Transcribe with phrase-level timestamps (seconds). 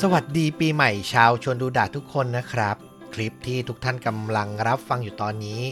[0.00, 2.76] สวัสดีปีใหม่ชาวชวนดูดาทุกคนนะครับ
[3.14, 5.62] คลิปที่ทุกท่านกำลังรับฟังอยู่ตอนนี้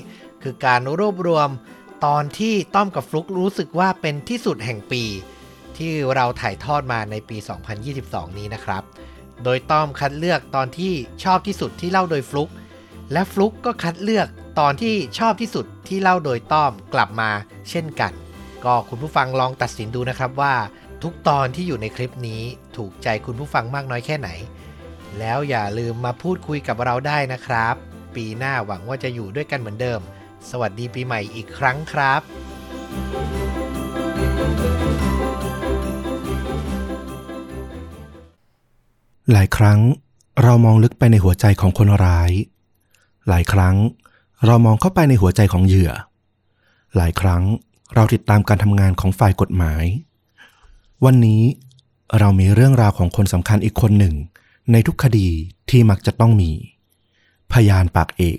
[0.42, 1.48] คือการรวบรวม
[2.06, 5.04] ตอนที่ต้อมกับฟลุกรู้สึกว่าเป็นที่สุดแห่งปี
[5.76, 7.36] ที่เราถ่ายทอดมาในปี
[7.88, 8.82] 2022 นี้นะครับ
[9.44, 10.92] โดยต้อมคัดเลือกตอนที่
[11.24, 12.50] ชอบที่สุดที่เล่าโดยฟลุก
[13.12, 14.28] และฟลุกก็คัดเลือก
[14.60, 17.30] ตอนที่ชอบที่สุดที่เล่าโดยต้อมกลับมา
[17.70, 18.12] เช่นกัน
[18.64, 20.54] ก็คุณผู้ฟังลองตัดสินดูนะครับว่า
[21.04, 22.42] ทุกตอนที่อยู่ในคลิปนี้
[22.76, 24.28] ถูกใจคุณผู้ฟังมากน้อยแค่ไหน
[25.18, 27.74] แล้วอย่าลืมมาพูดคุยกับเราได้นะครับ
[28.16, 30.00] ปีหน้าหวังว่าจะอยู่ด้วยกันเหมือนเดิม
[30.50, 32.20] สวัสดีปีใหม่อีกครั้งครับ
[39.32, 39.80] หลายครั้ง
[40.42, 42.30] เรามองลึกไปในหัวใจของคนร้าย
[43.28, 43.76] หลายครั้ง
[44.46, 45.92] เรามองเข้าไปในหัวใจของเหยื่อ
[46.96, 47.42] หลายครั้ง
[47.94, 49.84] เราติดตามการทำงานของฝ่ายกฎหมาย
[51.04, 51.42] วันนี้
[52.18, 54.14] เรามีเรื่องราวของคนสำคัญอีกคนหนึ่ง
[54.72, 55.28] ในทุกคดี
[55.70, 56.50] ที่มักจะต้องมี
[57.52, 58.38] พยานปากเอก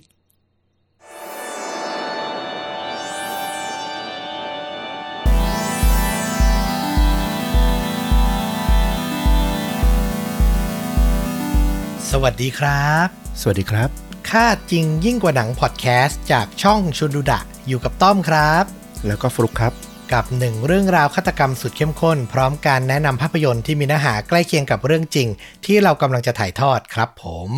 [12.12, 13.08] สวัสดีครับ
[13.42, 13.90] สวัสดีครับ
[14.30, 18.66] ค่าจริงยิ่งกว่าหนังพอดแคสต์จากช่องชุนดูดะ อยู่กับต้อมครับ
[19.08, 25.28] แล้วก็ฟลุกครับ กับหนึ่งเรื่องราวฆาตกรรมสุดเข้มข้น พร้อมการแนะนำภาพยนตร์ที่มีเนื้อหาใกล้เคียงกับเรื่องจริง
[25.66, 27.50] ที่เรากำลังจะถ่ายทอดครับผม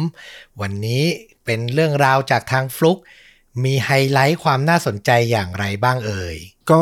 [0.61, 1.03] วันนี้
[1.45, 2.97] เป็นเรื่องราวจากทางฟลุก
[3.63, 6.35] มีไฮไลท์ความน่าสนใจอย่างไรบ้างเอ่ย
[6.71, 6.81] ก็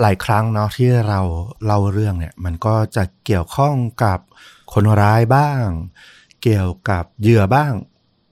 [0.00, 1.20] หลายครั้งเนาะที่เรา
[1.64, 4.18] เล่าเรื่องเนี่ย มันก็จะเกี่ยวข้องกับ
[4.72, 5.64] คนร้ายบ้าง
[6.42, 7.72] เกี่ยวกับเหยื่อบ้าง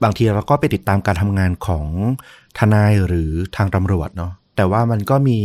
[0.02, 1.86] บางทีเราก็ไปติดตามการทำงานของ
[2.58, 5.38] ทนายหรือทางตำรวจเนาะ แต่ว่ามันก็มี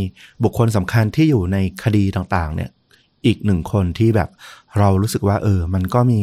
[0.44, 2.70] บุคคลสำคัญที่อยู่ในคดีต่างๆ เนี่ย
[3.26, 4.30] อีกหนึ่งคนที่แบบ
[4.78, 6.22] เรารู้สึกว่า เออ มันก็มี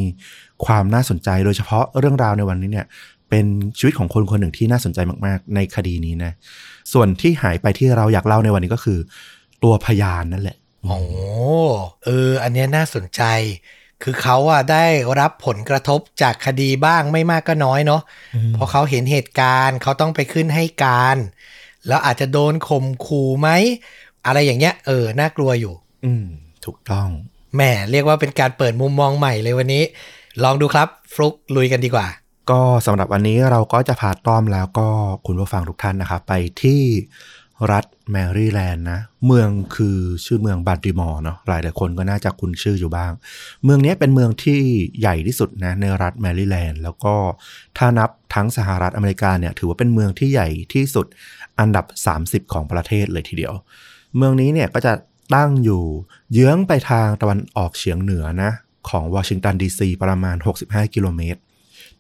[0.67, 2.87] ความน่าสนใจโดยเฉพาะเรื่องราวในวันนี้เนี่ย
[3.31, 3.47] เป็น
[3.79, 6.33] ชีวิตของคนคนหนึ่งที่น่าสนใจมากๆ ในคดีนี้นะ
[6.93, 8.99] ส่วนที่หายไปที่เราอยากเล่าในวันนี้ก็คือ
[9.63, 11.01] ตัวพยานนั่นแหละโอ้
[12.05, 13.23] เออ อันเนี้ยน่าสนใจ
[14.03, 14.87] คือเขาอะได้
[15.21, 18.03] รับผลกระทบจากคดีบ้างไม่มากก็น้อยเนาะ
[18.55, 21.17] เพราะเขาเห็นเหตุการณ์เขาต้องไปขึ้นให้การ
[21.89, 23.49] แล้วอาจจะโดนข่มขู่ไหม
[24.27, 25.75] อะไรอย่างเงี้ย เออ น่ากลัวอยู่
[26.05, 26.25] อืม
[26.65, 27.09] ถูกต้อง
[27.55, 29.83] แหมเรียกว่าเป็นการเปิดมุมมองใหม่เลยวันนี้
[30.45, 32.07] ลองดูครับ ฟลุกลุยกันดีกว่า
[32.51, 34.89] ก็สำหรับวันนี้เราก็จะพาต้อมแล้วก็
[35.27, 36.33] คุณผู้ฟังทุกท่านนะครับ ไป
[36.63, 36.83] ที่
[37.73, 43.13] รัฐแมรี่แลนด์นะ เมืองคือชื่อเมืองบัลติมอร์เนาะหลายหลายๆคนก็น่าจะคุ้นชื่ออยู่บ้าง
[43.65, 44.61] เมืองนี้เป็นเมืองที่
[45.01, 47.15] ใหญ่ที่สุดนะในรัฐแมรี่แลนด์แล้วก็
[47.79, 51.07] ถ้านับทั้งสหรัฐอเมริกาเนี่ยถือว่าเป็นเมืองที่ใหญ่ที่สุด
[51.61, 51.87] อันดับ
[52.47, 53.55] 30 ของประเทศเลยทีเดียว
[54.17, 54.93] เมืองนี้เนี่ยก็จะ
[55.35, 55.83] ตั้งอยู่
[56.33, 58.51] เยื้องไปทางตะวันออกเฉียงเหนือนะ
[58.89, 61.41] ของวอชิงตันดีซีประมาณ 65 กิโลเมตร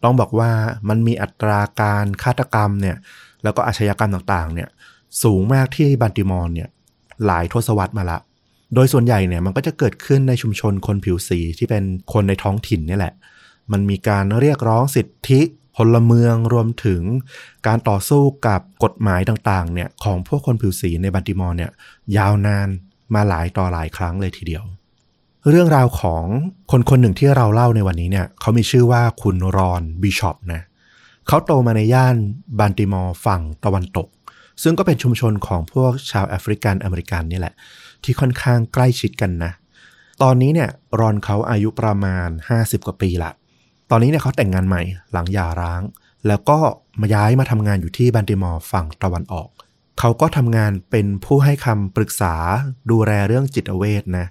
[0.02, 0.50] ต้องบอกว่า
[0.88, 2.96] มันมีอัตราการฆาตกรรมเนี่ย
[3.42, 4.68] แล้วก็อาชญากรรมต่างๆเนี่ย
[5.22, 6.68] สูงมากที่บันติมอร์เนี่ย
[7.26, 8.18] หลายทศวรรษมาละ
[8.74, 13.14] โดยส่วนใหญ่เนี่ยมันก็จะเกิดขึ้นในชุมชนคนผิวสีที่เป็นคนในท้องถิ่นนี่แหละ
[13.72, 15.40] มันมีการเรียกร้องสิทธิ
[15.76, 17.02] พลเมืองรวมถึง
[17.66, 21.70] การต่อสู้กับกฎหมายต่างๆเนี่ยของพวกคนผิวสีในบันติมอร์เนี่ย
[22.16, 22.68] ยาวนาน
[23.14, 24.64] มาหลายต่อหลายครั้งเลยทีเดียว
[25.50, 26.24] เรื่องราวของ
[26.70, 30.62] คนคนหนึ่งที่เราเล่าในวันนี้เนี่ยเขามีชื่อว่าคุณรอนบิชอปนะ
[31.26, 32.16] เขาโตมาในย่าน
[32.60, 34.08] บัลติมอร์ฝั่งตะวันตก
[34.62, 37.54] ซึ่งก็เป็นชุมชนของพวกชาวแอฟริกันอเมริกันนี่แหละ
[38.04, 39.52] ที่ค่อนข้างใกล้ชิดกันนะ
[40.22, 40.70] ตอนนี้เนี่ย
[41.00, 43.32] รอนเขาอายุประมาณ 50 กว่าปีละ
[43.90, 44.82] ตอนนี้เนี่ยเขาแต่งงานใหม่
[45.12, 45.82] หลังหย่าร้าง
[46.26, 46.58] แล้วก็
[47.00, 49.48] มาย้ายมาทำงานอยู่ที่บัลติมอร์ฝั่งตะวันออก
[49.98, 52.34] เขาก็ทำงานเป็นผู้ให้คำปรึกษา
[52.90, 54.26] ดูแลเรื่องจิตเวชนะ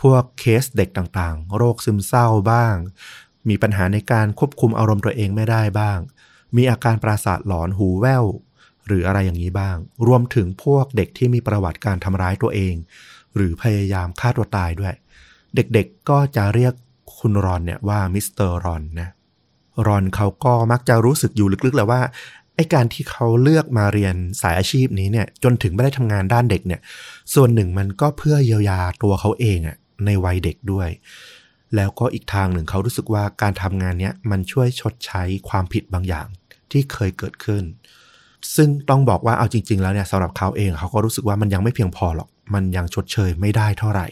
[0.00, 2.74] พวกเคสเด็กต่างๆ โรคซึมเศร้าบ้าง
[3.48, 5.98] มีปัญหาในการควบคุมอารมณ์ตัวเองไม่ได้บ้าง
[6.56, 8.24] มีอาการประสาทหลอนหูแว่ว
[8.86, 9.76] หรืออะไรอย่างนี้บ้าง
[10.06, 12.74] รวมถึงพวกเด็กที่มีประวัติการทำร้ายตัวเอง
[13.34, 14.94] หรือพยายามฆ่าตัวตายด้วย
[15.54, 16.72] เด็กๆก็จะเรียก
[17.20, 19.08] คุณรอนเนี่ยว่ามิสเตอร์รอนนะ
[19.86, 22.00] รอนเขาก็มักจะรู้สึกอยู่ลึกๆและว่า
[22.54, 26.80] ไอ้การที่เขาเลือกมาเรียนสายอาชีพนี้เนี่ยจนถึงไม่ได้ทำงานด้านเด็กเนี่ย
[27.34, 29.76] ส่วนหนึ่งมันก็เพื่อเยียวยาตัวเขาเองอะ
[30.06, 30.88] ในวัยเด็กด้วย
[31.76, 36.26] แล้วก็อีกทางหนึ่งเขารู้สึกว่าการทำงานเนี้ยมันช่วยชดใช้ความผิดบางอย่าง
[36.70, 37.62] ที่เคยเกิดขึ้น
[38.56, 44.06] ซึ่งต้องบอกว่าเอาจริง ๆ แล้วเนี่ยสำหรับเขาเองเขาก็รู้สึกว่ามันยังไม่เพียงพอหรอก มันยังชดเชยไม่ได้เท่าไหร่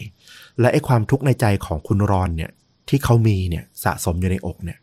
[0.59, 2.51] และไอ้ความทุกข์ในใจของคุณรอนเนี่ย
[2.89, 4.79] ที่เขามีเนี่ยสะสมอยู่ในอกเนี่ย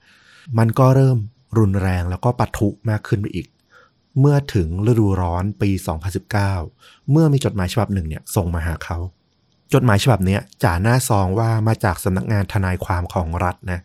[0.58, 1.18] มันก็เริ่ม
[1.58, 3.46] รุนแรงแล้วก็ปะทุมากขึ้นไปอีก
[4.20, 5.70] เมื่อถึงฤดูร้อนปี
[6.40, 8.98] 2019 เมื่อมีจดหมายฉบับหนึ่งเนี่ยส่งมาหาเขา
[9.74, 13.80] จดหมายฉบับนี้จ่าหน้าซองว่ามาจากสำนักงานทนายความของรัฐนะ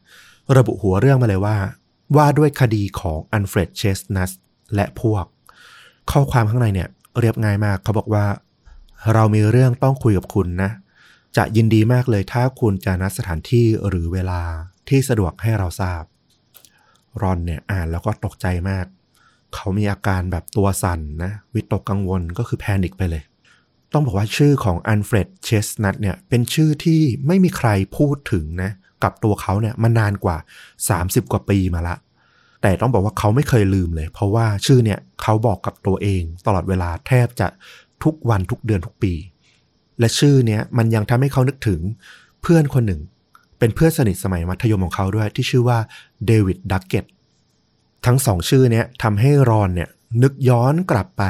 [0.58, 1.58] ระบุหัวเรื่องมาเลยว่า
[2.18, 4.32] ว่าด้วยคดีของอันเฟรดเชสนัส
[4.76, 5.26] และพวก
[6.12, 6.90] ข้อความข้างในเนี่ย
[7.20, 8.26] เรียบง่ายมากเขาบอกว่า
[9.14, 10.72] เรามีเรื่องต้องคุยกับคุณนะ
[11.38, 14.42] จะยินดีมากเลยถ้าคุณจะนัดสถานที่หรือเวลา
[14.90, 16.04] ที่สะดวกให้เราทราบ
[17.22, 18.86] รอนเนี่ยอ่านแล้วก็ตกใจมาก
[19.54, 23.24] เขามีอาการแบบตัวสั่นนะ วิตกกังวลก็คือแพนิคไปเลย
[23.94, 28.72] ต้องบอกว่าชื่อของอันเฟรดเชสนัทเนี่ยเป็นชื่อที่ไม่มีใครพูดถึงนะ
[29.04, 30.38] กับตัวเขาเนี่ยมานานกว่า
[30.84, 31.96] 30 กว่าปีมาละ
[32.62, 37.48] แต่ต้องบอกว่าเขาไม่เคยลืมเลย เพราะว่าชื่อเนี่ยเขาบอกกับตัวเองตลอดเวลาแทบจะ
[38.04, 39.14] ทุกวันทุกเดือนทุกปี
[40.00, 41.82] และชื่อเนี้ยมันยังทำให้เขานึกถึง
[42.42, 43.02] เพื่อนคนหนึ่ง
[43.60, 45.80] เป็นเพื่อนสนิทสมัยมัธยมของเขาด้วยที่ชื่อว่า
[46.26, 47.06] เดวิดดักเก็ต
[48.06, 49.90] ทั้งสองชื่อเนี้ยทำให้รอนเนี่ย
[50.24, 51.24] นึกย้อนกลับไป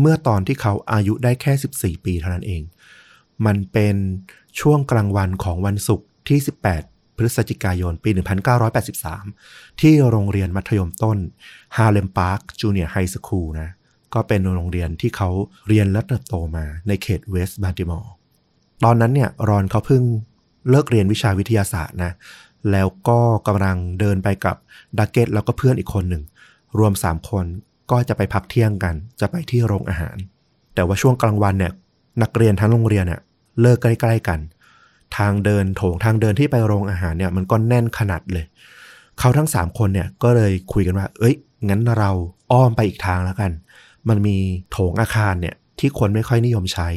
[0.00, 2.62] เมื่อตอนที่เขาอายุได้แค่ 14 ปีเท่านั้นเอง
[3.46, 3.96] มันเป็น
[4.60, 6.38] ช่วงกลางวันของวันศุกร์ที่
[6.78, 8.10] 18 พฤศจิกายนปี
[8.94, 11.18] 1983 ที่โรงเรียนมัธยมต้น
[11.76, 13.70] Harlem Park Junior High School นะ
[14.14, 15.28] ก็เป็นโรงเรียนที่เขา
[15.68, 18.10] เรียนและเติบโตมาในเขตเวสต์บัลติมอร์
[18.84, 20.02] ตอนนั้นเนี่ยรอนเขาเพิ่ง
[20.70, 22.12] เลิกเรียนวิชาวิทยาศาสตร์นะ
[22.70, 24.56] แล้วก็กำลังเดินไปกับ
[24.98, 26.22] ดักเก็ตแล้วก็เพื่อนอีกคนหนึ่ง
[26.78, 27.46] รวม 3 คน
[27.90, 30.16] ก็จะไปพักเที่ยงกัน จะไปที่โรงอาหาร
[30.74, 31.72] แต่ว่าช่วงกลางวันเนี่ย
[32.22, 33.20] นักเรียนทั้งโรงเรียนเนี่ย
[33.60, 34.40] เลิกใกล้ ๆกัน
[35.16, 38.44] ทางเดินโถงทางเดินที่ไปโรงอาหารเนี่ยมันก็แน่นขนัดเลย
[39.18, 41.34] เขาทั้ง 3 คนเนี่ยก็เลยคุยกันว่า เอ้ย
[41.68, 42.10] งั้นเรา
[42.52, 43.50] อ้อมไปอีกทางแล้วกัน
[44.08, 44.36] มันมี
[44.70, 46.88] โถงอาคารเนี่ยที่คนไม่ค่อยนิยมใช้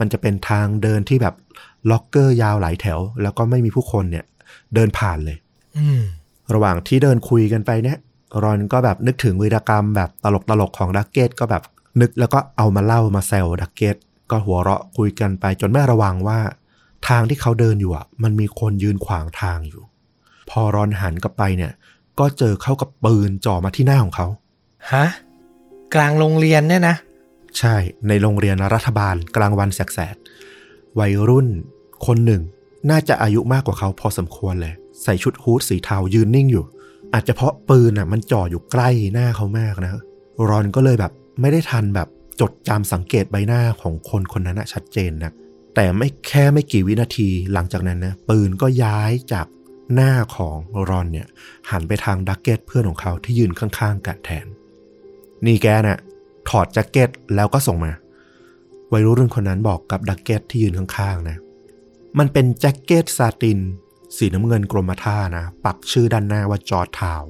[0.00, 1.34] มันจะเป็นทางเดินที่แบบ
[1.90, 4.24] ล็อกเกอร์ยาวหลายแถว แล้วก็ไม่มีผู้คนเนี่ย
[4.74, 5.36] เดินผ่านเลย
[5.78, 6.02] อืม
[6.54, 7.98] ระหว่างที่เดินคุยกันไปเนี่ย
[8.42, 10.26] รอนก็แบบนึกถึงวีรกรรมแบบต
[10.60, 11.62] ลกๆของดักเก็ตก็แบบ
[12.00, 13.96] นึกแล้วก็เอามาเล่ามาแซวดักเก็ต
[14.30, 16.38] ก็หัวเราะคุยกันไป จนไม่ระวังว่า
[17.08, 19.82] ทางที่เขาเดินอยู่อะ มันมีคนยืนขวางทางอยู่
[20.50, 21.72] พอรอนหันกลับไปเนี่ย
[22.18, 24.26] ก็เจอเข้ากับปืนจ่อมาที่หน้าของเขา
[24.92, 25.06] ฮะ
[25.94, 26.96] กลางโรงเรียนเนี่ยนะ
[27.58, 27.76] ใช่
[28.08, 31.48] ในโรงเรียนรัฐบาลกลางวันแสกๆวัยรุ่น
[32.06, 32.42] คนหนึ่ง
[32.90, 36.64] น่าจะอายุมากกว่าเขาพอสมควรเลย ใส่ชุดฮูดสีเทายืนนิ่งอยู่
[37.14, 39.92] อาจจะเพราะปืนอะ มันจ่ออยู่ใกล้หน้าเขามากนะ
[40.48, 42.08] รอนก็เลยแบบไม่ได้ทันแบบ
[42.40, 45.32] จดจำสังเกตใบหน้าของคนคนนั้นชัดเจนนะ
[45.74, 49.46] แต่ไม่แค่ไม่กี่วินาทีหลังจากนั้นนะปืนก็ย้ายจาก
[49.94, 50.58] หน้าของ
[50.88, 51.26] รอนเนี่ย
[51.70, 54.46] หันไปทางดักเก็ตเพื่อนของเขาที่ยืนข้างๆกันแทน
[55.46, 55.98] นี่แกน่ะ
[56.48, 57.92] ถอดแจ็คเก็ตแล้วก็ส่งมา
[58.92, 61.36] วัยรุ่นคนนั้นบอกกับดักเก็ตที่ยืนข้างๆนะ
[62.18, 63.58] มันเป็นแจ็คเก็ตซาติน
[64.16, 67.22] สีน้ำเงินกรมท่านะ ปักชื่อด้านหน้าว่าจอร์จทาวน์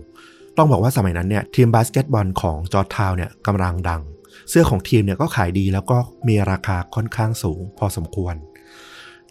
[0.57, 4.03] ต้องบอกว่าสมัยนั้นเนี่ยทีมบาสเกตบอลของจอร์จทาวน์เนี่ยกำลังดัง
[4.49, 8.35] เสื้อของทีมเนี่ยก็ขายดีแล้วก็มีราคาค่อนข้างสูงพอสมควร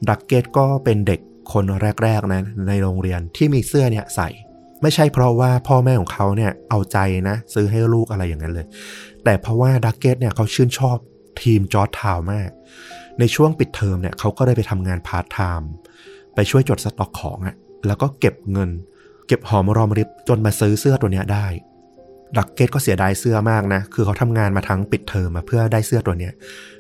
[0.10, 1.20] ดักเก็ตก็เป็นเด็ก
[1.54, 1.64] คน
[2.04, 4.30] แรกๆนะในโรงเรียนที่มีเสื้อเนี่ยใส่
[4.82, 6.98] ไม่ใช่เพราะว่าพ่อแม่ของเขาเนี่ยเอาใจ
[7.30, 8.66] นะ ซื้อให้ลูกอะไรอย่างนั้นเลย
[9.24, 10.98] แต่เพราะว่าดักเก็ตเนี่ยเขาชื่นชอบ
[11.42, 12.50] ทีมจอร์จทาวน์มาก
[13.20, 15.70] ในช่วงปิดเทอมเนี่ยเขาก็ได้ไปทำงานพาร์ทไทม์
[16.36, 17.56] ไปช่วยจดสต็อกของอะ
[17.88, 18.70] แล้วก็เก็บเงิน
[19.28, 21.46] เก็บหอมรอมริบจนมาซื้อเสื้อตัวเนี้ยได้
[22.38, 26.34] ดักเก็ตก็เสียดายเสื้อมากนะ คือเขาทำงานมาทั้งปิดเทอมมาเพื่อได้เสื้อตัวเนี้ย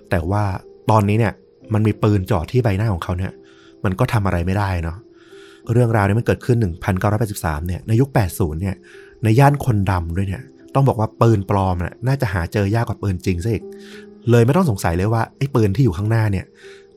[0.10, 0.44] แต่ว่า
[0.92, 1.34] ตอนนี้เนี่ย
[1.74, 3.32] มันมีปืนจ่อที่ใบหน้าของเขาเนี่ย
[3.84, 4.98] มันก็ทำอะไรไม่ได้เนาะ
[5.74, 6.58] เรื่องราวนี้มันเกิดขึ้น
[7.14, 8.76] 1983 เนี่ย ในยุค 80 เนี่ย
[9.24, 10.44] ในย่านคนดำด้วยเนี่ย
[10.76, 13.64] ต้องบอกว่าปืนปลอมน่ะน่าจะหาเจอยากกว่าปืนจริงซะอีก
[14.32, 16.46] เลยไม่ต้องสงสัยเลยว่าไอ้ปืนที่อยู่ข้างหน้าเนี่ย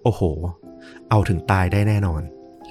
[0.02, 0.22] โอ้โห
[1.10, 2.22] เอาถึงตายได้แน่นอน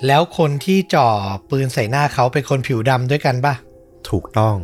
[0.08, 1.10] แล้วคนที่จ่อ
[1.52, 3.54] ปืนใส่หน้าเขาเป็นคนผิวดำด้วยกันป่ะ
[4.10, 4.56] ถูกต้อง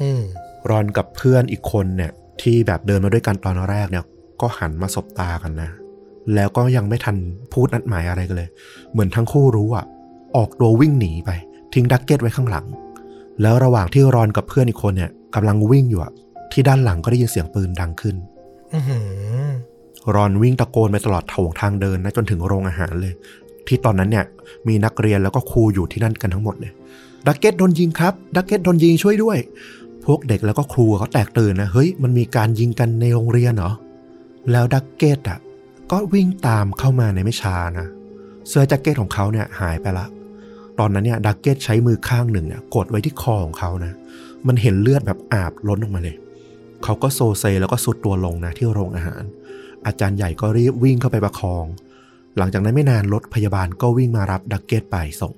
[0.00, 0.22] อืม
[0.70, 4.04] รอนกับเพื่อนอีกคนเนี่ย ที่แบบเดินมาด้วยกันตอนแรกเนี่ย
[4.40, 5.70] ก็หันมาสบตากันนะ
[6.34, 7.16] แล้วก็ยังไม่ทัน
[7.52, 8.48] พูดนัดหมายอะไรกันเลย
[8.92, 9.86] เหมือนทั้งคู่รู้อะ
[10.36, 11.30] ออกตัววิ่งหนีไป
[11.74, 12.66] ทิ้งดักเก็ตไว้ข้างหลัง
[13.42, 16.12] แล้วระหว่างที่รอนกับเพื่อนอีกคนเนี่ยกำลังวิ่งอยู่อะ
[16.52, 18.16] ที่ด้านหลังก็ได้ยินเสียงปืนดังขึ้น
[18.74, 19.46] อือหือ
[20.14, 23.14] รอนวิ่งตะโกนไปตลอดโถงทางเดินนะจนถึงโรงอาหารเลย
[23.66, 24.24] ที่ตอนนั้นเนี่ย
[24.68, 26.72] มีนักเรียนแล้วก็ครูอยู่ที่นั่นกันทั้งหมดเลย
[27.26, 29.38] ดักเก็ตโดนยิงครับดักเก็ตโดนยิงช่วยด้วย
[30.04, 33.72] พวกเด็กแล้วก็ครูเขาแตกตื่นนะเฮ้ยมันมีการยิงกันในโรงเรียนเหรอ
[34.50, 35.38] แล้วดักเก็ตอะ
[35.90, 37.86] ก็วิ่งตามเข้ามาในไม่ช้านะ
[38.48, 40.06] เสื้อแจ็คเก็ตของเขาเนี่ยหายไปละ
[40.78, 43.92] ตอนนั้นเนี่ยดักเก็ตใช้มือข้างหนึ่งเนี่ยกดไว้ที่คอของเขานะ
[44.46, 46.16] มันเห็นเลือดแบบอาบล้นออกมาเลย
[46.84, 49.22] เขาก็โซเซแล้วก็ทรุดตัวลงนะที่โรงอาหาร
[49.86, 51.64] อาจารย์ใหญ่ก็รีบวิ่งเข้าไปประคอง
[52.38, 55.32] หลังจากนั้นไม่นานรถพยาบาลก็วิ่งมารับดักเก็ตไปส่ง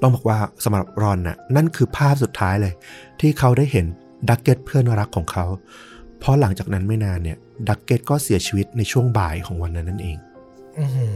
[0.00, 2.72] ต้องบอกว่าสำหรับรอนน่ะนั่นคือภาพสุดท้ายเลย
[3.20, 3.86] ที่เขาได้เห็น
[4.28, 5.44] ดักเก็ตเพื่อนรักของเขา
[6.18, 7.38] เพราะหลังจากนั้นไม่นานเนี่ย
[7.68, 10.16] ดักเก็ตก็เสียชีวิตในช่วงบ่ายของวันนั้นนั่นเอง
[10.78, 11.06] อื้อหื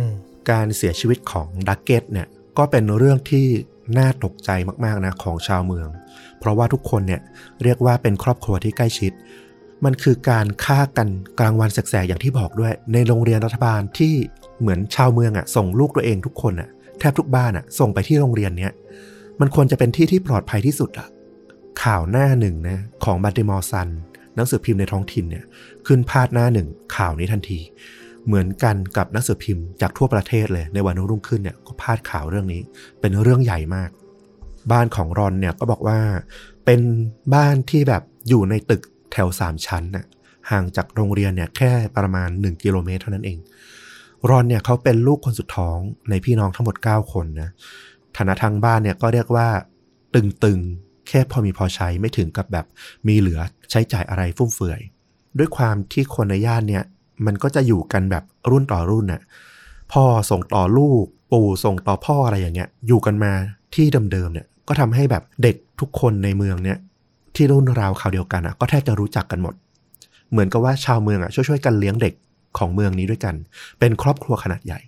[0.00, 0.02] อ
[0.50, 2.26] การเสียชีวิตของดักเก็ตเนี่ย
[2.58, 3.46] ก็เป็นเรื่องที่
[3.98, 4.50] น่าตกใจ
[4.84, 5.88] มากๆนะของชาวเมือง
[6.38, 7.20] เพราะว่าทุกคนเนี่ย
[7.62, 9.12] เรียกว่าเป็นครอบครัวที่ใกล้ชิด
[9.84, 11.08] มันคือการฆ่ากัน
[11.38, 14.14] กลางวันแสกๆอย่างที่บอกด้วย ในโรงเรียนรัฐบาลที่
[14.60, 18.72] เหมือนชาวเมืองอะ่ะส่งลูกตัวเองทุกคนอะ่ะแทบทุกบ้านอะ่ะส่งไปที่โรงเรียนเนี้ย
[19.40, 21.08] มันควรจะเป็นที่ที่ปลอดภัยที่สุดอะ่ะ
[21.82, 23.88] ข่าวหน้าหนึ่งนะของบัตติมอร์ซัน
[24.34, 25.44] หนังสือพิมพ์ในท้องถิ่นเนี่ย
[25.86, 27.60] ขึ้นพาดหน้าหนึ่งข่าวนี้ทันที
[28.26, 32.62] เหมือนกันกับนังสือพิมพ์จากทั่วประเทศเลย ในวันรุ่งขึ้นเนี่ยก็พาดข่าวเรื่องนี้
[33.00, 33.90] เป็นเรื่องใหญ่มาก
[34.72, 35.98] บ้านของรอนเนี่ยก็บอกว่า
[36.64, 36.80] เป็น
[37.34, 40.04] บ้านที่แบบอยู่ในตึกแถวสามชั้นน่ะ
[40.50, 43.38] ห่างจากโรงเรียนเนี่ยแค่ประมาณ 1 กิโลเมตรเท่านั้นเอง
[44.30, 45.78] รอนเนี่ยเขาเป็นลูกคนสุดท้อง
[46.10, 47.50] ในพี่น้องทั้งหมด 9 คนนะ
[48.16, 49.48] ฐานะทางบ้านเนี่ยก็เรียกว่า
[50.14, 52.66] ตึงๆ แค่พอมีพอใช้ไม่ถึงกับแบบ
[53.08, 53.40] มีเหลือ
[53.70, 54.80] ใช้จ่ายอะไรฟุ่มเฟือย
[55.38, 56.84] ด้วยความที่คนในย่านเนี่ย
[57.26, 59.20] มันก็จะอยู่กันแบบรุ่นต่อรุ่นน่ะ
[59.92, 63.32] พ่อส่งต่อลูก ปู่ส่งต่อพ่ออะไรอย่างเงี้ย อยู่กันมา
[63.74, 66.78] ที่เดิมๆเนี่ยก็ทำให้แบบเด็กทุกคนในเมืองเนี่ย
[67.34, 69.54] ที่รุ่นราวคราวเดียวกันอะก็แทบจะรู้จักกันหมด
[70.30, 72.14] เหมือนกับว่าชาวเมืองอะช่วยๆกันเลี้ยงเด็ก
[72.58, 73.34] ของเมืองนี้ด้วยกัน
[73.78, 74.80] เป็นครอบครัวขนาดใหญ่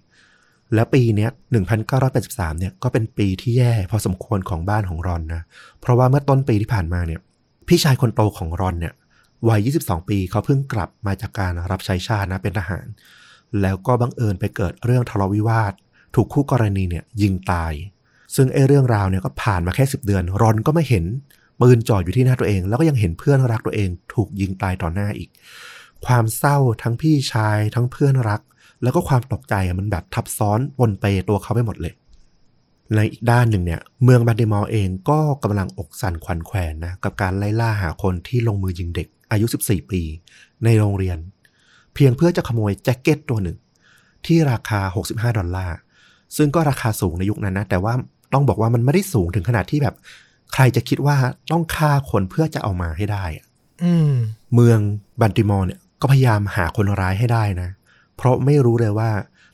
[0.74, 1.30] แล้วปีเนี้ย
[1.94, 5.42] 1983เนี่ยก็เป็นปีที่แย่พอสมควรของบ้านของรอนนะ
[5.80, 7.20] เพราะว่าเมื่อต้นปีที่ผ่านมาเนี่ย
[7.68, 8.94] พี่ชายคนโตของรอนเนี่ย
[9.48, 12.86] วัย 22 ปีเขาเพิ่งกลับมาจากการรับใช้ชาตินะเป็นทหาร
[13.60, 15.72] แล้วก็บังเอิญไปเกิดเรื่องทะเลาะวิวาท
[16.14, 17.72] ถูกคู่กรณีเนี่ยยิงตาย
[18.36, 21.04] ซึ่งไอ้เรื่องราวเนี่ยก็ผ่านมาแค่ 10 เดือน รอนก็ไม่เห็น
[21.60, 25.30] ปืนจ่ออยู่ที่หน้าตัวเอง แล้วก็ยังเห็นเพื่อนรักตัวเอง ถูกยิงตายต่อหน้าอีก
[26.06, 28.40] ความเศร้าทั้งพี่ชายทั้งเพื่อนรัก
[28.82, 31.94] แล้วก็ความตกใจมันแบบทับซ้อนปนเปตัวเขาไปหมดเลย
[32.94, 40.02] ในอีกด้านหนึ่งเนี่ยเมืองบัลติมอร์เองก็กำลังอกสั่นขวัญแขวนนะกับการไล่ล่าหาคนที่ลงมือยิงเด็ก อายุ 14 ปี
[40.64, 41.18] ในโรงเรียน
[41.94, 43.56] เพียงเพื่อจะขโมยแจ็คเก็ตตัวหนึ่ง
[44.26, 44.80] ที่ราคา
[45.10, 45.76] 65 ดอลลาร์
[46.36, 47.92] ซึ่งก็ราคาสูงในยุคนั้นนะ แต่ว่า
[48.32, 49.94] ต้องบอกว่ามันไม่ได้สูงถึงขนาดที่แบบ
[50.52, 51.16] ใครจะคิดว่า
[51.52, 53.46] ต้องฆ่าคนเพื่อจะเอามาให้ได้อะ
[53.84, 54.12] อืม
[54.54, 54.78] เมือง
[55.20, 57.68] บัลติมอร์เนี่ยก็พยายามหาคนร้ายให้ได้นะ
[58.16, 59.10] เพราะไม่รู้เลยว่า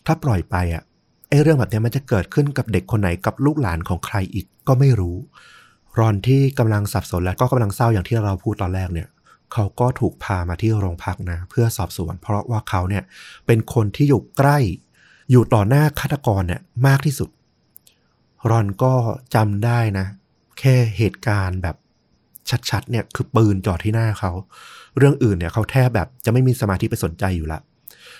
[0.06, 0.82] ถ้าปล่อยไปอะ
[1.28, 5.16] ไอ้เรื่องแบบเนี้ยมันจะเกิดขึ้นกับเด็กคนไหนกับลูกหลานของใครอีกก็ไม่รู้
[5.98, 9.08] รอนที่กำลังสับสนและก็กำลังเศร้าอย่างที่เราพูดตอนแรกเนี่ย
[9.54, 13.02] เขาก็ถูกพามาที่โรงพักนะเพื่อสอบสวน เพราะว่าเขาเนี่ย
[13.46, 14.58] เป็นคนที่อยู่ใกล้
[15.30, 17.30] อยู่ต่อหน้าฆาตกรเนี่ยมากที่สุด
[18.50, 18.92] รอนก็
[19.34, 20.06] จำได้นะ
[20.58, 21.76] แค่เหตุการณ์แบบ
[22.70, 24.32] ชัดๆเนี่ยคือปืนจ่อที่หน้าเขา
[24.98, 27.60] เรื่องอื่นเนี่ยเขาแทบแบบจะไม่มีสมาธิไปสนใจอยู่ละ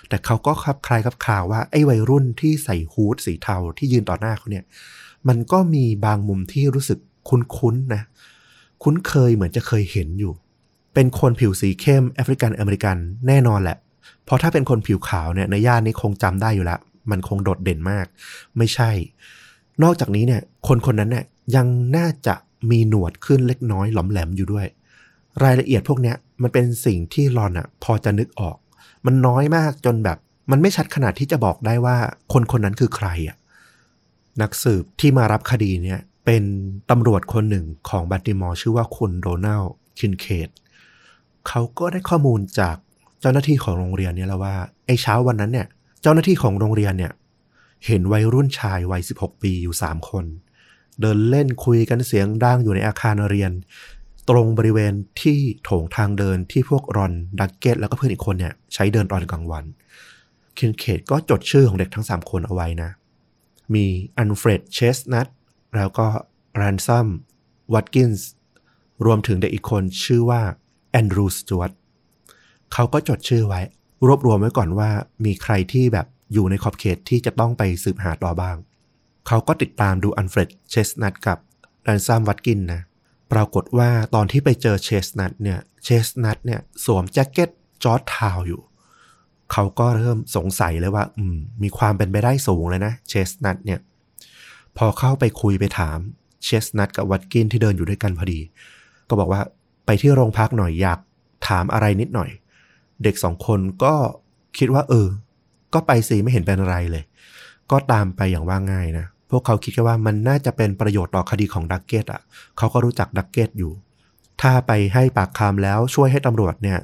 [0.09, 4.63] แต่เขาก็คลับคลายคับข่าวว่าไอ้วัยรุ่นที่ใส่ฮูดสีเทาที่ยืนต่อหน้าเขาเนี่ย
[5.27, 6.99] มันก็มีบางมุมที่รู้สึก
[7.29, 8.01] คุ้นๆนะ
[8.83, 10.33] คุ้นเคยเหมือนจะเคยเห็นอยู่
[10.95, 12.97] เป็นคนผิวสีเข้มแอฟริกันอเมริกัน
[13.27, 13.77] แน่นอนแหละ
[14.25, 16.79] เพราะถ้าเป็นคนผิวขาวเนี่ยในย่านนี้คงจำได้อยู่แล้ว
[17.11, 18.05] มันคงโดดเด่นมาก
[18.57, 18.91] ไม่ใช่
[19.83, 21.25] นอกจากนี้เนี่ย คนคนนั้นเนี่ย
[21.55, 22.35] ยังน่าจะ
[22.71, 24.67] มีหนวดขึ้นเล็กน้อยหลอมแหลมอยู่ด้วย
[25.43, 28.57] รายละเอียดพวกเนี้ยมันเป็นสิ่งที่รอนอะพอจะนึกออก
[29.05, 30.17] มันน้อยมากจนแบบ
[30.51, 31.97] มันไม่ชัดขนาดที่จะบอกได้ว่า
[32.33, 33.37] คนคนนั้นคือใครอะ
[34.41, 36.43] นักสืบที่มารับคดีเนี่ยเป็น
[36.89, 40.49] ตำรวจคนหนึ่งของบัตติมอร์ชื่อว่าคุณโดนัลด์คินเคด
[41.47, 42.75] เขาก็ได้ข้อมูลจาก
[43.21, 45.67] เจ้าหน้าที่ของโรงเรียนเนี่ยแล้วว่าไอ้เช้าวันนั้นเนี่ย
[46.01, 47.11] เจ้าหน้าที่ของโรงเรียนเนี่ย
[47.85, 50.25] เห็นวัยรุ่นชายวัย 16 ปีอยู่ 3 คน
[51.01, 53.51] เดินเล่นคุยกันเสียงดังอยู่ในอาคารเรียน
[54.29, 59.63] ตรงบริเวณที่โถงทางเดินที่พวกรอนดักเก็ตแล้วก็เพื่อนอีกคนเนี่ย ใช้เดินตอนกลางวัน
[60.57, 62.89] คินเคดก็จดชื่อของเด็กทั้ง 3 คนเอาไว้นะ
[63.73, 63.85] มี
[64.17, 65.27] อัลเฟรดเชสนัท
[65.75, 66.07] แล้วก็
[66.59, 67.07] รันซัม
[67.73, 68.29] วัตกินส์
[69.05, 70.41] รวมถึงเด็กอีกคนชื่อว่า
[70.95, 71.71] แอนดรูสจวต
[72.73, 73.61] เขาก็จดชื่อไว้
[74.07, 74.89] รวบรวมไว้ก่อนว่า
[75.25, 78.55] มีใครที่แบบอยู่ในขอบเขตที่จะต้องไปสืบหาต่อบ้าง
[79.27, 81.37] เขาก็ติดตามดูอัลเฟรดเชสนัทกับ
[81.87, 82.81] รันซัมวัตกินนะ
[83.31, 87.49] ปรากฏว่าตอนที่ไปเจอเชสนัทเนี่ย เชสนัทเนี่ยสวมแจ็คเก็ต
[87.83, 88.61] จอร์จทาวน์อยู่
[89.51, 93.79] เขาก็เริ่มสงสัยเลยว่า อืม มีความเป็นไปได้สูงเลยนะเชสนัทเนี่ย
[94.77, 95.97] พอเข้าไปคุยไปถาม
[96.43, 98.39] เชสนัทกับวัตกินที่เดินอยู่ด้วยกันพอดี
[99.09, 99.41] ก็บอกว่า
[99.85, 100.99] ไปที่โรงพักหน่อยอยาก
[101.47, 102.29] ถามอะไรนิดหน่อย
[103.03, 103.93] เด็กสองคนก็
[104.57, 105.07] คิดว่า เออ
[105.73, 107.03] ก็ไปสิไม่เห็นเป็นอะไรเลย
[107.71, 112.21] ก็ตามไปอย่างว่าง่ายนะ พวกเขาคิดแค่ว่ามันน่าจะเป็นประโยชน์ต่อคดีของดักเก็ตอะ
[112.57, 113.71] เขาก็รู้จักดักเก็ตอยู่
[114.41, 116.79] ถ้าไปให้ปากคำแล้วช่วยให้ตำรวจเนี่ย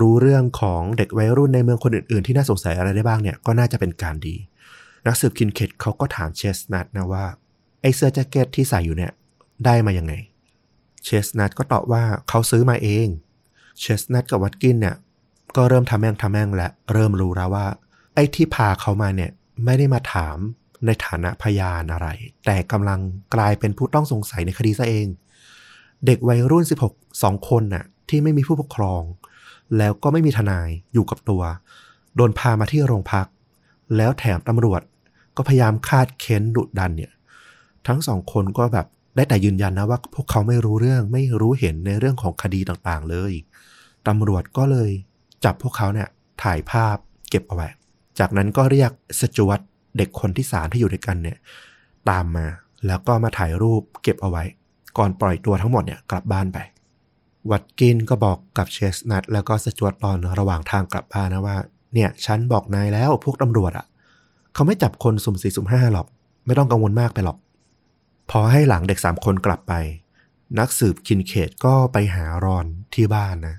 [0.00, 4.36] รู้เรื่องของเด็กวัยรุ่นในเมืองคนอื่นๆ ที่น่าสงสัยอะไรได้บ้างเนี่ยก็น่าจะเป็นการดี
[5.06, 7.24] นักสืบคินเคดเขาก็ถามเชสนัทนะว่า
[7.80, 9.12] ไอเสื้อแจ็คเก็ตที่ใส่อยู่เนี่ย
[9.64, 10.12] ได้มายังไง
[11.04, 13.06] เชสนัทก็ตอบว่าเขาซื้อมาเอง
[13.80, 14.96] เชสนัทกับวัตกินเนี่ย
[15.56, 17.66] ก็เริ่มทำแม่งทำแม่งและเริ่มรู้แล้วว่า
[18.14, 19.30] ไอ้ที่พาเขามาเนี่ย
[19.64, 20.36] ไม่ได้มาถาม
[20.86, 22.08] ในฐานะพยานอะไร
[22.46, 23.00] แต่กำลัง
[23.34, 25.06] กลายเป็นผู้ต้องสงสัยในคดีซะเอง
[26.06, 29.02] เด็กวัยรุ่น 16สองคนน่ะ ที่ไม่มีผู้ปกครอง
[29.78, 31.42] แล้วก็ไม่มีทนายอยู่กับตัว
[32.16, 33.26] โดนพามาที่โรงพัก
[33.96, 34.82] แล้วแถมตำรวจ
[35.36, 37.12] ก็พยายามคาดเค้นดุดันเนี่ย
[37.86, 43.32] ทั้งสองคนก็แบบ ได้แต่ยืนยันนะว่าพวกเขาไม่รู้เรื่องไม่รู้เห็นในเรื่องของคดีต่างๆ เลย
[44.08, 44.90] ตำรวจก็เลย
[45.44, 46.08] จับพวกเขาเนี่ย
[46.42, 46.96] ถ่ายภาพ
[47.30, 47.68] เก็บเอาไว้
[48.18, 48.90] จากนั้นก็เรียก
[49.20, 49.60] สจวต
[49.96, 51.38] เด็กคนที่สามที่อยู่ด้วยกันเนี่ย
[52.10, 52.46] ตามมา
[52.86, 54.44] แล้วก็มาถ่ายรูปเก็บเอาไว้
[54.98, 56.58] ก่อนปล่อยตัวทั้งหมดเนี่ยกลับบ้านไป
[57.50, 61.56] วัดกินก็บอกกับเชสนัทแล้วก็สจวตตอนระหว่างทางกลับบ้านนะว่า
[61.94, 63.86] เนี่ยฉันบอกนายแล้วพวกตำรวจอะ่ะ
[64.54, 66.06] เขาไม่จับคนสุ่มสี่สุ่มห้าหรอก
[66.46, 67.38] ไม่ต้องกังวลมากไปหรอก
[68.30, 69.74] พอให้หลังเด็กสามคนกลับไป
[70.58, 73.56] นักสืบคินเขตก็ไปหารอนที่บ้านนะ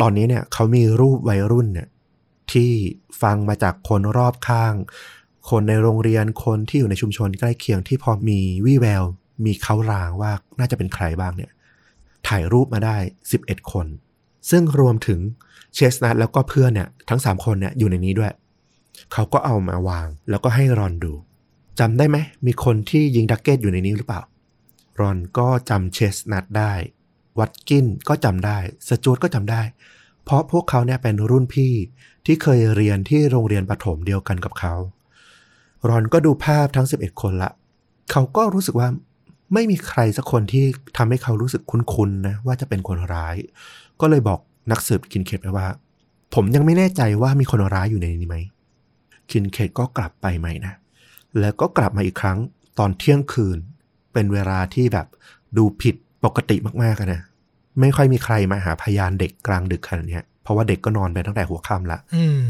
[0.00, 1.88] ตอนนี้เนี่ยเขามีรูปวัยรุ่นเนี่ย
[2.52, 2.70] ที่
[3.22, 4.74] ฟังมาจากคนรอบข้าง
[5.50, 9.02] คนในโรงเรียนคนที่อยู่ในชุมชนใกล้เคียงที่พอมีวี่แวว
[9.44, 11.50] มีเขารางว่าน่าจะเป็นใครบ้างเนี่ย
[12.28, 12.96] ถ่ายรูปมาได้
[13.34, 13.86] 11 คน
[14.50, 15.20] ซึ่งรวมถึง
[15.74, 18.32] เชสนัทแล้วก็เพื่อนเนี่ยทั้ง 3 คนเนี่ยอยู่ในนี้ด้วย
[19.12, 21.12] เขาก็เอามาวางแล้วก็ให้รอนดู
[21.80, 22.16] จำได้ไหม
[22.46, 24.22] มีคนที่ยิงดักเก็ตอยู่ในนี้หรือเปล่า
[25.00, 26.72] รอนก็จำเชสนัทได้
[27.38, 29.62] วัตกินก็จำได้ สจวตก็จำได้
[30.24, 31.72] เพราะพวกเขาเนี่ยเป็นรุ่นพี่
[32.26, 34.74] ที่เคยเรียนที่โรงเรียนประถมเดียวกันกับเขา
[35.88, 37.50] รอนก็ดูภาพทั้ง 11 คนละ
[38.12, 38.88] เขาก็รู้สึกว่า
[39.54, 40.64] ไม่มีใครสักคนที่
[40.96, 43.36] ทำให้เขารู้สึกคุ้นๆนะว่าจะเป็นคนร้าย
[44.00, 44.40] ก็เลยบอก
[44.70, 45.66] นักสืบคินเคทไปว่า
[46.34, 48.36] ผมยังไม่แน่ใจว่ามีคนร้ายอยู่ในนี้ไหม
[49.30, 50.74] คินเคทก็กลับไปใหม่นะ
[51.40, 52.38] แล้วก็กลับมาอีกครั้ง
[52.78, 53.58] ตอนเที่ยงคืน
[54.12, 55.06] เป็นเวลาที่แบบ
[55.56, 57.20] ดูผิดปกติมากๆอะนะ
[57.80, 62.42] ไม่ค่อยมีใครมาหาพยานเด็กกลางดึกขนาดเนี้ยเพราะว่าเด็กก็นอนไปตั้งแต่หัวค่ำละอืม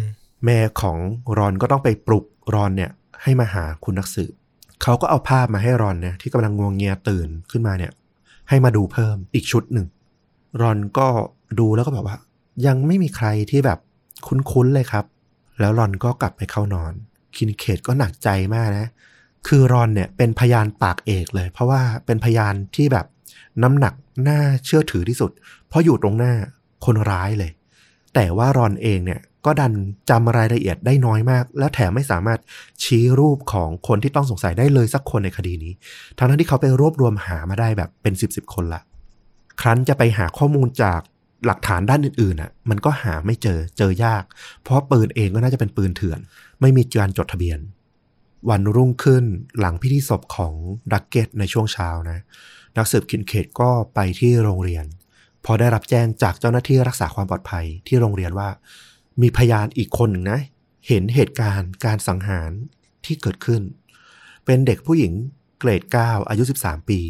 [0.45, 0.99] แม่ของ
[1.38, 2.25] รอนก็ต้องไปปลุก
[2.55, 2.90] รอนเนี่ย
[3.23, 4.33] ให้มาหาคุณนักสืบ
[4.83, 7.93] เขาก็เอาภาพมาให้รอนเนี่ยที่กำลังงวงเงียตื่นขึ้นมาเนี่ย
[8.49, 9.87] ให้มาดูเพิ่มอีกชุดหนึ่ง
[10.61, 11.06] รอนก็
[11.58, 12.17] ดูแล้วก็แบบว่า
[12.67, 13.78] ยังไม่มีใครที่แบบ
[14.26, 15.04] คุ้นๆเลยครับ
[15.61, 16.93] แล้วรอนก็กลับไปเข้านอน
[17.37, 18.87] คินเคทก็หนักใจมากนะ
[19.47, 23.07] คือรอนเนี่ยเป็นพยานปากเอกเลย เพราะว่าเป็นพยานที่แบบ
[23.63, 23.95] น้ำหนัก
[24.29, 25.31] น่าเชื่อถือที่สุด
[25.69, 26.33] เพราะอยู่ตรงหน้า
[26.85, 27.51] คนร้ายเลย
[28.15, 29.73] แต่ว่ารอนเองเนี่ยก็ดัน
[30.11, 32.41] จำรายละเอียดได้น้อยมาก และแถมไม่สามารถ
[32.83, 35.73] ชี้รูปของคนที่ต้องสงสัยได้เลยสักคนในคดีนี้
[36.19, 38.81] ทั้งนั้นที่เขาไปรวบรวมหามาได้แบบเป็นสิบสิบคนละ
[39.61, 41.01] ครั้นจะไปหาข้อมูลจาก
[41.47, 44.25] หลักฐานด้านอื่นๆอะ มันก็หาไม่เจอเจอยาก
[44.63, 46.21] เพราะปืนเองก็น่าจะเป็นปืนเถื่อน
[46.60, 47.58] ไม่มีการจดทะเบียน
[48.50, 49.25] วันรุ่งขึ้น
[49.58, 50.54] หลังพิธีศพของ
[50.92, 52.19] ดักเก็ตในช่วงเช้านะ
[52.76, 54.84] นักสืบคินเคทก็ไปที่โรงเรียน
[55.45, 58.49] พอได้รับแจ้งจากเจ้าหน้าที่รักษาความปลอดภัยที่โรงเรียนว่า
[59.21, 60.40] มีพยานอีกคนหนึ่งนะ
[60.88, 62.50] เห็นเหตุการณ์การสังหาร
[63.04, 63.62] ที่เกิดขึ้น
[64.45, 65.12] เป็นเด็กผู้หญิง
[65.58, 67.00] เกรด 9 อายุ 13 ปี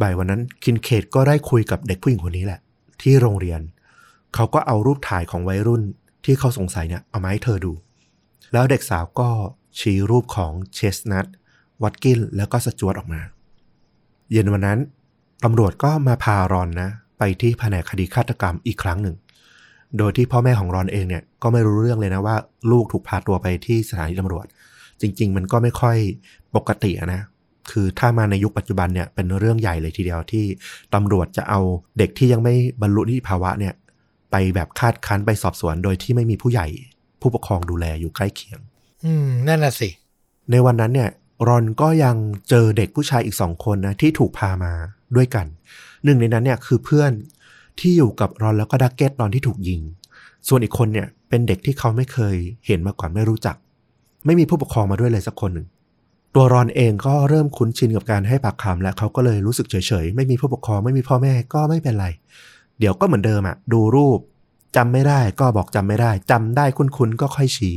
[0.00, 2.60] บ่ายวันนั้นคินเคทก็ได้คุยกับเด็กผู้หญิงคนนี้แหละ
[3.02, 3.60] ที่โรงเรียน
[4.34, 5.82] เขาก็เอารูปถ่ายของวัยรุ่น
[6.24, 7.72] ที่เขาสงสัยเนี่ยเอามาให้เธอดู
[8.52, 9.28] แล้วเด็กสาวก็
[9.78, 11.26] ชี้รูปของเชสนัท
[11.82, 13.20] วัตกินแล้วก็สจวตออกมา
[14.32, 14.78] เย็นวันนั้น
[15.44, 19.16] ตำรวจก็มาพารอนนะ ไปที่แผนกคดีฆาตกรรมอีกครั้งหนึ่ง
[19.98, 22.36] โดยที่พ่อแม่ของรอนเองเนี่ยก็ไม่รู้เรื่องเลยนะว่า
[22.70, 24.46] ลูกถูกพาตัวไปที่สถานีตำรวจ
[25.00, 25.96] จริง ๆ มันก็ไม่ค่อย
[26.56, 27.22] ปกตินะ
[27.70, 30.44] คือถ้ามาในยุคปัจจุบันเนี่ยเป็นเรื่องใหญ่เลยทีเดียวที่
[30.94, 31.60] ตำรวจจะเอา
[31.98, 33.74] เด็กที่ยังไม่บรรลุนิติภาวะเนี่ย
[34.30, 36.66] ไปแบบคาดคั้นไปสอบสวนโดยที่ไม่มีผู้ใหญ่
[37.24, 38.60] ผู้ปกครองดูแลอยู่ใกล้เคียง
[39.04, 39.88] อืมนั่นน่ะสิ
[40.50, 41.10] ในวันนั้นเนี่ย
[41.48, 42.16] รอนก็ยัง
[42.48, 44.72] เจอเด็กผู้ชายอีกสองคนนะที่ถูกพามา
[45.16, 45.46] ด้วยกัน
[46.04, 47.12] หนึ่งในนั้นเนี่ยคือเพื่อน
[47.80, 49.80] ที่อยู่กับรอนแล้วก็ดักเก็ตตอนที่ถูกยิง
[50.48, 53.56] ส่วนอีกคนเนี่ยเป็นเด็กที่เขาไม่เคยเห็นมาก่อนไม่รู้จัก
[54.26, 55.66] ไม่มีผู้ปกครองมาด้วยเลยสักคนหนึ่ง
[56.34, 62.06] ตัวรอนเองก็เริ่มคุ้นชินกับการให้ปากคำและเขาก็เลยรู้สึกเฉยๆ ไม่มีผู้ปกครองไม่มีพ่อแม่ก็ไม่เป็นไร
[62.78, 64.18] เดี๋ยวก็เหมือนเดิมอะดูรูป
[64.76, 67.76] จำไม่ได้ก็บอกจำไม่ได้จำได้คุ้นๆก็ค่อยชี้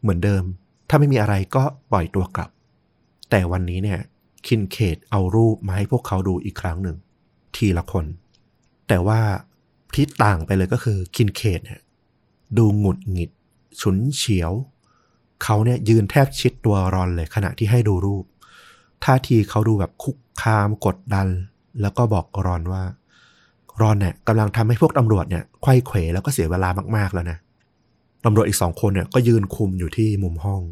[0.00, 0.44] เหมือนเดิม
[0.88, 2.50] ถ้าไม่มีอะไรก็ปล่อยตัวกลับ
[3.30, 4.00] แต่วันนี้เนี่ย
[4.46, 6.96] คินเคทเอารูปมาให้พวกเขาดูอีกครั้งหนึ่ง
[7.56, 8.06] ทีละคน
[8.88, 9.20] แต่ว่า
[9.94, 11.80] ที่ต่างไปเลยก็คือคินเคทเนี่ย
[12.58, 13.30] ดูหงุดหงิด
[13.80, 14.52] ฉุนเฉียว
[15.42, 18.24] เขาเนี่ยยืนแทบชิดตัวรอนเลยขณะที่ให้ดูรูป
[19.04, 21.28] ท่าทีเขาดูแบบคุกคามกดดัน
[21.80, 22.82] แล้วก็บอกรอนว่า
[23.80, 27.38] รอนเนี่ยกำลังทำให้พวกตำรวจเนี่ยไขว้เขวแล้วก็เสียเวลามากๆแล้วนะ
[28.24, 30.62] ตำรวจอีกสองคนเนี่ยก็ยืนคุมอยู่ที่มุมห้อง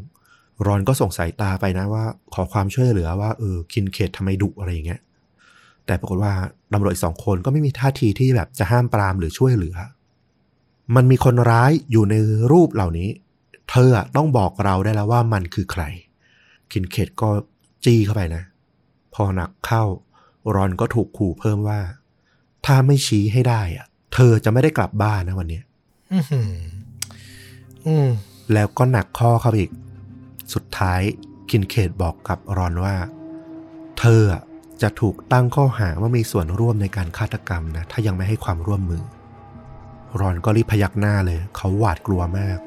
[0.65, 5.01] รอนก็ส่งสายตาไปนะว่า ขอความช่วยเหลือว่าเออคินเคททำไมดุอะไรอย่างเงี้ย
[5.85, 6.33] แต่ปรากฏว่า
[6.73, 9.75] ตำรวจอีกสองคนก็ไม่มีท่าทีที่แบบจะห้ามปรามหรือช่วยเหลือ
[10.95, 12.15] มันมีคนร้ายอยู่ใน
[12.51, 13.09] รูปเหล่านี้
[13.69, 15.83] เธอต้องบอกเราได้แล้วว่ามันคือใคร
[16.71, 17.29] คินเคดก็
[17.85, 18.43] จี้เข้าไปนะ
[19.13, 19.83] พอหนักเข้า
[20.55, 21.79] รอนก็ถูกขู่เพิ่มว่า
[22.65, 25.63] ถ้าไม่ชี้ให้ได้อะเธอจะไม่ได้กลับบ้านนะวันเนี้ย
[26.13, 26.51] อือหือ
[27.85, 28.09] อืม
[28.53, 29.71] แล้วก็หนักข้อเข้าไปอีก
[30.53, 31.01] สุดท้าย
[31.49, 32.95] คินเคดบอกกับรอนว่า
[33.99, 34.43] เธออะ
[34.81, 39.03] จะถูกตั้งข้อหาว่ามีส่วนร่วมในการฆาตกรรมนะ ถ้ายังไม่ให้ความร่วมมือ
[40.19, 42.57] รอนก็รีบพยักหน้าเลย เขาหวาดกลัวมาก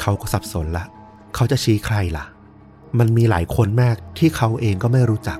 [0.00, 0.84] เขาก็สับสนละ
[1.34, 2.24] เขาจะชี้ใครล่ะ
[2.98, 5.38] มันมีหลายคนมากที่เขาเองก็ไม่รู้จัก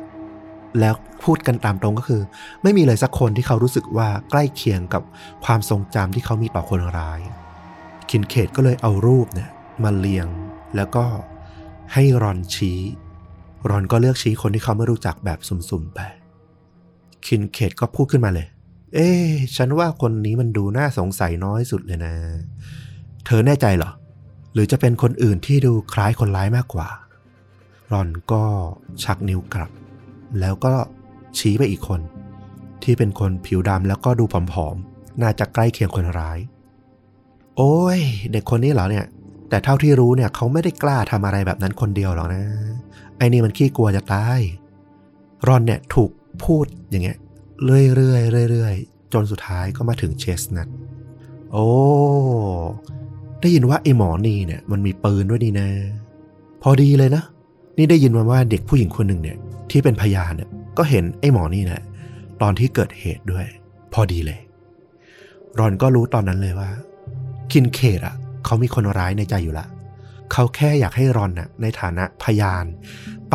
[0.80, 2.22] แล้วพูดกันตามตรงก็คือ
[2.62, 5.02] ไม่มีเลยสักคนที่เขารู้สึกว่าใกล้เคียงกับ
[5.44, 7.20] ความทรงจำที่เขามีต่อคนร้าย
[8.10, 9.50] คินเคดก็เลยเอารูปเนี่ย
[9.84, 10.26] มาเรียง
[10.76, 11.04] แล้วก็
[11.94, 12.80] ให้รอนชี้
[13.70, 16.00] รอนก็เลือกชี้คนที่เขาไม่รู้จักแบบสุ่มๆไป
[17.26, 18.46] คินเคดก็พูดขึ้นมาเลย
[18.94, 19.08] เอ๊
[19.56, 22.14] ฉันว่าคนนี้มันดูน่าสงสัยน้อยสุดเลยนะ
[23.26, 23.90] เธอแน่ใจเหรอ
[24.52, 26.88] หรือจะเป็นคนอื่นที่ดูคล้ายคนร้ายมากกว่า
[27.92, 28.42] รอนก็
[29.04, 29.70] ชักนิ้วกลับ
[30.40, 30.74] แล้วก็
[31.38, 32.00] ชี้ไปอีกคน
[32.82, 36.38] ที่เป็นคนผิวดำแล้วก็ดูผอมๆ น่าจะใกล้เคียงคนร้าย
[37.56, 38.00] โอ้ย
[38.32, 39.06] เด็กคนนี้เหรอเนี่ย
[39.48, 42.44] แต่เท่าที่รู้เนี่ยเขาไม่ได้กล้าทำอะไรแบบนั้นคนเดียวหรอกนะ
[43.16, 44.40] ไอ้นี่มันขี้กลัวจะตาย
[45.48, 46.10] รอนเนี่ยถูก
[46.44, 47.18] พูดอย่างเงี้ย
[47.64, 50.68] เรื่อยๆเรื่อยๆ จนสุดท้ายก็มาถึงเชสนัท
[51.52, 51.66] โอ้
[53.40, 55.68] ได้ยินว่าไอ้หมอนี่เนี่ย มันมีปืนด้วยนี่นะ
[56.62, 57.22] พอดีเลยนะ
[57.76, 59.36] นี่ได้ยินมาว่าเด็กผู้หญิงคนหนึ่งเนี่ย
[59.70, 61.82] ที่เป็นพยานเนี่ยก็เห็นไอ้หมอนี่แหละ
[62.42, 63.46] ตอนที่เกิดเหตุด้วย
[63.92, 64.38] พอดีเลย
[65.58, 66.70] รอนก็รู้ตอนนั้นเลยว่า
[67.50, 69.66] คินเคดอะเขามีคนร้ายในใจอยู่ละ
[70.32, 72.64] เขาแค่อยากให้รอนน่ะในฐานะพยาน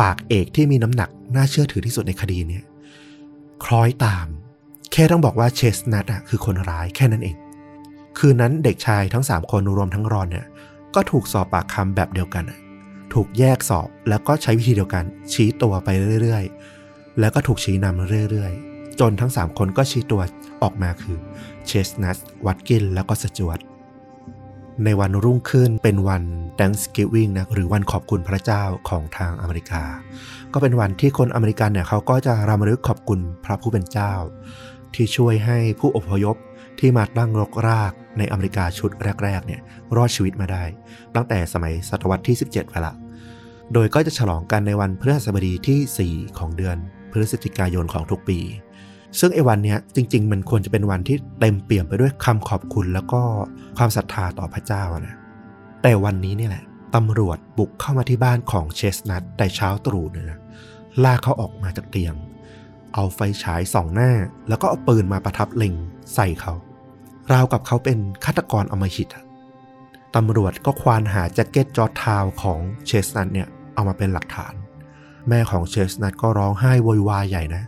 [0.00, 2.64] ปากเอกที่มีน้ำหนัก น่าเชื่อถือที่สุดในคดีเนี่ย
[3.64, 4.26] คล้อยตาม
[4.92, 7.36] แค่ต้องบอกว่าเชสนัทอะคือคนร้ายแค่นั้นเอง
[8.18, 10.46] คืนนั้นเด็กชายทั้ง3คนรวมทั้งรอนเนี่ย
[10.94, 12.58] ก็ถูกสอบปากคำแบบเดียวกันอะ
[13.14, 15.88] ถูกแยกสอบ แล้วก็ใช้วิธีเดียวกัน ชี้ตัวไป
[16.22, 20.22] เรื่อยๆ แล้วก็ถูกชี้นำเรื่อยๆ จนทั้ง 3 คนก็ชี้ตัว
[20.62, 21.18] ออกมาคือ
[21.66, 23.60] เชสนัทวัตกินแล้วก็สจวต
[24.84, 26.22] ในวันรุ่งขึ้นเป็นวัน
[26.58, 29.82] Thanksgiving นะหรือวันขอบคุณพระเจ้าของทางอเมริกา
[30.52, 34.12] ก็เป็นวันที่คนอเมริกันเนี่ยเขาก็จะรำลึกขอบคุณพระผู้เป็นเจ้า
[34.94, 36.36] ที่ช่วยให้ผู้อพยพ
[36.78, 38.90] ที่มาตั้งรกรากในอเมริกาชุด
[39.22, 39.60] แรกๆเนี่ย
[39.96, 40.64] รอดชีวิตมาได้
[41.14, 42.94] ตั้งแต่สมัยศตวรรษที่ 17ไปละ
[43.72, 46.76] โดยก็จะฉลองกันในวันพฤหัสบดีที่ 4 ของเดือน
[47.10, 48.38] พฤศจิกายนของทุกปี
[49.18, 53.20] ซึ่งไอ้วันเนี้ยจริง ๆ มันควรจะเป็นวันที่เต็มเปี่ยมไปด้วยคำขอบคุณแล้วก็
[53.78, 55.14] ความศรัทธาต่อพระเจ้านะ
[55.82, 60.38] แต่วันนี้นี่แหละตำรวจบุกเข้ามาที่บ้านของเชสนัทแต่เช้าตรู่เนี่ยนะ
[61.04, 62.14] ลากเขาออกมาจากเตียง
[62.94, 64.12] เอาไฟฉายส่องหน้า
[64.48, 65.74] แล้วก็เอาปืนมาประทับเล็ง
[66.14, 66.54] ใส่เขา
[67.32, 69.08] ราวกับเขาเป็นฆาตกรอมหิต
[70.16, 74.54] ตำรวจก็ควานหาแจ็คเก็ตจอร์จทาวน์ของเชสนัทเนี่ย เอามาเป็นหลักฐาน
[75.28, 77.62] แม่ของเชสนัทก็ร้องไห้โวยวายใหญ่นะ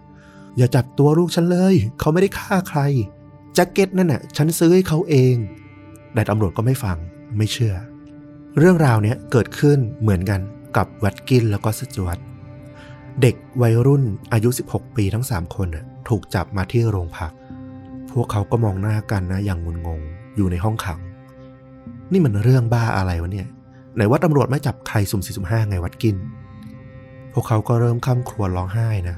[0.57, 2.81] อย่าจับตัวลูกฉันเลย เขาไม่ได้ฆ่าใคร
[3.55, 5.35] แจ็คเก็ตนั่นน่ะฉันซื้อให้เขาเอง
[6.14, 6.97] แต่ตำรวจก็ไม่ฟัง
[7.37, 7.75] ไม่เชื่อ
[8.59, 10.40] เรื่องราวเนี้ยเกิดขึ้นเหมือนกัน
[10.77, 12.19] กับวัตกินแล้วก็สจวต
[13.23, 17.33] เด็กวัยรุ่นอายุ 16 ปีทั้ง 3 คนน่ะถูกจับมาที่โรงพัก
[18.12, 20.01] พวกเขาก็มองหน้ากันนะอย่างงุนงง
[20.37, 21.01] อยู่ในห้องขัง
[22.12, 23.49] นี่มันเรื่องบ้าอะไรวะเนี่ย
[23.95, 26.17] ไหนว่าตำรวจไม่จับใครสุ่มสี่สุ่มห้าไงวัดกิน
[27.33, 29.17] พวกเขาก็เริ่มข้ามครวญร้องไห้นะ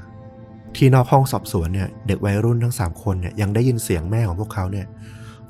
[0.75, 4.85] ที่นอกห้องสอบสวนเนี่ย เด็กวัยรุ่นทั้งสามคนเนี่ยยังได้ยินเสียงแม่ของพวกเขาเนี่ย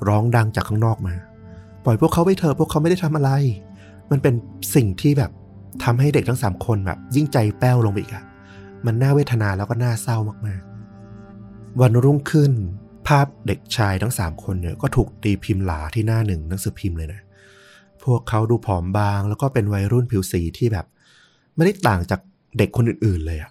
[0.08, 1.14] ร้องดังจากข้างนอกมา
[1.84, 3.30] ปล่อยพวกเขาไปเถอะพวกเขาไม่ได้ทำอะไร
[4.10, 4.34] มันเป็น
[4.74, 5.30] สิ่งที่แบบ
[5.84, 8.24] ทำให้เด็กทั้งสามคนแบบยิ่งใจแป้วลงไปอีกอะ
[8.86, 12.52] มันน่าเวทนาแล้วก็น่าเศร้ามากๆ วันรุ่งขึ้น
[13.08, 17.20] ภาพเด็กชายทั้งสามคนเนี่ยก็ถูกตีพิมพ์หลาที่หน้าหนึ่งหนังสือพิมพ์เลยนะ
[18.04, 20.86] พวกเขาดูผอมบาง แล้วก็เป็นวัยรุ่นผิวสีที่แบบ
[21.56, 22.20] ไม่ได้ต่างจาก
[22.58, 23.50] เด็กคนอื่นๆเลยอะ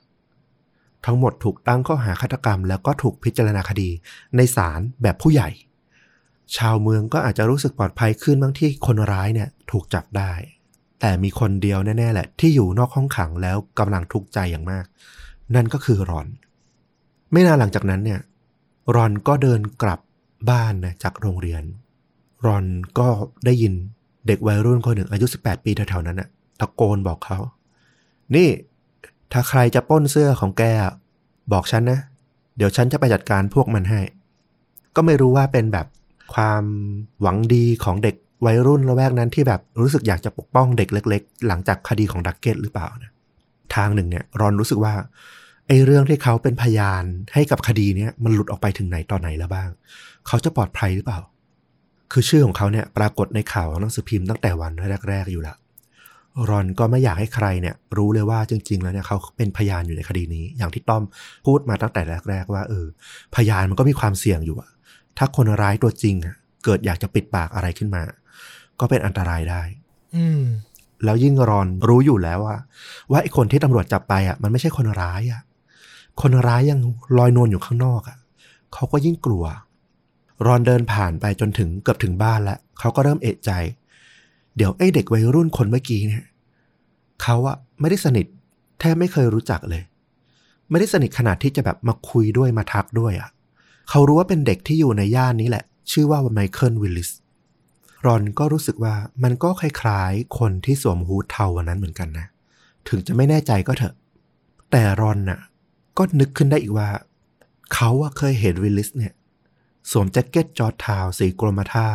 [1.05, 3.89] ทั้งหมดถูกตั้งข้อหาฆาตกรรม แล้วก็ถูกพิจารณาคดี
[4.35, 5.49] ในศาลแบบผู้ใหญ่
[6.57, 10.31] ชาวเมืองก็อาจจะรู้สึกปลอดภัยขึ้นบางที่คนร้ายเนี่ยถูกจับได้
[10.99, 14.85] แต่มีคนเดียวแน่ๆแหละ ที่อยู่นอกห้องขังแล้วกำลังทุกข์ใจอย่างมาก
[15.55, 16.27] นั่นก็คือรอน
[17.31, 18.19] ไม่นานหลังจากนั้นเนี่ย
[18.95, 19.99] รอนก็เดินกลับ
[20.49, 21.63] บ้านนะจากโรงเรียน
[22.45, 22.65] รอน
[22.99, 23.07] ก็
[23.45, 23.73] ได้ยิน
[24.27, 27.39] เด็กวัยรุ่นคนหนึ่งอายุ 18 ปีแถวๆนั้นน่ะตะโกนบอกเขา
[28.35, 28.49] นี่
[29.31, 30.93] ถ้าใครจะป้นเสื้อของแกอะ
[31.53, 31.99] บอกฉันนะ
[32.57, 34.01] เดี๋ยวฉันจะไปจัดการพวกมันให้
[34.95, 35.87] ก็ไม่รู้ว่าเป็นแบบ
[36.33, 36.63] ความ
[37.21, 43.11] หวังดีของเด็กวัยรุ่นละแวกนั้นที่แบบรู้สึกอยากจะปกป้องเด็กเล็ก ๆ หลังจากคดีของดักเก็ตหรือเปล่านะ
[43.75, 44.93] ทางหนึ่งเนี่ยรอนรู้สึกว่า
[45.67, 49.69] ไอ้เรื่องที่เขาเป็นพยานให้กับคดีเนี้ยมันหลุดออกไปถึงไหนตอนไหนแล้วบ้าง
[50.27, 51.19] เขาจะปลอดภัยหรือเปล่า
[52.11, 54.71] คือชื่อของเขาเนี่ยปรากฏในข่าวของหนังสือพิมพ์ตั้งแต่วัน
[55.09, 55.57] แรก ๆ อยู่แล้ว
[56.49, 61.03] รอนก็ไม่อยากให้ใครเนี่ยรู้เลยว่าจริง ๆ แล้วเนี่ยเขาเป็นพยานอยู่ในคดีนี้ อย่างที่ต้อม
[61.45, 62.85] พูดมาตั้งแต่แรก ๆ ว่าเออ
[63.35, 64.69] พยานมันก็มีความเสี่ยงอยู่อะ
[65.17, 68.01] ถ้าคนร้ายตัวจริงอะเกิดอยากจะปิดปากอะไรขึ้นมา
[68.79, 69.61] ก็เป็นอันตรายได้
[70.15, 70.43] อืม
[71.03, 72.57] แล้วยิ่งรอนรู้อยู่แล้วว่า
[73.11, 75.41] ว่าไอ้คนที่ตำรวจจับไปอะ มันไม่ใช่คนร้ายอะ
[76.21, 76.79] คนร้ายยัง
[77.17, 78.17] ลอยนวลอยู่ข้างนอกอะ
[78.73, 79.43] เขาก็ยิ่งกลัว
[80.45, 83.51] รอนเดินผ่านไปจนถึงเกือบถึงบ้านแล้วเขาก็เริ่มเอะใจ
[84.55, 86.25] เดี๋ยวไอ้เด็กวัยรุ่นคนเมื่อกี้เนี่ย
[87.21, 88.25] เขาอะไม่ได้สนิท
[88.79, 89.83] แทบไม่เคยรู้จักเลย
[90.69, 93.29] ไม่ได้สนิทขนาดที่จะแบบมาคุยด้วยมาทักด้วยอะ
[93.89, 97.09] เขารู้ว่าเป็นเด็กที่อยู่ในย่านนี้แหละ ชื่อว่าไมเคิลวิลลิส
[98.05, 102.25] รอนก็รู้สึกว่ามันก็คล้ายๆ คนที่สวมฮู้ดเทาวันนั้นเหมือนกันนะ
[102.87, 103.93] ถึงจะไม่แน่ใจก็เถอะ
[104.71, 105.39] แต่รอนน่ะ
[105.97, 106.89] ก็นึกขึ้นได้อีกว่า
[107.73, 109.13] เขาอะเคยเห็นวิลลิสเนี่ย
[109.91, 111.87] สวมแจ็คเก็ตจอร์จทาวน์สีกรมท่า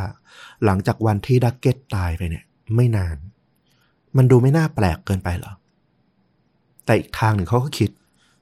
[0.65, 2.45] หลังจากวันที่ดักเก็ตตายไปเนี่ย
[2.77, 3.17] ไม่นาน
[4.17, 5.53] มันดูไม่น่าแปลกเกินไปหรอ
[6.85, 7.91] แต่อีกทางหนึ่งเขาก็คิด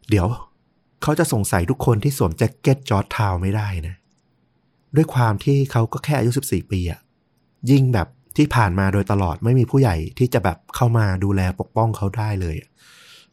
[0.08, 0.26] เดี๋ยว
[1.02, 3.96] เขาจะสงสัยทุกคนที่สวมแจ็คเก็ตจอร์จทาวน์ไม่ได้นะ
[4.96, 7.00] ด้วยความที่เขาก็แค่อายุ14 ปีอะ
[7.70, 12.56] ยิ่งแบบที่ผ่านมาโดยตลอดไม่มีผู้ใหญ่ที่จะแบบเข้ามาดูแลปกป้องเขาได้เลย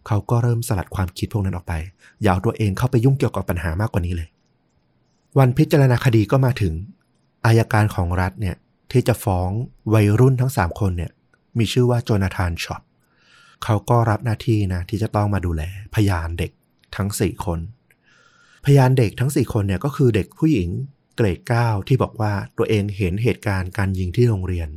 [0.07, 1.73] เขาก็เริ่มสลัดความคิดพวกนั้นออกไป
[2.21, 4.29] อย่าเอาตัวเองเข้าไปยุ่งเกี่ยวกับปัญหามากกว่านี้เลย
[5.37, 6.73] วันพิจารณาคดีก็มาถึง
[7.45, 8.55] อายการของรัฐเนี่ย
[8.91, 9.49] ที่จะฟ้อง
[9.93, 11.11] วัยรุ่นทั้งสามคนเนี่ย
[11.57, 12.81] มีชื่อว่าโจนาธานช็อต
[13.63, 15.61] เขาก็รับหน้าที่นะที่จะต้องมาดูแล
[15.95, 16.51] พยานเด็ก
[16.95, 17.59] ทั้งสี่คน
[18.65, 20.69] พยานเด็กทั้งสี่คนเนี่ยก็คือเด็กผู้หญิง
[21.15, 24.69] เกรดเก้าที่บอกว่าตัวเองเห็นเหตุการณ์การยิงที่โรงเรียน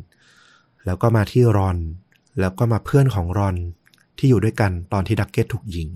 [0.86, 1.78] แล้วก็มาที่รอน
[2.40, 3.56] แล้วก็มาเพื่อนของรอน
[4.18, 5.88] ที่อยู่ด้วยกันตอนที่ดักเก็ตถูกยิง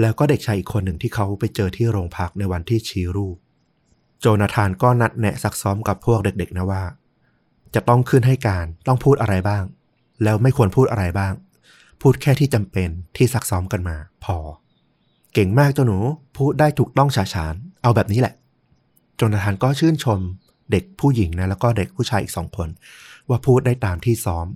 [0.00, 3.36] แล้วก็เด็กชายอีกคนหนึ่งที่เขาไปเจอที่โรงพักในวันที่ชี้รูป
[4.20, 6.82] โจนาธานก็นัดแนะซักซ้อมกับพวกเด็กๆนะว่า
[7.74, 9.64] จะต้องขึ้นให้การต้องพูดอะไรบ้าง
[10.22, 11.32] แล้วไม่ควรพูดอะไรบ้าง
[12.00, 14.36] พูดแค่ที่จำเป็นที่ซักซ้อมกันมา พอ
[15.34, 15.98] เก่งมากเจ้าหนู
[16.36, 18.34] พูดได้ถูกต้องฉาฉาน เอาแบบนี้แหละ
[19.16, 20.18] โจนาธานก็ชื่นชม
[20.70, 22.68] เด็กผู้หญิงนะแล้วก็เด็กผู้ชายอีกสองคน
[23.28, 24.46] ว่าพูดได้ตามที่ซ้อม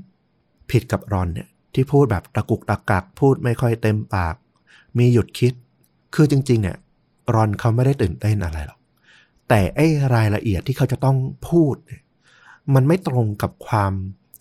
[0.70, 4.34] ผิดกับรอนเนี่ยที่พูดแบบตะกุกตะกักพูดไม่ค่อยเต็มปาก
[4.98, 5.52] มีหยุดคิด
[6.14, 6.76] คือจริง ๆ เนี่ย
[7.34, 8.78] รอนเขาไม่ได้ตื่นเต้นอะไรหรอก
[9.48, 11.16] แต่ไอ้รายละเอียดที่เขาจะต้อง
[11.48, 11.74] พูด
[12.74, 13.92] มันไม่ตรงกับความ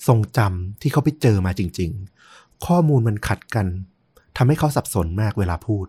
[0.07, 1.91] ทรงจำที่เขาไปเจอมาจริง
[2.27, 3.67] ๆ ข้อมูลมันขัดกัน
[4.37, 5.85] ทำให้เขาสับสนมากเวลาพูด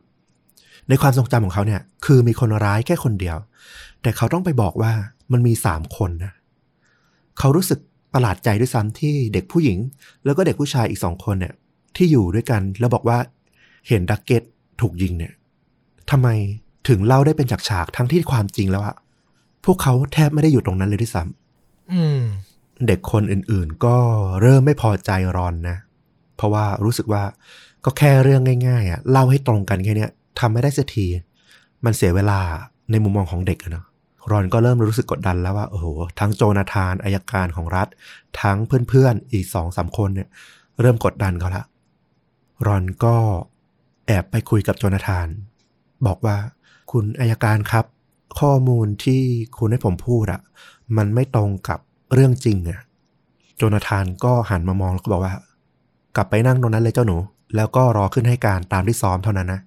[0.89, 3.37] ในความทรงจำของเขาเนี่ย คือมีคนร้ายแค่คนเดียว
[4.03, 4.93] แต่เขาต้องไปบอกว่า
[5.33, 6.33] มันมีสามคนนะ
[7.39, 7.81] เขารู้สึก
[8.15, 9.79] ประหลาดใจด้วยซ้ำที่เด็กผู้หญิง
[10.25, 11.55] แล้วก็เด็กผู้ชายอีกสองคนเนี่ย
[11.97, 13.19] ที่อยู่ด้วยกันแล้วบอกว่า
[13.89, 14.43] เห็นดักเก็ต
[14.81, 15.33] ถูกยิงเนี่ย
[16.11, 16.29] ทำไม
[16.89, 18.97] ถึงเล่าได้เป็นฉากๆทั้งที่ความจริงแล้วอะ
[19.65, 22.21] พวกเขาแทบไม่ได้อยู่ตรงนั้นเลยด้วยซ้ำอืม
[22.87, 23.97] เด็กคนอื่นๆ ก็
[24.41, 25.77] เริ่มไม่พอใจรอนนะ
[26.37, 27.23] เพราะว่ารู้สึกว่า
[27.85, 31.07] ก็แค่เรื่องง่ายๆอะเล่าให้ตรงกันแค่เนี้ยทำไม่ได้สักที
[31.85, 32.41] มันเสียเวลา
[32.91, 33.87] ในมุมมองของเด็กอะเนาะ
[34.31, 35.87] รอนก็เริ่มรู้สึกกดดันแล้วว่าโอ้โห
[36.19, 37.89] ทั้งโจนาธานอายการของรัฐ
[38.41, 40.29] ทั้งเพื่อนๆอีกสองสามคนเนี่ย
[40.81, 41.65] เริ่มกดดันเขาละ
[42.67, 43.17] รอนก็
[44.07, 45.27] แอบไปคุยกับโจนาธาน
[46.07, 46.37] บอกว่า
[46.93, 47.85] คุณอายการครับ
[48.41, 49.23] ข้อมูลที่
[49.59, 50.41] คุณให้ผมพูดอะ
[50.97, 51.79] มันไม่ตรงกับ
[52.15, 52.81] เรื่องจริงอะ
[53.57, 55.35] โจนาธานก็หันมามองแล้วก็บอกว่า
[56.17, 57.17] กลับไปนั่งตรงนั้นเลยเจ้าหนู
[57.57, 59.61] แล้วก็รอขึ้นให้การตามที่ซ้อมเท่านั้นนะ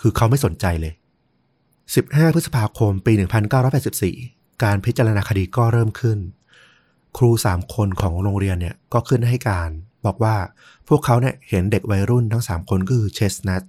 [0.00, 0.92] คือเขาไม่สนใจเลย
[1.64, 3.12] 15 พฤษภาคมปี
[3.88, 6.18] 1984 การพิจารณาคดีก็เริ่มขึ้น
[7.16, 9.70] ครูสามคนของโรงเรียนเนี่ยก็ขึ้นให้การ
[10.06, 10.36] บอกว่า
[10.88, 13.62] พวกเขาเนี่ยเห็นเด็กวัยรุ่นทั้ง 3 คนก็คือเชสนัท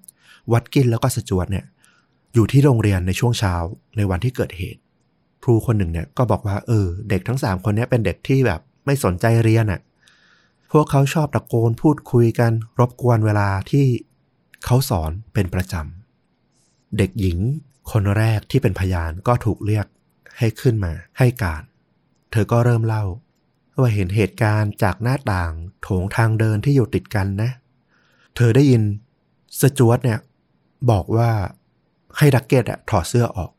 [0.52, 1.66] วัตกินแล้วก็สจวตเนี่ย
[2.36, 3.56] อยู่ที่โรงเรียนในช่วงเช้า
[3.98, 4.82] ในวันที่เกิดเหตุ
[5.44, 9.82] ครูคนหนึ่งเนี่ยก็บอกว่าเออ เด็กทั้ง3คนนี้เป็นเด็กที่แบบไม่สนใจเรียนอะ่ะ
[10.72, 13.86] พวกเขาชอบตะโกนพูดคุยกัน รบกวนเวลาที่
[14.66, 17.38] เขาสอนเป็นประจำ เด็กหญิง
[17.92, 19.86] คนแรกที่เป็นพยานก็ถูกเรียก
[20.38, 21.64] ให้ขึ้นมาให้การ
[22.32, 23.04] เธอก็เริ่มเล่า
[23.80, 25.52] ว่าเห็นเหตุการณ์จากหน้าต่าง
[25.84, 27.52] โถงทางเดินที่อยู่ติดกันนะ
[28.36, 28.84] เธอได้ยิน
[29.62, 30.20] สจวตเนี่ย
[30.92, 31.32] บอกว่า
[32.18, 33.52] ให้ดักเก็ตอะถอดเสื้อออก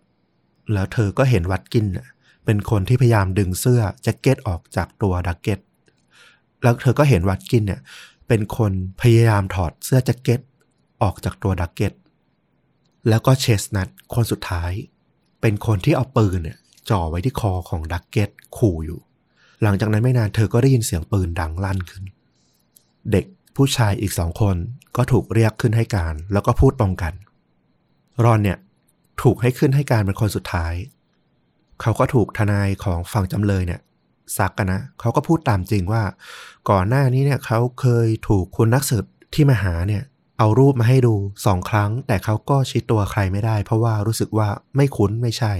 [0.73, 2.07] แล้วเธอก็เห็นวัตกินน่ะ
[2.45, 5.59] เป็นคนที่พยายามดึงเสื้อแจ็คเก็ตออกจากตัวดักเก็ต
[6.63, 7.81] แล้วเธอก็เห็นวัดกินเนี่ย
[8.29, 10.41] เป็นคนพยายามถอดเสื้อแจ็คเก็ต
[11.03, 11.93] ออกจากตัวดักเก็ต
[13.09, 14.73] แล้วก็เชสนัทคนสุดท้าย
[15.41, 16.59] เป็นคนที่เอาปืนเนี่ย
[16.91, 19.01] จ่อไว้ที่คอของดักเก็ตขู่อยู่
[19.63, 22.05] หลังจากนั้นไม่นานเธอก็ได้ยินเสียงปืนดังลั่นขึ้น
[23.13, 24.57] เด็กผู้ชายอีกสองคน
[24.97, 27.13] ก็ถูกเรียกขึ้นให้การ แล้วก็พูดตรงกัน
[28.25, 28.59] รอนเนี่ย
[29.23, 30.75] ถูกให้ขึ้นให้การเป็นคนสุดท้าย
[31.81, 33.81] เขาก็ถูกทนายของฝั่งจำเลยเนี่ย
[34.37, 36.03] ซักกันนะเขาก็พูดตามจริงว่า
[36.71, 40.03] ก่อนหน้านี้เนี่ยเขาเคยถูกคุณนักสืบที่มาหาเนี่ย
[40.39, 41.15] เอารูปมาให้ดู
[41.47, 45.55] สองครั้ง แต่เขาก็ชี้ตัวใครไม่ได้ เพราะว่ารู้สึกว่าไม่คุ้นไม่ใช่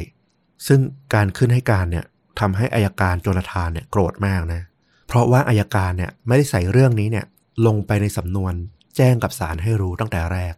[0.67, 0.81] ซึ่ง
[1.15, 2.05] การขึ้นให้การเนี่ย
[2.41, 4.63] ทำให้อายการโจนาธานเนี่ยโกรธมากนะ
[5.09, 7.27] เพราะว่าอายการเนี่ยไม่ได้ใส่เรื่องนี้เนี่ย
[7.67, 8.55] ลงไปในสำนวน
[8.97, 10.55] แจ้งกับศาลให้รู้ตั้งแต่แรก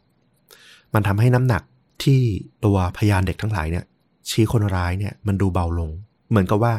[0.94, 1.62] มันทำให้น้ำหนัก
[2.02, 2.20] ที่
[2.64, 3.84] ตัวพยานเด็กทั้งหลายเนี่ย
[4.28, 5.90] ชี้คนร้ายเนี่ยมันดูเบาลง
[6.30, 6.74] เหมือนกับว่า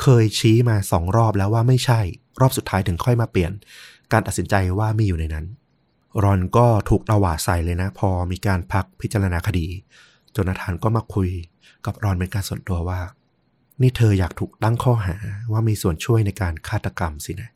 [0.00, 2.00] เคยชี้มาสองรอบแล้วว่าไม่ใช่
[2.40, 3.52] รอบสุดท้ายถึงค่อยมาเปลี่ยน
[4.12, 5.46] การตัดสินใจว่ามีอยู่ในนั้น
[6.22, 9.66] รอนก็ถูกตวาดใส่เลยนะ พอมีการพักพิจารณาคดี
[10.36, 11.28] จนาธานก็มาคุย
[11.86, 13.00] กับรอนเป็นการส่วนตัวว่า
[13.82, 15.16] นี่เธออยากถูกตั้งข้อหา
[15.52, 17.50] ว่ามีส่วนช่วยในการฆาตกรรมสินะ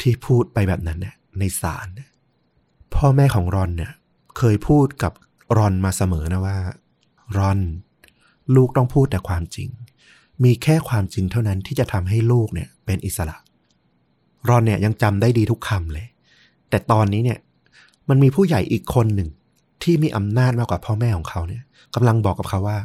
[0.00, 1.88] ที่พูดไปแบบนั้นเนี่ยในศาล
[2.94, 3.92] พ่อแม่ของรอนเนี่ย
[4.38, 5.12] เคยพูดกับ
[5.56, 6.58] รอนมาเสมอนะว่า
[7.38, 7.58] รอน
[8.54, 9.68] ลูกต้องพูดแต่ความจริง
[10.44, 13.36] มีแค่ความจริงเท่านั้นที่จะทำให้ลูกเนี่ย เป็นอิสระ
[14.48, 16.06] รอนเนี่ยยังจำได้ดีทุกคำเลย
[16.70, 17.38] แต่ตอนนี้เนี่ย
[18.08, 19.28] มันมีผู้ใหญ่อีกคนหนึ่ง
[19.82, 21.62] ที่มีอำนาจมากกว่าพ่อแม่ของเขาเนี่ย
[21.94, 22.78] กำลังบอกกับเขาว่า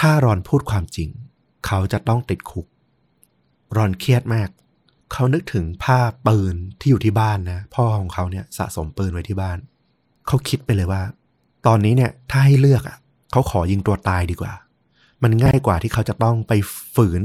[0.00, 1.08] ถ้ารอนพูดความจริง
[1.66, 2.66] เขาจะต้องติดคุก
[3.76, 4.48] รอนเครียดมาก
[5.12, 9.58] เขานึกถึงภาพปืนที่อยู่ที่บ้านนะ พ่อของเขาเนี่ยสะสมปืนไว้ที่บ้าน
[10.26, 11.02] เขาคิดไปเลยว่า
[11.66, 12.96] ตอนนี้เนี่ยถ้าให้เลือกอะ
[13.32, 14.52] เขาขอยิงตัวตายดีกว่า
[15.22, 16.52] มันง่ายกว่าที่เขาจะต้องไป
[16.94, 17.22] ฝืน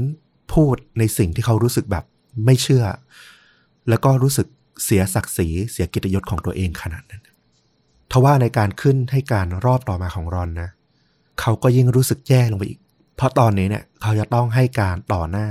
[0.52, 2.04] พูดในสิ่งที่เขารู้สึกแบบ
[2.44, 2.84] ไม่เชื่อ
[3.88, 4.46] แล้วก็รู้สึก
[4.84, 7.22] เสียศักดิ์ศรีเสียกิตยศของตัวเองขนาดนั้น
[8.10, 10.70] ทว่าในการขึ้นให้การรอบต่อมาของรอนนะ
[11.40, 12.80] เขาก็ยิ่งรู้สึกแย่ลงไปอีก
[13.16, 15.48] เพราะตอนนี้เนี่ยเขาจะต้องให้การต่อหน้า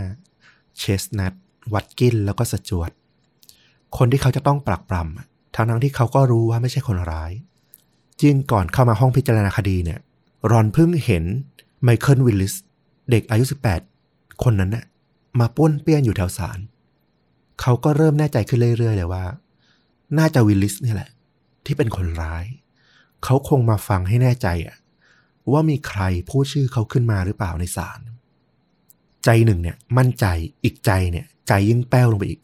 [0.77, 1.33] เชสนัท
[1.73, 2.91] วัตกินแล้วก็สจวต
[3.97, 7.31] คนที่เขาจะต้องปรักปรำทั้งทั้งที่เขาก็รู้ว่าไม่ใช่คนร้าย
[8.21, 9.99] จริงก่อนเข้ามาห้องพิจารณาคดีเนี่ย
[10.51, 11.23] รอนเพิ่งเห็น
[11.83, 12.53] ไมเคิลวิลลิส
[13.09, 13.43] เด็กอายุ
[13.93, 14.85] 18 คนนั้นน่ะ
[15.39, 16.59] มาป้วนเปี้ยนอยู่แถวศาล
[17.61, 19.25] เขาก็เริ่มแน่ใจขึ้นเรื่อยๆเลยว่า
[20.17, 21.09] น่าจะวิลลิสนี่แหละ
[21.65, 22.45] ที่เป็นคนร้าย
[23.23, 24.77] เขาคงมาฟังให้แน่ใจอะ
[25.51, 27.99] ว่ามีใครพูดชื่อเขาขึ้นมาหรือเปล่าในศาล
[29.23, 30.25] ใจหนึ่งเนี่ยมั่นใจ
[30.63, 32.41] อีกใจเนี่ย ใจยิ่งแป้วลงไปอีก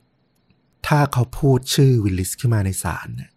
[0.88, 3.31] ถ้าเขาพูดชื่อวิลลิสขึ้นมาในศาลเนี่ย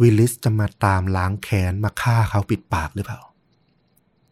[0.00, 3.20] วิลลิสจะมาตามล้างแค้นมาฆ่าเขาปิดปากหรือเปล่า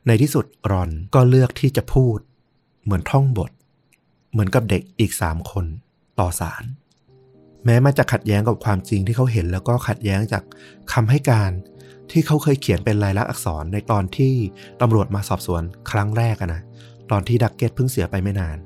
[0.07, 2.19] ในที่สุดรอนก็เลือกที่จะพูด
[2.85, 3.51] เหมือนท่องบท
[4.33, 5.65] เหมือนกับเด็กอีกสามคน
[6.19, 6.65] ต่อศาล
[7.65, 10.43] แม้มันจะขัดแย้งกับความจริงที่เขาเห็นแล้วก็ขัดแย้งจาก
[10.93, 11.51] คำให้การ
[12.11, 14.33] ที่เขาเคยเขียนเป็นลายลักษณ์อักษรในตอนที่
[14.81, 16.61] ตำรวจมาสอบสวนครั้งแรกนะ
[17.11, 18.59] ตอนที่ดักเก็ตเพิ่งเสียไปไม่นาน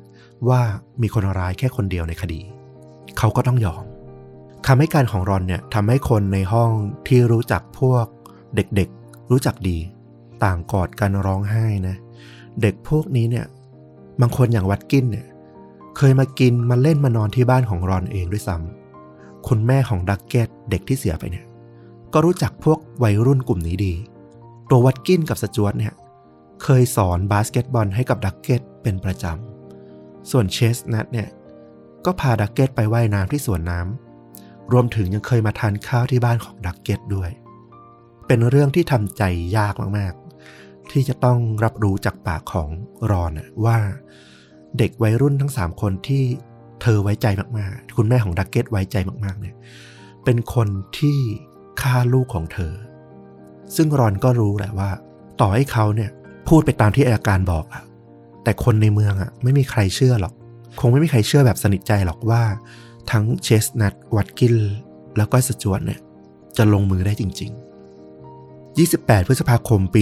[0.49, 0.61] ว่า
[1.03, 2.41] มีคนร้ายแค่คนเดียวในคดี
[3.19, 3.85] เขาก็ต้องยอม
[4.67, 6.71] คำให้การของรอนเนี่ยทำให้คนในห้อง
[7.07, 8.07] ที่รู้จักพวก
[8.55, 9.79] เด็กๆ รู้จักดี
[10.45, 11.97] ต่างกอดกันร้องไห้นะ
[12.63, 13.47] เด็กพวกนี้เนี่ย
[14.21, 15.27] บางคนอย่างวัตกินเนี่ย
[15.97, 21.45] เคยมากินมาเล่นมานอนที่บ้านของรอนเองด้วยซ้ำคุณแม่ของดักเก็ตเด็กที่เสียไปเนี่ย
[22.13, 23.95] ก็รู้จักพวกวัยรุ่นกลุ่มนี้ดี
[24.71, 25.95] ตัววัตกินกับสจวตเนี่ย
[26.63, 31.29] เคยสอนบาสเกตบอลให้กับดักเก็ตเป็นประจำส่วนเชสนัทเนี่ย
[32.05, 34.06] ก็พาดักเก็ตไปว่ายน้ำที่สวนน้ำ
[34.73, 37.31] รวมถึงยังเคยมาทานข้าวที่บ้านของดักเก็ตด้วย
[38.27, 39.23] เป็นเรื่องที่ทำใจ
[39.57, 42.69] ยากมากๆ ที่จะต้องรับรู้จากปากของ
[43.11, 43.31] รอน
[43.65, 43.79] ว่า
[44.79, 46.23] เด็กวัยรุ่นทั้งสามคนที่
[46.83, 47.27] เธอไว้ใจ
[47.59, 49.55] มากๆ คุณแม่ของดักเก็ตไว้ใจมากๆ เนี่ย
[50.25, 51.19] เป็นคนที่
[51.81, 52.73] ฆ่าลูกของเธอ
[53.77, 54.91] ซึ่งรอนก็รู้แหละว่า
[55.41, 56.11] ต่อให้เขาเนี่ย
[56.49, 57.85] พูดไปตามที่อาการบอกอะ
[58.45, 60.35] แต่คนในเมืองอะไม่มีใครเชื่อหรอก
[60.81, 62.43] คงไม่มีใครเชื่อแบบสนิทใจหรอกว่า
[63.11, 64.57] ทั้งเชสนัทวัตกิน
[65.17, 66.01] แล้วก็สจวตเนี่ย
[66.57, 70.01] จะลงมือได้จริง ๆ 28 พฤษภาคมปี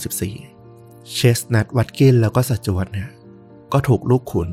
[0.00, 3.08] 1984 เชสนัทวัตกินแล้วก็สจวตเนี่ย
[3.72, 4.48] ก็ถูกลูกขุน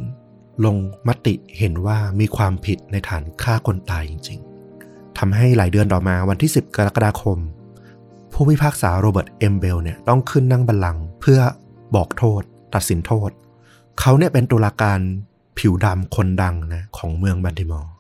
[0.66, 4.40] ลงมติเห็นว่ามีความผิดในฐานฆ่าคนตายจริง
[4.80, 7.38] ๆ ทำให้หลายเดือนต่อมาวันที่ 10 กรกฎาคม
[8.34, 11.40] ผู้พิพากษาโรเบิร์ตเอมเบลเนี่ยต้องขึ้นนั่งบัลลังก์เพื่อ
[11.96, 12.42] บอกโทษ
[12.76, 13.30] ตัดสินโทษ
[14.00, 15.00] เขาเนี่ยเป็นตุลาการ
[15.60, 17.94] ผิวดำคนดังนะของเมืองบันติมอร์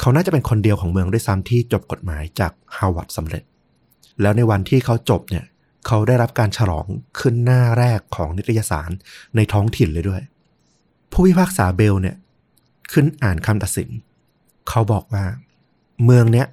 [0.00, 3.42] เขาน่าจะเป็นคนเดียวของเมืองด้วยซ้ำที่จบกฎหมายจากฮาวาดสำเร็จ
[4.20, 5.44] แล้วในวันที่เขาจบเนี่ย
[5.86, 6.86] เขาได้รับการฉลอง
[7.18, 8.90] ขึ้นหน้าแรกของนิตยสาร
[9.36, 10.22] ในท้องถิ่นเลยด้วย
[11.12, 12.16] ผู้พิพากษาเบลเนี่ย
[12.92, 13.88] ขึ้นอ่านคำตัดสิน
[14.68, 15.24] เขาบอกว่า
[16.04, 16.46] เมืองเนี้ย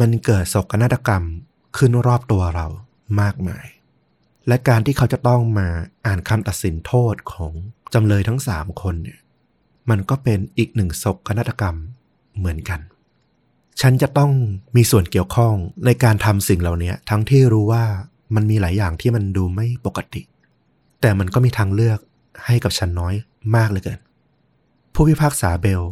[0.00, 1.24] มันเกิดโศกนาฏกรรม
[1.76, 2.66] ขึ้นรอบตัวเรา
[3.20, 3.66] มากมาย
[4.48, 5.68] และการที่เขาจะต้องมา
[6.06, 7.52] อ่านคำตัดสินโทษของ
[7.94, 9.18] จำเลยทั้งสามคนเนี่ย
[9.90, 11.76] มันก็เป็นอีกหนึ่งศกนาฏกรรม
[12.38, 12.80] เหมือนกัน
[13.80, 14.32] ฉันจะต้อง
[14.76, 15.54] มีส่วนเกี่ยวข้อง
[15.84, 17.84] ในการทำสิ่งเหล่านี้ทั้งที่รู้ว่า
[18.34, 20.22] มันมีหลายอย่างที่มันดูไม่ปกติ
[21.00, 21.98] แต่มันก็มีทางเลือก
[22.46, 23.14] ให้กับฉันน้อย
[23.56, 24.00] มากเหลยเกิน
[24.94, 25.82] ผู้พิพากษาเบล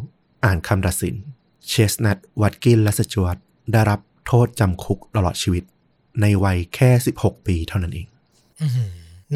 [0.45, 1.15] อ่านคำตัดสิน
[1.69, 3.37] เชสนัทวัตกินและสจวต
[3.73, 5.65] ได้รับโทษจำคุกตลอดชีวิต
[6.21, 6.91] ในวัยแค่
[7.21, 8.07] 16 ปีเท่านั้นเอง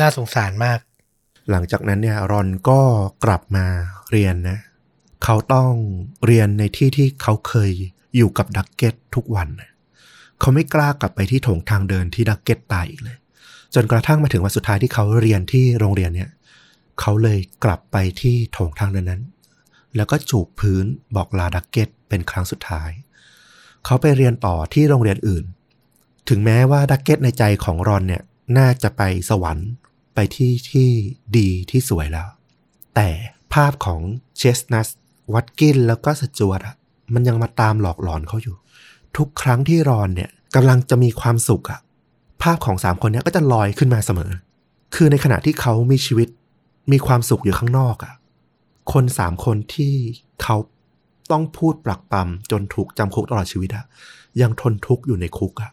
[0.00, 0.78] น่าสงสารมาก
[1.50, 2.80] หลังจากนั้นเนี่ยรอนก็
[3.24, 3.66] กลับมา
[4.10, 4.58] เรียนนะ
[5.24, 5.70] เขาต้อง
[6.26, 7.70] เรียนในที่ที่เขาเคย
[8.16, 9.70] อยู่กับดักเก็ตทุกวันนะ
[10.40, 13.18] เขาไม่กล้ากลับไปที่โถงทางเดินที่ดักเก็ตตายอีกเลย
[13.74, 16.30] จนกระทั่งมาถึงวันสุดท้ายที่เขาเรียนที่โรงเรียนเนี่ย
[17.00, 19.22] เขาเลยกลับไปที่โถงทางเดินนั้น
[19.96, 20.84] แล้วก็จูบพื้น
[21.16, 22.90] บอกลาดักเก็ตเป็นครั้งสุดท้าย
[23.84, 25.44] เขาไปเรียนต่อที่โรงเรียนอื่น
[26.28, 28.22] ถึงแม้ว่าดักเก็ตในใจของรอนเนี่ย
[28.58, 29.70] น่าจะไปสวรรค์
[30.16, 30.88] ไปที่ที่
[31.38, 32.28] ดีที่สวยแล้ว
[32.94, 33.08] แต่
[33.54, 34.00] ภาพของ
[34.36, 34.88] เชสนัส
[35.34, 36.76] วัตกินแล้วก็สจวตอะ
[37.14, 38.56] มันยังมาตามหลอกหลอนเขาอยู่
[39.16, 41.80] ทุกครั้งที่รอนเนี่ยกำลังจะมีความสุขอะ
[42.42, 44.30] ภาพของสามคนนี้ก็จะลอยขึ้นมาเสมอ
[44.94, 46.28] คือในขณะที่เขามีชีวิต
[46.92, 48.14] มีความสุขอยู่ข้างนอกอะ
[48.92, 49.94] คนสามคนที่
[50.42, 50.56] เขา
[51.30, 53.84] ต้องพูดปลักปลำจนถูกจำคุกตลอดชีวิตอะ
[54.40, 55.70] ยังทนทุกข์อยู่ในคุกอะ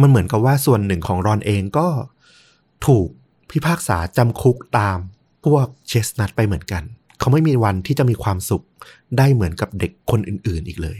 [0.00, 1.88] มันเหมือนกับว่าส่วนหนึ่งของรอนเองก็
[2.86, 3.08] ถูก
[3.52, 4.98] พิพากษาจำคุกตาม
[5.44, 6.82] พวกเชสนัทไปเหมือนกัน
[7.18, 8.64] เขาไม่มีวันที่จะมีความสุข
[9.18, 10.98] ได้เหมือนกับเด็กคนอื่นๆอีกเลย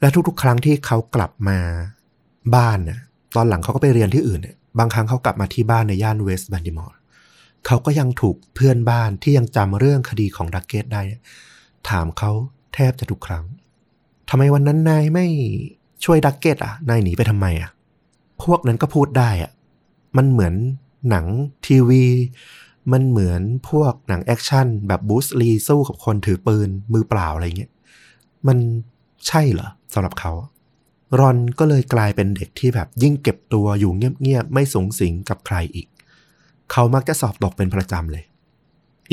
[0.00, 1.58] และทุกๆ ครั้งที่เขากลับมา
[2.54, 3.00] บ้านน่ะ
[3.36, 6.96] ตอนหลังเขาก็ไปเรียนที่อื่นเนี่ยบางครั้งเขากลับมาที่บ้านในย่านเวสต์บันดิมอร์
[7.66, 11.02] เขาก็ยังถูกเพื่อนบ้านที่ยังจำเรื่องคดีของดักเกตได้
[11.88, 12.30] ถามเขา
[12.74, 13.44] แทบจะทุกครั้ง
[14.30, 15.26] ทำไมวันนั้นนายไม่
[16.04, 17.70] ช่วยดักเกตอะ นายหนีไปทำไมอะ
[18.44, 19.50] พวกนั้นก็พูดได้อะ
[20.16, 20.54] มันเหมือน
[21.10, 21.26] หนัง
[21.66, 22.04] ทีวี
[22.92, 27.72] มันเหมือนพวกหนังแอคชั่นแบบบรูซลีสู้กับคนถือปืนมือเปล่าอะไรเงี้ย
[28.46, 28.58] มัน
[29.26, 30.32] ใช่เหรอสำหรับเขา
[31.18, 35.86] รอนก็เลยกลายเป็นเด็กที่แบบยิ่งเก็บตัวอยู่เงียบๆไม่สูงสิงกับใครอีก
[36.72, 38.24] เขามักจะสอบตกเป็นประจำเลย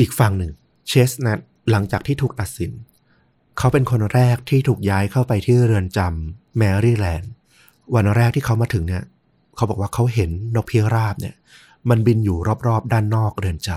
[0.00, 0.52] อีกฝั่งหนึ่ง
[0.88, 1.38] เชสนัท
[1.70, 2.70] หลังจากที่ถูกตัดสิน
[3.58, 7.30] เขาเป็นคนแรกที่ถูกย้ายเข้าไปที่เรือนจำแมรี่แลนด์
[7.94, 9.04] วันแรกที่เขามาถึงเนี่ย
[9.56, 11.34] เขาบอกว่าเขาเห็นนกพิราบเนี่ย
[11.90, 13.68] มันบินอยู่รอบๆ ด้านนอกเรือนจ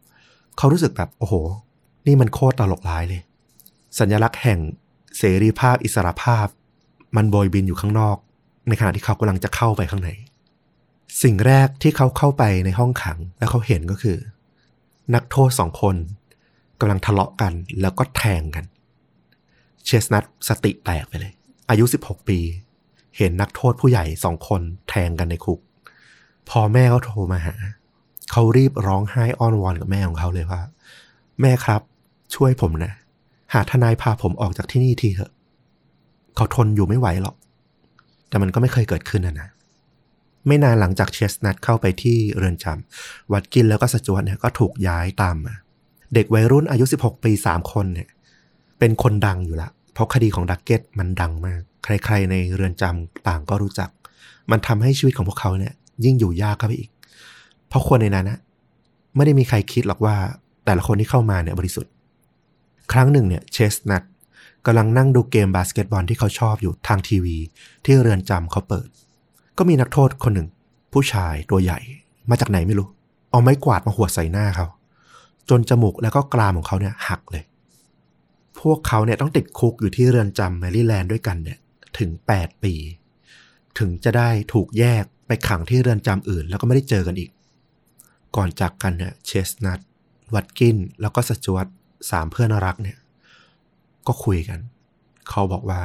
[0.00, 1.34] ำเขารู้สึกแบบโอ้โห
[2.06, 3.22] นี่มันโคตรตลกร้ายเลย
[3.98, 4.58] สัญลักษณ์แห่ง
[5.18, 6.46] เสรีภาพอิสรภาพ
[7.16, 8.16] มันโบยบินอยู่ข้างนอก
[8.68, 10.10] ในขณะที่เขากำลังจะเข้าไปข้างใน
[11.22, 14.18] สิ่งแรกที่เขาเข้าไปในห้องขังแล้วเขาเห็นก็คือ
[15.14, 15.96] นักโทษสองคน
[16.80, 18.64] กำลังทะเลาะกันแล้วก็แทงกัน
[19.84, 21.32] เชสนัทสติแตกไปเลย
[21.70, 22.38] อายุ 16 ปี
[23.16, 25.60] เห็นนักโทษผู้ใหญ่สองคนแทงกันในคุก
[26.50, 27.54] พอแม่เขาโทรมาหา
[28.32, 30.62] เขารีบร้องไห้อ้อนวอนกับแม่ของเขาเลยว่า
[31.40, 31.82] แม่ครับ
[32.34, 32.92] ช่วยผมนะ
[33.52, 35.32] หาทนายพาผมออกจากที่นี่ทีเถอะ
[36.36, 37.34] เขาทนอยู่ไม่ไหวหรอก
[38.28, 39.48] แต่มันก็ไม่เคยเกิดขึ้นนะนะ
[40.46, 45.54] ไม่นานหลังจากเชสนัทเข้าไปที่เรือนจำวัดกินแล้วก็สจวตเนี่ยก็ถูกย้ายตามมา
[46.14, 48.08] เด็กวัยรุ่นอายุ 16 ปี 3 คนเนี่ย
[48.78, 53.90] เป็นคนดังอยู่ละ เพราะคดีของดักเก็ตมันดังมาก ใครๆในเรือนจำต่างก็รู้จัก
[54.50, 55.74] มันทำให้ชีวิตของพวกเขาเนี่ย
[56.04, 56.90] ยิ่งอยู่ยากเข้าไปอีก
[57.68, 58.38] เพราะคนในนั้นนะ
[59.16, 60.16] ไม่ได้มีใครคิดหรอกว่า
[60.64, 61.92] แต่ละคนที่เข้ามาเนี่ยบริสุทธิ์
[62.92, 64.02] ครั้งหนึ่งเนี่ยเชสนัท
[64.66, 67.36] กำลังนั่งดูเกมบาสเกตบอลที่เขาชอบอยู่ทางทีวี
[67.84, 68.88] ที่เรือนจำเขาเปิด
[69.58, 70.48] ก็มีนักโทษคนหนึ่ง
[70.92, 71.78] ผู้ชายตัวใหญ่
[72.30, 72.88] มาจากไหนไม่รู้
[73.30, 74.66] เอาไม้กวาดมาหัวใส่หน้าเขา
[75.50, 77.44] จนจมูกแล้วก็กรามของเขาเนี่ยหักเลย
[78.60, 81.58] พวกเขาเนี่ยต้องติดคุกอยู่ที่เรือนจำแมรี่แลนด์ด้วยกันเนี่ย
[81.98, 82.74] ถึง 8 ปี
[83.78, 87.30] ถึงจะได้ถูกแยก ไปขังที่เรือนจำอื่น แล้วก็ไม่ได้เจอกันอีก
[88.36, 89.80] ก่อนจากกันเนี่ยเชสนัท
[90.34, 91.66] วัตกินแล้วก็สจวต
[92.10, 92.98] สามเพื่อนรักเนี่ย
[94.06, 94.58] ก็คุยกัน
[95.28, 95.80] เขาบอกว่า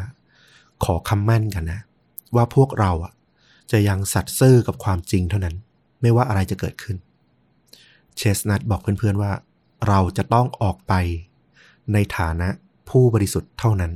[0.83, 1.81] ขอคำมั่นกันนะ
[2.35, 3.13] ว่าพวกเราอะ
[3.71, 5.55] จะยังสัตย์ซื่อกับความจริงเท่านั้น
[6.01, 6.97] ไม่ว่าอะไรจะเกิดขึ้น
[8.17, 9.31] เชสนัทบอกเพื่อนๆว่า
[9.87, 10.93] เราจะต้องออกไป
[11.93, 12.47] ในฐานะ
[12.89, 13.91] ผู้บริสุทธิ์เท่านั้น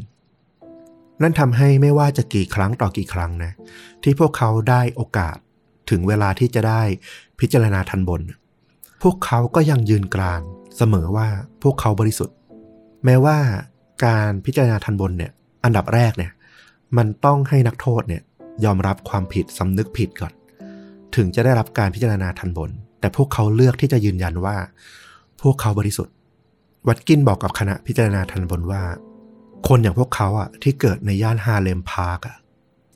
[1.21, 3.51] นั่นทำให้ไม่ว่าจะกี่ครั้งต่อกี่ครั้งนะ
[4.03, 5.37] ที่พวกเขาได้โอกาส
[5.89, 6.81] ถึงเวลาที่จะได้
[7.39, 8.21] พิจารณาทันบน
[9.03, 10.41] พวกเขาก็ยังยืนกราน
[10.77, 11.27] เสมอว่า
[11.63, 12.35] พวกเขาบริสุทธิ์
[13.05, 13.37] แม้ว่า
[14.05, 15.31] การพิจารณาทันบนเนี่ย
[15.63, 16.31] อันดับแรกเนี่ย
[16.97, 18.21] มันต้องให้นักโทษเนี่ย
[18.65, 20.33] ยอมรับความผิดสำนึกผิดก่อน
[21.15, 24.57] ถึงจะได้รับการพิจารณาทันบน แต่พวกเขาเลือกที่จะยืนยันว่า
[25.41, 26.13] พวกเขาบริสุทธิ์
[26.87, 28.81] วัตกินบอกกับคณะพิจารณาทันบนว่า
[29.67, 32.37] คนอย่างพวกเขาอะที่เกิดในย่านฮาเลมพาร์กอะ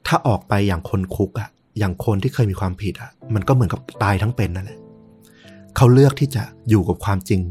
[0.07, 1.49] ถ้าออกไปอย่างคนคุกอะ
[1.79, 4.79] อย่างคนที่เคยมีความผิดอะมันก็เหมือนกับตายทั้งเป็นนั่นแหละ
[5.75, 7.41] เขาเลือกที่จะอยู่กับความจริง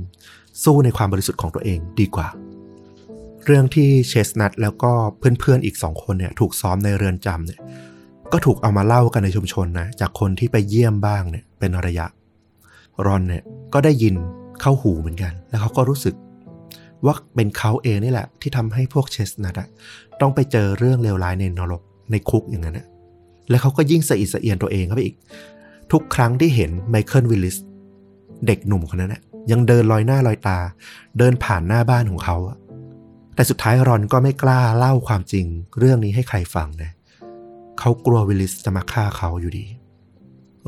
[0.64, 2.28] สู้ในความบริสุทธิ์ของตัวเองดีกว่า
[3.44, 7.60] เรื่องที่เชสนัทแล้วก็เพื่อนๆอีกสองคนเนี่ยถูกซ้อมในเรือนจำเนี่ย
[8.32, 12.06] ก็ถูกเอามาเล่ากันในชุมชนนะจากคนที่ไปเยี่ยมบ้างเนี่ยเป็นระยะ
[13.06, 14.14] รอนเนี่ยก็ได้ยิน
[14.60, 16.14] เข้าหูเหมือนกัน แล้วเขาก็รู้สึก
[17.04, 19.68] ว่าเป็นเขาเองนี่แหละ ที่ทำให้พวกเชสนัทอะ
[20.20, 22.86] ต้องไปเจอเรื่องเลวร้ายในนรกในคุกอย่างนั้นอะ
[23.50, 25.16] แล้วเขาก็ยิ่งสะอิดสะเอียนตัวเองเข้าไปอีก
[25.92, 27.56] ทุกครั้งที่เห็นไมเคิลวิลลิส
[28.46, 30.58] เด็กหนุ่มคนนั้นอะยังเดินลอยหน้าลอยตา
[31.18, 32.56] เดินผ่านหน้าบ้านของเขาอะ
[33.34, 35.46] แต่สุดท้ายรอนก็ไม่กล้าเล่าความจริง
[35.78, 36.90] เรื่องนี้ให้ใครฟังนะ
[37.78, 39.64] เขากลัววิลลิสจะมาฆ่าเขาอยู่ดี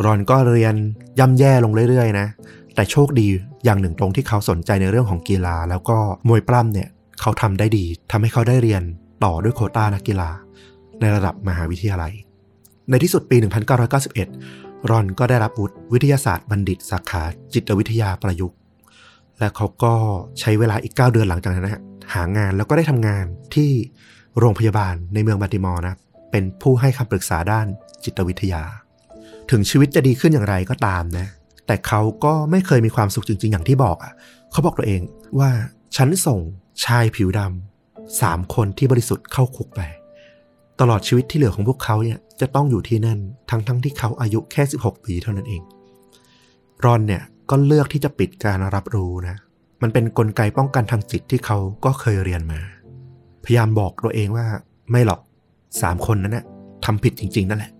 [0.05, 0.74] รอนก็เรียน
[1.18, 2.26] ย่ำแย่ลงเรื่อยๆ นะ
[2.74, 3.26] แต่โชคดี
[3.64, 5.98] อย่างหนึ่งตรงที่เขาสนใจในเรื่องของกีฬา แล้วก็
[6.28, 6.88] มวยปล้ำเนี่ย
[7.20, 8.82] เขาทำได้ดีทำให้เขาได้เรียน
[9.24, 10.30] ต่อด้วยโคต้านักกีฬา
[11.00, 12.12] ในระดับมหาวิทยาลัย
[12.90, 13.36] ในที่สุดปี
[14.12, 17.22] 1991 รอนก็ได้รับวุฒิวิทยาศาสตร์บัณฑิตสาขา
[17.54, 18.56] จิตวิทยาประยุกต์
[19.38, 19.94] และเขาก็
[20.40, 21.82] ใช้เวลาอีก 9 เดือนหลังจากนั้นนะ
[22.14, 23.70] หางานแล้วก็ได้ทำงานที่
[24.38, 25.96] โรงพยาบาลในเมืองบัติมอร์นะ
[26.30, 27.66] เป็นผู้ให้คำปรึกษาด้าน
[28.04, 28.62] จิตวิทยา
[29.50, 31.26] ถึงชีวิตจะดีขึ้นอย่างไรก็ตามนะ
[31.72, 34.12] แต่เขาก็ไม่เคยมีความสุขจริง ๆ อย่างที่บอกอะ
[34.52, 35.00] เขาบอกตัวเอง
[35.38, 35.50] ว่า
[35.96, 36.40] ฉันส่ง
[36.84, 39.80] ชายผิวดำสามคนที่บริสุทธิ์เข้าคุกไป
[40.80, 43.18] ตลอดชีวิตที่เหลือของพวกเขาเนี่ยจะต้องอยู่ที่นั่น
[43.50, 45.62] ทั้งๆทที่เขาอายุแค่ 16 ปีเท่านั้นเอง
[46.84, 49.36] รอนเนี่ยก็เลือกที่จะปิดการรับรู้นะ
[49.82, 52.60] มันเป็นนกลไกป้องกันทางจิตที่เขาก็เคยเรียนมา
[53.44, 54.46] พยายามบอกตัวเองว่า
[54.90, 55.20] ไม่หรอก
[55.82, 56.44] สามคนนั้นนะ
[56.84, 57.72] ทำผิดจริง ๆ นั่นแหละ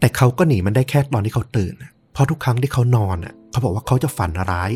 [0.00, 4.70] แต่เขาก็หนีมันได้แค่ตอนที่เขาตื่นนะ ราะทุกครั้งที่เขานอนอะ เขาบอกว่าเขาจะฝันร้าย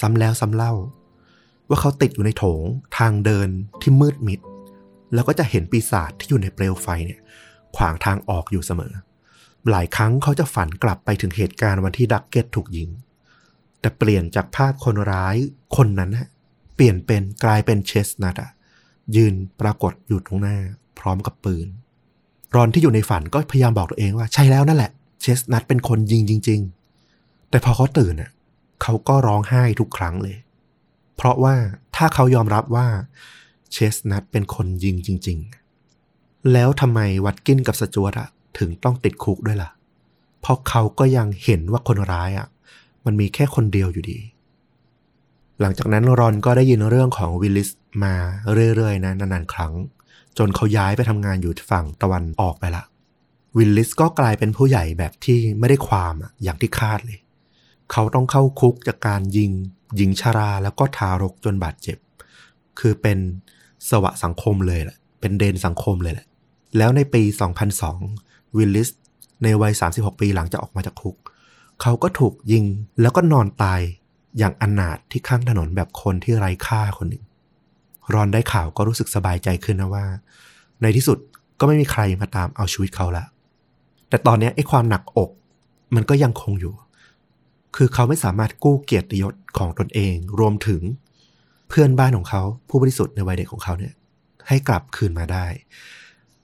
[0.00, 0.72] ซ้ำแล้วซ้ำเล่า
[1.68, 2.64] ว่าเขาติดอยู่ในโถง
[2.98, 3.48] ทางเดิน
[3.82, 4.40] ที่มืดมิด
[5.14, 7.20] แล้วก็จะเห็นปีศาจที่อยู่ในเปลวไฟเนี่ย
[7.76, 8.92] ขวางทางออกอยู่เสมอ
[9.70, 12.88] หลายครั้งเขาจะฝันกลับไปถึงเหตุการณ์วันที่ดักเก็ตถูกยิง
[13.80, 15.36] แต่เปลี่ยนจากภาพคนร้าย
[15.76, 16.28] คนนั้นนะ
[16.74, 18.50] เปลี่ยนเป็นกลายเป็นเชสนัทอะ
[19.16, 20.56] ยืนปรากฏอยู่ตรงหน้า
[20.98, 21.66] พร้อมกับปืน
[22.54, 24.92] รอนที่อยู่ในฝันก็พยายามบอกตัวเองว่าใช่แล้วนั่นแหละ
[25.26, 26.60] เชสนัทเป็นคนยิงจริง
[27.06, 28.30] ๆ แต่พอเขาตื่นอะ
[28.82, 30.36] เขาก็ร้องไห้ทุกครั้งเลย
[31.16, 31.56] เพราะว่า
[31.96, 32.86] ถ้าเขายอมรับว่า
[33.72, 35.38] เชสนัทเป็นคนยิงจริง
[35.94, 39.70] ๆ แล้วทำไมวัดกินกับสจวตอะถึงต้องติดคุกด้วยล่ะ
[40.40, 42.48] เพราะเขาก็ยังเห็นว่าคนร้ายอะ
[43.04, 44.18] มันมีแค่คนเดียวอยู่ดี
[45.60, 47.70] หลังจากนั้นรอนก็ได้ยินเรื่องของวิลลิส
[48.04, 48.14] มา
[48.76, 49.72] เรื่อยๆนะนานๆครั้ง
[50.38, 52.84] จนเขาย้ายไปทำงานอยู่ฝั่งตะวันออกไปละ
[53.56, 57.18] วิลลิสก็กลายเป็นผู้ใหญ่แบบที่ไม่ได้ความอะอย่างที่คาดเลย
[57.92, 59.50] เขาต้องเข้าคุกจากการยิง
[59.96, 61.98] หญิงชาราแล้วก็ทารกจนบาดเจ็บ
[62.78, 63.18] คือเป็น
[63.88, 66.26] สวะสังคมเลยแหละ เป็นเดนสังคมเลยแหละ
[66.78, 67.22] แล้วในปี
[67.90, 68.88] 2002 วิลลิส
[69.42, 71.16] ในวัย 36 ปีหลังจากออกมาจากคุก
[71.82, 72.64] เขาก็ถูกยิง
[73.00, 73.80] แล้วก็นอนตาย
[74.38, 77.24] อย่างอนาถที่ข้างถนนแบบคนที่ไร้ค่าคนหนึ่ง
[78.14, 80.04] รอนได้ข่าวก็รู้สึกสบายใจขึ้นนะว่า
[80.82, 81.18] ในที่สุด
[81.60, 83.24] ก็ไม่มีใครมาตามเอาชีวิตเขาละ
[84.08, 85.30] แต่ตอนนี้ไอ้ความหนักอก
[85.94, 86.74] มันก็ยังคงอยู่
[87.76, 90.82] คือเขาไม่สามารถกู้เกียรติยศของตนเอง รวมถึง
[91.68, 93.94] เพื่อนบ้านของเขาผู้บริสุทธิ์ในวัยเด็กของเขาเนี่ย
[94.48, 95.46] ให้กลับคืนมาได้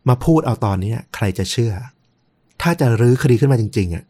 [0.08, 1.72] มาพูดเอาตอนนี้ใครจะเชื่อ
[2.62, 4.04] ถ้าจะรื้อคดีขึ้นมาจริง ๆอะ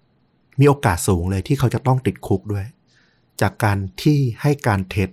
[0.60, 2.66] มีโอกาสสูงเลยที่เขาจะต้องติดคุกด้วย
[3.40, 5.10] จากการที่ให้การเท็จ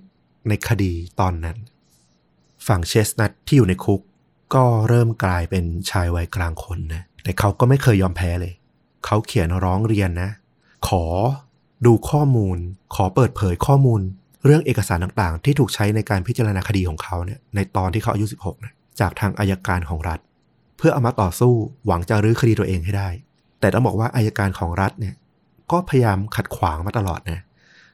[0.47, 1.57] ในคดีตอนนั้น
[2.67, 4.01] ฝั่งเชสนัทที่อยู่ในคุก
[4.53, 8.53] ก็เริ่มกลายเป็นชายวัยกลางคนนะ แต่เขาก็ไม่เคยยอมแพ้เลย
[9.05, 10.29] เขาเขียนร้องเรียนนะ
[10.87, 11.03] ขอ
[11.85, 12.57] ดูข้อมูล
[12.95, 14.01] ขอเปิดเผยข้อมูล
[14.45, 20.19] เรื่องเอกสารต่างๆ ที่ถูกใช้ในการพิจารณาคดีของเขาเนี่ยในตอนที่เขาอายุ 16นะจากทางอายการของรัฐ
[20.77, 21.53] เพื่อเอามาต่อสู้
[21.85, 23.09] หวังจะรื้อคดีตัวเองให้ได้
[23.59, 25.15] แต่ต้องบอกว่าอายการของรัฐเนี่ย
[25.71, 27.41] ก็พยายามขัดขวางมาตลอดนะ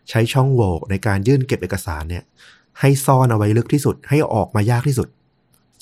[0.09, 2.23] ใช้ช่องโหว่ในการยื่นเก็บเอกสารเนี่ย
[2.79, 5.07] ให้ซ่อนเอาไว้ลึกที่สุดให้ออกมายากที่สุด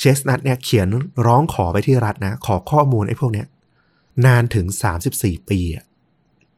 [0.04, 0.88] เชสนัทเนี่ยเขียน
[1.26, 3.47] ร้องขอไปที่รัฐนะ ขอข้อมูลไอ้พวกเนี้ย
[4.26, 4.66] นานถึง
[5.08, 5.86] 34 ปีอะ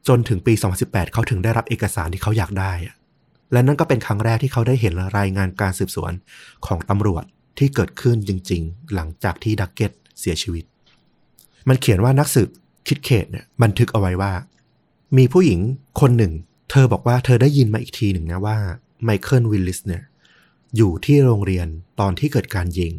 [0.08, 2.94] จนถึงปี 2018 เขาถึงได้รับเอกสารที่เขาอยากได้อะ
[3.52, 6.12] และนั่นก็เป็นครั้งแรกที่เขาได้เห็นรายงานการสืบสวน
[6.66, 7.24] ของตำรวจ
[7.58, 10.64] ที่เกิดขึ้นจริง ๆ หลังจากที่ดักเก็ตเสียชีวิต
[11.68, 12.48] มันเขียนว่านักสืบ
[12.88, 14.32] คินเคดเนี่ยบันทึกเอาไว้ว่า
[15.16, 15.60] มีผู้หญิง
[16.00, 16.32] คนหนึ่ง
[16.70, 18.56] เธอบอกว่าเธอได้ยินมาอีกทีหนึ่งนะว่า
[19.04, 20.02] ไมเคิลวิลลิสเนี่ย
[20.76, 21.66] อยู่ที่โรงเรียน
[22.00, 22.92] ตอนที่เกิดการยิง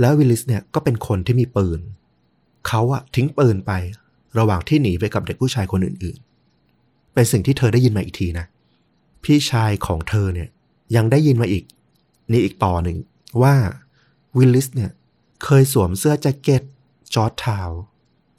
[0.00, 1.80] แล้ววิลลิสเนี่ยก็เป็นคนที่มีปืน
[2.66, 3.72] เขาอะทิ้งปืนไป
[4.38, 8.46] ระหว่างที่หนีไปกับเด็กผู้ชายคนอื่นๆ เป็นสิ่งที่เธอได้ยินมาอีกทีนะ
[9.24, 10.48] พี่ชายของเธอเนี่ย
[10.96, 11.64] ยังได้ยินมาอีก
[12.30, 12.96] นี่อีกต่อหนึ่ง
[13.42, 13.54] ว่า
[14.36, 14.90] วิลลิสเนี่ย
[15.44, 16.62] เคยสวมเสื้อแจ็คเก็ต
[17.14, 17.70] Georgetown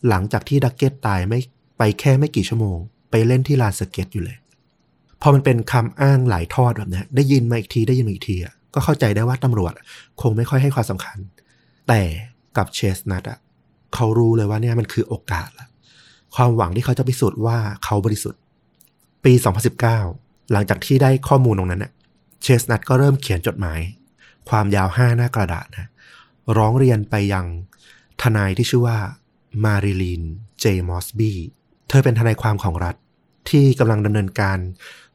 [0.07, 1.39] หลังจากที่ดักเก็ตตายไม่
[1.77, 2.77] ไปแค่ไม่กี่ชั่วโมง
[3.11, 4.37] ไปเล่นที่ลานสเก็ตอยู่เลย
[5.21, 9.73] พอมันเป็นคำอ้างหลายทอดแบบนี้ได้ยินมาอีกทีได้ยินมาอีกทีอะก็เข้าใจได้ว่าตำรวจ
[10.21, 11.17] คงไม่ค่อยให้ความสำคัญ
[11.89, 12.03] แต่
[12.57, 13.39] กับเชสนัทอะ
[13.95, 15.67] เขารู้เลยว่าเนี่ยมันคือโอกาสละ
[16.35, 18.41] ความหวังที่เขาจะพิสูจน์ว่าเขาบริสุทธิ์
[19.25, 19.33] ปี
[19.91, 21.91] 2019 หลังจากที่ได้ข้อมูลตรงนั้นน่ะ
[22.41, 23.79] เชสนัทก็เริ่มเขียนจดหมาย
[24.49, 25.89] ความยาวห้าหน้ากระดาษนะ
[26.57, 27.45] ร้องเรียนไปยัง
[28.21, 28.97] ทนายที่ชื่อว่า
[29.63, 30.23] มาริลีน
[30.59, 31.31] เจมอสบี
[31.89, 32.95] เธอเป็นทนายความของรัฐ
[33.49, 34.57] ที่กำลังดำเนินการ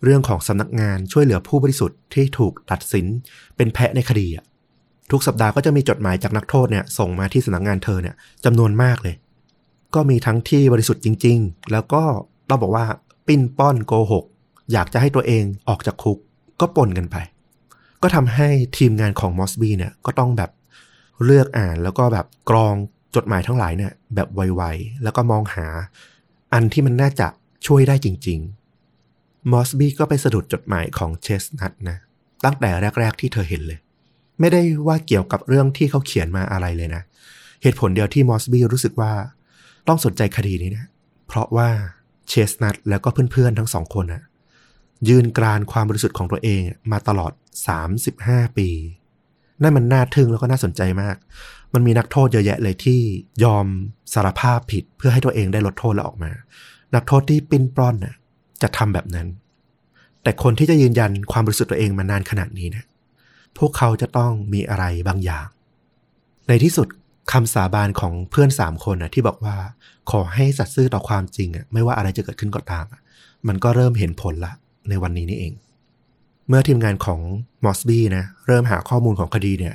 [0.05, 3.07] เรื่องของสำนักงานช่วยเหลือผู้บริสุทธิ์ที่ถูกตัดสิน
[3.57, 4.45] เป็นแพะในคดีอะ
[5.11, 9.15] ทุกสัปดาห์ก็จะมีจดหมายจากนักโทษเนี่ยส่งมาที่สำนักงานเธอเนี่ยจำนวนมากเลย
[9.95, 12.03] ก็มีทั้งที่บริสุทธิ์จริง ๆ แล้วก็
[12.49, 12.87] ต้องบอกว่า
[13.27, 14.25] ปิ้นป้อนโกหก
[14.73, 16.19] อยากจะให้ตัวเองออกจากคุก
[16.61, 17.17] ก็ปนกันไป
[18.03, 18.49] ก็ทำให้
[18.79, 20.51] ทีมงานของมอสบีเนี่ยก็ต้องแบบ
[21.25, 22.75] เลือกอ่านแล้วก็แบบกรอง
[23.15, 25.67] จดหมายทั้งหลายเนี่ยแบบไวๆ แล้วก็มองหา
[26.53, 27.29] อันที่มันน่าจะ
[27.67, 28.39] ช่วยได้จริง
[28.95, 31.97] ๆ มอสบี้ก็ไปสะดุดจดหมายของเชสนัทนะ
[32.45, 33.79] ตั้งแต่แรก ๆ ที่เธอเห็นเลย
[34.41, 37.03] ไม่ได้ว่าเกี่ยวกับเรื่องที่เขาเขียนมาอะไรเลยนะ
[37.63, 39.13] เหตุผลเดียวที่มอสบี้รู้สึกว่า
[39.89, 40.87] ต้องสนใจคดีนี้นะ
[41.27, 41.69] เพราะว่า
[42.29, 44.23] เชสนัทแล้วก็เพื่อนๆทั้งสองคนนะ
[45.09, 46.61] ยืนกรานความบริสุทธิ์ของตัวเอง
[46.93, 47.33] มาตลอด
[47.95, 48.69] 35 ปี
[49.63, 51.17] นั่นมันน่าทึ่งแล้วก็น่าสนใจมาก
[51.75, 53.01] มันมีนักโทษเยอะแยะเลยที่
[53.45, 53.67] ยอม
[54.15, 56.31] สารภาพผิดเพื่อให้ตัวเองได้ลดโทษแล้วออกมา
[56.95, 58.15] นักโทษที่ปิ้นปล้อนน่ะ
[58.63, 59.29] จะทำแบบนั้น
[60.23, 62.85] แต่คนที่จะยืนยันความบริสุทธิ์ตัวเองมานานขนาดนี้นะ
[63.59, 65.47] พวกเขาจะต้องมีอะไรบางอย่าง
[66.49, 66.89] ในที่สุด
[67.33, 69.57] คำสาบานของเพื่อนสามคนนะที่บอกว่า
[70.11, 73.01] ขอให้สัตย์ซื่อต่อความจริงอะไม่ว่าอะไรจะเกิดขึ้นก็ตามอะ
[73.49, 74.53] มันก็เริ่มเห็นผลละ
[74.89, 75.53] ในวันนี้นี่เอง
[76.49, 77.21] เมื่อทีมงานของ
[77.65, 79.75] มอสบี้นะเริ่มหาข้อมูลของคดีเนี่ย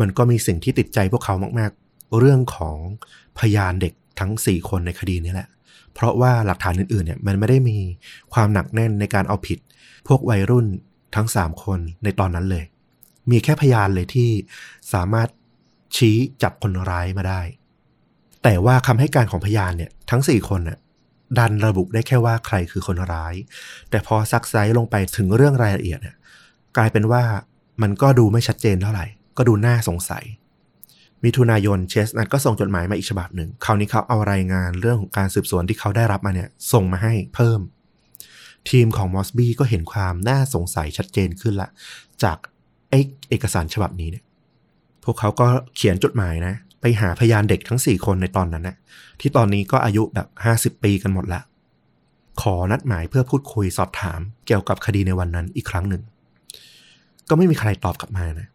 [0.00, 2.76] มันก็มีสิ่งที่ติดใจพวกเขามาก ๆ เรื่องของ
[3.38, 5.48] พยานเด็กทั้ง 4 คนในคดีนี้แหละ
[5.94, 7.76] เพราะว่าหลักฐานอื่นๆเนี่ยมันไม่ได้มี
[8.32, 9.58] ความหนักแน่นในการเอาผิด
[10.08, 10.66] พวกวัยรุ่น
[11.14, 12.64] ทั้ง 3 คนในตอนนั้นเลย
[13.30, 14.30] มีแค่พยานเลยที่
[14.92, 15.28] สามารถ
[15.96, 17.40] ชี้จับคนร้ายมาได้
[18.42, 20.78] แต่ว่าคำให้การของพยานเนี่ยทั้ง4คนน่ะ
[21.38, 23.34] ดันระบุได้แค่ว่าใครคือคนร้าย
[23.90, 26.16] แต่พอซักไซส์ลงไปถึงเรื่องรายละเอียดเนี่ย
[26.76, 27.22] กลายเป็นว่า
[27.82, 29.06] มันก็ดูไม่ชัดเจนเท่าไหร่
[29.36, 30.24] ก็ดูน่าสงสัย
[31.24, 37.60] มิถุนายนเชสนัทก็ส่งจดหมายมาอีกฉบับหนึ่ง คราวนี้เขาเอารายงานเรื่องของการสืบสวนที่เขาได้รับมาเนี่ย ส่งมาให้เพิ่ม
[38.70, 41.68] ทีมของมอสบี้ก็เห็นความน่าสงสัยชัดเจนขึ้นละ
[42.22, 42.38] จาก
[42.92, 42.96] ไอ
[43.30, 44.24] เอกสารฉบับนี้เนี่ย
[45.04, 48.76] พวกเขาก็เขียนจดหมายนะ ไปหาพยานเด็กทั้ง4คนในตอนนั้นนะ
[49.20, 50.28] ที่ตอนนี้ก็อายุแบบ
[50.78, 51.40] 50ปีกันหมดละ
[52.42, 56.02] ขอนัดหมายเพื่อพูดคุยสอบถามเกี่ยวกับคดีในวันนั้นอีกครั้งหนึ่ง
[57.28, 58.48] ก็ไม่มีใครตอบกลับมานะ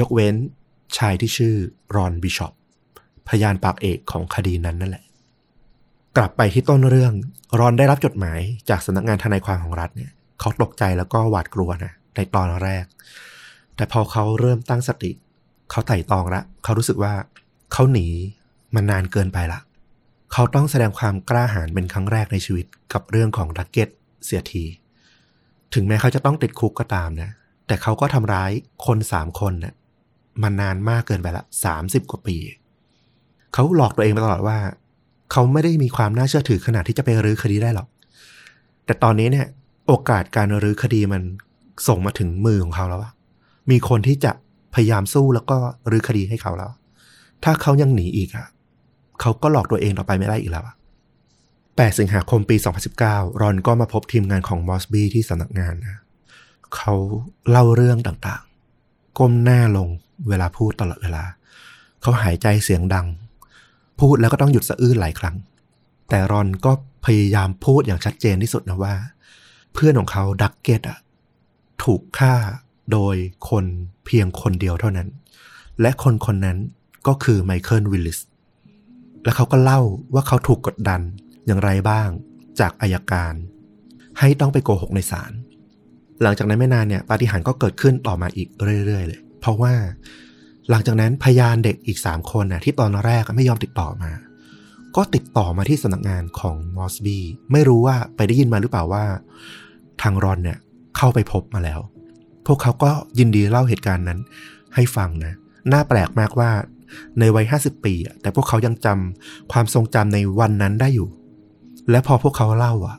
[0.00, 0.34] ยกเว้น
[0.98, 1.54] ชายที่ชื่อ
[1.96, 2.52] รอนบิชอป
[3.28, 5.04] พยานปากเอกของคดีนั้นนั่นแหละ
[6.16, 7.12] กลับไปที่ต้นเรื่อง
[7.58, 10.10] รอนได้รับจดหมายจากสำนักงานทนายความของรัฐเนี่ย
[10.40, 12.84] เขาตกใจแล้วก็หวาดกลัวนะในตอนแรก
[13.80, 15.10] แต่พอเขาเริ่มตั้งสติ
[15.70, 17.12] เขาไต่ตองละเขารู้สึกว่า
[17.72, 18.06] เขาหนี
[18.74, 19.60] มานนานเกินไปละ
[20.32, 23.88] เขาต้องแสดงความกล้าหาญเป็นครั้งแรกในชีวิตกับเรื่องของดักเก็ต
[24.24, 24.64] เสียที
[25.74, 27.30] ถึงแม้เขาจะต้องติดคุกก็ตามนะ
[27.66, 28.50] แต่เขาก็ทำร้าย
[28.86, 29.74] คนสามคนนะ่ะ
[30.42, 32.36] มานานมากเกินไปละสามสิบกว่าปี
[33.54, 34.58] เขาหลอกตัวเองมาตลอดว่า
[35.32, 37.88] เขาไม่ได้มีความน่าเชื่อถือขนาดที่จะไปรื้อคดีได้หรอก
[38.86, 39.46] แต่ตอนนี้เนี่ย
[39.86, 41.22] โอกาสการรื้อคดีมัน
[41.88, 43.12] ส่งมาถึงมือของเขาแล้วอะ
[43.70, 44.32] มีคนที่จะ
[44.74, 45.58] พยายามสู้แล้วก็
[45.90, 46.72] รื้อคดีให้เขาแล้ว
[47.44, 48.46] ถ้าเขายังหนีอีกอะ
[49.20, 50.64] เขาก็หลอกตัวเองต่อไปไม่ได้อีกแล้ว
[51.32, 52.56] 8สิงหาคมปี
[52.98, 56.00] 2019 รอนก็มาพบทีมงานของมอสบี้ที่สำนักงานนะ
[56.76, 56.92] เขา
[57.50, 59.88] เล่าเรื่องต่างๆ ก้มหน้าลง
[60.28, 61.24] เวลาพูดตลอดเวลา
[62.02, 63.06] เขาหายใจเสียงดัง
[64.00, 65.36] พูดแล้วก็ต้องหยุดสะอื้นหลายครั้ง
[66.08, 66.72] แต่รอนก็
[67.06, 68.94] พยายามพูดอย่างชัดเจนที่สุดนะว่า
[69.74, 70.98] เพื่อนของเขาดักเกตอะ
[71.84, 72.34] ถูกฆ่า
[72.92, 73.16] โดย
[73.50, 73.64] คน
[74.06, 75.08] เพียงคนเดียวเท่านั้น
[75.80, 76.58] และคนคนนั้น
[77.06, 78.18] ก็คือไมเคิลวิลลิส
[79.24, 79.80] และเขาก็เล่า
[80.14, 81.00] ว่าเขาถูกกดดัน
[81.46, 82.08] อย่างไรบ้าง
[82.60, 83.34] จากอายการ
[84.18, 85.32] ให้ต้องไปโกหกในศาล
[86.22, 88.48] หลังจากนั้นไม่นานเนี่ยปาฏิหาริย์ก็เกิดขึ้นต่อมาอีก
[88.86, 89.74] เรื่อยๆเลย เพราะว่า
[90.70, 94.10] หลังจากนั้นพยานเด็กอีก3คนน่ะที่ตอนแรกไม่ยอมติดต่อมา
[94.96, 97.18] ก็ติดต่อมาที่สำนักงานของมอสบี
[97.52, 99.04] ไม่รู้ว่าไปได้ยินมาหรือเปล่าว่า
[100.02, 100.58] ทางรอนเนี่ย
[100.96, 101.80] เข้าไปพบมาแล้ว
[102.52, 104.18] วกเขาก็ยินดีเล่าเหตุการณ์นั้น
[104.74, 105.34] ให้ฟังนะ
[105.72, 106.50] น่าแปลกมากว่า
[107.18, 111.08] ในวัย 50 ปี แต่พวกเขายังจำความทรงจำในวันนั้นได้อยู่
[111.90, 112.96] และพอพวกเขาเล่าอะ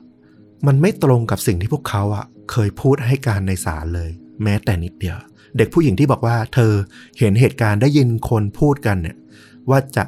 [0.68, 4.10] มันไม่ตรงกับสิ่งที่พวกเขาอะ เคยพูดให้การในศาลเลย
[4.44, 5.18] แม้แต่นิดเดียว
[5.58, 6.72] เด็กผู้หญิงที่บอกว่า เธอ
[7.20, 9.18] เห็นเหตุการณ์ได้ยินคนพูดกันเนี่ย
[9.70, 10.04] ว่าจะ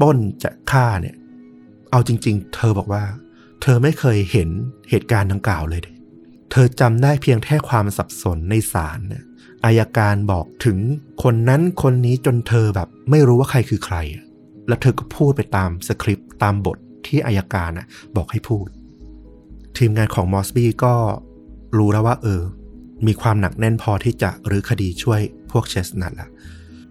[0.00, 1.16] ป้นจะฆ่าเนี่ย
[1.90, 3.02] เอาจริง ๆ เธอบอกว่า
[3.62, 4.48] เธอไม่เคยเห็น
[4.90, 9.24] เหตุการณ์ดังกล่าวเลยเเธอจำได้เพียงแค่ความสับสนในศาลเนี่ย
[9.64, 10.78] อายการบอกถึง
[11.22, 13.96] คนนั้นคนนี้จนเธอแบบ ไม่รู้ว่าใครคือใคร
[14.68, 17.86] แล้วเธอก็พูดไปตามสคริปต์ตามบทที่อายการนะ
[18.16, 18.66] บอกให้พูด
[19.76, 20.94] ทีมงานของมอสบี้ก็
[21.78, 22.42] รู้แล้วว่า เออ
[23.06, 25.20] มีความหนักแน่นพอที่จะรื้อคดีช่วย
[25.50, 26.28] พวกเชสนัทละ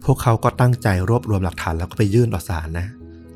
[0.06, 2.88] พวกเขาก็ตั้งใจรวบรวมหลักฐานแล้วก็ไปยื่นต่อศาลนะ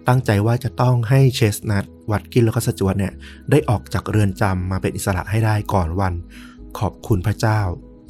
[0.07, 3.13] ตั้งใจว่าจะต้องให้เชสนัทวัดกินแล้วก็สจวตเนี่ย
[3.51, 6.13] ได้ออกจากเรือนจำมาเป็นอิสระให้ได้ก่อนวัน
[6.79, 7.59] ขอบคุณพระเจ้า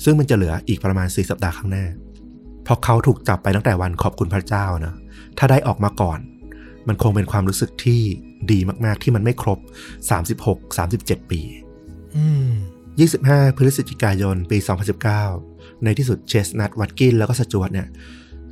[0.03, 1.85] ซึ่งมันจะเหลืออีกประมาณ4สัปดาห์ข้างหน้า
[2.63, 4.95] เพราะเขาถูกจับไปตั้งแต่วันขอบคุณพระเจ้านะ
[5.37, 6.19] ถ้าได้ออกมาก่อน
[6.87, 8.01] มันคงเป็นความรู้สึกที่
[8.51, 9.59] ดีมาก ๆ ที่มันไม่ครบ
[10.65, 11.41] 36-37 ปี
[12.15, 12.49] อืม
[13.03, 14.57] 25 พฤศจิกายน ปี
[15.21, 17.87] 2019 ในที่สุดเชสนัทวัตกินแล้วก็สจวตเนี่ย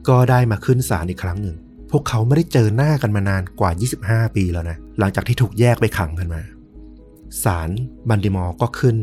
[0.07, 1.55] ก็ได้มาขึ้นศาลอีกครั้งหนึ่ง
[1.91, 3.71] พวกเขาไม่ได้เจอหน้ากันมานานกว่า
[4.27, 6.41] 25 ปีแล้วนะ หลังจากที่ถูกแยกไปขังกันมา
[7.43, 7.69] ศาล
[8.09, 8.95] บันดิมอร์ก็ขึ้น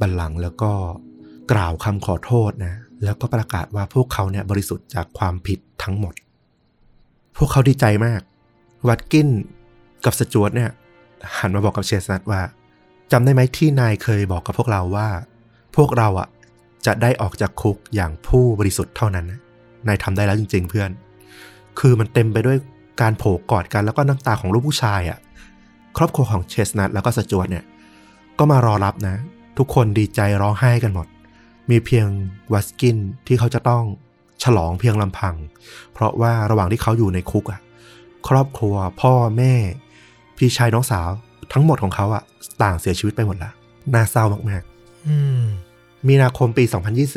[0.00, 0.72] บัลลังก์แล้วก็
[1.52, 2.74] กล่าวคำขอโทษนะ
[3.04, 6.14] แล้วก็ประกาศว่าพวกเขาเนี่ยบริสุทธิ์จากความผิดทั้งหมด
[7.36, 8.20] พวกเขาดีใจมาก
[8.88, 9.28] วัตกิน
[10.04, 10.70] กับสจวตเนี่ย
[11.38, 12.40] หันมาบอกกับเชสนัทว่า
[13.12, 15.08] จำได้ไหมที่นายเคยบอกกับพวกเราว่า
[15.76, 16.28] พวกเราอะ
[16.86, 19.26] จะได้ออกจากคุกอย่างผู้บริสุทธิ์เท่านั้น
[19.88, 20.90] นายทำได้แล้วจริง ๆ เพื่อน
[21.78, 22.56] คือมันเต็มไปด้วย
[23.00, 25.18] การโผล่กอดกันแล้วก็น้ำตาของลูกผู้ชายอะ
[25.96, 27.64] ครอบครัวของเชสนัทแล้วก็สจวตเนี่ย
[28.38, 29.16] ก็มารอรับนะ
[29.58, 31.06] ทุกคนดีใจร้องไห้กันหมด
[31.70, 32.06] มีเพียง
[32.52, 33.82] วัสกินที่เขาจะต้อง
[34.42, 35.34] ฉลองเพียงลำพัง
[35.92, 37.60] เพราะว่าระหว่างที่เขาอยู่ในคุกอะ
[38.28, 39.54] ครอบครัวพ่อแม่
[40.36, 41.08] พี่ชายน้องสาว
[41.52, 42.22] ทั้งหมดของเขาอะ
[42.62, 43.50] ต่างเสียชีวิตไปหมดละ
[43.94, 44.62] น่าเศร้ามาก
[45.08, 46.64] อืมๆมีนาคมปี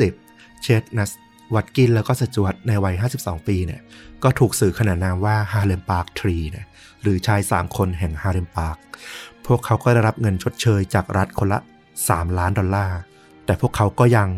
[0.04, 1.10] 2020 เชดนัส
[1.54, 3.80] วัตกินแล้วก็สจวตในวัย 52 ปีเนี่ย
[4.22, 6.66] ก็ถูกสื่อขนานนามว่าฮาเลมปาร์คทรีนะ
[7.02, 8.76] หรือชาย 3 คนแห่งฮาเลมปาร์ค
[9.46, 11.58] พวกเขาก็ได้รับเงินชดเชยจากรัฐคนละ
[11.98, 12.98] 3 ล้านดอลลาร์
[13.46, 14.28] แต่พวกเขาก็ยัง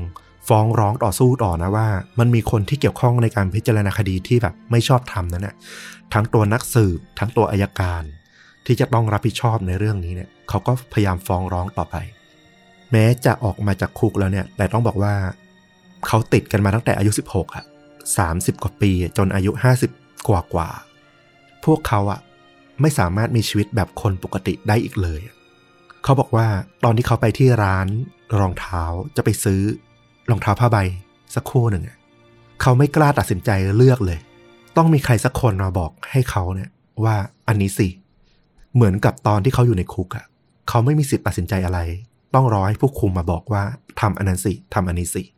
[0.49, 1.89] ฟ้องร้องต่อสู้ต่อนะว่า
[2.19, 5.55] มันมีคนที่เกี่ยวข้องในการพิจารณาคดีที่แบบไม่ชอบธรรมนั้นนะ
[6.15, 8.03] ทั้งตัวนักสืบทั้งตัวอายการ
[8.67, 11.97] ที่จะต้องรับผิดชอบในเรื่องนี้เนี่ยเขาก็พยายามฟ้องร้องต่อไป
[12.93, 15.15] แม้จะออกมาจากคุกแล้วเนี่ยแต่ต้องบอกว่า
[16.07, 17.65] เขาติดกันมาตั้งแต่อายุ 16อะ
[18.15, 19.51] 30 กว่าปีจนอายุ
[19.91, 20.69] 50 กว่ากว่า
[21.65, 22.21] พวกเขาอะ
[22.81, 25.21] ไม่สามารถมีชีวิตแบบคนปกติได้อีกเลย
[26.05, 26.47] เขาบอกว่า
[26.85, 27.87] ตอนที่เขาไปที่ร้าน
[28.39, 28.83] รองเท้า
[29.17, 29.61] จะไปซื้อ
[30.31, 30.79] รองเท้าผ้าใบ
[31.35, 31.85] สักคู่หนึ่ง
[32.63, 34.19] เขาไม่กล้าตัดสินใจเลือกเลย
[34.77, 36.71] ต้องมีใครสักคนมาบอกให้เขาเนี่ย
[37.05, 37.17] ว่า
[37.49, 37.89] อันนี้สิ
[38.75, 40.25] เหมือนกับตอนที่เขาอยู่ในคุกอะ
[40.69, 41.81] เขาไม่มีสิทธิ์ตัดสินใจอะไร
[42.35, 43.63] ต้องรอให้ผู้คุมมาบอกว่า
[44.01, 45.29] ทำอันนั้นสิทำอันนี้สิเ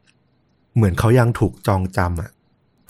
[0.77, 2.31] เหมือนเขายังถูกจองจำอะ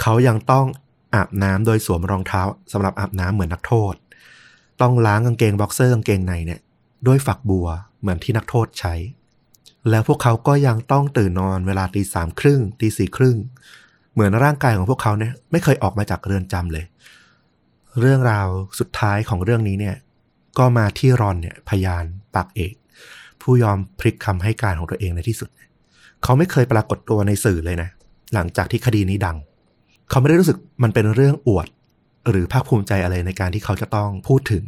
[0.03, 0.67] เขายังต้อง
[1.15, 3.95] อาบน้ำโดยสวมรองเท้าสำหรับอาบน้ำเหมือนนักโทษ
[4.81, 6.61] ต้องล้างกางเกงบ็อกเซอร์กางเกงในเนี่ย
[7.07, 7.69] ด้วยฝักบัว
[8.01, 8.95] เหมือนที่นักโทษใช้
[9.91, 13.37] แล้วพวกเขาก็ยังต้องตื่นนอนเวลาตีสามครึ่งตีสี่ครึ่ง
[14.13, 16.85] เหมือนร่างกายของพวกเขาเนี่ยไม่เคยออกมาจากเรือนจำเลย
[18.01, 19.97] เรื่องราวสุดท้ายของเรื่องนี้เนี่ย
[20.59, 22.75] ก็มาที่รอนเนี่ยพยานปากเอก
[23.43, 27.89] ผู้ยอมพลิกคำให้การของตัวเองในที่สุดเขาไม่เคยปรากฏตัวในสื่อเลยนะ
[28.35, 29.37] หลังจากที่คดีนี้ดัง
[30.11, 31.69] เขาไม่ได้รู้สึกมันเป็นเรื่องอวด
[32.31, 34.65] หรือภาคภูมิใจอะไรในการที่เขาจะต้องพูดถึง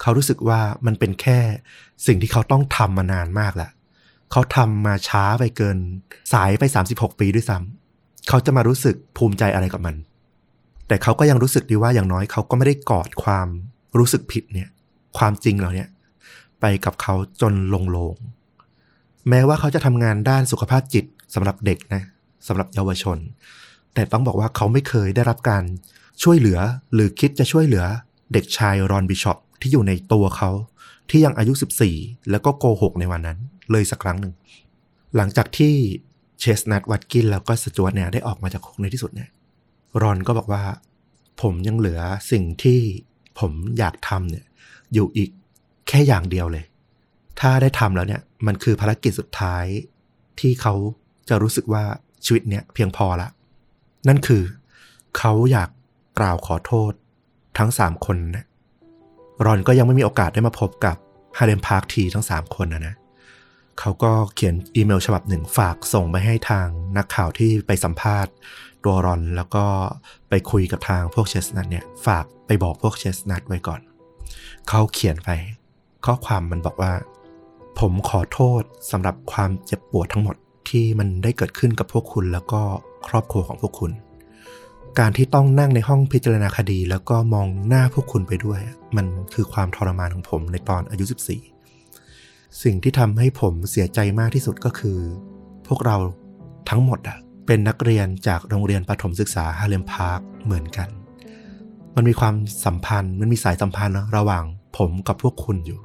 [0.00, 1.38] เขารู้สึกว่ามันเป็นแค่
[2.06, 3.70] สิ่งที่เขาต้องทำมานานมากแล้ว
[4.32, 5.78] เขาทำมาช้าไปเกิน
[6.32, 9.96] สายไป 36 ปีด้วยซ้ำเขาจะมารู้สึกภูมิใจอะไรกับมัน
[10.88, 13.48] แต่เขาก็ยังรู้สึกดีว่าอย่างน้อยเขาก็ไม่ได้กอดความ
[13.98, 14.68] รู้สึกผิดเนี่ย
[15.18, 15.88] ความจริงเหล่าเนี้ย
[16.60, 18.14] ไปกับเขาจนลงโลง
[19.28, 21.04] แม้ว่าเขาจะทำงานด้านสุขภาพจิต
[21.34, 22.02] สำหรับเด็กนะ
[22.48, 23.18] สำหรับเยาวชน
[23.94, 25.62] แต่ต้องบอกว่าเขาไม่เคยได้รับการ
[26.22, 26.58] ช่วยเหลือ
[26.94, 27.84] หรือคิดจะช่วยเหลือ
[28.32, 30.50] เด็กชายรอนบิชอปที่อยู่ในตัวเขา
[31.10, 31.52] ที่ยังอายุ
[31.92, 33.38] 14 แล้วก็โกหกในวันนั้น
[33.70, 34.32] เลยสักครั้งหนึ่ง
[35.16, 35.74] หลังจากที่
[36.40, 39.28] เชสนัทวัตกินแล้วก็สจวตเนี่ยได้ออกมาจากคุกในที่สุดเนี่ย
[40.02, 40.62] รอนก็บอกว่า
[41.42, 42.00] ผมยังเหลือ
[42.32, 42.78] สิ่งที่
[43.38, 44.44] ผมอยากทำเนี่ย
[44.94, 45.30] อยู่อีก
[45.88, 46.64] แค่อย่างเดียวเลย
[47.40, 49.64] ถ้าได้ทำแล้วเนี่ย มันคือภารกิจสุดท้าย
[50.40, 50.74] ที่เขา
[51.28, 51.84] จะรู้สึกว่า
[52.24, 53.28] ชีวิตเนี่ยเพียงพอละ
[54.08, 54.42] นั่นคือ
[55.18, 55.68] เขาอยาก
[56.18, 56.92] กล่าวขอโทษ
[57.58, 58.46] ทั้งสามคนนะ
[59.44, 60.96] รอนก็ยังไม่มีโอกาสได้มาพบกับ
[61.38, 62.94] ฮาเลมพาร์คทีทั้งสามคนนะนะ
[63.80, 66.66] เขาก็เขียนอีเมลฉบับหนึ่งฝากส่งไปให้ทาง
[66.96, 68.32] นักข่าวที่ไปสัมภาษณ์
[68.84, 69.64] ตัวรอนแล้วก็
[70.28, 73.80] ไปคุยกับทางพวกเชสนัทเนี่ยฝากไปบอกพวกเชสนัทไว้ก่อน
[74.68, 75.30] เขาเขียนไป
[76.04, 76.92] ข้อความมันบอกว่า
[77.78, 80.36] ผมขอโทษสำหรับความเจ็บปวดทั้งหมด
[80.68, 82.60] ที่มันได้เกิดขึ้นกับพวกคุณแล้วก็
[83.08, 83.92] ครอบครัวของพวกคุณ
[84.98, 88.60] การที่ต้องนั่งในห้องพิจารณาคดี แล้วก็มองหน้าพวกคุณไปด้วย
[88.96, 91.04] มันคือความทรมานของผมในตอนอายุ
[91.82, 94.98] 14 สิ่งที่ทำให้ผมเสียใจมากที่สุดก็คือ
[95.66, 95.96] พวกเรา
[96.70, 100.88] ทั้งหมดอะเป็นนักเรียนจากโรงเรียนประถมศึกษาฮาเลมพาร์คเหมือนกัน
[101.96, 104.44] มันมีความสัมพันธ์ มันมีสายสัมพันธ์ระหว่าง
[104.76, 105.80] ผมกับพวกคุณอยู่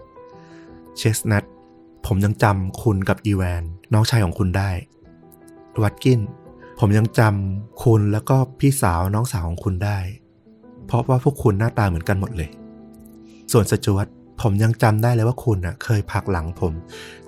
[0.98, 1.44] เชสนัท
[2.06, 4.72] ผมยังจำคุณกับอีแวน น้องชายของคุณได้
[5.84, 6.20] วัตกิน
[6.80, 9.99] ผมยังจำคุณแล้วก็พี่สาวน้องสาวของคุณได้
[10.88, 12.49] เพราะว่าพวกคุณหน้าตาเหมือนกันหมดเลย
[13.51, 14.08] ส่วนสจวต
[14.41, 16.74] ผมยังจำได้เลยว่าคุณน่ะ เคยผักหลังผม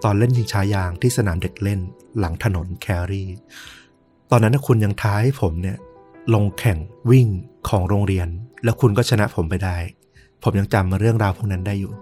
[0.04, 1.80] ตอนเล่นยิงช้ายางที่สนามเด็กเล่น
[2.20, 3.30] หลังถนนแครี่
[4.32, 5.78] ตอนนั้นคุณยังท้าให้ผมเนี่ย
[6.34, 6.78] ลงแข่ง
[7.10, 7.28] วิ่ง
[7.70, 8.28] ของโรงเรียน
[8.64, 9.78] แล้วคุณก็ชนะผมไปได้
[10.44, 11.94] ผมยังจำเรื่องราวพวกนั้นได้อยู่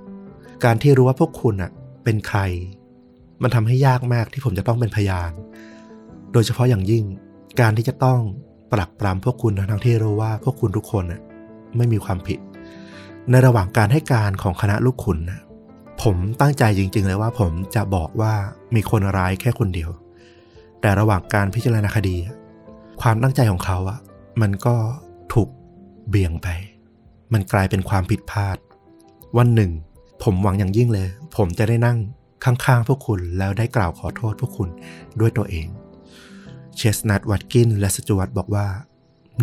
[0.64, 1.72] การที่รู้ว่าพวกคุณอะ
[2.06, 2.40] เป็นใคร
[3.44, 5.32] มันทำให้ยากมากที่ผมจะต้องเป็นพยาน
[6.34, 7.04] โดยเฉพาะอย่างยิ่ง
[7.60, 8.20] การที่จะต้อง
[8.72, 11.04] ปรักปรำพวกคุณทั้งที่รู้ว่าพวกคุณทุกคน
[11.78, 12.40] ไม่มีความผิด
[13.30, 15.20] ในระหว่างการให้การของคณะลูกขุน
[16.02, 18.34] ผมตั้งใจจริง ๆ เลยว่าผมจะบอกว่า
[18.76, 19.90] มีคนร้ายแค่คนเดียว
[20.82, 22.16] แต่ระหว่างการพิจารณาคดี
[23.02, 24.00] ความตั้งใจของเขาอะ
[24.42, 24.76] มันก็
[25.34, 25.50] ถูก
[26.10, 26.48] เบี่ยงไป
[27.34, 28.58] มันกลายเป็นความผิดพลาด
[29.38, 29.72] วันหนึ่ง
[30.26, 31.08] ผมหวังอย่างยิ่งเลย
[31.38, 31.98] ผมจะได้นั่ง
[32.44, 34.70] ข้างๆพวกคุณแล้วได้กล่าวขอโทษพวกคุณ
[35.20, 35.68] ด้วยตัวเอง
[36.76, 38.68] เชสนัทวัตกินและสจวตบอกว่า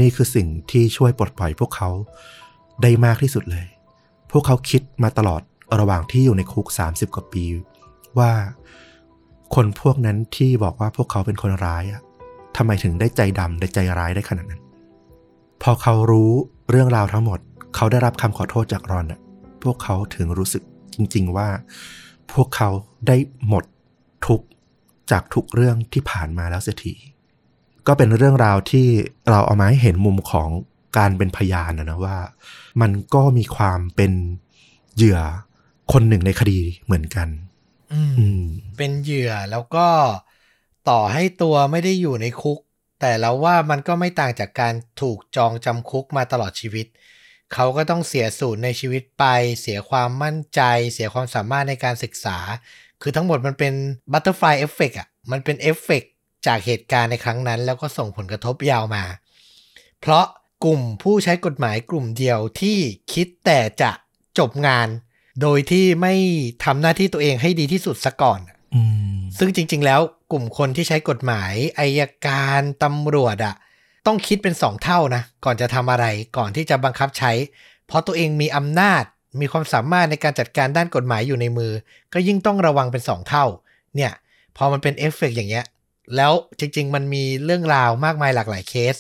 [0.01, 1.91] นี่คือสิ่งที่ช่วยปลดปล่อยพวกเขา
[2.83, 3.67] ได้มากที่สุดเลย
[4.31, 5.43] พวกเขาคิดมาตลอด
[5.81, 7.45] ระหว่างที่อยู่ในคุก 30 กว่าปี
[8.19, 8.33] ว่า
[9.55, 12.03] คนพวกนั้นที่บอกว่าพวกเขาเป็นคนร้ายอะ
[12.57, 14.63] ทำไมถึงได้ใจดำได้ใจร้ายได้ขนาดนั้น
[15.63, 16.31] พอเขารู้
[16.71, 17.39] เรื่องราวทั้งหมด
[17.77, 19.21] เขาได้รับคำขอโทษจากรอนอะ
[19.63, 20.63] พวกเขาถึงรู้สึก
[20.95, 21.49] จริง ๆ ว่า
[22.33, 22.71] พวกเขา
[23.07, 23.17] ได้
[23.49, 23.65] หมด
[24.27, 24.47] ทุกข์
[25.11, 26.95] จากทุกเรื่องที่ผ่านมาแล้วเสียที
[27.87, 28.87] ก็เป็นเรื่องราวที่
[29.31, 30.49] เราเอามาให้เห็นมุมของ
[30.99, 32.19] การเป็นพยานนะนะว่า
[32.81, 34.13] มันก็มีความเป็น
[34.97, 35.21] เหยื่อ
[35.93, 37.29] คนหนึ่งในคดีเหมือนกัน
[37.93, 38.43] อืมอืม
[38.79, 39.89] เป็นเหยื่อแล้วก็
[40.91, 42.59] ต่อให้ตัวไม่ได้อยู่ในคุก
[43.01, 46.87] แต่แล้วว่ามันก็ไม่ต่างจากการถูกจองจำคุกมาตลอดชีวิต
[47.55, 49.25] เขาก็ต้องเสียศูนย์ในชีวิตไป
[49.61, 50.61] เสียความมั่นใจ
[50.93, 52.39] เสียความสามารถในการศึกษา
[53.03, 53.75] คือทั้งหมดมันเป็น
[54.13, 56.03] butterfly effect อะ มันเป็นเอฟเฟก
[56.47, 59.05] จากเหตุการณ์ในครั้งนั้น แล้วก็ส่งผลกระทบยาวมา
[60.01, 60.25] เพราะ
[60.65, 62.79] กลุ่มผู้ใช้กฎหมายกลุ่มเดียวที่
[63.13, 63.91] คิดแต่จะ
[64.39, 64.89] จบงาน
[65.43, 66.15] โดยที่ไม่
[66.65, 68.41] ทำหน้าที่ตัวเองให้ดีที่สุดซะก่อน
[68.75, 68.83] อื
[69.15, 70.01] มซึ่งจริง ๆ แล้ว
[70.33, 73.55] กลุ่มคนที่ใช้กฎหมายอายการตำรวจอะ
[74.07, 77.33] ต้องคิดเป็นสองเท่านะ ก่อนจะทำอะไรก่อนที่จะบังคับใช้
[77.87, 79.05] เพราะตัวเองมีอำนาจ
[79.41, 81.73] มีความสามารถในการจัดการด้านกฎหมายอยู่ในมือ
[82.13, 83.45] ก็ยิ่งต้องระวังเป็นสองเท่า
[83.97, 84.13] เนี่ย
[84.57, 85.65] พอมันเป็นเอฟเฟกต์อย่างเงี้ย
[86.17, 88.97] แล้วจริง ๆ มันมีเรื่องราวมากมายหลากหลายเคส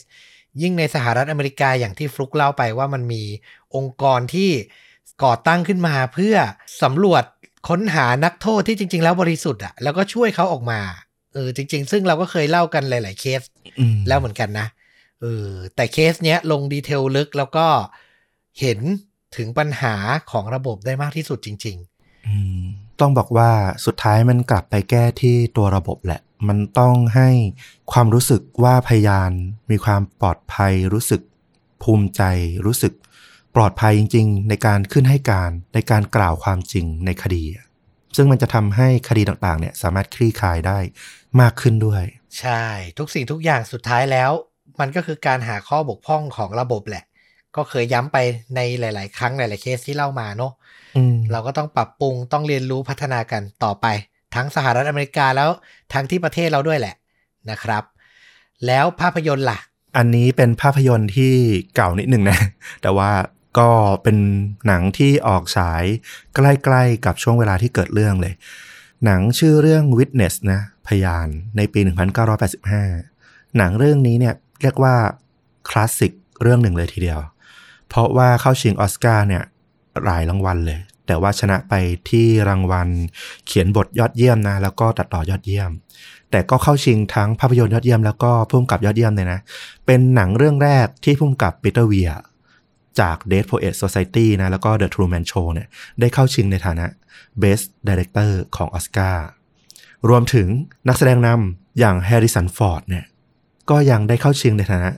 [0.62, 3.22] ยิ่งในสหรัฐอเมริกาอย่างที่ฟลุกเล่าไปว่ามันมี
[3.76, 4.50] องค์กรที่
[5.24, 6.36] ก่อตั้งขึ้นมาเพื่อ
[6.82, 7.24] สำรวจ
[7.68, 10.80] ค้นหานักโทษที่จริง ๆ แล้วบริสุทธิ์อะแล้วก็ช่วยเขาออกมา
[11.34, 13.42] เออจริง ๆ ซึ่งเราก็เคยเล่ากันหลาย ๆ เคส
[13.78, 14.66] อืมแล้วเหมือนกันนะ
[15.22, 17.66] เออแต่เคสเนี้ยลง detail ลึกแล้วก็
[18.60, 18.78] เห็น
[19.36, 19.94] ถึงปัญหา
[20.30, 21.78] ของระบบได้มากที่สุดจริง
[22.28, 22.62] อืม
[23.00, 23.50] ต้องบอกว่า
[23.86, 27.28] สุดท้ายมันกลับไปแก้ที่ตัวระบบแหละ มันต้องให้
[27.92, 29.30] ความรู้สึกว่าพยาน
[29.70, 31.20] มีความปลอดภัย รู้สึก
[31.82, 32.22] ภูมิใจ
[32.66, 32.92] รู้สึก
[33.56, 37.66] ปลอดภัยจริง ๆ ในการขึ้นให้การในการกล่าวความจริงในคดีอะ
[38.16, 40.78] ซึ่งมันจะทำให้คดีต่างๆ เนี่ยสามารถคลี่คลายได้
[41.40, 42.64] มากขึ้นด้วยๆใช่
[42.98, 44.30] ทุกสิ่งทุกอย่างสุดท้ายแล้ว
[44.80, 47.04] มันก็คือการหาข้อบกพร่องของระบบแหละ
[47.56, 48.16] ก็เคยย้ำไป
[48.56, 50.52] ในหลาย ๆ ครั้งหลาย ๆ เคสที่เล่ามาเนาะ
[50.96, 53.86] อืมเราก็ต้องปรับปรุงต้องเรียนรู้พัฒนากันต่อไป
[54.34, 55.50] ทั้งสหรัฐอเมริกาแล้ว
[55.92, 56.94] ทั้งที่ประเทศเราด้วยแหละ
[57.50, 57.84] นะครับ
[58.66, 59.58] แล้วภาพยนตร์ล่ะ
[59.96, 61.34] อันนี้เป็นภาพยนตร์ที่
[61.74, 62.38] เก่านิดหนึ่งนะ
[62.82, 63.10] แต่ว่า
[63.58, 63.70] ก็
[64.02, 64.16] เป็น
[64.66, 65.84] หนังที่ออกฉาย
[66.34, 68.34] ใกล้ ๆ กับช่วงเวลาที่เกิดเรื่องเลย
[69.04, 71.80] หนังชื่อเรื่อง Witness นะ พยานในปี
[72.68, 74.94] 1985 หนังเรื่องนี้เนี่ย เรียกว่า
[75.70, 77.20] คลาสสิกเรื่องหนึ่งเลยทีเดียว
[77.88, 79.42] เพราะว่าเข้าชิงออสการ์เนี่ย
[80.04, 81.74] หลายรางวัลเลย แต่ว่าชนะไป
[82.10, 82.88] ที่รางวัล
[83.46, 85.70] เขียนบทยอดเยี่ยมนะ แล้วก็ตัดต่อยอดเยี่ยม
[86.30, 89.38] แต่ก็เข้าชิงทั้งภาพยนตร์ยอดเยี่ยมแล้วก็พุ่มกับยอดเยี่ยมเลยนะ
[89.86, 92.10] เป็นหนังเรื่องแรกที่พุ่มกับปีเตอร์เวีย
[93.00, 95.68] จาก Dead Poet Society นะ แล้วก็ The Truman Show เนี่ย
[96.00, 96.86] ได้เข้าชิงในฐานะ
[97.42, 99.26] Best Director ของออสการ์
[100.08, 100.48] รวมถึง
[100.88, 103.04] นักแสดงนำอย่างแฮร์ริสันฟอร์ดเนี่ย
[103.72, 104.90] ก็ยังได้เข้าชิงในฐานะ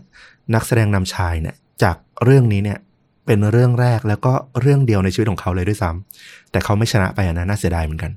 [0.54, 2.78] นักแสดงนำชายเนี่ยจากเรื่องนี้เนี่ย
[3.26, 8.12] เป็นเรื่องแรกแล้วก็เรื่องเดียวในชีวิตของเขาเลยด้วยซ้ำแต่เขาไม่ชนะไปนะน่าเสียดายเหมือนกัน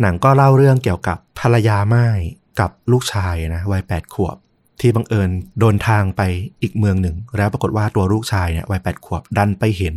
[0.00, 2.20] หนังก็เล่าเรื่องเกี่ยวกับภรรยาไม่าย
[2.60, 4.36] กับลูกชายนะวัยแปดขวบ
[4.80, 6.22] ที่บังเอิญโดนทางไป
[6.62, 9.94] อีกเมืองหนึ่ง แล้วปรากฏว่าตัวลูกชายเนี่ยวัยแปดขวบดันไปเห็น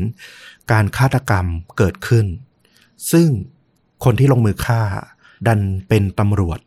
[0.71, 1.45] การฆาตกรรม
[1.77, 2.25] เกิดขึ้น
[3.11, 3.29] ซึ่ง
[4.03, 4.81] คนที่ลงมือฆ่า
[5.47, 6.59] ดันเป็นตำรวจ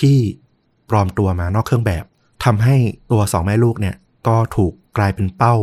[0.00, 0.18] ที่
[0.90, 2.04] ปลอมตัวมานอกเครื่องแบบ
[2.44, 2.76] ทำให้
[3.10, 3.96] ตัวสองแม่ลูกเนี่ย
[4.28, 5.54] ก็ถูกกลายเป็นเป้า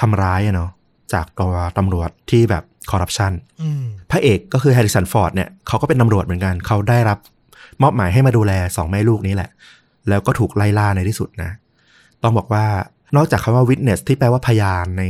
[0.00, 0.70] ทำร้ายอะเนาะ
[1.12, 7.18] จากตัวตำรวจที่แบบคอร์รัปชันอืมพระเอกก็คือแฮร์ริสันฟอร์ดเนี่ยเขาก็เป็นตำรวจเหมือนกัน เขาได้รับ
[7.82, 9.50] มอบหมายให้มาดูแลสองแม่ลูกนี้แหละ
[10.08, 11.50] แล้วก็ถูกไล่ล่าในที่สุดนะ
[12.22, 12.64] ต้องบอกว่า
[13.16, 15.04] นอกจากคำว่า witness ที่แปลว่าพยานใน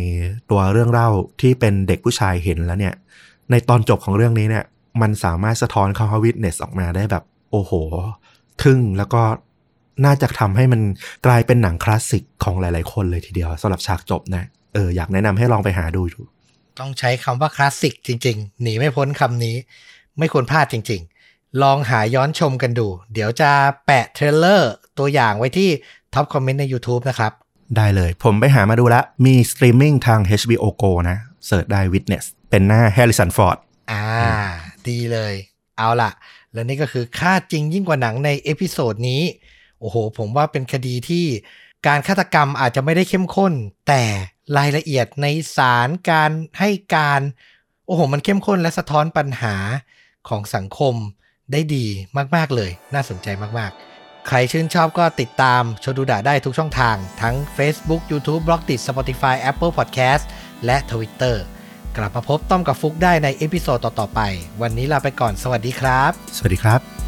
[0.51, 1.09] ตัวเรื่องเล่า
[1.41, 2.95] ที่เป็นเด็กผู้ชายเห็นแล้วเนี่ย
[3.51, 4.65] ในตอนจบของเรื่องนี้เนี่ย
[5.03, 7.73] มันสามารถสะท้อนคำว่า witness ออกมาได้แบบ โอ้โห
[8.63, 9.23] ทึ่งแล้วก็
[10.05, 10.81] น่าจะทำให้มัน
[11.27, 14.45] กลายเป็นหนังคลาสสิกของหลาย ๆ คนเลยทีเดียวสำหรับฉากจบนะ
[14.75, 16.21] เอออยากแนะนำให้ลองไปหาดูดู
[16.79, 19.57] ต้องใช้คำว่าคลาสสิกจริง ๆ หนีไม่พ้นคำนี้
[20.19, 23.51] ไม่ควรพลาดจริง ๆ ลองหาย้อนชมกันดู เดี๋ยวจะ
[23.87, 25.69] แปะ trailer ตัวอย่างไว้ที่
[26.15, 27.33] top comment ใน YouTube นะครับ
[27.77, 33.59] ได้เลยผมไปหามาดูแล้วมีสตรีมมิ่งทาง HBO Go นะ search ได้ Witness เป็นหน้า Harrison Ford
[33.91, 34.05] อ่า
[34.89, 35.35] ดีเลย
[35.79, 36.11] เอาล่ะ
[36.53, 39.23] และนี่ก็คือฆ่าจริงยิ่งกว่าหนังใน episode นี้
[39.81, 41.27] โอ้โห ผมว่าเป็นคดีที่
[41.87, 43.53] การฆาตกรรมอาจจะไม่ได้เข้มข้น
[43.89, 44.03] แต่
[44.57, 45.27] รายละเอียดใน
[45.57, 47.21] สารการให้การ
[47.87, 49.55] โอ้โห มันเข้มข้นและสะท้อนปัญหา
[50.29, 50.95] ของสังคม
[51.53, 51.87] ได้ดี
[52.35, 53.29] มาก ๆ เลย น่าสนใจ
[53.59, 60.25] มากๆ ใครชื่นชอบก็ติดตามชวนดูดะได้ทุกช่องทาง ทั้ง Facebook YouTube b l o g d i t Spotify Apple Podcast
[60.65, 61.37] และ Twitter
[61.97, 64.21] กลับมาพบต้อมกับฟลุกได้ใน episode ต่อ ๆ ไป
[64.63, 67.00] วันนี้ลาไปก่อน สวัสดีครับ สวัสดีครับ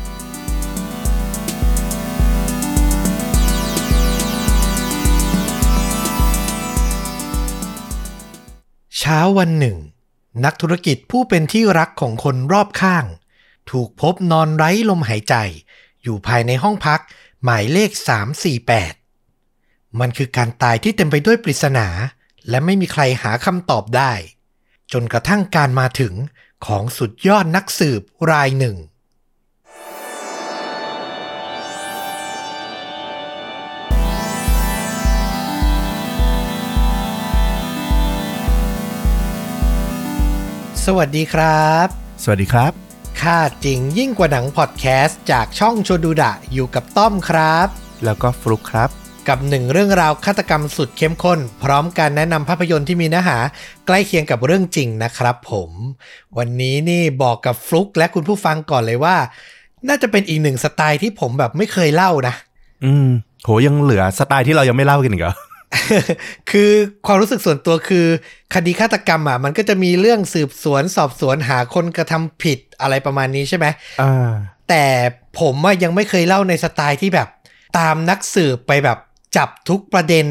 [9.05, 9.79] เช้าวันหนึ่ง
[10.45, 13.05] นักธุรกิจผู้เป็นที่รักของคนรอบข้าง
[13.71, 15.35] ถูกพบนอนไร้ลมหายใจ
[16.03, 17.01] อยู่ภายในห้องพัก
[17.45, 17.91] หมายเลข
[19.15, 21.89] 348 มันคือการตายที่เต็มไปด้วยปริศนา
[22.49, 24.13] และไม่มีใครหาคำตอบได้
[24.93, 26.15] จนกระทั่งการมาถึง
[26.67, 28.77] ของสุดยอดนักสืบรายหนึ่ง
[40.89, 41.87] สวัสดีครับ
[42.23, 42.73] สวัสดีครับ
[43.21, 47.69] ค่าจริงยิ่งกว่าหนังพอดแคสต์จากช่องชวนดูดะอยู่กับต้อมครับ
[48.05, 48.91] แล้วก็ฟลุกครับ
[49.29, 53.39] กับหนึ่งเรื่องราวฆาตกรรมสุดเข้มข้น พร้อมการแนะนำภาพยนตร์ที่มีเนื้อหา
[53.87, 55.71] ใกล้เคียงกับเรื่องจริงนะครับผม
[56.39, 59.17] วันนี้นี่บอกกับฟลุกและคุณผู้ฟังก่อนเลยว่า
[59.89, 62.35] น่าจะเป็นอีกหนึ่งสไตล์ที่ผมแบบไม่เคยเล่านะ
[62.85, 63.09] อืม
[63.45, 65.35] โหยังเหลือสไตล์ที่เรายังไม่เล่ากันอีกเหรอ
[66.51, 66.71] คือ
[67.07, 68.07] ความรู้สึกส่วนตัวคือ
[68.55, 73.67] คดีฆาตกรรมอะมันก็จะมีเรื่องสืบสวนสอบสวนหาคนกระทำผิดอะไรประมาณนี้ใช่ไหม
[74.03, 74.31] อ่า
[74.69, 74.85] แต่
[75.41, 77.29] ผมอะยังไม่เคยเล่าในสไตล์ที่แบบ
[77.79, 78.99] ตามนักสืบไปแบบ
[79.37, 80.27] จับทุกประเด็น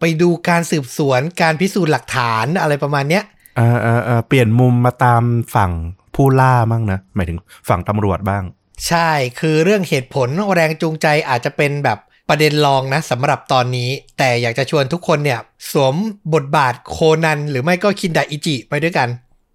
[0.00, 3.24] ไปดูการสืบสวนการพิสูจน์หลักฐานอะไรประมาณเนี้ย
[3.58, 5.22] อ่าอ่าอ่าเปลี่ยนมุมมาตาม
[5.54, 5.72] ฝั่ง
[6.14, 8.42] ผู้ล่ามั่งนะหมายถึงฝั่งตำรวจบ้าง
[8.88, 9.10] ใช่
[9.40, 11.98] คือเรื่องเหตุผลแรงจูงใจอาจจะเป็นแบบ
[12.28, 15.94] ประเด็นรองนะสำหรับตอนนี้ แต่อยากจะชวนทุกคนเนี่ยสวม
[16.34, 19.08] บทบาทโคนันหรือไม่ก็คินดาอิจิไปด้วยกัน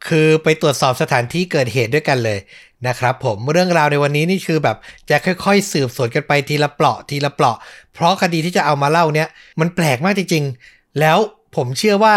[0.07, 2.39] คือไปตรวจสอบสถานที่เกิดเหตุด้วยกันเลย
[2.88, 4.78] นะครับผมเรื่องราวในวันนี้นี่คือแบบ
[5.09, 7.57] จะค่อยๆ สืบสวนกันไปทีละเปราะทีละเปราะ
[7.93, 9.28] เพราะคดีที่จะเอามาเล่าเนี่ย
[9.59, 11.17] มันแปลกมากจริงๆ แล้ว
[11.55, 12.15] ผมเชื่อว่า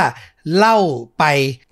[0.56, 0.76] เล่า
[1.18, 1.24] ไป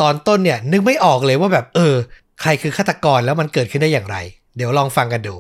[0.02, 1.94] ตอนต้นเนี่ยนึกไม่ออกเลยว่าแบบเออ
[2.42, 4.16] ใครคือฆาตกรแล้วมันเกิดขึ้นได้อย่างไร
[4.56, 5.34] เดี๋ยวลองฟังกันดู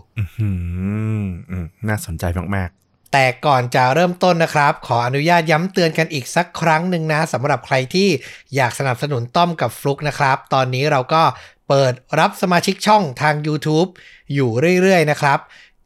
[1.88, 2.24] น่าสนใจ
[2.56, 2.70] มาก
[3.16, 8.08] แต่ก่อนจะเริ่มต้นนะครับ ขออนุญาตย้ำเตือนกันอีกสักครั้งหนึ่งนะสำหรับใครที่
[8.54, 11.22] อยากสนับสนุนต้อมกับฟลุกนะครับ ตอนนี้เราก็
[11.68, 13.88] เปิดรับสมาชิกช่องทาง YouTube
[14.34, 14.50] อยู่
[14.82, 15.38] เรื่อยๆนะครับ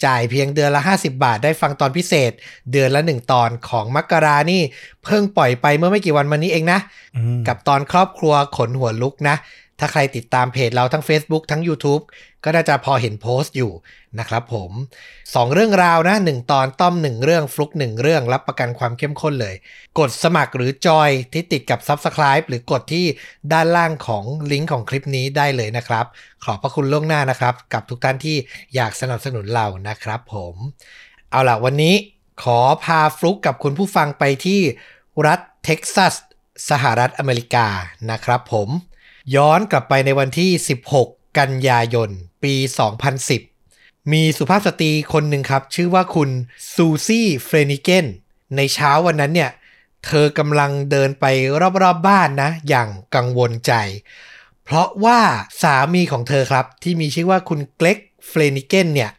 [0.04, 2.32] จ่ายเพียงเดือนละ 50 บาทได้ฟังตอนพิเศษ
[2.72, 4.62] เดือนละ 1 ตอนของมักกรานี่
[5.04, 9.36] เพิ่งปล่อยไปเมื่อไม่กี่วันมานี้เองนะๆอืมกับตอนครอบครัวขนหัวลุกนะ
[9.80, 12.02] ถ้าใครติดตามเพจเราทั้ง Facebook ทั้ง YouTube
[12.44, 13.72] ก็น่าจะพอเห็นโพสต์อยู่
[14.18, 14.70] นะครับผม
[15.12, 19.54] 2 เรื่องราวนะ 1 ตอนต้อม 1 เรื่องฟลุก 1 เรื่องรับประกันความเข้มข้นเลย
[19.98, 23.06] กดสมัครหรือจอยที่ติดกับ Subscribe หรือกดที่
[23.52, 26.06] ด้านล่างของลิงก์ของคลิปนี้ได้เลยนะครับ
[26.44, 28.36] ขอบพระคุณล่วงหน้านะครับ กับทุกท่านที่
[28.74, 30.54] อยากสนับสนุนเรานะครับผม
[31.30, 31.94] เอาล่ะวันนี้
[32.42, 34.60] ขอพาฟลุกกับคุณผู้ฟังไปที่
[35.26, 36.14] รัฐเท็กซัส
[36.70, 37.66] สหรัฐอเมริกา
[38.10, 38.68] นะครับผม
[39.36, 40.50] ย้อนกลับไปในวันที่
[40.96, 42.10] 16 กันยายน
[42.42, 42.54] ปี
[43.32, 46.30] 2010 มีสุภาพสตรีคนหนึ่งครับ ชื่อว่าคุณ
[46.74, 48.06] ซูซี่เฟรนิเกน
[48.56, 49.50] ในเช้าวันนั้นเนี่ย
[50.06, 51.24] เธอกำลังเดินไป
[51.60, 53.72] รอบๆ บ้านนะ อย่างกังวลใจ
[54.64, 55.20] เพราะว่า
[55.62, 59.10] สามีของเธอครับ ที่มีชื่อว่าคุณเกล็กเฟรนิเกนเนี่ย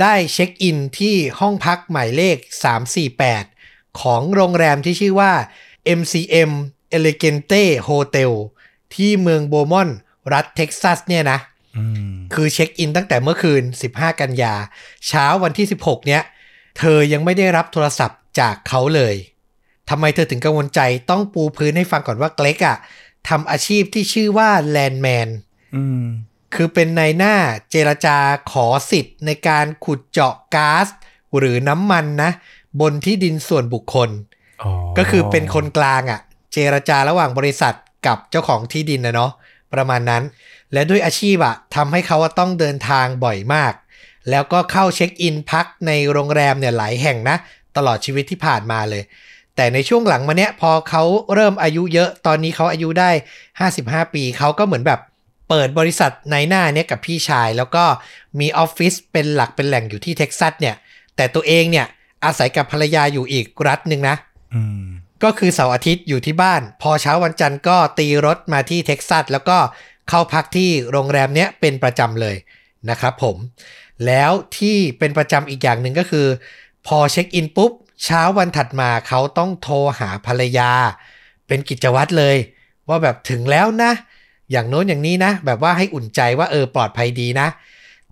[0.00, 2.36] ได้เช็คอินที่ห้องพักหมายเลข
[3.18, 5.32] 348 ของโรงแรมที่ชื่อว่า
[5.98, 6.50] MCM
[6.96, 8.32] Elegante Hotel
[8.94, 9.88] ที่เมืองโบมอน
[10.32, 11.38] รัฐเท็กซัสเนี่ยนะ
[12.34, 13.62] คือเช็คอินตั้งแต่เมื่อคืน
[13.92, 14.54] 15 กันยา
[15.08, 16.22] เช้าวันที่ 16 เนี้ย
[16.78, 19.14] เธอยังไม่ได้รับโทรศัพท์จากเขาเลย
[19.90, 22.76] ทำไมเธอถึงกังวลใจต้องปูพื้นให้ฟังก่อนว่าเกล็กอะ
[23.28, 25.28] ทำอาชีพที่ชื่อว่า landman
[25.76, 26.04] อืม
[26.54, 27.34] คือเป็นนายหน้า
[27.70, 28.16] เจรจา
[28.50, 30.86] ขอสิทธิ์ในการขุดเจาะก๊าซ
[31.38, 32.30] หรือน้ำมันนะ
[32.80, 34.10] บนที่ดินส่วนบุคคล
[34.62, 36.20] อ๋อก็คือเป็นคนกลางอะ่ะ
[36.52, 37.74] เจรจาระหว่างบริษัท
[38.06, 39.32] กับเจ้าของที่ดินนะเนาะ
[39.74, 40.22] ประมาณนั้น
[40.72, 43.72] และด้วยอาชีพอะทำให้เขาอะต้องเดินทางบ่อยมาก
[44.30, 47.36] แล้วก็เข้าเช็คอินพักในโรงแรมเนี่ยหลายแห่งนะ
[47.76, 49.02] ตลอดชีวิตที่ผ่านมาเลย
[49.56, 51.02] แต่ในช่วงหลังมาเนี้ยพอเขา
[51.34, 53.10] เริ่มอายุเยอะตอนนี้เขาอายุได้
[53.62, 55.00] 55 ปีเขาก็เหมือนแบบ
[55.48, 57.84] เปิดบริษัทนายหน้าเนี่ยกับพี่ชาย แล้วก็
[58.40, 60.76] มีออฟฟิศเป็นหลักเป็นแหล่งอยู่ที่เท็กซัสเนี่ย
[61.16, 61.86] แต่ตัวเองเนี่ย
[62.24, 64.16] อาศัยกับภรรยาอยู่อีกรัฐหนึ่งนะ
[64.54, 64.84] อืม
[65.24, 69.58] ก็คือเสาร์อาทิตย์อยู่ที่บ้าน พอเช้าวันจันทร์ก็ตีรถมาที่เท็กซัสแล้วก็
[70.08, 72.36] เข้าพักที่โรงแรมเนี้ยเป็นประจำเลย
[72.90, 73.36] นะครับผม
[74.06, 76.26] แล้วที่เป็นประจำอีกอย่างหนึ่งก็คือ
[76.86, 77.72] พอเช็คอินปุ๊บ
[78.04, 80.70] เช้าวันถัดมาเขาต้องโทรหาภรรยา
[81.46, 82.36] เป็นกิจวัตรเลย
[82.88, 83.92] ว่าแบบถึงแล้วนะ
[84.50, 87.48] อย่างโน้นอย่างนี้นะ แบบว่าให้อุ่นใจว่าเออปลอดภัยดีนะ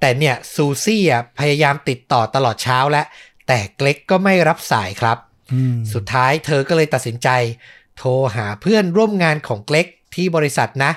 [0.00, 3.06] แต่เนี่ยซูซี่อะพยายามติดต่อตลอดเช้าแล้ว
[3.46, 5.18] แต่เกล็กก็ไม่รับสายครับ
[5.52, 7.28] อืมสุดท้ายเธอก็เลยตัดสินใจ
[7.98, 10.92] โทรหาเพื่อนร่วมงานของเกล็กที่บริษัทนะ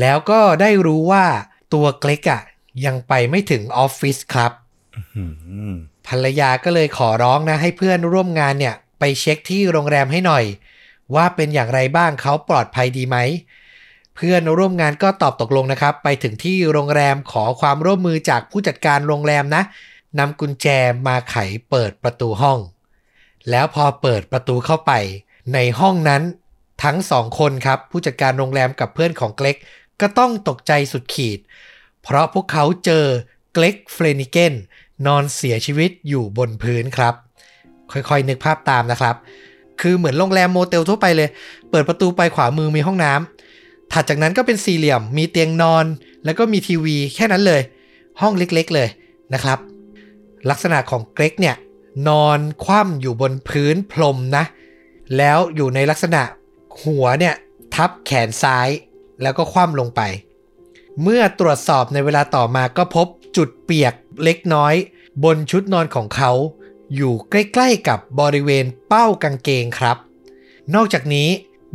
[0.00, 1.24] แล้วก็ได้รู้ว่า
[1.74, 2.42] ตัวเกล็กอะ
[2.84, 4.52] ยังไปไม่ถึงออฟฟิศครับ
[5.16, 5.24] อื
[5.72, 5.74] ม
[6.08, 10.44] ภรรยาก็เลยขอร้องนะ ให้เพื่อนร่วมงานเนี่ย ไปเช็คที่โรงแรมให้หน่อย
[11.14, 13.16] ว่าเป็นอย่างไรบ้างเขาปลอดภัยดีไหม
[14.16, 19.62] เพื่อนร่วมงานก็ตอบตกลงนะครับ ไปถึงที่โรงแรมขอความร่วมมือจากผู้จัดการโรงแรมนะ
[20.18, 20.66] นำกุญแจ
[21.06, 21.36] มาไข
[21.70, 22.58] เปิดประตูห้อง
[23.50, 24.92] แล้วพอเปิดประตูเข้าไป
[25.54, 26.22] ในห้องนั้น
[26.84, 29.56] ทั้งสองคนครับ ผู้จัดการโรงแรมกับเพื่อนของเกล็ก
[30.02, 31.38] ก็ต้องตกใจสุดขีด
[32.02, 33.04] เพราะพวกเขาเจอ
[33.52, 34.54] เกล็กเฟลนิเกน
[35.06, 37.14] นอนเสียชีวิตอยู่บนพื้นครับ
[37.92, 39.16] ค่อยๆนึกภาพตามนะครับ
[39.80, 41.28] คือเหมือนโรงแรมโมเตลทั่วไปเลย
[41.70, 45.84] เปิดประตูไปขวามือมีห้องน้ำถัดจากนั้นก็เป็นสี่เหลี่ยมมีเตียงนอน
[46.24, 47.62] แล้วก็มีทีวีแค่นั้นเลย
[48.20, 48.88] ห้องเล็กๆเลย
[49.34, 49.58] นะครับ
[50.50, 51.56] ลักษณะของเกรกเนี่ย
[52.08, 54.44] นอนคว่ำอยู่บนพื้นพรมนะ
[55.16, 56.22] แล้วอยู่ในลักษณะ
[56.82, 57.34] หัวเนี่ย
[57.74, 58.68] ทับแขนซ้าย
[59.22, 60.00] แล้วก็คว่ำลงไป
[61.02, 63.06] เมื่อตรวจสอบในเวลาต่อมาก็พบ
[63.36, 63.94] จุดเปียก
[64.24, 64.74] เล็กน้อย
[65.24, 66.32] บนชุดนอนของเขา
[66.94, 69.96] อยู่ใกล้ๆกับบริเวณเป้ากางเกงครับ
[70.74, 71.28] นอกจากนี้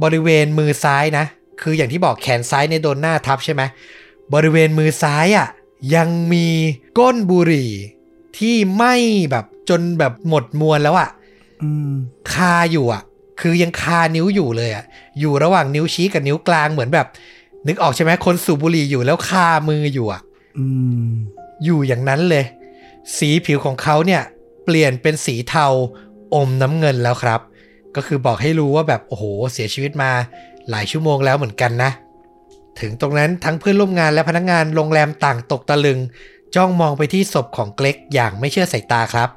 [0.04, 1.26] บริเวณมือซ้ายนะ
[1.62, 3.62] คืออย่างที่บอกแขนซ้ายในยโดนหน้าทับใช่ไหม
[4.34, 5.48] บริเวณมือซ้ายอะ่ะ
[5.96, 6.48] ยังมี
[6.98, 7.72] ก้นบุหรี่
[8.38, 8.94] ที่ไหม้
[9.32, 11.10] แบบจนแบบหมดมวลแล้วอะ่ะ
[11.62, 11.92] อืม
[12.32, 13.02] คาอยู่อะ
[13.40, 14.84] คือยังคานิ้วอยู่เลยอะ
[15.20, 17.08] อยู่ระหว่างนิ้วชี้กับนิ้วกลางเหมือนแบบ
[17.68, 20.22] นึกออกใช่ไหมคนสูบบุหรี่อยู่แล้วคามืออยู่อะ
[20.58, 20.66] อื
[21.08, 21.10] ม
[21.64, 22.46] อยู่อย่างนั้นเลย
[23.18, 24.22] สีผิวของเขาเนี่ย
[24.66, 25.68] เปลี่ยนเป็นสีเทา
[26.34, 27.42] อมน้ำเงินแล้วครับ
[27.96, 29.24] ก็คือบอกให้รู้ว่าแบบโอ้โห
[29.54, 30.12] เสียชีวิตมา
[30.70, 31.92] หลายชั่วโมงแล้วเหมือนกันนะ
[32.80, 36.00] ถึงตรงนั้นทั้งเพื่อนร่วมงานและพนักงานโรงแรมต่างตกตะลึง
[36.56, 39.30] จ้องมองไปที่ศพของเกล็กอย่างไม่เชื่อสายตาครับ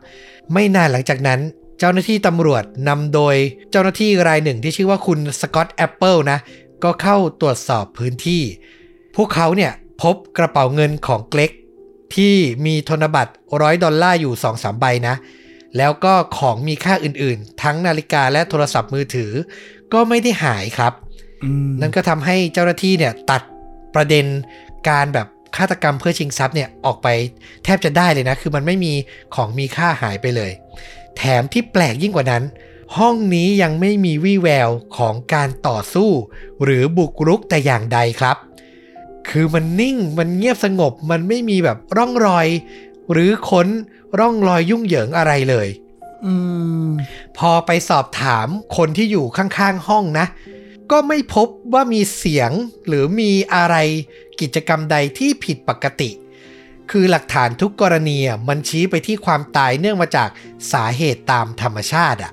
[0.53, 1.41] ไม่นานหลังจากนั้น
[1.81, 3.37] เจ้าหน้าที่ตำรวจนำโดย
[3.71, 6.39] เจ้าหน้าที่รายหนึ่งที่ชื่อว่าคุณสกอตต์แอปเปิลนะ
[6.85, 8.43] ก็เข้าตรวจสอบพื้นที่
[9.17, 9.73] พวกเขาเนี่ย
[10.03, 11.51] พบกระเป๋าเงินของเกล็ก
[12.15, 12.35] ที่
[12.67, 15.15] มีธนบัตรร้อยดอลลาร์อยู่2-3ใบนะ
[15.79, 19.33] แล้วก็ของมีค่าอื่นๆ ทั้งนาฬิกาและโทรศัพท์มือถือ
[19.93, 20.93] ก็ไม่ได้หายครับ
[21.45, 23.43] อืมนั่นก็ทำให้เจ้าหน้าที่เนี่ยตัด
[23.95, 24.25] ประเด็น
[24.89, 25.27] การแบบ
[25.57, 27.09] ฆาตกรรมเพื่อชิงทรัพย์เนี่ยออกไป
[27.65, 28.93] แทบจะได้เลยนะ คือมันไม่มี
[29.35, 30.51] ของมีค่าหายไปเลย
[31.17, 32.45] แถมที่แปลกยิ่งกว่านั้น
[32.99, 36.11] ห้องนี้ยังไม่มีวี่แววของการต่อสู้
[36.63, 38.37] หรือบุกรุกแต่อย่างใดครับ
[39.29, 42.47] คือมันนิ่งมันเงียบสงบมันไม่มีแบบร่องรอย
[43.13, 43.69] หรือค้น
[44.19, 45.69] ร่องรอยยุ่งเหยิงอะไรเลย
[46.25, 46.35] อื
[46.87, 46.89] ม
[47.39, 50.27] พอไปสอบถามคนที่อยู่ข้างๆห้องนะ
[50.91, 52.51] ก็ไม่พบว่ามีเสียง
[52.87, 53.77] หรือมีอะไร
[54.41, 56.11] กิจกรรมใดที่ผิดปกติ
[56.91, 58.19] คือหลักฐานทุกกรณี
[58.49, 60.29] มันชี้ไปที่ความตายเนื่องมาจาก
[60.73, 62.33] สาเหตุตามธรรมชาติอะ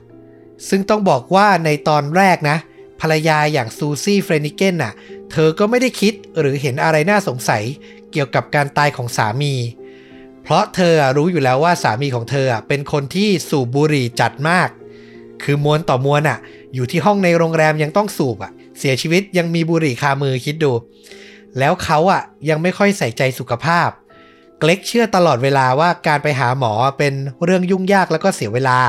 [0.70, 2.58] ซึ่งต้องบอกว่าในตอนแรกนะ
[3.02, 4.94] ภรรยาอย่างซูซี่เฟรนิเกนน่ะ
[5.32, 7.64] เธอก็ไม่ได้คิดหรือเห็นอะไรน่าสงสัย
[8.12, 9.54] เกี่ยวกับการตายของสามี
[10.44, 14.70] เพราะเธอรู้อยู่แล้วว่าสามีของเธอเป็นคนที่สูบบุหรี่จัดมาก
[15.44, 16.40] คือมวนต่อมวนอะ
[16.76, 20.72] อยู่ที่ห้องในโรงแรมยังต้องสูบอะ เสียชีวิตยังมีบุหรี่คามือคิดดู
[21.60, 23.90] แล้วเขาอะยังไม่ค่อยใส่ใจสุขภาพ
[24.60, 27.14] เกล็กเชื่อตลอดเวลาว่าการไปหาหมอเป็น
[27.44, 28.80] เรื่องยุ่งยากแล้วก็เสียเวลา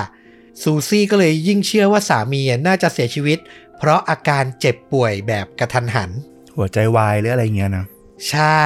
[0.62, 3.38] ซูซี่ก็เลยยิ่งเชื่อว่าสามีอะน่าจะเสียชีวิต
[3.78, 6.10] เพราะอาการเจ็บป่วยแบบกระทันหัน
[6.56, 7.84] หัวใจวายหรืออะไรเงี้ยนะ
[8.30, 8.64] ใช่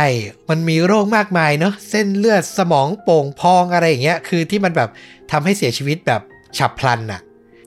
[0.48, 4.90] มันมีโรคมากมายเนอะเส้นเลือดสมองโป่งพองอะไรอย่างเงี้ยคือที่มันแบบ
[5.30, 6.22] ทำให้เสียชีวิตแบบ
[6.58, 7.20] ฉับพลันน่ะ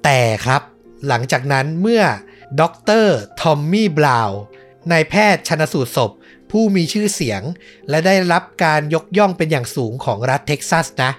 [0.03, 0.61] แต่ครับ
[1.07, 2.03] หลังจากนั้นเมื่อ
[2.61, 4.39] ด็อกเตอร์ทอมมี่บราวน์
[4.91, 6.11] นายแพทย์ชนสูตรศพ
[6.59, 7.41] ผู้มีชื่อเสียง
[7.89, 11.11] และได้รับการยกย่องเป็นอย่างสูงของรัฐเท็กซัสนะ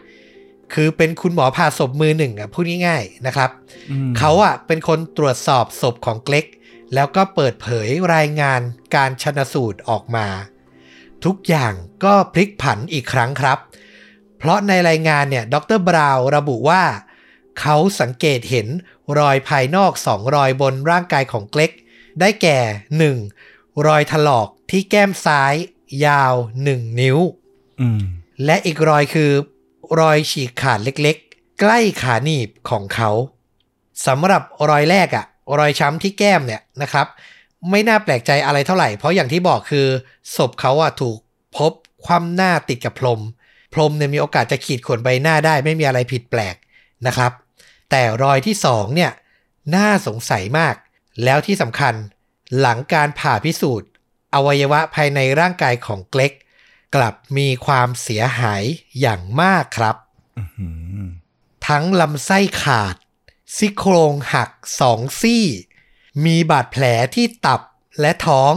[0.74, 3.50] คือเป็นคุณหมอผ่าศพมือหนึ่งอะพูดง่ายๆนะครับ
[3.90, 6.46] อืมเขาอะเป็นคนตรวจสอบศพของเกล็ก
[6.94, 8.60] แล้วก็เปิดเผยรายงาน
[8.94, 10.26] การชนสูตรออกมา
[11.24, 11.72] ทุกอย่าง
[12.04, 13.58] ก็พลิกผันอีกครั้งครับ
[14.38, 16.82] เพราะในรายงานเนี่ยดรบราวน์ระบุว่า
[17.60, 18.68] เขาสังเกตเห็น
[19.18, 21.70] รอยภายนอกสองรอยบนร่างกายของเกล็ก
[22.20, 22.58] ได้แก่
[23.22, 23.86] 1.
[23.86, 25.54] รอยถลอก ที่แก้มซ้าย
[26.06, 26.34] ยาว
[26.66, 27.18] 1นิ้ว
[27.80, 28.00] อืม
[28.44, 29.30] และอีกรอยคือ
[30.00, 33.10] รอยฉีกขาดเล็กๆ ใกล้ขาหนีบของเขา
[34.06, 35.26] สำหรับรอยแรกอะ
[35.58, 37.06] รอยช้ำที่แก้มเนี่ยนะครับ
[37.70, 39.86] ไม่น่าแปลกใจอะไรเท่าไหร่ เพราะอย่างที่บอกคือ
[40.36, 41.18] ศพเขาอะถูก
[41.56, 41.72] พบ
[42.04, 43.20] คว่ำหน้าติดกับพรม
[43.74, 46.56] พรมเนี่ยมีโอกาสจะขีดข่วนใบหน้าได้ ไม่มีอะไรผิดแปลก
[47.06, 47.32] นะครับ
[47.90, 49.12] แต่รอยที่สองเนี่ย
[49.74, 50.74] น่าสงสัยมาก
[51.24, 51.94] แล้วที่สำคัญ
[52.60, 53.88] หลังการผ่าพิสูจน์
[54.36, 56.32] อวัยวะภายในร่างกายของเกล็ก
[56.94, 58.62] กลับมีความเสียหาย
[59.00, 59.96] อย่างมากครับ
[60.38, 60.44] อื
[61.04, 61.06] ม
[61.66, 62.96] ทั้งลำไส้ขาด
[63.56, 64.50] ซี่โครงหัก
[64.80, 65.44] สองซี่
[66.24, 66.84] มีบาดแผล
[67.14, 67.60] ที่ตับ
[68.00, 68.54] และท้อง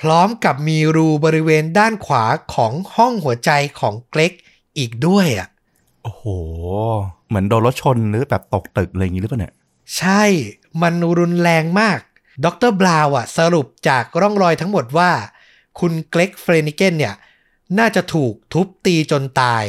[0.00, 2.24] พร้อมกับมีรูบริเวณด้านขวา
[2.54, 3.50] ของห้องหัวใจ
[3.80, 4.32] ของเกล็ก
[4.78, 5.48] อีกด้วยอะ
[6.02, 6.24] โอ้โห
[7.28, 9.54] เหมือนโดนรถชนหรือแบบตกตึกอะไรอย่างนี้หรือเปล่าเนี่ย
[9.96, 10.22] ใช่
[10.82, 12.00] มันรุนแรงมาก
[12.44, 15.10] ดรบราวน์อะสรุปจากร่องรอยทั้งหมดว่า
[15.80, 17.14] คุณเกร็กเฟรนิเกนเนี่ย
[17.78, 19.64] น่าจะถูกทุบตีจนตาย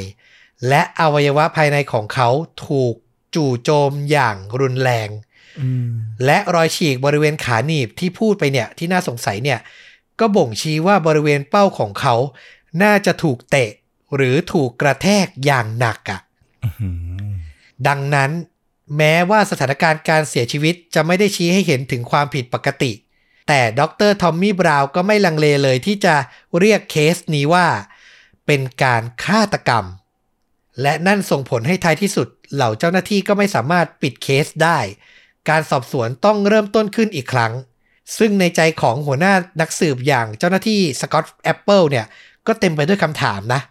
[0.67, 2.29] และอวัยวะภายในของเขา
[2.67, 2.95] ถูก
[3.35, 5.09] จู่โจมอย่างรุนแรง
[5.61, 5.89] อืม
[6.25, 9.59] และรอยฉีกบริเวณขาหนีบที่พูดไปเนี่ยที่น่าสงสัยเนี่ย
[10.19, 12.15] ก็บ่งชี้ว่าบริเวณเป้าของเขา
[12.83, 13.71] น่าจะถูกเตะ
[14.15, 16.19] หรือถูกกระแทกอย่างหนักอะ
[16.65, 16.89] อื
[17.29, 17.31] ม
[17.87, 18.31] ดังนั้น
[18.97, 22.91] แม้ว่าสถานการณ์การเสียชีวิตจะไม่ได้ชี้ให้เห็นถึงความผิดปกติ
[23.47, 26.15] แต่ดรทอมมี่บราวก็ไม่ลังเลเลยที่จะ
[26.59, 27.67] เรียกเคสนี้ว่า
[28.45, 29.85] เป็นการฆาตกรรม
[30.81, 34.79] และนั่นส่งผลให้ท้ายที่สุด เหล่าเจ้าหน้าที่ก็ไม่สามารถปิดเคสได้
[35.49, 37.53] การสอบสวนต้องเริ่มต้นขึ้นอีกครั้ง
[38.17, 42.05] ซึ่งในใจของหัวหน้านักสืบอย่างเจ้าหน้าที่สกอตแอปเปิลเนี่ย
[42.47, 43.61] ก็เต็มไปด้วยคำถามนะ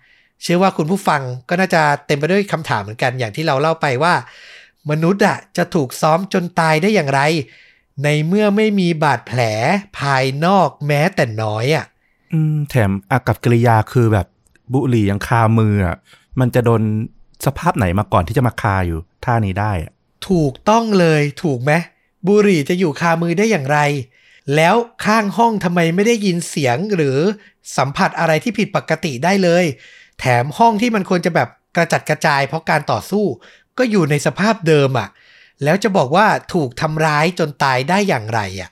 [0.43, 4.15] เชื่อว่าคุณผู้ฟังก็น่าจะเต็มไปด้วยคำถามเหมือนกันอย่างที่เราเล่าไปว่า
[4.91, 7.21] มนุษย์อะจะถูกซ้อมจนตายได้อย่างไร
[8.05, 9.41] ในเมื่อไม่มีบาดแผล
[9.99, 11.87] ภายนอกแม้แต่น้อยอะ
[12.33, 14.27] อืมแถมอากับกิริยาคือแบบ
[14.73, 15.97] บุหรี่ยังคามืออะ
[16.41, 16.83] มันจะโดน
[17.47, 19.93] สภาพไหนมาก่อนที่จะมาคาอยู่ท่านี้ได้อะ
[20.29, 21.73] ถูกต้องเลยถูกไหม
[22.29, 23.79] บุหรี่จะอยู่คามือได้อย่างไร
[24.57, 24.75] แล้ว
[25.05, 27.19] ข้างห้องทำไมไม่ได้ยินเสียงหรือ
[27.77, 29.65] สัมผัสอะไรที่ผิดปกติได้เลย
[30.21, 33.25] แถมห้องที่มันควรจะแบบกระจัดกระจายเพราะการต่อสู้
[33.79, 35.09] ก็อยู่ในสภาพเดิมอะ่ะ
[35.65, 38.71] แล้วจะบอกว่าถูกทำร้ายจนตายได้อย่างไรอะ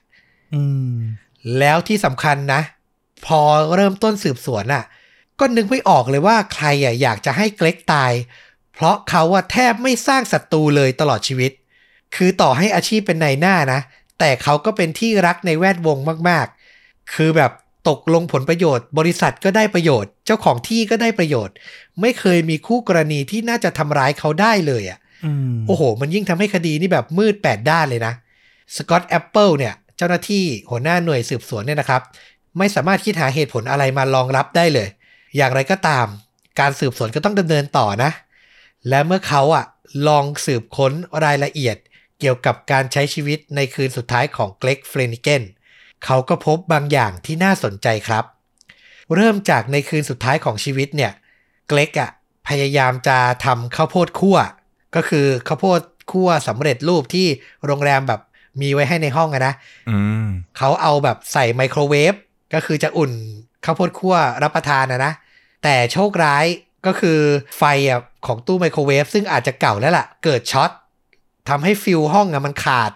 [0.55, 0.63] อื
[0.95, 0.97] ม
[1.59, 2.61] แล้วที่สำคัญนะ
[3.27, 3.41] พอ
[3.75, 4.85] เริ่มต้นสืบสวนอะ
[5.41, 8.13] ก็นึกไม่ออกเลยว่าใครอะอยากจะให้เกล็กตาย
[8.75, 11.53] เพราะเขาอะแทบไม่สร้างศัตรูเลยตลอดชีวิต
[12.17, 13.81] คือต่อให้อาชีพเป็นนายหน้านะ
[14.19, 15.99] แต่เขาก็เป็นที่รักในแวดวง
[16.29, 16.47] มาก
[16.79, 17.53] ๆ คือแบบ
[17.89, 21.55] ตกลงผลประโยชน์ บริษัทก็ได้ประโยชน์ เจ้าของที่ก็ได้ประโยชน์
[22.01, 28.15] ไม่เคยมีคู่กรณีที่น่าจะทำร้ายเขาได้เลยอะอืมโอ้โห มันยิ่งทำให้คดีนี่แบบมืดแปดด้านเลยนะ
[28.77, 32.03] สกอตแอปเปิลเนี่ย เจ้าหน้าที่หัวหน้าหน่วยสืบสวนเนี่ยนะครับ
[32.59, 34.89] ไม่สามารถคิดหาเหตุผลอะไรมารองรับได้เลย
[35.37, 36.07] อย่างไรก็ตาม
[36.61, 38.11] การสืบสวนก็ต้องดำเนินต่อนะ
[38.89, 39.65] และเมื่อเขาอะ
[40.09, 40.93] ลองสืบค้น
[41.25, 41.77] รายละเอียด
[42.21, 48.25] เกี่ยวกับการใช้ชีวิตในคืนสุดท้ายของเกล็กเฟรนิเกนเขาก็พบบางอย่างที่น่าสนใจครับ
[49.15, 51.13] เริ่มจากในคืนสุดท้ายของชีวิตเนี่ย
[51.69, 52.11] เกล็กอะ
[52.49, 54.37] พยายามจะทำข้าวโพดคั่ว
[54.95, 55.81] ก็คือข้าวโพด
[56.13, 57.27] คั่วสำเร็จรูปที่
[57.67, 58.21] โรงแรมแบบ
[58.61, 59.55] มีไว้ให้ในห้องอะนะ
[59.91, 60.27] อืม
[60.59, 62.15] เขาเอาแบบใส่ไมโครเวฟ
[62.55, 63.13] ก็คือจะอุ่น
[63.65, 65.13] ข้าวโพดคั่วรับประทานนะนะ
[65.63, 66.45] แต่โชคร้าย
[66.87, 67.19] ก็คือ
[67.59, 70.71] ไฟอะของตู้ไมโครเวฟซึ่งอาจจะเก่าแล้วล่ะ เกิดช็อต
[71.49, 72.93] ทำให้ฟิวห้องอะมันขาด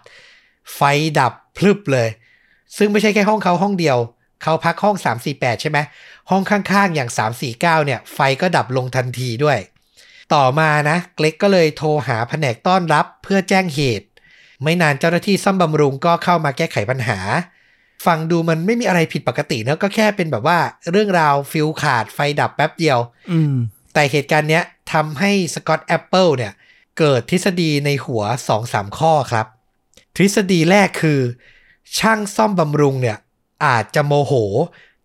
[0.74, 0.80] ไฟ
[1.18, 2.08] ดับพลึบเลย
[2.76, 3.98] ซึ่งไม่ใช่แค่ห้องเขาห้องเดียว
[4.42, 4.96] เขาพักห้อง
[5.30, 5.78] 348 ใช่ไหม
[6.30, 7.10] ห้องข้างๆอย่าง
[7.42, 9.58] 349 เนี่ย ไฟก็ดับลงทันทีด้วย
[10.34, 14.06] ต่อมานะเกล็กก็เลยโทรหาแผนกต้อนรับเพื่อแจ้งเหตุ
[14.62, 17.18] ไม่นานเจ้าหน้าที่ซ่อมบำรุงก็เข้ามาแก้ไขปัญหา
[18.06, 20.58] ฟังดูมันไม่มีอะไรผิดปกตินะก็แค่เป็นแบบว่า
[20.90, 22.98] เรื่องราวฟิวส์ขาดไฟดับแป๊บเดียว
[23.32, 23.54] อืม
[23.94, 26.52] แต่เหตุการณ์เนี้ยทำให้สกอตแอปเปิลเนี่ย
[26.98, 28.22] เกิดทฤษฎีในหัว
[28.60, 29.46] 2-3 ข้อครับ
[30.16, 31.20] ทฤษฎีแรกคือ
[31.98, 33.18] ช่างซ่อมบำรุงเนี่ย
[33.66, 34.32] อาจจะโมโห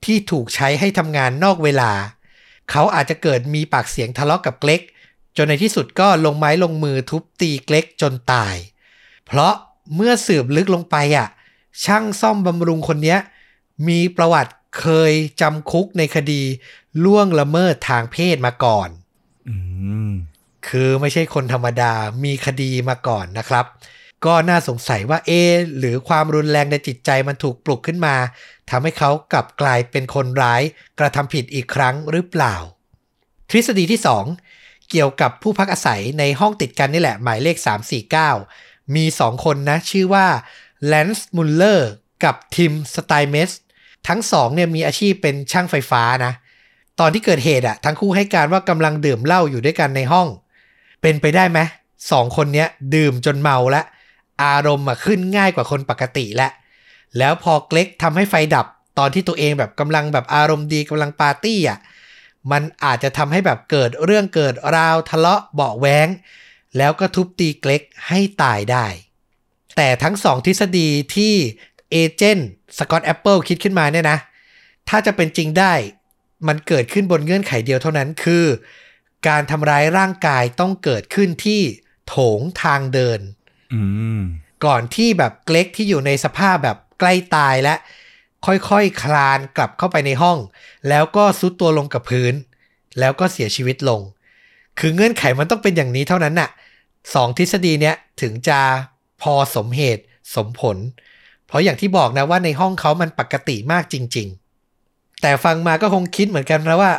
[0.06, 1.91] ที่ถูกใช้ให้ทำงานนอกเวลา
[2.72, 4.82] เขาอาจจะเกิดมีปากเสียงทะเลาะกับเกล็ก
[5.38, 8.56] จนในที่สุดก็ลงไม้ลงมือทุบตีเกล็กจนตาย
[9.26, 9.53] เพราะ
[9.95, 11.28] เมื่อสืบลึกลงไปอะ
[11.84, 13.20] ช่างซ่อมบำรุงคนเนี้ย
[13.88, 16.41] มีประวัติเคยจำคุกในคดี
[17.03, 18.90] ล่วงละเมิดทางเพศมาก่อน
[19.49, 19.56] อื
[20.10, 20.12] ม
[20.68, 21.94] คือไม่ใช่คนธรรมดา
[22.24, 23.66] มีคดีมาก่อนนะครับ
[24.26, 25.31] ก็น่าสงสัยว่าเอ
[25.77, 28.15] หรือความรุนแรงในจิตใจมันถูกปลุกขึ้นมา
[28.69, 30.61] ทำให้เขากลับกลายเป็นคนร้าย
[30.99, 32.56] กระทำผิดอีกครั้งหรือเปล่า
[33.49, 34.02] ทฤษฎีที่
[34.45, 37.57] 2 เกี่ยวกับผู้พักอาศัยในห้องติดกันนี่แหละหมายเลข
[38.26, 40.27] 349 มี 2 คนนะ ชื่อว่า
[40.88, 41.91] แลนซ์มุลเลอร์
[42.23, 43.52] กับทิมสไตเมส
[44.07, 46.34] ทั้งสองเนี่ยมีอาชีพเป็นช่างไฟฟ้านะ
[46.99, 50.27] ตอนที่เกิดเหตุอะทั้งคู่ให้การว่ากำลังดื่มเหล้าอยู่ด้วยกันในห้อง
[51.02, 51.60] เป็นไปได้ไหม
[52.11, 53.85] สองคนเนี้ยดื่มจนเมาแล้ว
[54.41, 56.51] อารมณ์อะขึ้นง่ายกว่าคนปกติแหล้ว
[57.18, 58.65] แล้วพอเกล็กทำให้ไฟดับ
[58.99, 61.80] ตอนที่ตัวเองแบบกำลังแบบอารมณ์ดีกำลังปาร์ตี้อะ
[62.51, 66.07] มันอาจจะทำให้แบบเกิดเรื่องเกิดราวทะเลาะเบาะแว้ง
[66.77, 68.85] แล้วก็ทุบตีเกล็กให้ตายได้
[69.77, 71.34] แต่ทั้งสองทฤษฎีที่
[71.91, 74.18] เอเจนต์สกอตแอปเปิลคิดขึ้นมาเนี่ยนะ
[74.89, 75.73] ถ้าจะเป็นจริงได้
[76.47, 78.45] มันเกิดขึ้นบนเงื่อนไขเดียวเท่านั้นคือ
[79.27, 81.61] การทำร้ายร่างกายต้องเกิดขึ้นที่
[82.07, 83.19] โถงทางเดิน
[84.65, 87.76] ก่อนที่แบบเกล็กที่อยู่ในสภาพแบบใกล้ตายและ
[88.45, 90.38] ค่อยๆคคลานกลับเข้าไปในห้อง
[90.89, 92.34] แล้วก็ทรุดตัวลงกับพื้น
[92.99, 94.02] แล้วก็เสียชีวิตลง
[94.80, 96.49] คือเงื่อนไขมันต้องเป็นอย่างนี้เท่านั้นน่ะ
[97.14, 98.60] สองทฤษฎีเนี้ยถึงจะ
[99.22, 100.03] พอสมเหตุ
[100.35, 100.77] สมผล
[101.48, 104.27] เพราะอย่างที่บอกนะว่าในห้องเขามันปกติมากจริง
[104.73, 106.91] ๆ แต่ฟังมาก็คงคิดเหมือนกันนะว่า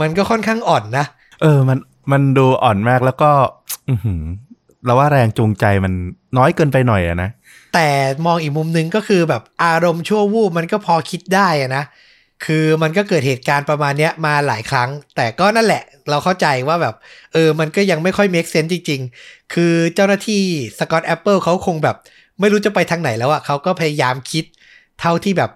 [0.00, 1.06] มันก็ค่อนข้างอ่อนนะ
[1.42, 1.78] เออมัน
[2.12, 3.30] มันดูอ่อนมากแล้วก็
[3.88, 3.94] อื
[4.86, 5.92] เราว่าแรงจูงใจมัน
[6.36, 7.30] น้อยเกินไปหน่อยอะนะ
[7.74, 7.88] แต่
[8.26, 11.84] มองอีกมุมหนึ่งก็คือแบบอารมณ์ชั่ววูบมันก็พอคิดได้อะนะ
[12.44, 16.94] คือมันก็เกิดเหตุการณ์ประมาณเนี้ยมาหลายครั้ง แต่ก็นั่นแหละ เราเข้าใจว่าแบบ
[17.32, 20.42] เออ มันก็ยังไม่ค่อย make sense จริง ๆ คือเจ้าหน้าที่
[20.78, 21.96] สกอตแอปเปิลเขาคงแบบ
[22.40, 24.44] ไม่รู้จะไปทางไหนแล้วอะเขาก็พยายามคิด
[25.00, 25.50] เท่าที่แบบ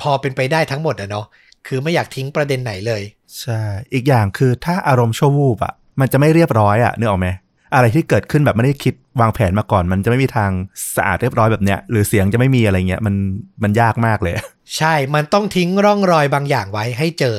[0.00, 1.26] พอเป็นไปได้ทั้งหมดอะเนาะ
[1.66, 3.02] คือไม่อยากทิ้งประเด็นไหนเลย
[3.40, 3.60] ใช่
[3.92, 7.28] อีกอย่างคือถ้าอารมณ์ชั่ววูบอะมันจะไม่เรียบร้อยอะนึกออกไหม
[7.74, 10.50] อะไรที่เกิดขึ้นแบบไม่ได้คิดวางแผนมาก่อน มันจะไม่มีทาง
[10.96, 13.14] สะอาดเรียบร้อยแบบเนี้ย หรือเสียงจะไม่มีอะไรเงี้ยมัน
[13.62, 14.34] มันยากมากเลย
[14.76, 17.36] ใช่มันต้องทิ้งร่องรอยบางอย่างไว้ให้เจอ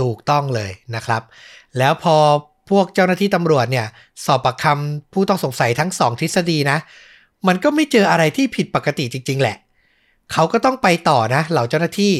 [0.00, 1.22] ถูกต้องเลยนะครับ
[1.78, 2.16] แล้วพอ
[2.70, 3.86] พวกเจ้าหน้าที่ตำรวจเนี่ย
[4.24, 6.78] สอบปากคำผู้ต้องสงสัยทั้งสองทฤษฎีนะ
[7.48, 9.56] มันก็ไม่เจออะไรที่ผิดปกติจริง ๆ แหละ
[10.32, 12.14] เขาก็ต้องไปต่อนะเหล่าเจ้าหน้าที่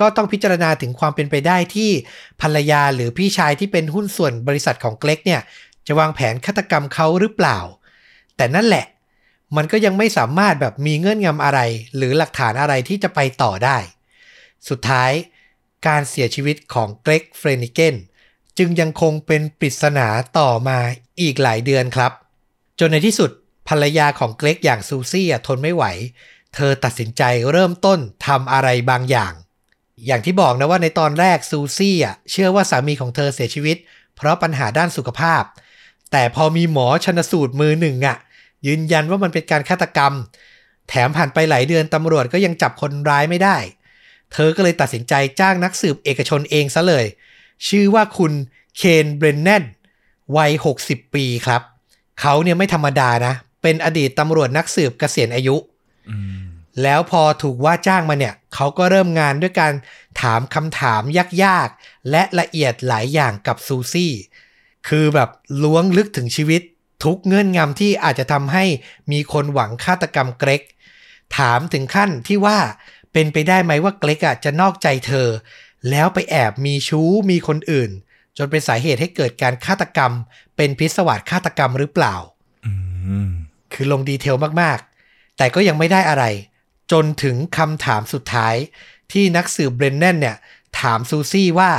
[0.00, 1.90] ก็ต้องพิจารณาถึงความเป็นไปได้ที่
[2.40, 5.40] ภรรยาหรือพี่ชายที่เป็นหุ้นส่วนบริษัทของเกล็กเนี่ย
[5.86, 7.58] จะวางแผนฆาตกรรมเขาหรือเปล่า
[8.36, 8.86] แต่นั่นแหละ
[9.56, 11.60] มันก็ยังไม่สามารถแบบมีเงื่อนงำอะไร
[11.96, 13.78] หรือหลักฐานอะไรที่จะไปต่อได้
[14.68, 15.10] สุดท้าย
[15.86, 17.96] การเสียชีวิตของเกรกเฟรนิเกน
[18.58, 20.06] จึงยังคงเป็นปริศนา
[20.38, 20.78] ต่อมา
[21.20, 22.12] อีกหลายเดือนครับ
[22.80, 23.30] จนในที่สุด
[23.68, 25.84] ภรรยาของเกรกอย่างซูซี่อะทนไม่ไหว
[26.54, 27.22] เธอตัดสินใจ
[27.52, 29.32] เริ่มต้นทำอะไรบางอย่าง
[30.06, 33.76] อย่างที่บอกนะว่าในตอนแรกซูซี่อะเชื่อว่าสามีของเธอเสียชีวิต
[34.16, 35.42] เพราะปัญหาด้านสุขภาพ
[36.12, 38.16] แต่พอมีหมอชนสูตรมือหนึ่งอะ
[38.66, 40.12] ยืนยันว่ามันเป็นการฆาตกรรม
[40.88, 43.56] แถมผ่านไปหลายเดือนตำรวจก็ยังจับคนร้ายไม่ได้
[44.32, 47.06] เธอก็เลยตัดสินใจจ้างนักสืบเอกชนเองซะเลย
[47.68, 48.32] ชื่อว่าคุณ
[48.76, 49.64] เคนเบรนแนน
[50.36, 50.50] วัย
[50.84, 51.62] 60 ปีครับ
[52.20, 55.56] เขาเนี่ยไม่ธรรมดานะ เป็นอดีตตำรวจนักสืบเกษียณอายุ
[56.82, 59.72] แล้วพอถูกว่าจ้างมาเนี่ย เขาก็เริ่มงานด้วยการ
[60.20, 61.02] ถามคำถาม
[61.44, 64.12] ยากๆ และละเอียดหลายอย่างกับซูซี่
[64.88, 65.30] คือแบบ
[65.62, 66.62] ล้วงลึกถึงชีวิต
[67.04, 68.64] ทุกเงื่อนงำที่อาจจะทำให้
[69.12, 70.62] มีคนหวังฆาตกรรมเกรก
[71.38, 72.58] ถามถึงขั้นที่ว่า
[73.12, 75.28] เป็นไปได้ไหมว่าเกรกอะจะนอกใจเธอ
[75.90, 77.90] แล้วไปแอบมีชู้มีคนอื่น
[78.38, 80.12] จนเป็นสาเหตุให้เกิดการฆาตกรรม
[80.56, 82.14] เป็นพิศวาสฆาตกรรมหรือเปล่า
[82.66, 82.72] อื
[83.26, 83.28] ม
[83.72, 86.24] คือลงดีเทลมากๆ แต่ก็ยังไม่ได้อะไร
[86.92, 88.54] จนถึงคำถามสุดท้าย
[89.12, 90.36] ที่นักสืบเบรนแนนเนี่ย
[90.80, 91.72] ถามซูซี่ว่า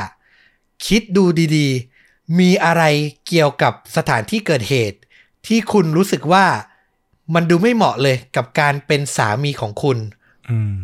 [0.85, 1.25] คิดดู
[1.55, 1.96] ดีๆ
[2.39, 2.83] มีอะไร
[3.27, 4.99] เกี่ยวกับสถานที่เกิดเหตุ
[5.47, 6.45] ที่คุณรู้สึกว่า
[7.33, 9.97] มันดูไม่เหมาะเลยกับการเป็นสามีของคุณ
[10.49, 10.79] อืม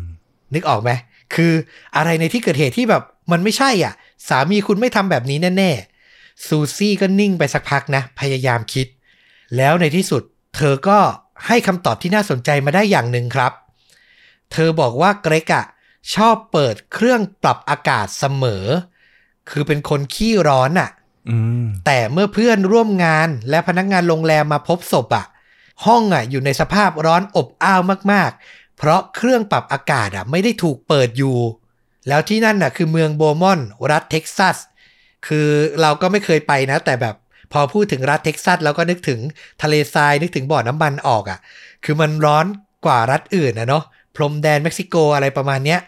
[0.54, 0.90] นึกออกไหม
[1.34, 1.52] คือ
[1.96, 3.02] อะไรในที่เกิดเหตุที่แบบ
[3.32, 3.94] มันไม่ใช่อะ
[4.28, 8.86] สามีคุณไม่ทำแบบนี้แน่ๆซูซี่ก็นิ่งไปสักพักนะ พยายามคิด
[9.56, 10.22] แล้วในที่สุด
[10.56, 10.98] เธอก็
[11.46, 13.52] ให้คำตอบที่น่าสนใจมาได้อย่างหนึ่งครับ
[14.52, 15.64] เธอบอกว่าเกรกอะ
[16.14, 18.64] ชอบเปิดเครื่องปรับอากาศเสมอ
[19.50, 21.03] คือเป็นคนขี้ร้อนอะอืม
[21.86, 25.26] แต่เมื่อเพื่อนร่วมงานและพนักงานโรงแรมมาพบศพอะ
[25.86, 27.80] ห้องอะอยู่ในสภาพร้อนอบอ้าว
[28.12, 31.36] มากๆ เพราะเครื่องปรับอากาศอะไม่ได้ถูกเปิดอยู่
[32.08, 33.60] แล้วที่นั่นน่ะคือเมืองโบมอน
[33.90, 34.56] รัฐเท็กซัส
[35.26, 35.48] คือ
[35.80, 37.14] เราก็ไม่เคยไปนะ แต่แบบ
[37.52, 39.20] พอพูดถึงรัฐเท็กซัสเราก็นึกถึง
[39.62, 41.38] ทะเลทรายนึกถึงบ่อน้ำมันออกอะ่ะ
[41.84, 42.46] คือมันร้อน
[42.86, 43.84] กว่ารัฐอื่นนะเนาะ
[44.16, 45.80] พรมแดนเม็กซิโกอะไรประมาณเนี้ย อื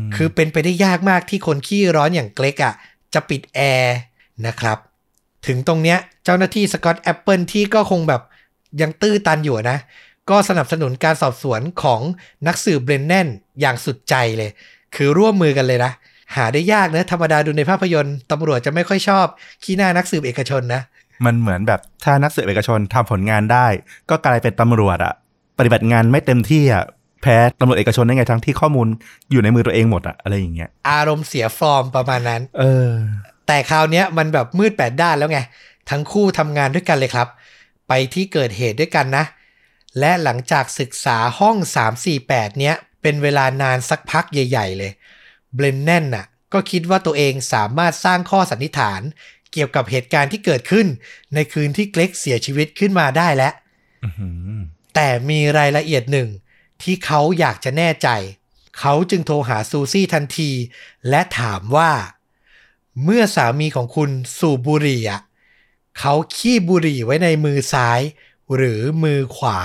[0.00, 2.74] มคือเป็นไปได้ยากมากที่คนขี้ร้อนอย่างเกรกอะ่ะ
[3.14, 3.96] จะปิดแอร์
[4.46, 4.78] นะครับ
[5.46, 8.22] ถึงตรงเนี้ยเจ้าหน้าที่สกอตแอปเปิลที่ก็คงแบบ
[8.80, 9.78] ยังตื้อตันอยู่นะ
[10.30, 12.00] ก็สนับสนุนการสอบสวนของ
[12.46, 13.28] นักสืบเบรนแนน
[13.60, 14.50] อย่างสุดใจเลย
[14.94, 15.92] คือร่วมมือกันเลยนะ
[16.36, 19.26] หาได้ยากนะธรรมดาดูในภาพยนตร์ตำรวจจะไม่ค่อยชอบ
[19.62, 20.82] ขี้หน้านักสืบเอกชนนะ
[21.24, 23.66] มันเหมือนแบบถ้านักสืบเอกชนทำผลงานได้
[24.10, 25.14] ก็กลายเป็นตำรวจอะ
[25.58, 26.84] ปฏิบัติงานไม่เต็มที่อะ
[27.22, 28.86] แพ้ตำรวจเอกชนได้ไงทั้งที่ข้อมูล
[29.30, 32.90] อยู่ในมือตัวเองหมดอะอะไรอย่างเงี้ยอารมณ์เสียฟอร์มประมาณนั้น เออ
[33.46, 35.40] แต่คราวเนี้ยมันแบบมืดแปดด้านแล้วไง
[35.90, 37.28] ทั้งคู่ทำงานด้วยกันเลยครับ
[37.88, 39.24] ไปที่เกิดเหตุด้วยกันนะ
[40.00, 41.56] และหลังจากศึกษาห้อง
[42.08, 44.92] 348 เนี้ย เป็นเวลานานสักพักใหญ่ ๆ เลย
[45.54, 49.00] เบรนแนนน่ะ ก็คิดว่าตัวเองสามารถสร้างข้อสันนิษฐาน
[49.52, 50.86] เกี่ยวกับเหตุการณ์ที่เกิดขึ้น
[51.34, 53.52] ในคืนที่เกล็กเสียชีวิตขึ้นมาได้แล้ว
[54.04, 54.60] อื้อหือ
[54.94, 56.28] แต่มีรายละเอียดหนึ่ง
[56.82, 58.08] ที่เขาอยากจะแน่ใจ
[58.80, 60.50] เขาจึงโทรหาซูซี่ทันที
[61.08, 61.90] และถามว่า
[63.02, 65.20] เมื่อสามีของคุณสูบบุหรี่อะ
[65.98, 68.00] เขาขี้บุหรี่ไว้ในมือซ้าย
[68.54, 69.60] หรือมือขวา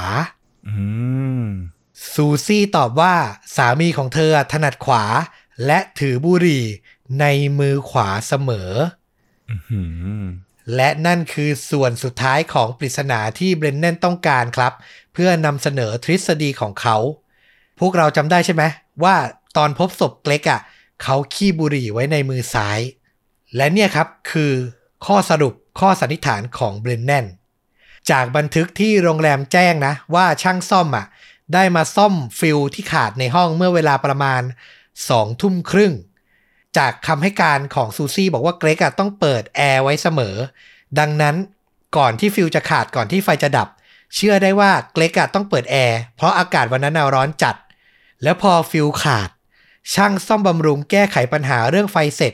[0.67, 0.75] อื
[1.41, 1.43] ม
[2.13, 3.15] ซูซี่ตอบว่า
[3.55, 5.03] สามีของเธอถนัดขวา
[5.65, 6.65] และถือบุหรี่
[7.19, 7.25] ใน
[7.59, 8.71] มือขวาเสมอ
[9.49, 9.81] อื้อหื
[10.19, 10.23] อ
[10.75, 14.73] และนั่นคือส่วนสุดท้ายของปริศนาที่เบรนแนนต้องการครับ
[15.13, 16.97] เพื่อนำเสนอทฤษฎีของเขา
[17.79, 18.63] พวกเราจำได้ใช่ไหม
[19.03, 19.15] ว่า
[19.57, 20.61] ตอนพบศพเกล็กอะ่ะ
[21.03, 22.79] เขาขี้บุหรี่ไว้ในมือซ้าย
[23.55, 24.53] และเนี่ยครับคือ
[25.05, 27.25] ข้อสรุปข้อสันนิษฐานของเบรนแนน
[28.11, 31.05] จากบันทึกที่โรงแรมแจ้งนะ ว่าช่างซ่อมอะ
[31.53, 34.41] ได้มาซ่อมฟิวส์ที่ขาดในห้องเมื่อเวลาประมาณ
[35.09, 35.93] สองทุ่มครึ่ง
[36.77, 40.35] จากคำให้การของซูซี่บอกว่าเกรกอะต้องเปิดแอร์ไว้เสมอ
[40.99, 41.35] ดังนั้น
[41.97, 43.67] ก่อนที่ฟิวส์จะขาดก่อนที่ไฟจะดับ
[44.15, 47.55] เชื่อได้ว่าเกรกอะต้องเปิดแอร์เพราะอากาศวันนั้นร้อนจัด
[48.23, 49.29] แล้วพอฟิวส์ขาด
[49.93, 52.33] ช่างซ่อมบำรุงแก้ไขปัญหาเรื่องไฟเสร็จ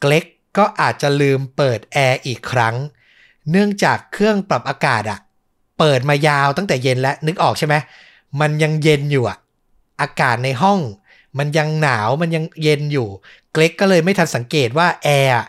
[0.00, 0.24] เกรก
[0.56, 2.74] ก็อาจจะลืมเปิดแอร์อีกครั้ง
[3.50, 5.18] เนื่องจากเครื่องปรับอากาศอะ
[5.78, 7.74] เปิดมายาวตั้งแต่เย็นแล้วนึกออกใช่ไหม
[8.40, 9.38] มันยังเย็นอยู่อะ
[10.00, 10.80] อากาศในห้อง
[11.38, 13.08] มันยังหนาวมันยังเย็นอยู่
[13.52, 15.46] เกรกก็เลยไม่ทันสังเกตว่าแอร์อะ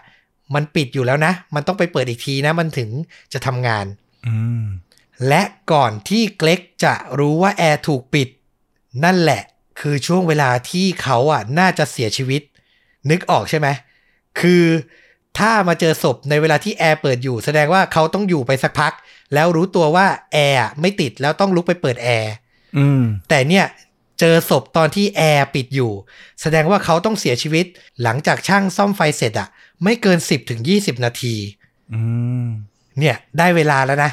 [0.56, 2.90] มันปิดอยู่แล้วนะ มันต้องไปเปิดอีกทีนะ มันถึง
[3.34, 3.86] จะทำงาน
[4.28, 4.66] อืม
[5.28, 5.42] และ
[5.72, 8.30] ก่อนที่เกรกจะรู้ว่าแอร์ถูกปิด
[9.04, 9.42] นั่นแหละ
[9.80, 12.42] คือช่วงเวลาที่เขาอะน่าจะเสียชีวิต
[13.10, 13.68] นึกออกใช่ไหม
[14.40, 14.64] คือ
[15.40, 18.94] ถ้ามาเจอศพในเวลาที่แอร์เปิดอยู่ แสดงว่าเขาต้องอยู่ไปสักพัก
[19.34, 22.34] แล้วรู้ตัวว่าแอร์อะไม่ติดแล้วต้องลุกไปเปิดแอร์
[22.78, 23.66] อืมแต่เนี่ย
[24.20, 25.92] เจอศพตอนที่แอร์ปิดอยู่
[26.42, 27.66] แสดงว่าเขาต้องเสียชีวิต
[28.04, 29.48] หลังจากช่างซ่อมไฟเสร็จอะ
[29.84, 31.36] ไม่เกิน 10ถึง20 นาที
[31.94, 32.00] อื
[32.46, 32.48] ม
[33.00, 34.12] เนี่ยได้เวลาแล้วนะ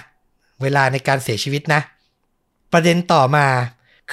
[0.62, 1.81] เวลาในการเสียชีวิตนะ
[2.73, 3.47] ประเด็นต่อมา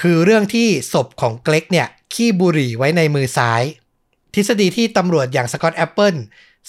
[0.00, 3.62] คือเรื่องที่ศพของเกล็กเนี่ย ขี้บุหรี่ไว้ในมือซ้าย
[4.34, 6.14] ทฤษฎีที่ตำรวจอย่างสกอตแอปเปิล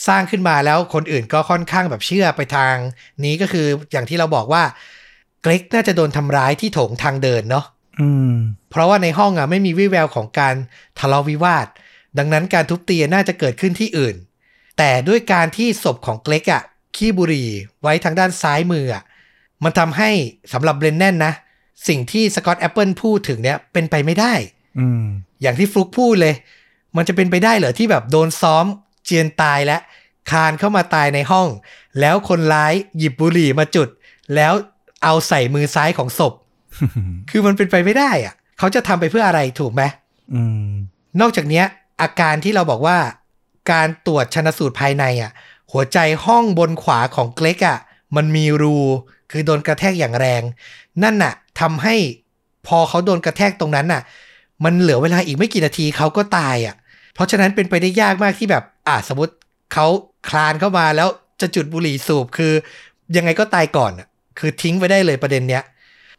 [0.08, 2.76] สร้างขึ้นมาแล้วคนอื่นก็ค่อนข้างแบบเชื่อไปทาง
[3.24, 4.64] นี้ก็คืออย่างที่เราบอกว่า
[5.42, 7.66] เกล็กน่าจะโดนทำร้ายที่โถงทางเดินเนาะ
[8.02, 8.34] อืม
[8.70, 10.56] เพราะว่าในห้องอะไม่มีวิแววของการ
[11.00, 11.68] ทะเลาะวิวาท
[12.18, 14.16] ดังนั้นการทุบตีน่าจะเกิดขึ้นที่อื่น
[14.78, 16.64] แต่ด้วยการที่ศพของเกล็กอะ
[16.96, 17.50] ขี้บุหรี่
[17.82, 19.04] ไว้ทางด้านซ้ายมืออะ
[19.64, 20.10] มันทำให้
[20.54, 21.34] สำหรับเบรนแนนนะ
[21.88, 24.34] สิ่งที่สกอตแอปเปิลพูดถึงเนี้ยเป็นไปไม่ได้
[24.80, 25.04] อืม
[25.42, 26.36] อย่างที่ฟลุกพูดเลย
[26.96, 28.66] มันจะเป็นไปได้เหรอที่แบบโดนซ้อม
[29.06, 29.78] เจียนตายและ
[30.32, 31.48] คลานเข้ามาตายในห้อง
[32.00, 33.88] แล้วคนร้ายหยิบบุหรี่มาจุด
[34.36, 34.54] แล้ว
[35.04, 36.34] เอาใส่มือซ้ายของศพ
[37.30, 39.84] คือมันเป็นไปไม่ได้อะเขาจะทำไปเพื่ออะไรถูกไหม
[40.34, 40.70] อืม
[41.22, 41.66] นอกจากเนี้ย
[42.02, 42.98] อาการที่เราบอกว่า
[43.72, 45.32] การตรวจชันสูตรภายในอะ
[45.72, 47.80] หัวใจห้องบนขวาของเกล็กอะ
[48.16, 48.78] มันมีรู
[49.32, 50.42] คือโดนกระแทกอย่างแรง
[51.04, 51.96] นั่นน่ะทำให้
[52.68, 54.02] พอเขาโดนกระแทกตรงนั้นน่ะ
[54.64, 56.81] มันเหลือเวลาอีกไม่กี่นาทีเขาก็ตายอะเพ
[57.22, 59.34] ราะฉะนั้นเป็นไปได้ยากมากที่แบบ อะสมมติ
[59.74, 59.88] เขา
[60.30, 61.10] คลานเข้ามาแล้ว
[61.42, 62.54] จะจุดบุหรี่สูบคือ
[63.16, 64.08] ยังไงก็ตายก่อนอะ
[64.40, 65.64] คือทิ้งไปได้เลยประเด็นเนี้ย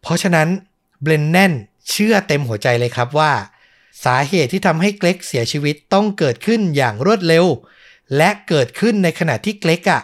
[0.03, 0.49] เพราะฉะนั้น
[1.03, 1.53] เบรนแนน
[1.91, 3.33] เชื่อเต็มหัวใจเลยครับว่า
[4.05, 7.47] สาเหตุที่ทำให้เกล็กเสียชีวิตต้องเกิดขึ้นอย่างรวดเร็ว
[8.17, 10.03] และเกิดขึ้นในขณะที่เกล็กอะ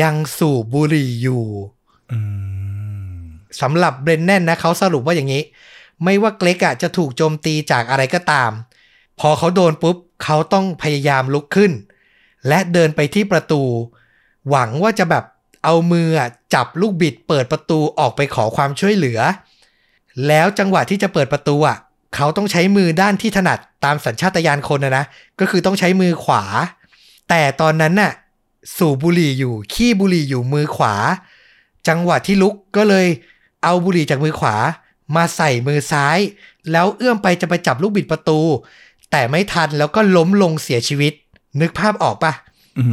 [0.00, 1.44] ยังสูบบุหรี่อยู่
[2.12, 2.18] อื
[3.18, 3.22] ม
[3.60, 5.42] สำหรับเบรนแนนนะเขาสรุปว่าอย่างนี้
[6.04, 8.50] ไม่ว่าเกล็กอะจะถูกโจมตีจากอะไรก็ตาม
[9.20, 11.72] พอเขาโดนปุ๊บเขาต้องพยายามลุกขึ้น
[12.48, 13.62] และเดินไปที่ประตู
[14.48, 15.24] หวังว่าจะแบบ
[15.64, 16.08] เอามือ
[16.54, 19.20] จับลูกบิดเปิดประตูออกไปขอความช่วยเหลือ
[20.26, 21.78] แล้วจังหวะที่จะเปิดประตูอะ
[22.14, 25.04] เขาต้องใช้มือด้านที่ถนัดตามสัญชาตญาณคนนะนะ
[25.40, 26.42] ก็คือต้องใช้มือขวา
[27.28, 28.12] แต่ตอนนั้นน่ะ
[28.76, 30.94] สูบบุหรี่อยู่ขี้บุหรี่อยู่มือขวา
[31.88, 33.06] จังหวะที่ลุกก็เลย
[33.64, 34.56] เอาบุหรี่จากมือขวา
[35.16, 36.18] มาใส่มือซ้าย
[36.72, 38.40] แล้วเอื้อมไปจะไปจับลูกบิดประตู
[39.10, 41.12] แต่ไม่ทันแล้วก็ล้มลงเสียชีวิต
[41.60, 42.32] นึกภาพออกปะ
[42.78, 42.84] อื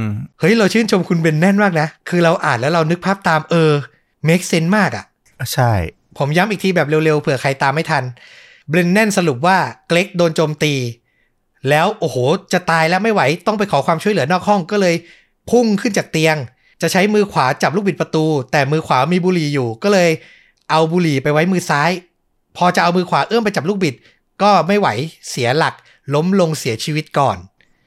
[0.00, 0.02] ม
[0.40, 3.72] เฮ้ย เราชื่นชมคุณเบนแน่นมากนะ คือเราอ่านแล้วเรานึกภาพตามเออ
[4.28, 5.04] make sense มากอะ
[5.52, 5.72] ใช่
[6.18, 8.04] ผมย้ำอีกทีแบบเร็วๆเผื่อใครตามไม่ทัน
[8.68, 9.58] เบรนแนนสรุปว่า
[9.88, 10.74] เกรกโดนโจมตี
[11.68, 12.16] แล้วโอ้โห
[12.52, 14.94] จะตายแล้วไม่ไหวต้องไปขอความช่วยเหลือนอกห้องก็เลย
[15.50, 16.36] พุ่งขึ้นจากเตียง
[16.82, 20.10] จะใช้มือขวาจับลูกบิดประตู แต่มือขวามีบุหรี่อยู่ก็เลย
[20.70, 21.90] เอาบุหรี่ไปไว้มือซ้าย
[22.56, 23.94] พอจะเอามือขวาเอื้อมไปจับลูกบิด
[24.42, 24.88] ก็ไม่ไหว
[25.30, 25.74] เสียหลัก
[26.14, 27.38] ล้มลงเสียชีวิตก่อน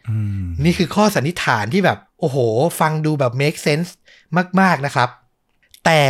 [0.10, 2.38] อืมนี่คือข้อสันนิษฐานที่แบบ โอ้โห
[2.80, 3.90] ฟังดูแบบ make sense
[4.60, 5.10] มาก ๆ นะครับ
[5.86, 6.04] แต่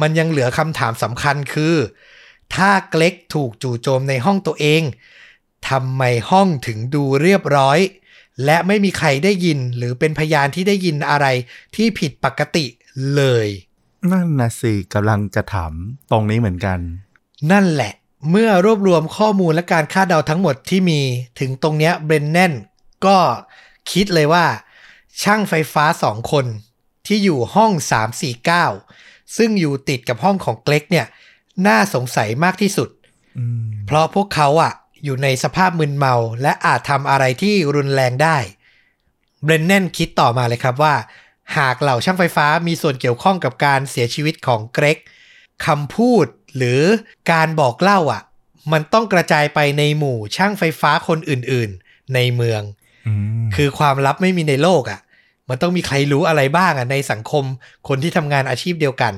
[0.00, 1.74] มันยังเหลือคำถามสำคัญคือ
[2.54, 4.82] ถ้าเกล็กถูกจู่โจมในห้องตัวเอง
[5.68, 7.78] ทำไมห้องถึงดูเรียบร้อย
[8.44, 11.26] และไม่มีใครได้ยินหรือเป็นพยานที่ได้ยินอะไร
[11.76, 12.66] ที่ผิดปกติ
[13.14, 13.46] เลย
[14.12, 15.72] นั่นนะสิกำลังจะถาม
[16.10, 16.78] ตรงนี้เหมือนกัน
[17.50, 17.92] นั่นแหละ
[18.30, 21.00] เมื่อรวบรวมข้อมูลและการคาดเดาทั้งหมดที่มี
[21.40, 22.52] ถึงตรงเนี้ยเบรนแนน
[23.06, 23.18] ก็
[23.90, 24.46] คิดเลยว่า
[25.22, 26.46] ช่างไฟฟ้าสองคน
[27.06, 27.72] ที่อยู่ห้อง
[28.54, 31.06] 349 ซึ่งอยู่ติดกับห้องของเกล็กเนี่ย
[31.66, 32.88] น่าสงสัยมากที่สุด
[33.38, 34.72] อืมเพราะพวกเขาอะ
[35.04, 38.36] อยู่ในสภาพมึนเมา และอาจทำอะไรที่รุนแรงได้
[39.42, 40.94] เบรนแนนคิดต่อมาเลยครับว่า
[41.56, 44.98] หากเหล่าช่างไฟฟ้ามีส่วนเกี่ยวข้องกับการเสียชีวิตของเกรก
[45.66, 46.80] คำพูด หรือ
[47.32, 48.22] การบอกเล่าอะ
[48.72, 52.62] มันต้องกระจายไปในหมู่ช่างไฟฟ้าคนอื่นๆ ในเมือง
[53.06, 55.00] อืมคือความลับไม่มีในโลกอะ่ะ
[55.48, 57.44] มันต้องมีใครรู้อะไรบ้างอะ่ะในสังคม
[57.88, 59.12] คนที่ทำงานอาชีพเดียวกัน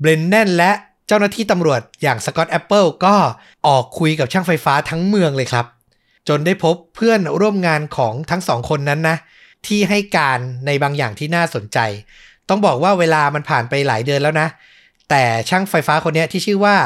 [0.00, 0.72] เบรนแนนและ
[1.06, 3.14] เจ้าหน้าที่ตำรวจอย่างสกอตแอปเปิลก็
[3.66, 5.66] ออกคุยกับช่างไฟฟ้าทั้งเมืองเลยครับ
[6.28, 9.16] จนได้พบเพื่อนร่วมงานของทั้งสองคนนั้นนะ
[9.66, 11.78] ที่ให้การในบางอย่างที่น่าสนใจ
[12.48, 14.48] ต้องบอกว่าเวลามันผ่านไปหลายเดือนแล้วนะ
[15.12, 16.76] แต่ช่างไฟฟ้าคนเนี้ยที่ชื่อว่า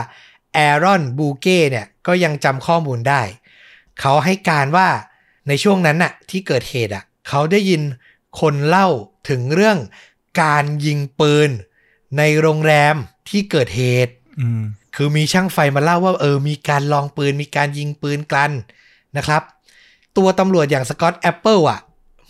[0.54, 3.22] แอรอนบูเก้เนี่ยก็ยังจำข้อมูลได้
[4.00, 4.88] เขาให้การว่า
[5.48, 7.82] ในช่วงนั้นน่ะที่เกิดเหตุอะเขาได้ยิน
[8.40, 8.88] คนเล่า
[9.28, 9.78] ถึงเรื่อง
[10.42, 11.50] การยิงปืน
[12.18, 12.96] ในโรงแรม
[13.28, 14.62] ที่เกิดเหตุอืม
[14.96, 18.50] คือมีช่างไฟมาเล่าว่าเออมีการลองปืนมีการยิงปืนกัน
[19.16, 19.42] นะครับ
[20.16, 21.80] ตัวตำรวจอย่างสกอตแอปเปิลอะ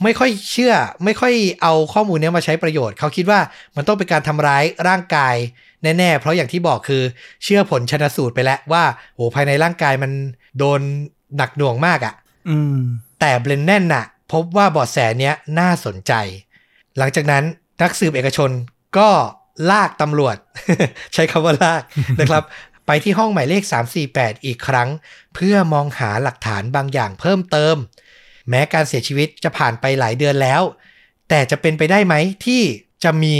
[0.03, 0.75] ไม่ค่อยเชื่อ
[1.05, 3.41] ไม่ค่อยเอาข้อมูลนี้มาใช้ประโยชน์ เขาคิดว่า
[3.77, 5.37] มันต้องเป็นการทำร้ายร่างกาย
[5.99, 7.03] แน่ๆ เพราะอย่างที่บอกคือ
[7.45, 10.13] เชื่อผลชนสูตรไปแล้วว่าโหภายในร่างกายมัน
[10.59, 10.81] โดน
[11.37, 12.15] หนักหน่วงมากอะ
[13.21, 16.13] แต่เบรนแนนน่ะ พบว่าเบาะแสเนี้ยน่าสนใจ
[16.99, 17.45] หลังจากนั้น
[17.83, 18.51] นักสืบเอกชน
[18.99, 19.09] ก็
[19.71, 20.37] ลากตำรวจ
[21.15, 21.83] ใช้คำว่าลาก
[22.21, 22.45] นะครับ
[22.87, 23.63] ไปที่ห้องหมายเลข
[24.05, 24.89] 348 อีกครั้ง
[25.35, 27.77] เพื่อมองหาหลักฐานบางอย่างเพิ่มเติม
[28.49, 30.63] แม้การเสียชีวิตจะผ่านไปหลายเดือนแล้ว
[31.29, 32.15] แต่จะเป็นไปได้ไหม
[32.47, 32.63] ที่
[33.05, 33.35] จะมี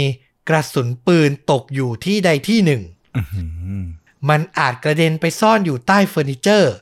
[0.49, 2.81] กระสุนปืนตกอยู่ที่ใดที่หนึ่ง
[3.15, 3.83] อื้อหือ
[4.29, 6.73] มันอาจกระเด็นไปซ่อนอยู่ใต้เฟอร์นิเจอร์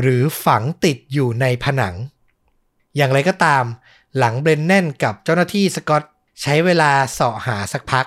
[0.00, 1.94] หรือฝังติดอยู่ในผนัง
[2.96, 3.64] อย่างไรก็ตาม
[4.18, 6.02] หลังเบรนแนนกับเจ้าหน้าที่สกอต
[6.42, 8.06] ใช้เวลาเสาะหาสักพัก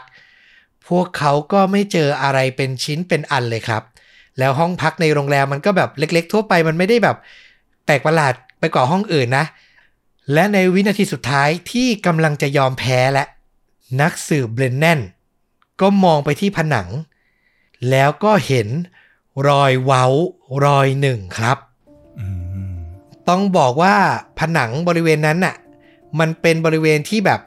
[0.88, 3.84] พวกเขาก็ไม่เจออะไรเป็นชิ้นเป็นอันเลยครับ
[4.40, 7.18] แล้วห้องพักในโรงแรมมันก็แบบเล็ก ๆ ทั่วไปมันไม่ได้แบบ
[7.86, 9.46] แปลกประหลาด ไปกว่าห้องอื่นนะ
[10.34, 13.24] และในวินาทีสุดท้ายที่กำลังจะยอมแพ้และ
[14.02, 15.00] นักสืบเบรนแนน
[15.82, 16.88] ก็มองไปที่ผนัง
[17.90, 18.68] แล้วก็เห็น
[19.48, 20.06] รอยเว้า
[20.66, 21.58] รอยหนึ่งครับ
[23.30, 23.96] ต้องบอกว่า
[24.40, 25.56] ผนังบริเวณนั้นน่ะ
[26.20, 27.40] มันเป็นบริเวณที่แบบ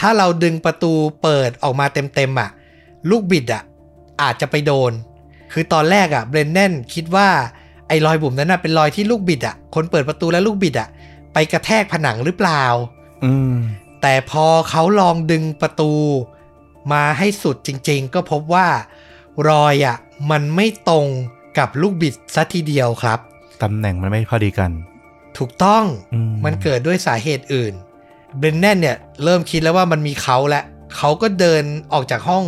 [0.00, 2.50] ถ้าเราดึงประตูเปิดออกมาเต็มๆอะ
[3.10, 3.62] ลูกบิดอะ
[4.22, 4.92] อาจจะไปโดน
[5.52, 7.28] คือตอนแรกอะเบรนแนนคิดว่า
[7.88, 10.88] ไอ้รอยบุ๋มนั้นน่ะเป็นรอยที่ลูกบิดอะ คนเปิดประตูและลูกบิดอะ
[11.32, 12.64] ไปกระแทกผนังหรือเปล่า
[13.24, 13.54] อืม
[14.02, 15.92] แต่พอเขาลองดึงประตู
[16.92, 18.68] มาให้สุดจริง ๆ ก็พบว่า
[19.48, 19.96] รอยอะ
[20.30, 21.06] มันไม่ตรง
[21.58, 23.18] กับลูกบิดซะทีเดียวครับ
[23.62, 24.70] ตำแหน่งมันไม่พอดีกัน
[25.38, 25.84] ถูกต้อง
[26.14, 27.72] อืมมันเกิดด้วยสาเหตุอื่น
[28.38, 30.60] เบรนแนนเนี่ย เริ่มคิดแล้วว่ามันมีเขาและ
[30.96, 32.44] เขาก็เดินออกจากห้อง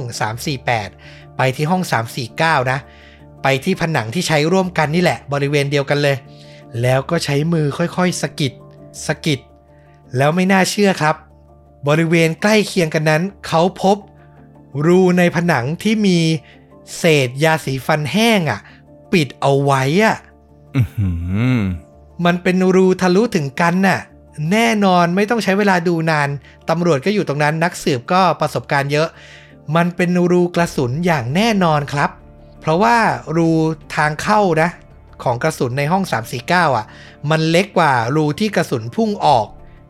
[0.63, 1.83] 348 ไปที่ห้อง
[2.27, 2.79] 349 นะ
[3.43, 6.17] ไปที่ผนังที่ใช้ร่วมกันนี่แหละบริเวณเดียวกันเลย
[6.83, 8.53] แล้วก็ใช้มือค่อยๆสะกิด
[9.07, 9.41] สะกิด
[10.17, 11.17] แล้วไม่น่าเชื่อครับ
[11.89, 13.97] บริเวณใกล้เคียงกันนั้น เขาพบ
[14.87, 16.19] รูในผนังที่มี
[16.99, 18.61] เศษยาสีฟันแห้งอะ่ะ
[19.13, 20.17] ปิดเอาไว้อะ
[20.77, 21.11] อื้อหื
[21.59, 21.61] อ
[22.25, 24.01] มันเป็นรูทะลุถึงกันน่ะ
[24.53, 26.29] แน่นอนไม่ต้องใช้เวลาดูนาน
[26.71, 29.09] ตำรวจก็อยู่ตรงนั้นนักสืบก็ประสบการณ์เยอะ
[29.77, 32.11] มันเป็นรูกระสุนอย่างแน่นอนครับ
[32.61, 32.97] เพราะว่า
[33.37, 33.49] รู
[33.97, 34.71] ทางเข้านะ
[35.25, 36.05] ของกระสุนในห้อง
[36.41, 36.87] 349 อะ
[37.31, 39.47] มันเล็กกว่ารูที่กระสุนพุ่งออก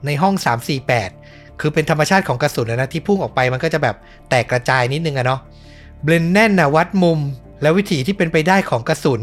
[0.07, 0.35] ในห้อง
[0.99, 3.97] 348 คือเป็นธรรมชาติของกระสุนนะที่พุ่งออกไปมันก็จะแบบ
[4.29, 5.41] แตกกระจายนิดนึงอะเนาะ
[6.03, 7.19] เบรนแนนนะวัดมุม
[7.63, 9.21] และวิถีที่เป็นไปได้ของกระสุน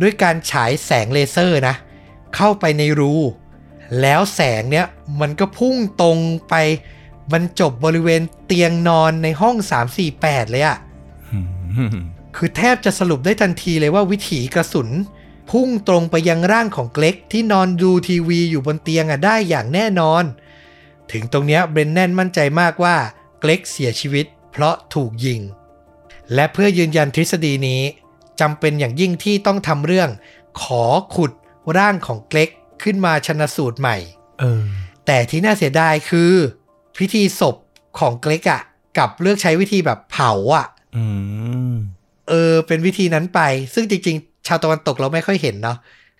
[0.00, 1.74] ด้วยการฉายแสงเลเซอร์นะ
[2.36, 3.14] เข้าไปในรู
[4.00, 4.86] แล้วแสงเนี้ย
[5.20, 6.54] มันก็พุ่งตรงไป
[7.32, 9.56] บรรจบบริเวณเตียงนอนในห้อง
[10.04, 10.78] 348 เลยอะ
[12.36, 14.88] คือแทบจะสรุปได้ทันทีเลยว่าวิถีกระสุน
[15.50, 20.24] พุ่งตรงไปยังร่างของเกร็กที่นอนดูทีวีอยู่บนเตียงอะได้อย่างแน่นอน
[21.12, 22.96] ถึงตรงเนี้ยเบรนแนนมั่นใจมากว่า
[23.40, 25.40] เกล็กเสียชีวิต เพราะถูกยิง
[26.34, 27.82] และเพื่อยืนยันทฤษฎีนี้
[28.40, 30.10] จำเป็นอย่างยิ่งที่ต้องทำเรื่อง
[30.62, 30.84] ขอ
[31.14, 31.32] ขุด
[31.78, 32.50] ร่างของเกล็ก
[32.82, 33.96] ขึ้นมาชนะสูตรใหม่
[34.40, 34.64] เออ
[35.06, 36.32] แต่ที่น่าเสียดายคือ
[36.98, 37.56] พิธีศพ
[37.98, 38.62] ของเกล็กอะ
[38.98, 40.66] กับเลือกใช้วิธีแบบเผาอะ
[40.96, 41.04] อื
[41.72, 41.74] ม
[42.28, 43.40] เออเป็นวิธีนั้นไป
[43.74, 45.78] ซึ่งจริง ๆ ชาวตะวันตกเราไม่ค่อยเห็นเนาะ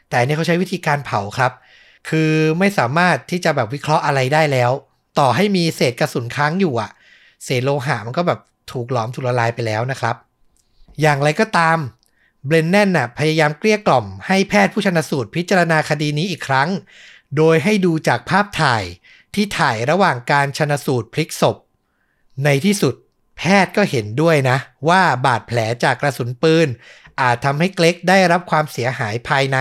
[0.08, 1.52] แต่อันนี่เขาใช้วิธีการเผาครับ
[2.08, 4.70] คือไม่สามารถที่จะแบบวิเคราะห์อะไรได้แล้ว
[5.18, 6.90] ต่อให้มีเศษกระสุนค้างอยู่อะ
[7.44, 8.40] เศษโลหะมันก็แบบ
[8.72, 10.16] ถูกหลอมถูกละลายไปแล้วนะครับ
[11.00, 11.78] อย่างไรก็ตาม
[12.46, 16.68] เบรนแนนน่ะพยายามเกลี้ยกล่อมให้แพทย์ผู้ชนสูตรพิจารณาคดีนี้อีกครั้ง
[17.36, 18.82] โดยให้ดูจากภาพถ่าย
[19.34, 21.56] ที่ถ่ายระหว่างการชนสูตรพลิกศพ
[22.44, 22.94] ในที่สุด
[23.38, 24.58] แพทย์ก็เห็นด้วยนะ
[24.88, 26.68] ว่าบาดแผลจากกระสุนปืน
[27.20, 29.58] อาจทำให้เกล็กได้รับความเสียหายภายใน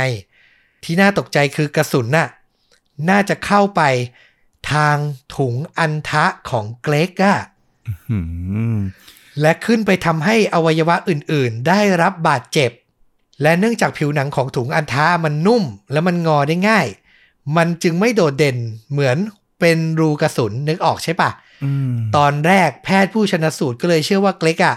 [0.83, 2.27] ที่น่าตกใจคือกระสุนน่ะ
[3.09, 3.81] น่าจะเข้าไป
[4.71, 4.97] ทาง
[5.35, 7.37] ถุงอันทะของเกล็กอะ
[8.09, 8.19] อื
[8.75, 8.77] ม
[9.41, 12.71] และขึ้นไปทำให้อวัยวะอื่นๆ ได้รับบาดเจ็บ
[13.41, 16.87] และเนื่องจากผิวหนังของถุงอันทะมันนุ่ม และมันงอได้ง่าย
[17.57, 18.57] มันจึงไม่โดดเด่น
[18.91, 19.17] เหมือน
[19.59, 21.52] เป็นรูกระสุนนึกออกใช่ปะอืม
[22.17, 24.75] ตอนแรกแพทย์ผู้ชนะสูตรก็เลยเชื่อว่าเกล็กอะ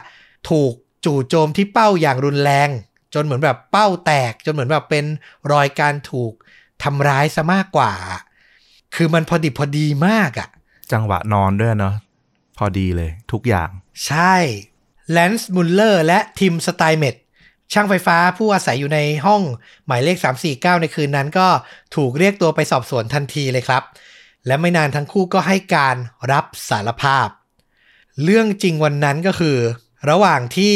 [0.50, 0.72] ถูก
[1.04, 2.68] จู่โจมที่เป้าอย่างรุนแรง
[3.14, 5.04] จนเหมือนแบบเป้าแตก จนเหมือนแบบเป็น
[5.52, 6.32] รอยการถูก
[6.82, 7.92] ทำร้ายซะมากกว่า
[8.94, 10.48] คือมันพอดิบพอดีมากอะ
[10.92, 11.94] จังหวะนอนด้วยเนาะ
[12.58, 13.68] พอดีเลยทุกอย่าง
[14.06, 14.34] ใช่
[15.10, 17.14] แลนซ์มุลเลอร์และทิมสไตเมด
[17.72, 19.42] ช่างไฟฟ้าผู้อาศัยอยู่ในห้อง
[19.86, 20.16] หมายเลข
[20.50, 21.48] 349 ในคืนนั้นก็
[21.96, 23.82] ถูกเรียกตัวไปสอบสวนทันทีเลยครับ
[24.46, 25.96] และไม่นานทั้งคู่ก็ให้การ
[26.32, 27.28] รับสารภาพ
[28.24, 29.56] เรื่องจริงวันนั้นก็คือ
[30.10, 30.74] ระหว่างที่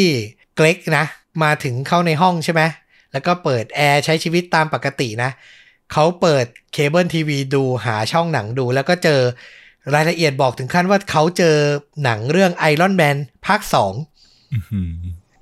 [0.57, 1.05] เกร็กนะ
[1.43, 2.63] มาถึงเข้าในห้องใช่ไหม
[3.13, 5.31] แล้วก็เปิดแอร์ใช้ชีวิตตามปกตินะ
[5.93, 9.21] เขาเปิดเคเบิลทีวีดูหาช่องหนังดู แล้วก็เจอ
[9.95, 11.57] รายละเอียดบอกถึงขั้นว่าเขาเจอ
[12.05, 13.17] หนังเรื่อง Iron Man
[13.47, 14.93] ภาค2อื้อหือ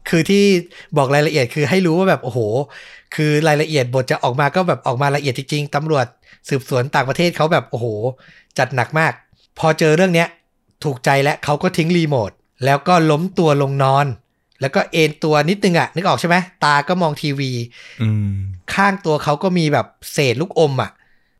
[0.09, 0.45] คือที่
[0.97, 2.39] บอกรายละเอียดคือให้รู้ว่าแบบโอ้โห
[3.15, 6.07] คือรายละเอียดบทจะออกมาก็แบบออกมาละเอียดจริงๆตำรวจ
[6.49, 7.87] สืบสวนต่างประเทศเขาแบบโอ้โห
[8.59, 9.13] จัดหนักมาก
[9.59, 10.29] พอเจอเรื่องเนี้ย
[10.85, 12.31] ถูกใจและเขาก็ทิ้งรีโมท
[12.65, 14.07] แล้วก็ล้มตัวลงนอน
[14.61, 17.51] แล้วก็เอนตัวนิดนึงอะนึกออกใช่ไหมตาก็มองทีวี
[18.03, 18.35] อืม
[18.75, 20.91] ข้างตัวเขาก็มีแบบเศษลูกอมอะ่ะ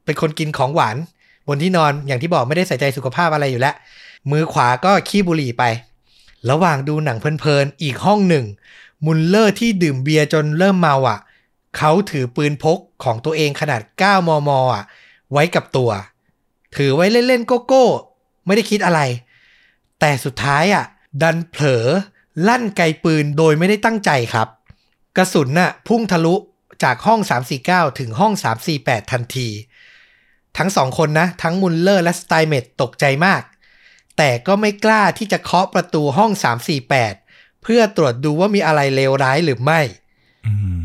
[0.05, 0.97] เป็นคนกินของหวาน
[1.49, 3.75] บนที่นอนอย่างที่บอกไม่ได้ใส่ใจสุขภาพอะไรอยู่แล้ว
[4.31, 5.65] มือขวาก็คีบบุหรี่ไป
[6.51, 8.45] ระหว่างดูหนังเพลินๆ อีกห้องหนึ่ง
[9.05, 11.19] มุลเลอร์ที่ดื่มเบียร์จนเริ่มเมาอะ
[11.77, 14.85] เขาถือปืนพกของตัวเองขนาด 9 มม อะ
[15.33, 15.91] ไว้กับตัว
[16.77, 17.87] ถือไว้เล่นๆ โก้โก้
[18.47, 19.01] ไม่ได้คิดอะไร
[20.01, 20.85] แต่สุดท้ายอะ
[21.23, 21.87] ดันเผลอ
[22.49, 24.49] ลั่นไกปืนโดยไม่ได้ตั้งใจครับ
[25.17, 26.35] กระสุนน่ะพุ่งทะลุ
[26.83, 27.21] จากห้อง
[27.61, 28.33] 349 ถึงห้อง
[28.73, 29.49] 348 ทันที
[30.59, 33.43] ทั้งสองคนนะ ทั้งมุลเลอร์และสไตเมตตกใจมาก
[34.19, 36.31] แต่ก็ไม่กล้าที่จะเคาะประตูห้อง
[36.97, 39.81] 348 เพื่อตรวจดูว่ามีอะไรเลวร้ายหรือไม่
[40.47, 40.83] อืม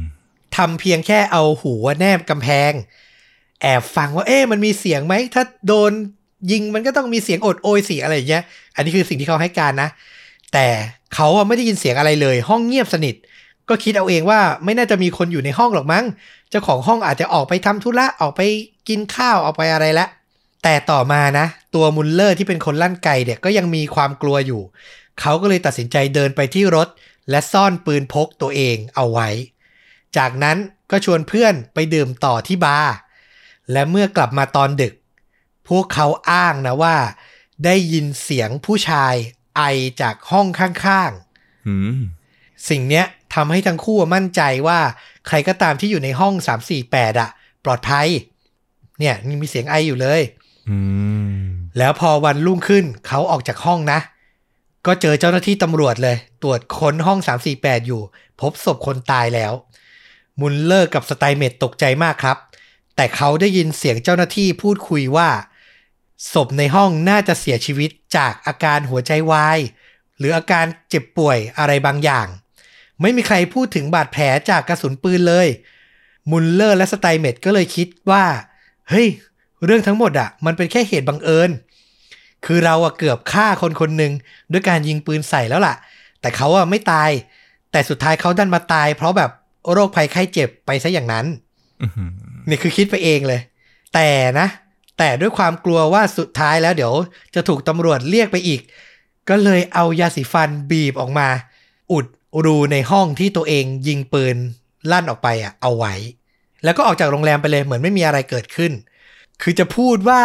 [0.56, 2.72] ทำเพียงแค่เอาหูแนบกำแพง
[3.62, 5.92] แอบฟังว่าเอ๊ะมันมีเสียงไหม ถ้าโดน
[6.52, 8.44] ยิงมันก็ต้องมีเสียงโอดโอยเสียงอะไรอย่างเงี้ย
[8.76, 9.90] อันนี้คือสิ่งที่เขาให้การนะ
[10.54, 10.68] แต่
[11.16, 13.16] เขาอะไม่ได้ยินเสียงอะไรเลย ห้องเงียบสนิท
[13.70, 16.06] ก็คิดเอาเองว่าไม่น่าจะมีคนอยู่ในห้องหรอกมั้ง
[16.50, 18.42] เจ้าของห้องอาจจะออกไปทำธุระ ออกไป
[18.90, 20.08] กินข้าว ออกไปอะไรละ
[20.64, 21.46] แต่ต่อมานะ
[21.76, 24.62] ตัวมุลเลอร์ที่เป็นคนลั่นไกเนี่ยก็ยังมีความกลัวอยู่
[25.20, 26.88] เขาก็เลยตัดสินใจเดินไปที่รถ
[27.30, 29.30] และซ่อนปืนพกตัวเองเอาไว้
[30.18, 30.58] จากนั้น
[30.92, 32.94] ก็ชวนเพื่อนไปดื่มต่อที่บาร์
[33.72, 34.94] และเมื่อกลับมาตอนดึก
[35.70, 36.96] พวกเขาอ้างนะว่า
[37.66, 39.14] ได้ยินเสียงผู้ชาย
[39.58, 39.62] ไอ
[40.02, 42.00] จากห้องข้างๆอืม
[42.70, 44.80] สิ่งเนี้ยทำให้ทั้งคู่มั่นใจว่า
[45.28, 46.34] ใครก็ตามที่อยู่ในห้อง
[46.78, 47.30] 348อะ
[47.66, 48.08] ปลอดภัย
[49.00, 50.43] เนี่ยนี่มีเสียงไออยู่เลยอืม
[51.78, 54.00] แล้วพอวันรุ่งขึ้นเขาออกจากห้องนะ
[54.86, 57.20] ก็เจอเจ้าหน้าที่ตำรวจเลย ตรวจค้นห้อง
[57.54, 58.02] 348 อยู่
[58.40, 59.54] พบศพคนตายแล้ว
[60.40, 62.38] มุลเลอร์กับสไตเมตตกใจมากครับ
[62.96, 65.30] แต่เขาได้ยินเสียงเจ้าหน้าที่พูดคุยว่า
[66.34, 69.60] ศพในห้องน่าจะเสียชีวิตจากอาการหัวใจวาย
[70.18, 72.28] หรืออาการเจ็บป่วยอะไรบางอย่าง
[73.02, 75.48] ไม่มีใครพูดถึงบาดแผลจากกระสุนปืนเลย
[76.32, 78.26] มุลเลอร์และสไตเมตก็เลยคิดว่า
[78.90, 79.08] เฮ้ย
[79.66, 81.50] เรื่องทั้งหมดอะมันเป็นแค่เหตุบังเอิญ
[82.46, 84.12] คือเราอะเกือบฆ่าคนคนหนึ่ง
[84.52, 85.76] ด้วยการยิงปืนใส่แล้วล่ะ
[86.22, 87.10] แต่เขาอะไม่ตาย
[87.72, 89.32] แต่สุดท้ายเขาดันมาตาย เพราะแบบ
[89.72, 91.26] โรคภัยไข้เจ็บไปซะอย่างนั้น
[91.82, 92.10] อื้อหือ
[92.50, 93.42] นี่คือคิดไปเองเลย
[93.94, 94.10] แต่
[94.40, 94.48] นะ
[94.98, 96.94] แต่ด้วยความกลัวว่าสุดท้ายแล้วเดี๋ยว
[97.36, 98.62] จะถูกตำรวจเรียกไปอีก
[99.30, 101.28] ก็เลยเอายาสีฟันบีบออกมา
[101.92, 102.06] อุด
[102.46, 104.36] รูในห้องที่ตัวเองยิงปืน
[104.92, 105.94] ลั่นออกไปอะเอาไว้
[106.64, 108.72] แล้วก็ออกจากโรงแรมไปเลยเหมือนไม่มีอะไรเกิดขึ้น
[109.42, 110.22] คือจะพูดว่า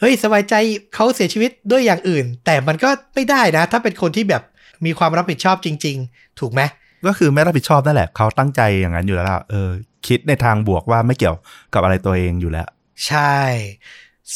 [0.00, 0.54] เฮ้ยสบายใจ
[0.94, 4.42] เขาเสียชีวิตด้วยอย่างอื่น แต่มันก็ไม่ได้นะ ถ้าเป็นคนที่แบบ
[4.84, 6.60] มีความรับผิดชอบจริง ๆ ถูกไหม
[7.06, 9.68] ก็คือไม่รับผิดชอบนั่นแหละเขาตั้งใจอย่างนั้นอยู่แล้วล่ะเออ
[10.06, 11.36] คิดในทางบวกว่าไม่เกี่ยว
[11.74, 12.68] กับอะไรตัวเองอยู่แล้ว
[13.06, 13.38] ใช่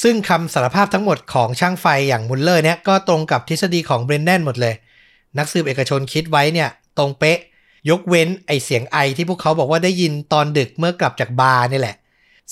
[0.02, 4.74] ซึ่งคำสารภาพทั้งหมดของช่างไฟอย่างมุลเลอร์เนี่ยก็ตรงกับทฤษฎีของเบรนแดนหมดเลย
[5.38, 7.38] นักสืบเอกชนคิดไว้เนี่ย ตรงเป๊ะ
[7.90, 11.96] ยกเว้นไอเสียงไอที่พวกเขาบอกว่าได้ยินตอนดึกเมื่อกลับจากบาร์นี่แหละ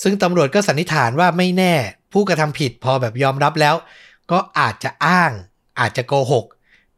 [0.01, 1.73] ซึ่งตำรวจก็สันนิษฐานว่าไม่แน่
[2.13, 3.75] ผู้กระทำผิดพอแบบยอมรับแล้ว
[4.31, 5.31] ก็อาจจะอ้าง
[5.79, 6.45] อาจจะโกหก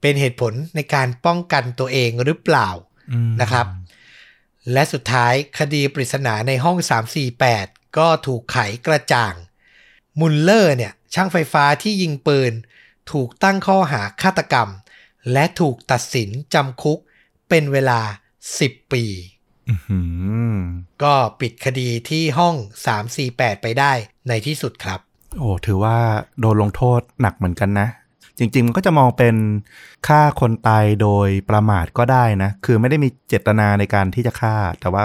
[0.02, 2.70] เป็นเหตุผลในการป้องกันตัวเองหรือเปล่า
[3.12, 3.66] อืมนะครับ
[4.74, 6.78] และสุดท้ายคดีปริศนาในห้อง
[7.38, 8.58] 348 ก็ถูกไข
[8.88, 9.36] กระจ่าง
[10.20, 12.54] มุลเลอร์เนี่ย ช่างไฟฟ้าที่ยิงปืน
[13.12, 14.70] ถูกตั้งข้อหาฆาตกรรม
[15.34, 17.00] และถูกตัดสินจำคุก
[17.50, 18.00] เป็นเวลา
[18.48, 19.35] 10 ปีอื้อหือ
[21.04, 22.56] ก็ปิดคดีที่ห้อง
[23.10, 23.92] 348 ไปได้
[24.28, 25.00] ในที่สุดครับ
[25.38, 25.98] โอ้ถือว่า
[26.40, 27.88] โดนลงโทษหนักเหมือนกันนะ
[28.40, 29.36] จริง ๆ มันก็จะมองเป็น
[30.08, 35.04] ฆ่าคนตายโดยประมาทก็ได้นะ คือไม่ได้มีเจตนาในการที่จะฆ่า แต่ว่า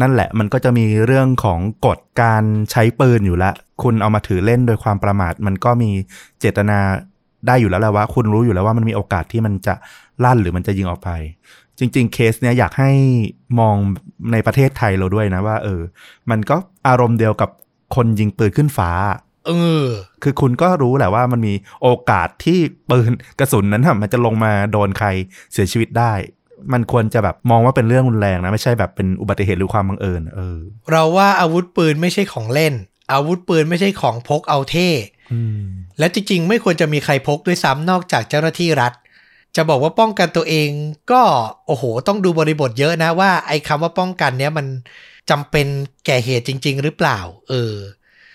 [0.00, 5.90] นั่นแหละมันก็จะมีเรื่องของกฎการใช้ปืนอยู่แล้วคุณเอามาถือเล่นโดยความประมาท มันก็มี
[6.40, 6.78] เจตนา
[7.46, 9.74] ได้อยู่แล้วแหละว่า คุณรู้อยู่แล้วว่ามันมีโอกาสที่มันจะ
[10.24, 11.10] ลั่นหรือมันจะยิงออกไป
[11.80, 12.92] จริง ๆ เคสเนี้ยอยากให้
[13.60, 13.76] มอง
[14.32, 15.80] ในประเทศไทยเราด้วยนะว่า เออ
[16.30, 16.56] มันก็
[16.88, 17.50] อารมณ์เดียวกับ
[17.94, 18.90] คนยิงปืนขึ้นฟ้า
[19.46, 19.52] เอ
[19.84, 19.86] อ
[20.22, 22.58] คือคุณก็รู้แหละว่ามันมีโอกาสที่
[22.90, 25.08] ปืนกระสุนนั้นน่ะมันจะลงมาโดนใคร
[25.52, 26.12] เสียชีวิตได้
[26.72, 30.58] มันควรจะแบบมองว่าเป็นเรื่องรุนแรงนะไม่ใช่แบบเป็นอุบัติเหตุหรือความบังเอิญเออ
[30.90, 32.74] เราว่าอาวุธปืนไม่ใช่ของเล่น
[33.12, 34.88] อาวุธปืนไม่ใช่ของพกเอาเท่
[35.32, 35.64] อืม
[35.98, 38.92] และจริงๆ ไม่ควรจะมีใครพกด้วยซ้ำนอกจากเจ้าหน้าที่รัฐ
[39.56, 40.70] จะบอกว่าป้องกันตัวเอง
[41.12, 41.22] ก็
[41.66, 44.66] โอ้โห ต้องดูบริบทเยอะนะว่า ไอ้คำว่าป้องกันเนี้ยมัน
[45.30, 45.66] จำเป็น
[46.06, 47.18] แก่เหตุจริง ๆ หรือเปล่า
[47.48, 47.74] เออ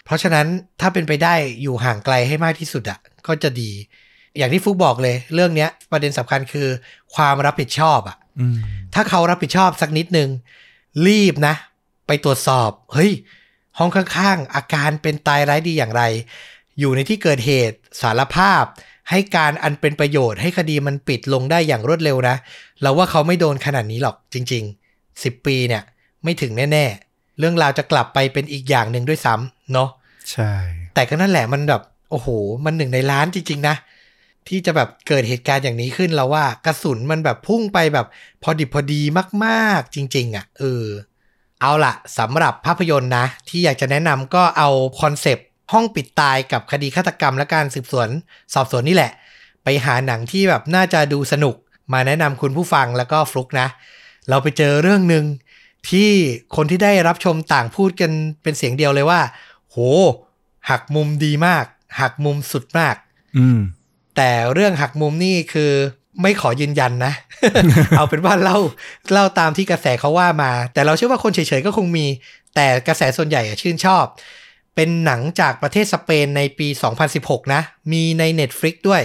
[0.05, 0.47] เพราะฉะนั้น
[0.81, 3.71] ถ้าเป็นไปได้อยู่ห่างไกลให้มากที่สุดอะก็จะดี
[4.37, 6.67] อย่างที่ฟุกบอกเลย เรื่องเนี้ย ประเด็นสำคัญคือ
[7.15, 8.57] ความรับผิดชอบอะอืม
[8.93, 10.29] ถ้าเขารับผิดชอบสักนิดนึง
[11.07, 11.55] รีบนะ
[12.07, 13.11] ไปตรวจสอบ เฮ้ย
[13.77, 16.03] ห้องข้างๆ อาการเป็นตายร้ายดีอย่างไร
[16.79, 18.63] อยู่ในที่เกิดเหตุสารภาพ
[19.09, 22.35] ให้การอันเป็นประโยชน์ให้คดีมันปิดลงได้อย่างรวดเร็วนะ
[22.81, 24.63] เราว่าเขาไม่โดนขนาดนี้หรอกจริง
[24.93, 25.83] ๆ 10 ปีเนี่ย
[26.23, 29.89] ไม่ถึงแน่ๆ เรื่องราวจะกลับไปเป็นอีกอย่างหนึ่งด้วยซ้ำเนาะ
[30.31, 30.53] ใช่
[30.93, 32.27] แต่ก็นั่นแหละมันแบบ โอ้โห
[32.65, 33.75] มันหนึ่งในล้านจริง ๆ นะ
[34.47, 38.07] ที่จะแบบเกิดเหตุการณ์อย่างนี้ขึ้นเราว่ากระสุนมันแบบพุ่งไปแบบ
[38.43, 39.01] พอดิบพอดี
[39.45, 40.85] มากๆ จริง ๆอะเออ
[41.61, 44.69] เอาล่ะสำหรับภาพยนตร์นะ ที่อยากจะแนะนำก็เอา
[45.01, 48.09] คอนเซปต์ ห้องปิดตายกับคดีฆาตกรรมและการสืบสวน
[48.53, 49.11] สอบสวนนี่แหละ
[49.63, 51.55] ไปหาหนังที่แบบน่าจะดูสนุก
[51.93, 53.67] มาแนะนำคุณผู้ฟังแล้วก็ฟลุกนะ
[54.29, 55.25] เราไปเจอเรื่องหนึ่ง
[55.89, 56.09] ที่
[56.55, 58.11] คนที่ได้รับชมต่างพูดกัน
[58.43, 59.21] เป็นเสียงเดียวเลยว่า
[59.69, 59.77] โห
[60.69, 61.65] หักมุมดีมาก
[62.01, 62.95] หักมุมสุดมาก
[63.37, 63.59] อืม
[64.15, 65.71] แต่เรื่องหักมุมนี่คือ
[66.21, 67.13] ไม่ขอยืนยันนะ
[67.97, 68.57] เอาเป็นว่าเล่า
[69.13, 72.05] เล่าตามที่กระแสเขาว่ามา แต่เราเชื่อว่าคนเฉยๆก็คงมี
[72.55, 74.05] แต่กระแสส่วนใหญ่อะชื่นชอบ
[74.75, 76.67] เป็นหนังจากประเทศสเปนในปี
[77.11, 77.61] 2016 นะ
[77.91, 79.01] มีใน Netflix ด้วย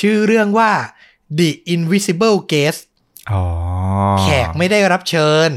[0.00, 0.70] ชื่อเรื่องว่า
[1.38, 2.80] The Invisible Guest
[3.32, 3.44] อ๋อ
[4.22, 5.50] แขกไม่ได้รับเชิญ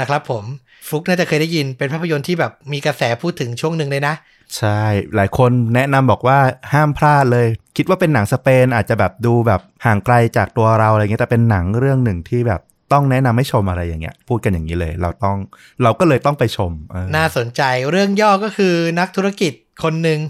[0.00, 0.44] นะครับผม
[0.86, 4.14] ฟลุกน่าจะเคยได้ยินเป็นภาพยนตร์ที่แบบมีกระแสพูดถึงช่วงหนึ่งเลยนะ
[4.56, 4.80] ใช่
[5.14, 6.38] หลายคนแนะนำบอกว่า
[6.72, 12.60] ห้ามพลาดเลย คิดว่าเป็นหนังสเปนอาจจะแบบดูแบบห่างไกลจากตัวเราอะไรเงี้ยแต่เป็นหนังเรื่องหนึ่งที่แบบ
[12.94, 15.36] ต้องแนะนำให้ชมอะไรอย่างเงี้ย พูดกันอย่างนี้เลย เราต้อง
[15.82, 19.52] เราก็เลยต้องไปชมเออน่าสนใจเรื่องย่อก็คือนักธุรกิจ
[19.82, 20.20] คนหนึ่ง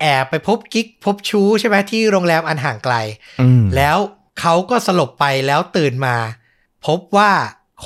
[0.00, 2.94] แอบไปพบกิ๊กพบชู้ใช่ไหมที่โรงแรมอันห่างไกล
[3.40, 3.98] อืมแล้ว
[4.40, 6.16] เขาก็สลบไปแล้วตื่นมา
[6.86, 7.30] พบว่า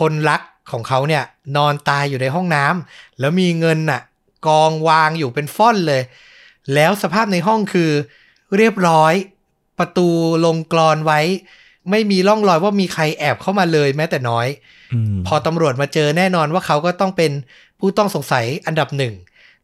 [0.00, 0.40] คนรัก
[0.70, 1.24] ของเขาเนี่ย
[1.56, 4.00] นอนตายอยู่ในห้องน้ำแล้วมีเงินน่ะ
[4.46, 6.02] กองวางอยู่เป็นฟ่อนเลย
[6.74, 7.90] แล้วสภาพในห้องคือ
[8.56, 9.14] เรียบร้อย
[9.78, 10.08] ประตู
[10.44, 11.20] ลงกรอนไว้
[11.90, 14.46] ไม่มีร่องรอยว่ามีใครแอบเข้ามาเลยแม้แต่น้อย
[15.12, 17.32] มพอตำรวจมาเจอแน่นอนว่าเขาก็ต้องเป็น
[17.80, 19.14] ผู้ต้องสงสัยอันดับหนึ่ง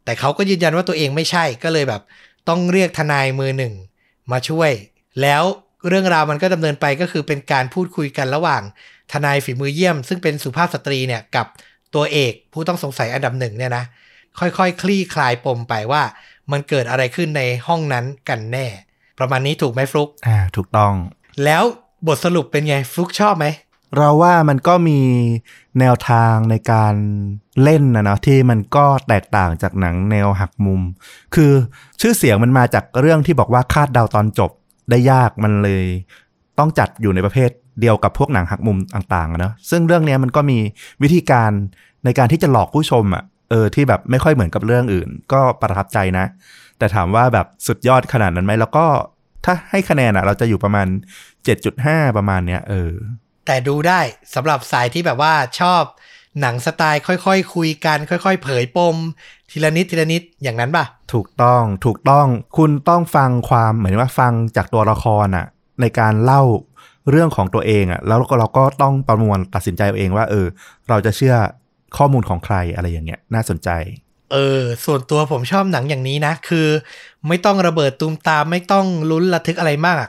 [0.04, 2.02] แต่เขาก็ยืนยันว่าตัวเองไม่ใช่ก็เลยแบบ
[2.48, 3.74] ต้องเรียกทนายมือหนึ่ง
[4.32, 4.70] มาช่วย
[5.22, 5.42] แล้ว
[5.88, 8.62] เรื่องราวมันก็ดำเนินไปก็คือเป็นการพูดคุยกันระหว่าง
[9.12, 11.46] ทนายฝีมือเยี่ยม ซึ่งเป็นสุภาพสตรีเนี่ยกับ
[11.94, 13.84] ตัวเอกผู้ต้องสงสัยอันดับหนึ่งเนี่ยนะ
[14.38, 16.02] ค่อยๆคลี่คลายปมไปว่า
[16.52, 18.66] มันเกิดอะไรขึ้นในห้องนั้นกันแน่
[19.18, 20.92] ประมาณนี้ถูกไหมฟลุกอ่าถูกต้อง
[21.44, 21.64] แล้ว
[22.06, 23.46] บทสรุปเป็นไงฟลุกชอบไหม
[23.96, 25.00] เราว่ามันก็มี
[25.80, 26.94] แนวทางในการ
[27.62, 30.80] เล่นนะเนาะที่มันก็แตกต่างจากหนังแนวหักมุม
[31.34, 31.52] คือ
[32.00, 34.50] ชื่อเสียงมันมาจากเรื่องที่บอกว่าคาดเดาตอนจบ
[34.90, 35.84] ได้ยากมันเลย
[36.58, 37.50] ต้องจัดอยู่ในประเภท
[37.80, 40.58] เดียวกับพวกหนังหักมุมต่างๆนะซึ่งเรื่องนี้มันก็มี
[41.02, 41.50] วิธีการ
[42.04, 46.24] ในการที่จะหลอกผู้ชมอะเออที่แบบไม่ค่อยเหมือนกับเรื่องอื่น ก็ประทับใจนะ
[46.78, 48.86] แต่ถามว่าแบบสุดยอดขนาดนั้นไหมแล้วก็
[49.44, 50.86] ถ้าให้คะแนนอะเราจะอยู่ประมาณ
[51.46, 52.92] 7.5 ประมาณเนี้ยเออ
[53.46, 54.00] แต่ดูได้
[54.34, 55.82] สำหรับสายที่แบบว่าชอบ
[56.40, 58.96] หนังสไตล์ค่อยๆคคุยกัน ค่อย ๆ เผยปม
[59.50, 62.26] ทีละนิดทีละนิดอย่างนั้นป่ะ ถูกต้องถูกต้อง
[62.58, 65.46] คุณต้องฟังความเหมือนว่าฟังจากตัวละครอะ
[65.80, 66.42] ในการเล่า
[67.10, 70.46] เรื่องของตัวเองอะแล้วเราก็ต้องประมวลตัดสินใจเอาเองว่า เออ
[70.88, 71.36] เราจะเชื่อ
[71.96, 73.68] ข้อมูลของใครอะไรอย่างเงี้ยน่าสนใจ
[74.32, 76.68] เออ ส่วนตัวผมชอบหนังอย่างนี้นะ คือ
[77.28, 80.06] ไม่ต้องระเบิดตูมตามไม่ต้องลุ้นระทึกอะไรมาก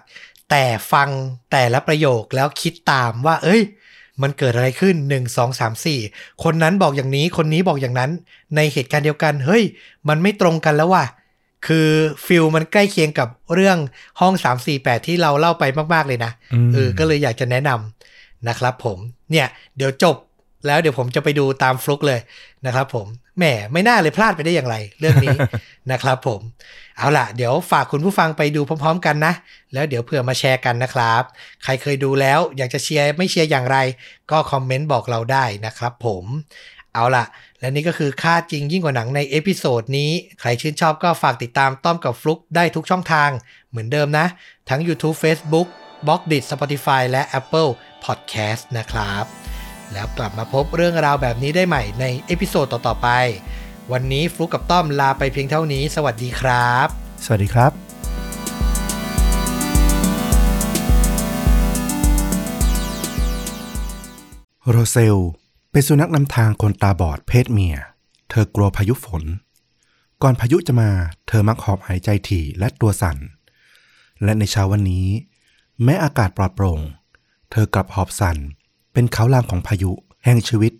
[0.49, 1.09] แต่ฟัง
[1.51, 3.61] แต่ละประโยคแล้วคิดตามว่า เอ้ย
[4.21, 8.11] มันเกิดอะไรขึ้น 1 2 3 4 คนนั้นบอกอย่างนี้คนนี้บอกอย่างนั้น
[8.55, 9.63] ในเหตุการณ์เดียวกัน เฮ้ย
[10.09, 11.05] มันไม่ตรงกันแล้วว่ะ
[11.67, 11.89] คือ
[12.25, 13.77] ฟิลมันใกล้เคียงกับเรื่อง
[14.19, 14.33] ห้อง
[14.71, 15.63] 348 ที่เราเล่าไป
[15.93, 18.97] มาก ๆ เลยนะอืมเออก็เลยอยากจะแนะนำนะครับผม
[19.31, 19.47] เนี่ย
[19.77, 20.15] เดี๋ยวจบ
[20.67, 22.19] แล้วเดี๋ยวผมจะไปดูตามฟลุกเลย
[22.65, 23.07] นะครับผม
[23.37, 25.37] แหมไม่น่าเลยพลาดไปได้อย่างไร เรื่องนี้
[25.91, 26.41] นะครับผม
[26.97, 29.33] เอาล่ะ เดี๋ยวฝากคุณผู้ฟังไปดูพร้อม ๆ กันนะ
[29.73, 31.23] แล้วเดี๋ยวเผื่อมาแชร์กันนะครับ
[31.63, 33.77] ใครเคยดูแล้วอยากจะเชียร์ไม่เชียร์อย่างไร
[34.31, 36.23] ก็คอมเมนต์บอกเราได้นะครับผม
[36.93, 37.25] เอาล่ะ
[37.59, 43.29] และนี่ก็คือคดีจริงยิ่งกว่าหนังใน episode นี้ ใครชื่นชอบก็ฝากติดตามต้อมกับฟลุกได้ทุกช่องทาง
[43.69, 44.25] เหมือนเดิมนะ
[44.69, 45.67] ทั้ง YouTube Facebook
[46.07, 47.69] b l o g d i t Spotify และ Apple
[48.05, 49.56] Podcast นะครับ
[49.93, 53.09] แล้วกลับมาพบเรื่องราวแบบนี้ได้ใหม่ใน episode ต่อๆไป
[53.91, 56.87] วันนี้ฟลุกกับต้อมลาไปเพียงเท่านี้ สวัสดีครับ
[57.25, 57.71] สวัสดีครับ
[64.69, 65.17] โรเซล
[65.71, 67.77] เป็นสุนัขนำทางคนตาบอดเพศเมีย
[68.29, 69.23] เธอกลัวพายุฝน
[70.21, 70.89] ก่อนพายุจะมา
[71.27, 73.17] เธอมักหอบหายใจถี่และตัวสั่น
[74.23, 75.07] และในเช้าวันนี้
[75.83, 76.79] แม้อากาศปลอดโปร่ง
[77.51, 78.37] เธอกลับหอบสั่น
[78.99, 79.91] เป็นเขาลางของพายุ
[80.25, 80.73] แห่งชีวิต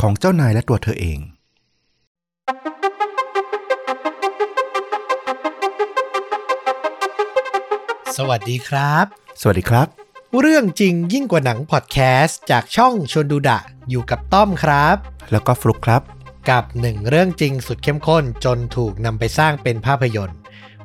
[0.00, 1.18] ของเจ้านายและตัวเธอเอง
[8.16, 9.04] สวัสดีครับ
[9.40, 9.86] สวัสดีครับ
[10.40, 13.58] เรื่องจริงยิ่งกว่าหนังพอดแคสต์จากช่องชวนดูดะ
[13.90, 14.96] อยู่กับต้อมครับ
[15.30, 16.02] แล้วก็ฟลุกครับ
[16.50, 20.38] กับหนึ่งเรื่องจริงสุดเข้มข้นจนถูกนำไปสร้างเป็นภาพยนตร์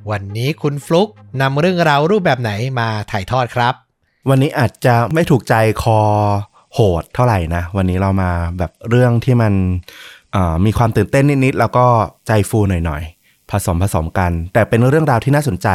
[0.09, 1.09] วันนี้คุณฟลุก
[1.41, 3.73] นำเรื่องราวรูปแบบไหนมาถ่ายทอดครับ
[4.29, 6.01] วันนี้อาจจะไม่ถูกใจคอ
[6.73, 9.53] โหดเท่าไหร่นะ วันนี้เรามาแบบเรื่องที่มัน
[10.31, 11.85] เอ่อมีความตื่นเต้นนิดๆ แล้วก็
[12.27, 15.67] ใจฟูหน่อยๆ ผสมผสมกัน แต่เป็นเรื่องราวที่น่าสนใจ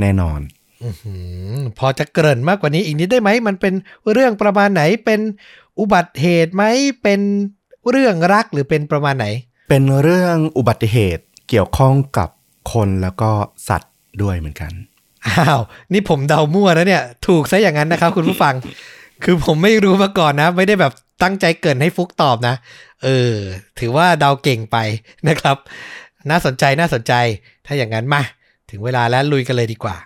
[0.00, 0.40] แน่นอน
[0.82, 1.16] อื้อหื
[1.54, 3.74] อพอจะเกริ่นมากกว่านี้อีกนิดได้ไหม มันเป็น
[4.12, 5.20] เรื่องประมาณไหนเป็น
[5.80, 6.64] อุบัติเหตุไหม
[7.02, 7.20] เป็น
[7.90, 9.26] เรื่องรักหรือเป็นประมาณไหน
[9.68, 12.28] เป็นเรื่องอุบัติเหตุเกี่ยวข้องกับ
[12.72, 13.30] คนแล้วก็
[13.68, 13.92] สัตว์
[14.22, 14.72] ด้วยเหมือนกัน
[15.26, 15.60] อ้าว
[15.92, 18.54] นี่ผมเดามั่วนะเนี่ย ถูกซะอย่างนั้นนะครับคุณผู้ฟัง
[19.24, 20.92] คือผมไม่รู้มาก่อนนะ ไม่ได้แบบ
[21.22, 22.54] ตั้งใจเกินให้ฟุกตอบนะ
[23.02, 23.34] เออ
[23.78, 24.76] ถือว่าเดาเก่งไป
[25.28, 25.56] นะครับ
[26.30, 27.12] น่าสนใจน่าสนใจ
[27.66, 28.22] ถ้าอย่างนั้นมา
[28.70, 29.96] ถึงเวลาแล้วลุยกันเลยดีกว่า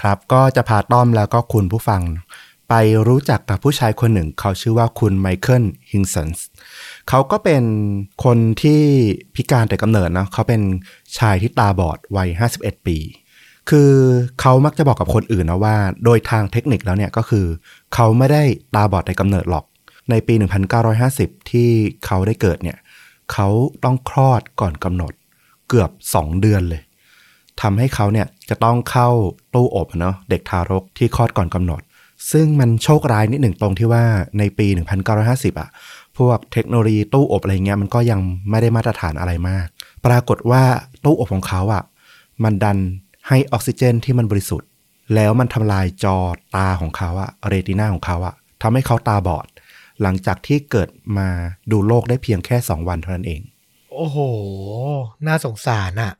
[0.00, 2.02] ครับก็จะพาต้อมแล้วก็คุณผู้ฟัง
[2.68, 2.74] ไป
[3.08, 6.28] รู้จักกับผู้ชายคนหนึ่ง เขาชื่อว่าคุณไมเคิลฮิงสัน
[7.08, 7.62] เขาก็เป็น
[8.24, 8.82] คนที่
[9.34, 10.62] พิการแต่กำเนิดนะเขาเป็น
[11.18, 12.28] ชายที่ตาบอดวัย
[12.58, 12.98] 51 ปี
[13.68, 13.92] คือ
[14.40, 17.46] เขามักจะบอกกับคนอื่นนะว่า โดยทางเทคนิคแล้วเนี่ยก็คือ
[17.94, 18.42] เขาไม่ได้
[18.74, 19.64] ตาบอดแต่กำเนิดหรอก
[20.10, 20.34] ในปี
[20.92, 21.70] 1950 ที่
[22.06, 22.78] เขาได้เกิดเนี่ย
[23.32, 23.48] เขา
[23.84, 25.12] ต้องคลอดก่อนกำหนด
[25.68, 26.82] เกือบ 2 เดือนเลย
[27.60, 29.08] ทำให้เขาเนี่ยจะต้องเข้า
[29.54, 31.80] ตู้อบอะเนาะเด็กทารกที่คลอดก่อนกำหนด
[32.32, 34.04] ซึ่งมันโชคร้ายนิดหนึ่งตรงที่ว่า
[34.38, 34.66] ในปี
[35.14, 35.68] 1950 อะ
[36.18, 38.20] พวกเทคโนโลยีตู้อบอะไรเงี้ยมันก็ยัง
[38.50, 39.66] ไม่ได้มาตรฐานอะไรมาก
[40.06, 40.62] ปรากฏว่า
[41.04, 41.82] ตู้อบของเขาอะ
[42.44, 42.78] มันดัน
[43.28, 44.68] ให้ออกซิเจนที่มันบริสุทธิ์
[45.14, 46.18] แล้วมันทำลายจอ
[46.56, 49.46] ตาของเขาอะเรตินาของเขาอะทำให้เขาตาบอด
[50.02, 50.88] หลังจากที่เกิด
[51.18, 51.28] มา
[51.70, 53.40] ดูโลกได้เพียงแค่2วันเท่านั้นเอง
[53.92, 54.18] โอ้โห
[55.26, 56.12] น่าสงสารอะ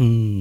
[0.00, 0.34] อืม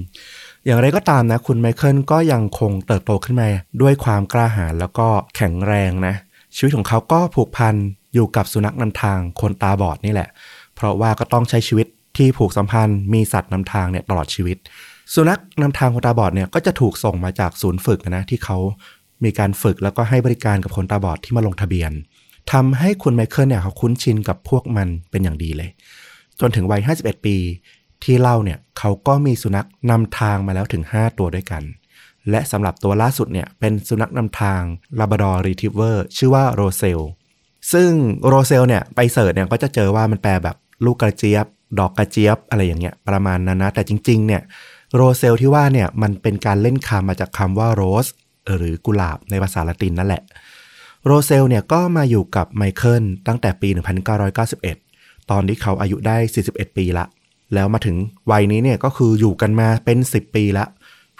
[0.65, 3.47] อย่างไรก็ตามนะ คุณไมเคิลก็ยังคงเติบโตขึ้นมา
[3.81, 6.15] ด้วยความกล้าหาญแล้วก็แข็งแรงนะ
[6.55, 7.75] ชีวิตของเขาก็ผูกพัน
[8.13, 10.29] อยู่กับสุนัขนำทางคนตาบอดนี่แหละ
[10.75, 11.87] เพราะว่าก็ต้องใช้ชีวิต
[12.17, 14.57] ที่ผูกสัมพันธ์มีสัตว์นำทางเนี่ยตลอดชีวิต
[15.13, 18.57] สุนัขนำทางคนตาบอดเนี่ยก็จะถูกส่งมาจากศูนย์ฝึกนะที่เขา
[19.23, 21.91] มีการฝึกแล้วก็ให้บริการกับคนตาบอดที่มาลงทะเบียน
[22.51, 25.69] ทำให้คุณไมเคิลเนี่ยเขาคุ้นชินกับพวกมันเป็นอย่างดีเลย
[26.39, 27.37] จนถึงวัย 51 ปี
[28.03, 31.63] ที่เล่าเนี่ยเขาก็มีสุนัขนำทางมาแล้วถึง 5 ตัวด้วยกัน
[32.29, 34.61] และสำหรับตัวล่าสุดเนี่ยเป็นสุนัขนำทาง
[34.99, 36.99] Labrador Retriever ชื่อว่าโรเซล
[37.73, 37.91] ซึ่ง
[38.27, 40.55] โรเซลเนี่ยไป search เนี่ยก็จะเจอว่ามันแปลแบบ
[40.85, 41.45] ลูกกระเจี๊ยบ
[41.79, 44.41] ดอกกระเจี๊ยบอะไรอย่างเงี้ยประมาณนั้นนะแต่จริง ๆ เนี่ย
[44.95, 48.07] โรเซลที่ว่าเนี่ยมันเป็นการเล่นคำมาจากคำว่า rose
[48.55, 50.23] หรือกุหลาบในภาษาละตินนั่นแหละ
[51.05, 53.69] โรเซลเนี่ยก็มาอยู่กับไมเคิลตั้งแต่ปี
[54.49, 57.05] 1991 ตอนที่เขาอายุได้ 41 ปีละ
[57.53, 57.95] แล้วมาถึง
[58.31, 60.65] วัยนี้เนี่ยก็คืออยู่กันมาเป็น 10 ปีละ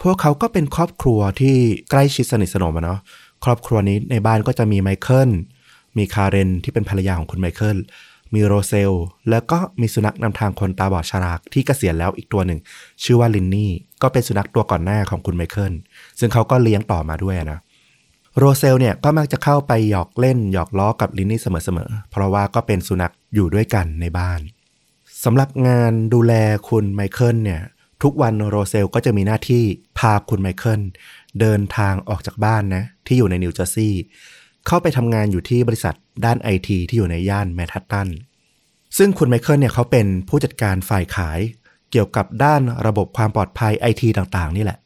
[0.04, 1.56] พวกเขาก็เป็นครอบครัวที่
[1.92, 3.00] ใกล้ชิดสนิทสนมอะเนาะ
[3.44, 5.30] ครอบครัวนี้ในบ้านก็จะมีไมเคิล
[5.98, 7.78] มีคาเรนที่เป็นภรรยาของคุณไมเคิล
[8.34, 8.92] มีโรเซล
[9.30, 12.60] แล้วก็มีสุนัขนำทางคนตาบอดชราที่เกษียณแล้วอีกตัวหนึ่ง
[13.04, 13.72] ชื่อว่าลินนี่
[14.02, 15.74] ก็เป็นสุนัขตัวก่อนหน้าของคุณไมเคิล
[16.20, 17.60] ซึ่งเขาก็เลี้ยงต่อมาด้วยนะ
[18.38, 24.40] โรเซลเนี่ยก็มักจะเข้าไปหยอกเล่นหยอกล้อกับลินนี่เสมอๆ เพราะว่าก็เป็นสุนัขอยู่ด้วยกันในบ้าน
[25.24, 26.34] สำหรับงานดูแล
[26.70, 27.62] คุณไมเคิลเนี่ย
[28.04, 29.64] ทุกวันโรเซลก็จะมีหน้าที่
[30.00, 30.82] พาคุณไมเคิล
[31.40, 34.04] เดินทางออกจากบ้านนะที่อยู่ในนิวเจอร์ซีย์
[34.68, 35.96] เข้าไปทำงานอยู่ที่บริษัท
[36.26, 38.10] ด้านไอทีที่อยู่ในย่านแมนฮัตตัน
[38.98, 41.40] ซึ่งคุณไมเคิลเนี่ยเขาเป็นผู้จัดการฝ่ายขาย
[41.92, 44.80] เกี่ยวกับด้านระบบความปลอดภัยไอทีต่างๆ นี่แหละ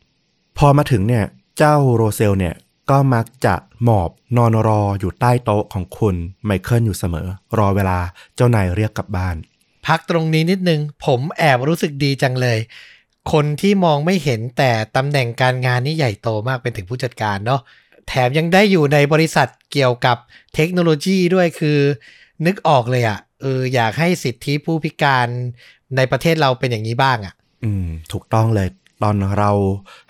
[0.58, 1.24] พอมาถึงเนี่ย
[1.58, 2.56] เจ้าโรเซลเนี่ย
[2.90, 7.28] ก็มักจะหมอบนอนรออยู่ใต้โต๊ะของคุณไมเคิลอยู่เสมอ
[7.58, 8.00] รอเวลา
[8.36, 9.36] เจ้านายเรียกกลับบ้าน
[9.88, 12.60] พักตรงนี้นิดนึง ผมแอบรู้สึกดีจังเลย
[13.32, 17.62] คนที่มองไม่เห็นแต่ตำแหน่งการงานนี่ใหญ่โตมากเป็นถึงผู้จัดการเนาะ
[18.14, 20.18] แถมยังได้อยู่ในบริษัทเกี่ยวกับ
[20.56, 21.80] เทคโนโลยีด้วยคือ
[22.46, 25.28] นึกออกเลยอะ่ะเอออยากให้สิทธิผู้พิการ
[25.98, 27.34] ในประเทศเราเป็นอย่างนี้บ้างอะ่ะ
[27.64, 28.68] อืม ถูกต้องเลย
[29.04, 29.52] ตอนเรา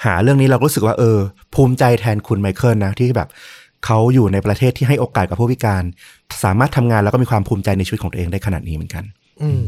[0.05, 1.17] หาเรื่องนี้เราก็รู้สึกว่าเออ
[1.55, 3.29] ภูมิใจแทนคุณไมเคิลนะที่แบบ
[3.85, 5.83] เขาอยู่ในประเทศที่ให้โอกาสกับผู้พิการ
[6.43, 9.03] สามารถทำงานแล้วก็มีความภูมิใจในชีวิตของตัวเองได้ขนาดนี้เหมือนกัน
[9.41, 9.63] อืม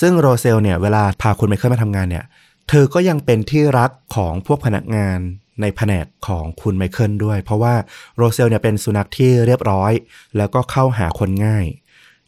[0.00, 2.24] ซึ่งโรเซลเนี่ยเวลาพาคุณไมเคิลมาทำงานเนี่ย
[2.68, 5.18] เธอก็ยังเป็นที่รักของพวกพนักงาน
[5.60, 7.74] ในแผนกของคุณไมเคิลด้วย เพราะว่า
[8.16, 9.92] โรเซลเนี่ยเป็นสุนัขที่เรียบร้อย
[10.36, 11.66] แล้วก็เข้าหาคนง่าย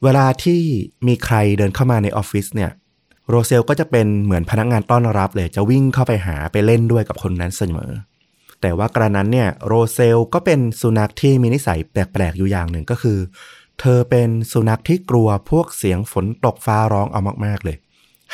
[0.03, 0.61] เวลาที่
[1.07, 2.71] มีใครเดินเข้ามาในออฟฟิศเนี่ย
[3.29, 7.93] โรเซลก็จะเป็นเหมือนพนักงานต้อนรับเลยจะวิ่งเข้าไปหาไปเล่นด้วยกับคนนั้นเสมอ
[8.61, 13.19] แต่ว่ากระนั้นเนี่ยโรเซลก็เป็นสุนัขที่มีนิสัยแปลกๆอยู่อย่างหนึ่งก็คือ
[13.81, 17.77] เธอเป็นสุนัขที่กลัวพวกเสียงฝนตกฟ้าร้องเอามากๆเลย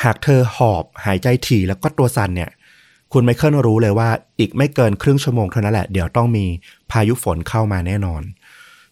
[0.03, 2.49] หากเธอหอบหายใจถี่แล้วก็ตัวสั่นเนี่ย
[3.13, 4.09] คุณไมเคิลรู้เลยว่า
[4.39, 6.45] อีกไม่เกินครึ่งชั่วโมงเท่านั้นแหละ เดี๋ยวต้องมี
[6.91, 8.21] พายุฝนเข้ามาแน่นอน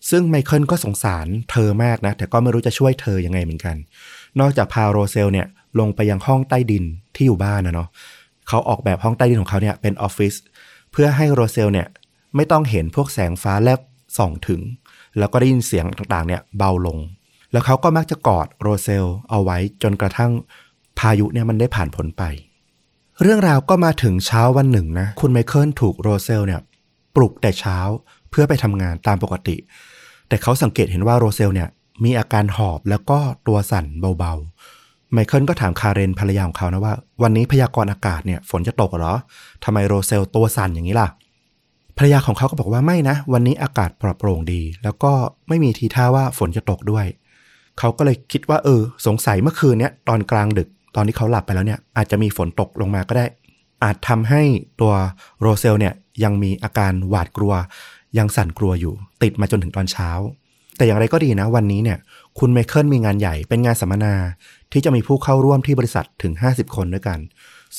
[0.09, 3.75] ซึ่งไมเคิลก็สงสารเธอมากนะ แต่ก็ไม่รู้จะช่วยเธอยังไงเหมือนกัน
[4.39, 5.47] นอกจากพาโรเซลเนี่ย
[5.79, 6.83] ลงไปยังห้องใต้ดิน
[7.15, 7.89] ที่อยู่บ้านนะเนาะ
[8.47, 10.33] เขาออกแบบห้องใต้ดินของเขาเนี่ยเป็นออฟฟิศ
[10.91, 11.87] เพื่อให้โรเซลเนี่ย
[12.35, 13.79] ไม่ต้องเห็นพวกแสงฟ้าแลบ
[14.17, 14.61] ส่องถึง
[15.17, 16.97] แล้วก็ได้ยินเสียงต่างๆเนี่ยเบาลง
[17.51, 20.31] แล้วเขาก็มักจะกอดโรเซลเอาไว้จนกระทั่ง
[20.99, 22.23] พายุเนี่ยมันได้ผ่านพ้นไป
[23.23, 26.61] เรื่องราวก็มาถึงเช้าวันหนึ่งนะ คุณไมเคิลถูกโรเซลเนี่ย
[27.15, 27.77] ปลุกแต่เช้า
[28.29, 29.55] เพื่อไปทำงานตามปกติ
[30.27, 31.69] แต่เขาสังเกตเห็นว่าโรเซลเนี่ย
[32.03, 33.17] มีอาการหอบแล้วก็
[33.47, 33.85] ตัวสั่น
[34.19, 36.93] เบาๆ ไมเคิลก็ถามคาเรนภรรยาของเขานะว่า
[37.23, 39.15] วันนี้พยากรณ์อากาศเนี่ยฝนจะตกเหรอ
[39.63, 41.07] ทำไมโรเซลตัวสั่นอย่างนี้ล่ะ
[41.97, 45.11] ภรรยาของเขาก็บอกว่าไม่นะ วันนี้อากาศปลอดโปร่งดี แล้วก็
[45.47, 47.05] ไม่มีทีท่าว่าฝนจะตกด้วย
[47.79, 53.25] เขาก็เลยคิดว่าเออ สงสัยเมื่อคืนเนี้ยตอนกลางดึก ตอนที่เขาหลับไปแล้วเนี่ยอาจจะมีฝนตกลงมาก็ได้
[53.83, 54.41] อาจทำให้
[54.81, 54.93] ตัว
[55.41, 55.93] โรเซลเนี่ย
[56.23, 57.53] ยังมีอาการหวาดกลัว
[58.17, 58.93] ยังสั่นกลัวอยู่
[59.23, 60.09] ติดมาจนถึงตอนเช้า
[60.77, 61.97] แต่อย่างไรก็ดีนะวันนี้เนี่ย
[62.39, 64.13] คุณไมเคิลมีงานใหญ่เป็นงานสัมมนา
[64.71, 67.19] ที่จะมีผู้เข้าร่วมที่บริษัทถึง 50 คนด้วยกัน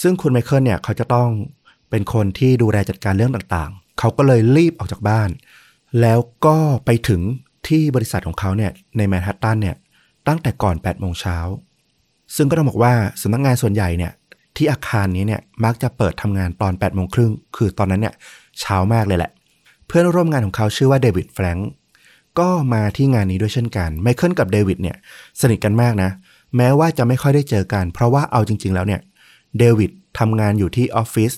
[0.01, 1.29] ซึ่งคุณไมเคิลเนี่ยเขาจะต้อง
[1.91, 5.31] เป็นคนที่ดูแลจัดการเรื่องต่างๆ เขาก็เลยรีบออกจากบ้าน
[6.01, 7.21] แล้วก็ไปถึง
[7.69, 9.77] ที่บริษัทของเขาเนี่ยในแมนฮัตตันเนี่ย
[10.29, 11.39] ตั้งแต่ก่อน8โมงเช้า
[12.37, 12.93] ซึ่งก็ต้องบอกว่า
[13.23, 14.13] สำนักงานส่วนใหญ่เนี่ย
[14.57, 18.15] ที่อาคารนี้เนี่ยมักจะเปิดทำงานตอน8โมงครึ่งคือตอนนั้นเนี่ย
[18.61, 19.31] เช้ามากเลยแหละ
[19.87, 21.71] เพื่อนร่วมงานของเขาชื่อว่าเดวิดแฟรงก์
[22.39, 24.97] ก็มาที่งานนี้ด้วยเช่นกันไมเคิลกับเดวิดเนี่ย
[25.41, 26.11] สนิทกันมากนะ
[26.57, 29.01] แม้ว่าจะไม่ค่อยได้เจอกัน เพราะว่าเอาจริง ๆ แล้วเนี่ย
[29.59, 31.33] เดวิดทำงานอยู่ที่ออฟฟิศ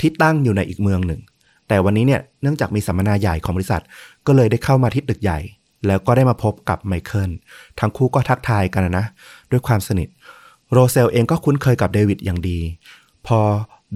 [0.00, 1.20] ที่ตั้งอยู่ในอีกเมืองหนึ่ง
[1.68, 3.82] แต่วันนี้เนี่ยเนื่องจากมีสัมมนาใหญ่ของบริษัท
[4.26, 5.38] ก็เลยได้เข้ามาที่ตึกใหญ่
[5.86, 7.30] แล้วก็ได้มาพบกับไมเคิล
[7.80, 9.06] ทั้งคู่ก็ทักทายกันนะ
[9.50, 10.08] ด้วยความสนิท
[10.72, 12.58] โรเซลเองก็คุ้นเคยกับเดวิดอย่างดี
[13.26, 13.40] พอ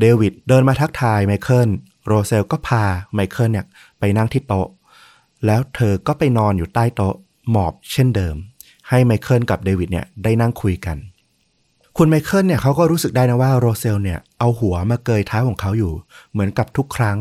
[0.01, 1.69] เดวิดเดินมาทักทายไมเคิล
[2.07, 2.85] โรเซลก็พา
[3.15, 3.67] ไมเคิลเนี่ย
[3.99, 4.69] ไปนั่งที่โต๊ะ
[5.47, 7.15] แล้วเธอก็ไปนอนอยู่ใต้โต๊ะ
[7.51, 8.37] หมอบเช่นเดิม
[8.89, 10.97] ให้ไมเคิลกับเดวิดเนี่ยได้นั่งคุยกัน
[11.97, 15.93] คุณไมเคิลเนี่ยเขาก็รู้สึกได้นะว่าโรเซลเนี่ยเอาหัวมาเกยเท้าของเขาอยู่
[16.33, 17.19] เหมือนกับทุกครั้ง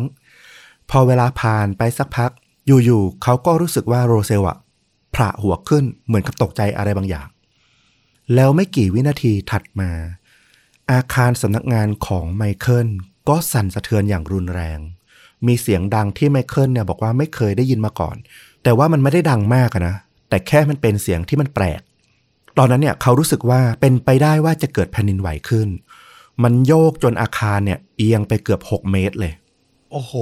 [0.89, 2.31] พอเวลาผ่านไปสักพัก
[2.67, 4.57] อยู่ๆเขาก็รู้สึกว่าโรเซลอะ
[5.15, 7.27] ผละหัวขึ้นเหมือนกับตกใจอะไรบางอย่าง
[8.35, 9.91] แล้วไม่กี่วินาทีถัดมา
[10.91, 12.87] อาคารสำนักงานของไมเคิล
[13.29, 14.79] ก็สั่นสะเทือนอย่างรุนแรง
[15.47, 18.15] มีเสียงดังที่ไมเคิลเนี่ยบอกว่าไม่เคยได้ยินมาก่อน
[18.63, 19.95] แต่ว่ามันไม่ได้ดังมากอะนะ
[20.29, 21.81] แต่แค่มันเป็นเสียงที่มันแปลก
[22.57, 25.69] ตอนนั้นเนี่ยเขารู้สึกว่าเป็นไปได้ว่าจะเกิดแผ่นดินไหวขึ้น
[26.43, 29.33] มันโยกจนอาคารเนี่ยเอียงไปเกือบ 6 เมตรเลย
[29.91, 30.13] โอ้โห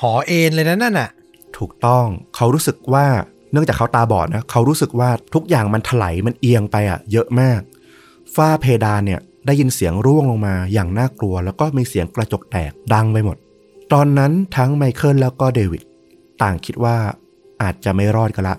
[0.00, 1.10] หอเอ็นเลยนะนั่นน่ะ
[1.56, 2.06] ถูกต้อง
[2.36, 3.06] เขารู้สึกว่า
[3.52, 7.60] เนื่องจากเขาตาบอดนะเขารู้สึกว่าทุกอย่างมันถลายมันเอียงไปอะเยอะมาก
[8.34, 13.36] ฝ้าเพดานเนี่ยได้ยินเสียงร่วงลงมาอย่างน่ากลัว แล้วก็มีเสียงกระจกแตกดังไปหมด
[13.92, 15.82] ตอนนั้นทั้งไมเคิลแล้วก็เดวิด
[16.42, 16.96] ต่างคิดว่า
[17.62, 18.56] อาจจะไม่รอดกันละ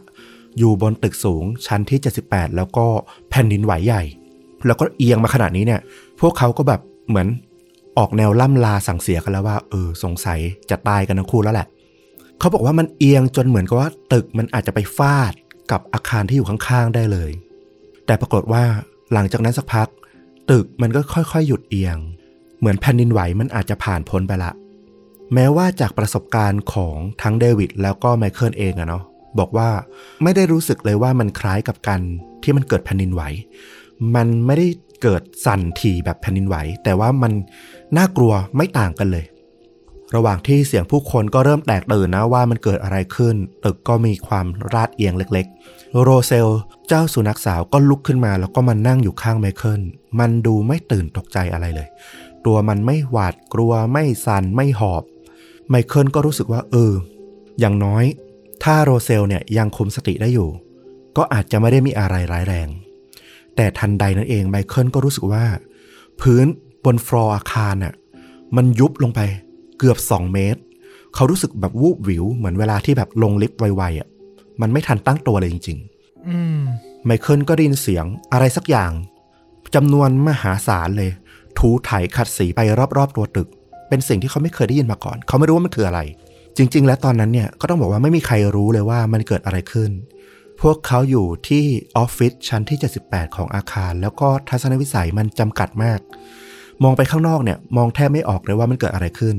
[0.58, 2.86] อยู่บนตึกสูงชั้นที่ 78 แล้วก็
[3.30, 4.04] แผ่นดินไหวใหญ่
[4.66, 5.82] แล้วก็เอียงมาขนาดนี้เนี่ย
[6.22, 7.28] พวกเขาก็แบบเหมือน
[7.98, 10.40] ออกแนวล่ำลาสั่งเสียกันแล้วว่า เออสงสัย
[10.70, 11.68] จะตายกันทั้งคู่แล้วแหละ
[12.42, 15.34] เขาบอกว่ามันเอียงจนเหมือนกับว่า ตึกมันอาจจะไปฟาด
[15.72, 17.32] กับอาคารที่อยู่ข้างๆได้เลย
[18.06, 18.64] แต่ปรากฏว่า
[19.14, 19.88] หลังจากนั้นสักพัก
[20.52, 21.98] ตึกมันก็ค่อยๆ หยุดเอียง
[22.60, 24.52] เหมือนแผ่นดินไหวมันอาจจะผ่านพ้นไปละ
[25.34, 29.04] แม้ว่าจากประสบการณ์ของทั้งเดวิดแล้วก็ไมเคิลเองอะเนาะ
[29.40, 29.70] บอกว่า
[30.24, 32.02] ไม่ได้รู้สึกเลยว่ามันคล้ายกับการ
[32.44, 33.22] ที่มันเกิดแผ่นดินไหว
[34.16, 34.68] มันไม่ได้
[35.02, 37.32] เกิดสั่นถี่แบบแผ่นดินไหว แต่ว่ามัน
[37.98, 39.26] น่ากลัวไม่ต่างกันเลย
[40.16, 43.36] ระหว่างที่เสียงผู้คนก็เริ่มแตกตื่นนะว่ามันเกิดอะไรขึ้น
[43.66, 46.48] ตึกก็มีความราดเอียงเล็กๆ โรเซล
[46.88, 49.82] เจ้าสุนัขสาวก็ลุกขึ้นมาแล้วก็มานั่งอยู่ข้างไมเคิล
[50.20, 51.88] มันดูไม่ตื่นตกใจอะไรเลย
[52.46, 55.04] ตัวมันไม่หวาดกลัวไม่สั่นไม่หอบ
[55.70, 56.94] ไมเคิลก็รู้สึกว่าเออ
[57.60, 58.04] อย่างน้อย
[58.64, 60.50] ถ้าโรเซลเนี่ยยังคุมสติได้อยู่
[61.18, 62.68] ก็อาจจะไม่ได้มีอะไรร้ายแรง
[63.56, 65.46] แต่ทันใดนั้นเองไมเคิลก็รู้สึกว่า
[66.22, 66.46] พื้น
[66.86, 67.94] บนฟลอร์อาคารน่ะ
[68.56, 69.20] มันยุบลงไป
[69.82, 70.62] เกือบ 2 เมตร
[71.16, 74.08] เขารู้สึกแบบวูบวิว เหมือนเวลาที่แบบลงลิฟต์ไวๆอะ
[74.62, 75.78] มันไม่ทันตั้งตัวเลยจริง
[76.28, 78.91] อืมๆไมเคิลก็ได้ยินเสียงอะไรสักอย่าง
[79.76, 81.12] จำนวนมหาศาลเลย
[81.58, 82.60] ถูไถขัดสีไป
[82.98, 83.48] รอบๆตัวตึก
[83.90, 85.99] เป็นสิ่งที่เขาไม่เคยได้ยินมาก่อน เขาไม่รู้ว่ามันคืออะไร
[86.58, 89.91] จริง ๆ แล้วตอนนั้นเนี่ยก็ต้องบอกว่าไม่มีใครรู้เลยว่ามันเกิดอะไรขึ้น
[90.62, 91.64] พวกเขาอยู่ที่
[91.98, 92.78] ออฟฟิศชั้นที่
[93.08, 95.99] 78 ของอาคาร แล้วก็ทัศนวิสัยมันจำกัดมาก
[96.84, 99.36] มองไปข้างนอกเนี่ย มองแทบไม่ออกเลยว่ามันเกิดอะไรขึ้น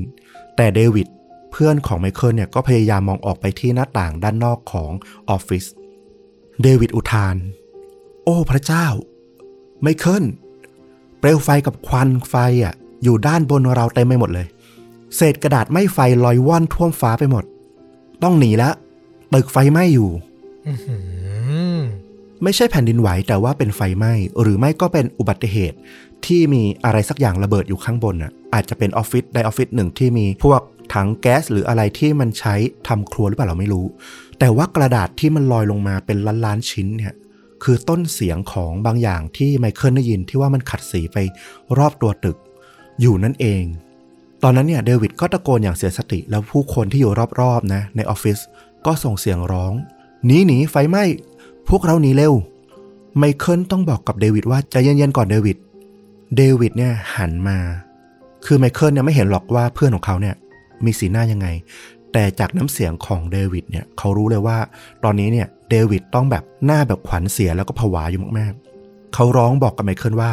[0.55, 1.07] แต่เดวิด
[1.51, 4.91] เพื่อนของไมเคิลเนี่ยก็พยายามมองออกไปที่หน้าต่างด้านนอกของ
[5.29, 5.65] ออฟฟิศ
[6.61, 7.35] เดวิดอุทาน
[8.23, 8.85] โอ้พระเจ้า
[9.81, 10.23] ไมเคิล
[11.19, 12.73] เปลวไฟกับควันไฟอะ
[13.03, 14.47] อยู่ด้านบนเราเต็มไปหมดเลย
[15.15, 17.43] เศษกระดาษไหม้ไฟลอยว่อนท่วมฟ้าไปหมด
[18.23, 18.73] ต้องหนีแล้ว
[19.33, 20.09] ตึกไฟไหม้อยู่
[22.43, 25.77] ไม่ใช่แผ่นดินไหวแต่ว่าเป็นไฟไหม้หรือไม่ก็เป็นอุบัติเหตุ
[26.25, 30.61] ที่มีอะไรสักอย่างระเบิดอยู่ข้างบนน่ะอาจจะเป็นออฟฟิศใดออฟฟิศหนึ่งที่มีพวก
[30.93, 32.55] ถังแก๊สหรืออะไรที่มันใช้
[32.87, 33.85] ทำครัวหรือเปล่าเราไม่รู้
[34.39, 37.13] แต่ว่ากระดาษที่มันลอยลงมาเป็นล้านๆชิ้นเนี่ย
[37.63, 41.17] คือต้นเสียงของบางอย่างที่ไมเคิลได้ยินที่ว่ามันขัดสีไป
[41.77, 42.37] รอบตัวตึก
[43.01, 43.63] อยู่นั่นเอง
[44.43, 47.11] ตอนนั้นเนี่ยเดวิดก็ตะโกนอย่างเสียสติแล้วผู้คนที่อยู่
[47.41, 48.39] รอบๆนะในออฟฟิศ
[48.85, 49.73] ก็ส่งเสียงร้อง
[50.25, 51.03] หนีหนีไฟไหม้
[51.69, 52.33] พวกเราหนีเร็ว
[53.17, 55.57] ไมเคิลต้องบอกกับเดวิดว่าใจเย็นๆก่อนเดวิด
[56.35, 57.57] เดวิดเนี่ยหันมา
[58.45, 60.35] คือไมเคิลเนี่ยไม่เห็นหรอกว่าเพื่อนของเขาเนี่ย
[60.85, 61.47] มีสีหน้ายังไง
[62.13, 64.57] แต่จากน้ำเสียงของเดวิดเนี่ยเขารู้เลยว่า
[65.03, 70.31] ตอนนี้เนี่ยเดวิดต้องแบบหน้าแบบขวัญเสียแล้วก็ผวาอยู่มากๆ เขาร้องบอกกับไมเคิลว่า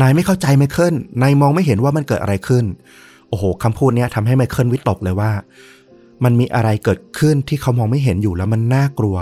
[0.00, 2.64] นายไม่เข้าใจไมเคิล นายมองไม่เห็นว่ามันเกิดอะไรขึ้น
[3.28, 5.32] โอ้โหคำพูดเนี้ยทำให้ไมเคิลวิตกเลยว่า
[6.24, 9.16] มันมีอะไรเกิดขึ้นที่เขามองไม่เห็นอยู่แล้วมันน่ากลัว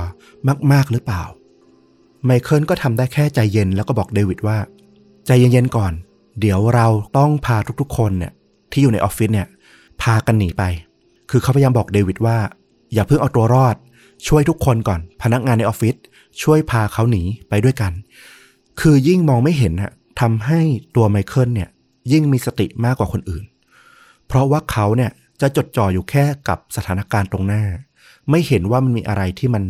[0.72, 1.22] มาก ๆ หรือเปล่า
[2.24, 4.58] ไมเคิลก็ทำได้แค่ใจเย็นแล้วก็บอกเดวิดว่า
[5.26, 5.92] ใจเย็นๆก่อน
[6.40, 6.86] เดี๋ยวเรา
[7.16, 8.32] ต้องพาทุกๆ คนเนี่ย
[8.72, 9.48] ที่อยู่ในออฟฟิศเนี่ย
[10.02, 10.62] พากันหนีไป
[11.30, 12.38] คือเขาพยายามบอกเดวิดว่า
[12.92, 13.76] อย่าเพิ่งเอาตัวรอด
[14.26, 15.96] ช่วยทุกคนก่อน พนักงานในออฟฟิศ
[16.42, 17.92] ช่วยพาเขาหนีไปด้วยกัน
[18.80, 20.60] คือยิ่งมองไม่เห็นฮะทำให้
[20.96, 21.68] ตัวไมเคิลเนี่ย
[22.12, 23.44] ยิ่งมีสติมากกว่าคนอื่น
[24.26, 25.10] เพราะว่าเขาเนี่ย
[25.40, 27.64] จะจดจ่ออยู่แค่กับสถานการณ์ตรงหน้า
[28.30, 29.64] ไม่เห็นว่ามันมีอะไรที่มัน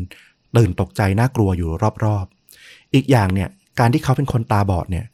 [0.56, 1.70] ตื่นตกใจน่ากลัวอยู่
[2.04, 2.39] รอบๆ
[2.94, 3.48] อีกอย่างเนี่ย
[3.78, 5.04] การที่เขาเป็นคนตาบอดเนี่ย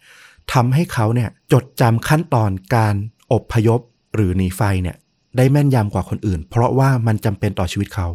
[0.53, 2.95] ทำให้เขาเนี่ยจดจำขั้นตอนการ
[3.33, 3.81] อบพยพ
[4.15, 4.97] หรือหนีไฟเนี่ย
[5.37, 8.09] ได้แม่นยำกว่าคนอื่น เพราะว่ามันจำเป็นต่อชีวิตเขา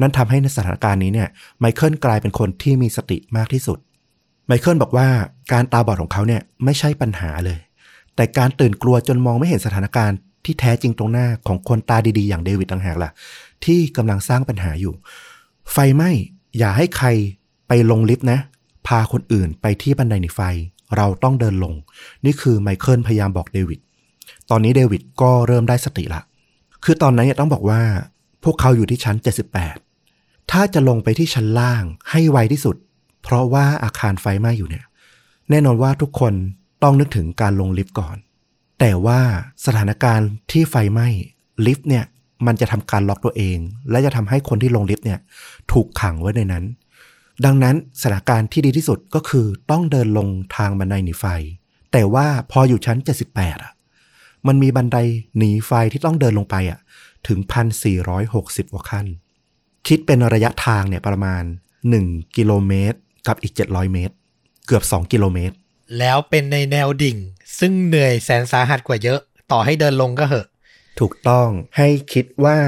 [0.00, 1.28] นั่นทำให้ในสถานการณ์นี้เนี่ย
[1.60, 3.78] ไมเคิลกลายเป็นคนที่มีสติมากที่สุด
[4.46, 5.08] ไมเคิลบอกว่า
[5.52, 7.58] การตาบอดของเขาเนี่ยไม่ใช่ปัญหาเลย
[8.16, 13.10] แต่การตื่นกลัวจนมองไม่เห็นสถานการณ์ที่แท้จริงตรงหน้าของคนตาดีๆ อย่างเดวิดต่างหากล่ะ
[13.64, 14.94] ที่กำลังสร้างปัญหาอยู่
[15.72, 16.10] ไฟไหม้
[16.58, 17.08] อย่าให้ใคร
[17.68, 18.38] ไปลงลิฟต์นะ
[18.86, 20.40] พาคนอื่นไปที่บันไดหนีไฟ
[20.96, 21.74] เราต้องเดินลง
[22.24, 23.80] นี่คือไมเคิลพยายามบอกเดวิด
[24.50, 26.22] ตอนนี้เดวิดก็เริ่มได้สติละ
[26.84, 27.80] คือตอนนั้นเนี่ยต้องบอกว่า
[28.44, 29.16] พวกเขาอยู่ที่ชั้น
[29.84, 32.76] 78 ถ้าจะลงไปที่ชั้นล่างให้ไวที่สุด
[33.22, 34.84] เพราะว่าอาคารไฟไหม้อยู่เนี่ย
[35.50, 36.32] แน่นอนว่าทุกคน
[36.82, 38.16] ต้องนึกถึงการลงลิฟต์ก่อน
[38.80, 39.20] แต่ว่า
[39.66, 41.08] สถานการณ์ที่ไฟไหม้
[41.66, 42.04] ลิฟต์เนี่ย
[42.46, 43.58] มันจะทำการล็อกตัวเอง
[43.90, 45.18] และจะทำให้คนที่ลงลิฟต์เนี่ย
[45.72, 46.64] ถูกขังไว้ในนั้น
[47.44, 51.24] ดังนั้นสถานการณ์ที่ดีที่สุดก็คือต้องเดินลงทางบันไดหนีไฟ
[51.92, 52.98] แต่ว่าพออยู่ชั้น
[53.30, 53.72] 78 อะ
[54.46, 54.96] มันมีบันได
[55.38, 56.78] หนีไฟที่ต้องเดินลงไปอะ
[57.26, 57.38] ถึง
[58.06, 59.06] 1,460กว่าขั้น
[59.86, 61.42] คิดเป็นระยะทางเนี่ยประมาณ
[61.90, 64.14] 1 กิโลเมตร กับอีก 700 เมตร
[64.66, 65.54] เกือบ 2 กิโลเมตร
[65.98, 67.16] แล้วเป็นในแนวดิ่ง
[67.58, 69.20] ซึ่งเหนื่อยแสนสาหัสกว่าเยอะ
[69.52, 70.46] ต่อให้เดินลงก็เหอะ
[71.00, 72.58] ถูกต้องให้คิดว่า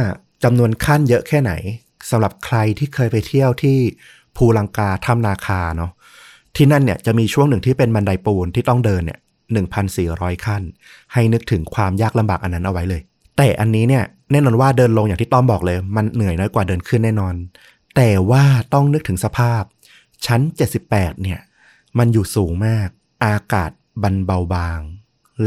[0.44, 1.52] จำนวนขั้นเยอะแค่ไหน
[2.10, 3.78] สำหรับใครที่เคยไปเที่ยวที่
[4.36, 5.92] ภูลังกาถ้ำนาคาเนาะ
[6.56, 9.18] ที่นั่นเนี่ยจะมีช่วงหนึ่งที่เป็นบันไดปูนที่ต้องเดินเนี่ย
[9.80, 10.62] 1,400 ขั้น
[11.12, 13.00] ให้นึกถึงความยากลำบากอันนั้นเอาไว้เลย
[13.36, 17.34] แต่อันนี้เนี่ยแน่นอนว่าเดินลงอย่างที่ต้อมบอกเลย มันเหนื่อยน้อยกว่าเดินขึ้นแน่นอน
[17.96, 18.44] แต่ว่า
[18.74, 19.62] ต้องนึกถึงสภาพ
[20.26, 20.40] ชั้น
[20.84, 21.40] 78 เนี่ย
[21.98, 22.88] มันอยู่สูงมาก
[23.24, 23.70] อากาศ
[24.02, 24.80] บันเบาบาง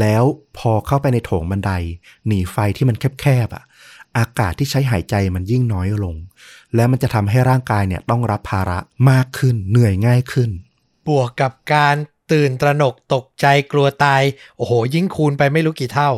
[0.00, 0.22] แล้ว
[0.58, 1.72] พอเข้าไปในโถงบันได
[2.26, 3.64] หนีไฟที่มันแคบๆอะ
[4.18, 6.16] อากาศที่ใช้หายใจมันยิ่งน้อยลง
[6.74, 8.78] และมันจะทำให้ร่างกายเนี่ยต้องรับภาระ
[9.10, 10.50] มากขึ้นเหนื่อยง่ายขึ้น
[11.08, 11.96] บวกกับการ
[12.32, 14.22] ตื่นตระหนกตกใจกลัวตาย
[14.56, 16.10] โอ้โห ยิ่งคูณไปไม่รู้กี่เท่า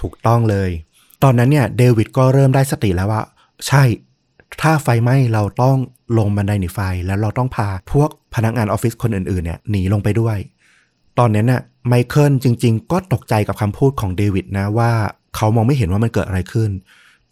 [0.00, 0.70] ถูกต้องเลย
[1.22, 3.22] ตอนนั้นเนี่ยเดวิดก็เริ่มได้สติแล้วว่า
[3.66, 3.82] ใช่
[4.62, 5.76] ถ้าไฟไหม้เราต้อง
[6.18, 10.36] ลงบันไดหนีไฟ แล้วเราต้องพาพวกพนักงานออฟฟิศคนอื่นๆเนี่ยหนีลงไปด้วย
[11.18, 14.90] ตอนนั้นน่ะไมเคิลจริง ๆ ก็ตกใจกับคำพูดของเดวิดนะว่า
[15.36, 16.70] เขามองไม่เห็นว่ามันเกิดอะไรขึ้น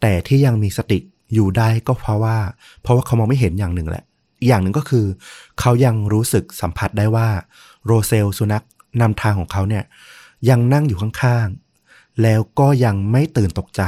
[0.01, 0.99] แต่ที่ยังมีสติ
[1.35, 2.37] อยู่ได้ก็เพราะว่า
[2.83, 4.05] เพราะว่าเขามองไม่เห็นอย่างหนึ่งแหละ
[4.41, 5.07] อีกอย่างหนึ่งก็คือ
[5.61, 7.29] เขายังรู้สึกสัมผัสได้ว่า
[7.87, 8.65] โรเซลสุนัข
[9.01, 9.85] นำทางของเขาเนี่ย
[10.49, 13.83] ยังนั่งอยู่ข้างๆ แล้วก็ยังไม่ตื่นตกใจ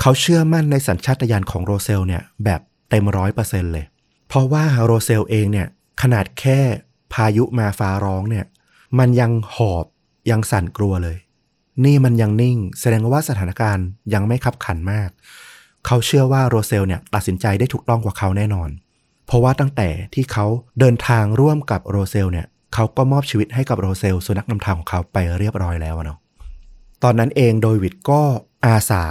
[0.00, 3.84] เขาเชื่อมั่นในสัญชาตญาณของโรเซลเนี่ยแบบเต็มร้อยเปอร์เซ็นต์เลย
[4.28, 5.66] เพราะว่าโรเซลเองเนี่ย
[6.02, 6.58] ขนาดแค่
[7.12, 8.44] พายุมาฟ้าร้องเนี่ย
[8.98, 9.86] มันยังหอบ
[10.30, 11.18] ยังสั่นกลัวเลย
[11.84, 15.10] นี่มันยังนิ่ง แสดงว่าสถานการณ์ยังไม่ขับขันมาก
[15.86, 18.68] เขาเชื่อว่าโรเซลเนี่ยตัดสินใจได้ถูกต้องกว่าเขาแน่นอน
[19.26, 20.46] เพราะว่าตั้งแต่ที่เขา
[20.80, 26.18] เดินทางร่วมกับโรเซลเนี่ยเขาก็มอบชีวิตให้กับโรเซลสุนัขนำทางของเขาไปเรียบร้อยแล้วเนาะ
[27.02, 28.20] ตอนนั้นเองโดยวิดก็
[28.66, 29.02] อาสา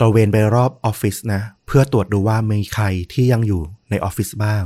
[0.00, 4.62] ตระเวนไปรอบออฟฟิศนะ เพื่อตรวจดูว่ามีใครที่ยังอยู่ในออฟฟิศบ้าง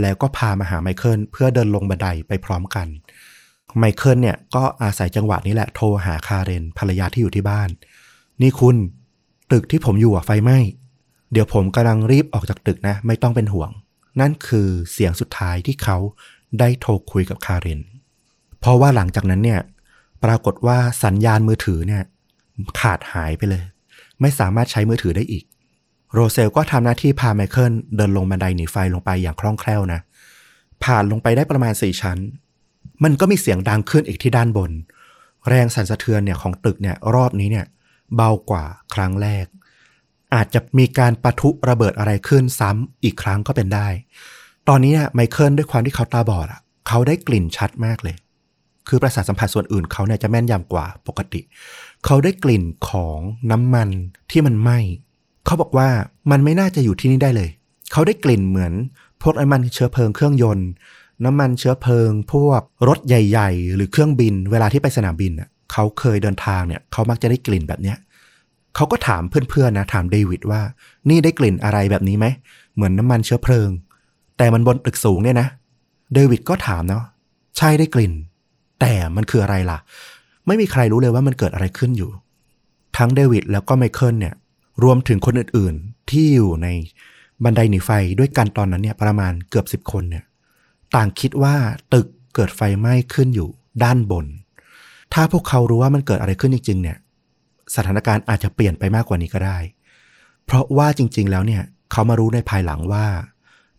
[0.00, 2.86] แล้วก็พามาหาไมเคิลเพื่อเดินลงบันไดไปพร้อมกัน
[3.78, 7.68] ไมเคิลเนี่ยก็อาศัยจังหวะนี้แหละโทรหาคาเรนภรรยาที่อยู่ที่บ้าน
[8.42, 8.76] นี่คุณ
[9.52, 10.58] ตึกที่ผมอยู่อะไฟไหม้
[11.32, 13.70] เดี๋ยวผมกำลังรีบออกจากตึกนะ ไม่ต้องเป็นห่วง
[14.20, 15.96] นั่นคือเสียงสุดท้ายที่เขา
[16.58, 17.80] ได้โทรคุยกับคาเรน
[18.60, 19.60] เพราะว่าหลังจากนั้นเนี่ย
[20.24, 22.02] ปรากฏว่าสัญญาณมือถือเนี่ย
[22.80, 23.62] ขาดหายไปเลย
[24.20, 25.44] ไม่สามารถใช้มือถือได้อีก
[26.14, 30.00] โรเซลก็ทำหน้าที่พาไมเคิลเดินลงบันไดหนีไฟลงไปอย่างคล่องแคล่วนะ
[30.84, 32.18] ผ่านลงไปได้ประมาณสี่ชั้น
[33.04, 34.70] มันก็มีเสียงดังขึ้นอีกที่ด้านบน
[35.48, 37.66] แรงสั่นสะเทือนเนี่ยของตึกเนี่ยรอบนี้เนี่ย
[38.16, 38.64] เบากว่า
[38.94, 39.46] ครั้งแรก
[40.34, 43.88] อาจจะมีการปะทุระเบิดอะไรขึ้นซ้ำอีกครั้งก็เป็นได้
[44.68, 48.16] ตอนนี้เนี่ยไมเคิลด้วยความที่เขาตาบอดอะ เขาได้กลิ่นชัดมากเลย
[48.88, 51.40] คือประสาทสัมผัสส่วนอื่นเขาเนี่ยจะแม่นยำกว่าปกติ
[52.04, 53.18] เขาได้กลิ่นของ
[53.50, 53.88] น้ำมัน
[54.30, 54.78] ที่มันไหม้
[55.46, 55.88] เขาบอกว่า
[56.30, 57.50] มันไม่น่าจะอยู่ที่นี่ได้เลย
[57.92, 58.72] เขาได้กลิ่นเหมือน
[59.22, 60.68] พวกน้ำมันเชื้อเพลิงเครื่องยนต์
[61.24, 67.96] น้ำมันเชื้อเพลิง พวกรถใหญ่ ๆ หรือเครื่องบิน เวลาที่ไปสนามบินอะเขาเคยเดินทางเนี่ยเขามักจะได้กลิ่นแบบเนี้ย
[68.78, 70.60] เขาก็ถามเพื่อนๆนะถามเดวิดว่า
[71.08, 72.26] นี่ได้กลิ่นอะไรแบบนี้ไหม
[72.74, 73.70] เหมือนน้ำมันเชื้อเพลิง
[74.38, 75.48] แต่มันบนตึกสูงเนี่ยนะ
[76.14, 77.04] เดวิดก็ถามเนาะ
[77.56, 78.12] ใช่ได้กลิ่น
[78.80, 79.78] แต่มันคืออะไรล่ะ
[80.46, 82.10] ไม่มีใครรู้เลยว่ามันเกิดอะไรขึ้นอยู่
[82.96, 84.34] ทั้งเดวิดแล้วก็ไมเคิลเนี่ย
[84.84, 86.68] รวมถึงคนอื่นๆ ที่อยู่ใน
[87.44, 90.24] บันไดหนีไฟด้วยกันตอนนั้นเนี่ยประมาณเกือบสิบคนเนี่ย
[90.94, 91.54] ต่างคิดว่า
[91.92, 93.48] ตึกเกิดไฟไหม้ขึ้นอยู่
[93.82, 94.26] ด้านบน
[95.14, 96.98] ถ้าพวกเขารู้ว่ามันเกิดอะไรขึ้นจริงๆเนี่ย
[97.76, 99.58] สถานการณ์อาจจะเปลี่ยนไปมากกว่านี้ก็ได้
[100.46, 101.62] เพราะว่าจริง ๆ แล้วเนี่ย
[101.92, 103.06] เขามารู้ในภายหลังว่า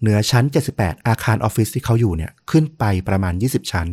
[0.02, 0.45] เหนือชั้น
[0.76, 3.88] 78 อาคารออฟฟิศที่เขาอยู่เนี่ยขึ้นไปประมาณ 20 ชั้น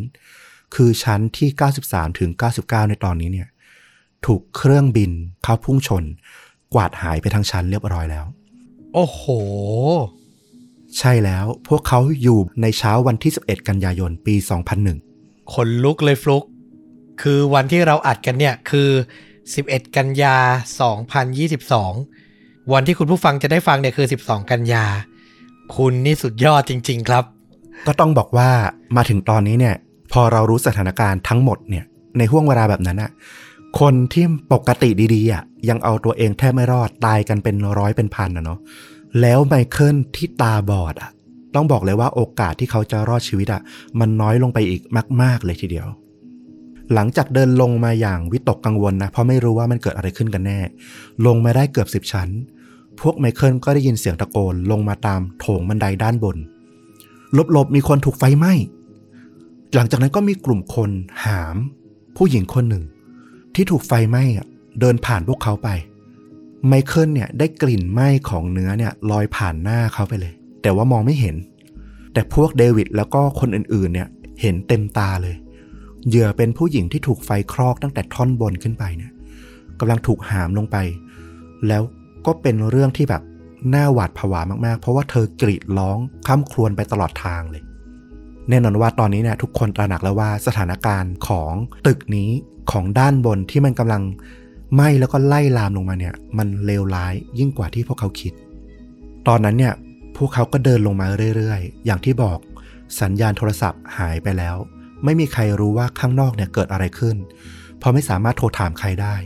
[0.74, 1.48] คือชั้นที่
[1.84, 3.48] 93 ถึง 99 ในตอนนี้เนี่ย
[4.26, 5.10] ถูกเครื่องบิน
[5.42, 6.04] เข้าพุ่งชน
[6.74, 8.26] กวาดหายไปทั้งชั้นเรียบร้อยแล้ว
[8.94, 9.22] โอ้โห
[10.98, 14.34] ใช่แล้วพวกเขาอยู่ในเช้าวันที่ 11 กันยายนปี
[14.94, 16.44] 2001ขนลุกเลยฟลุก
[17.22, 18.90] คือวันที่เราอัดกันเนี่ยคือ
[19.54, 20.36] 11 กันยา
[21.94, 24.84] 2022 วันที่คุณผู้ฟังจะได้ฟังเนี่ยคือ 12 กันยา
[25.76, 27.24] คุณนี่สุดยอดจริง ๆ ครับ
[27.86, 28.50] ก็ต้องบอกว่า
[28.96, 29.74] มาถึงตอนนี้เนี่ย
[30.12, 31.84] พอเรารู้สถานการณ์ทั้งหมดเนี่ย
[32.18, 33.10] ในห่วงเวลาแบบนั้นอะ
[33.80, 38.58] คนที่ปกติดีๆอะยังเอาตัวเองแทบไม่รอดตายกันเป็นร้อยเป็นพันนะเนาะ
[39.20, 41.10] แล้วไมเคิลที่ตาบอดอะ
[41.54, 43.62] ต้องบอกเลยว่าโอกาสที่เขาจะรอดชีวิตอะ
[44.00, 44.82] มันน้อยลงไปอีก
[45.22, 45.86] มาก ๆ เลยทีเดียว
[46.94, 50.58] หลังจากเดินลงมาอย่างวิตกกังวลนะ เพราะไม่รู้ว่ามันเกิดอะไรขึ้นกันแน่
[51.26, 52.28] ลงมาได้เกือบสิบชั้น
[53.00, 56.36] พวกไมเคิลก็ได้ยินเสียงตะโกนลงมาตามโถงบันไดด้านบน
[57.52, 58.52] หลบๆ มีคนถูกไฟไหม้
[59.74, 60.90] หลังจากนั้นก็มีกลุ่มคน
[61.24, 61.56] หาม
[62.16, 62.84] ผู้หญิงคนหนึ่ง
[63.54, 64.46] ที่ถูกไฟไหม้อะ
[64.80, 65.68] เดินผ่านพวกเขาไป
[66.66, 70.32] ไมเคิลเนี่ยได้กลิ่นไหม้ของเนื้อเนี่ยลอยผ่านหน้าเขาไปเลย
[70.62, 71.36] แต่ว่ามองไม่เห็น
[72.12, 74.08] แต่พวกเดวิดแล้วก็คนอื่นๆเนี่ย
[74.40, 75.34] เห็นเต็มตาเลย
[76.08, 79.12] เหยื่อเป็นผู้หญิงที่ถูกไฟคลอกตั้งแต่ท่อนบนขึ้นไปเนี่ย
[79.80, 80.76] กำลังถูกหามลงไป
[81.68, 81.82] แล้ว
[82.26, 83.22] ก็เป็นเรื่องที่แบบ
[83.74, 87.62] น่าหวาดผวามากๆ เพราะว่าเธอกรีดร้องข้ามครวญไปตลอดทางเลย
[88.48, 91.52] แน่นอนว่าตอนนี้เนี่ยทุกคนตระหนักแล้วว่าสถานการณ์ของ
[91.86, 92.30] ตึกนี้
[92.72, 94.02] ของด้านบนที่มันกำลัง
[94.74, 98.32] ไหม้แล้วก็ไล่ลามลงมาเนี่ย มันเลวร้ายยิ่งกว่าที่พวกเขาคิด
[99.28, 99.74] ตอนนั้นเนี่ย
[100.16, 101.06] พวกเขาก็เดินลงมา
[101.36, 102.38] เรื่อยๆ อย่างที่บอก
[103.00, 104.56] สัญญาณโทรศัพท์หายไปแล้ว
[105.04, 107.16] ไม่มีใครรู้ว่าข้างนอกเนี่ยเกิดอะไรขึ้น
[107.78, 109.16] เพราะไม่สามารถโทรถามใครได้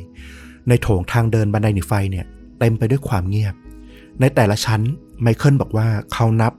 [0.68, 2.26] ในโถงทางเดินบันไดหนีไฟเนี่ย
[2.59, 3.55] เต็มไปด้วยความเงียบ
[4.20, 4.80] ในแต่ละชั้น
[5.22, 6.52] ไมเคิลบอกว่าเขานับ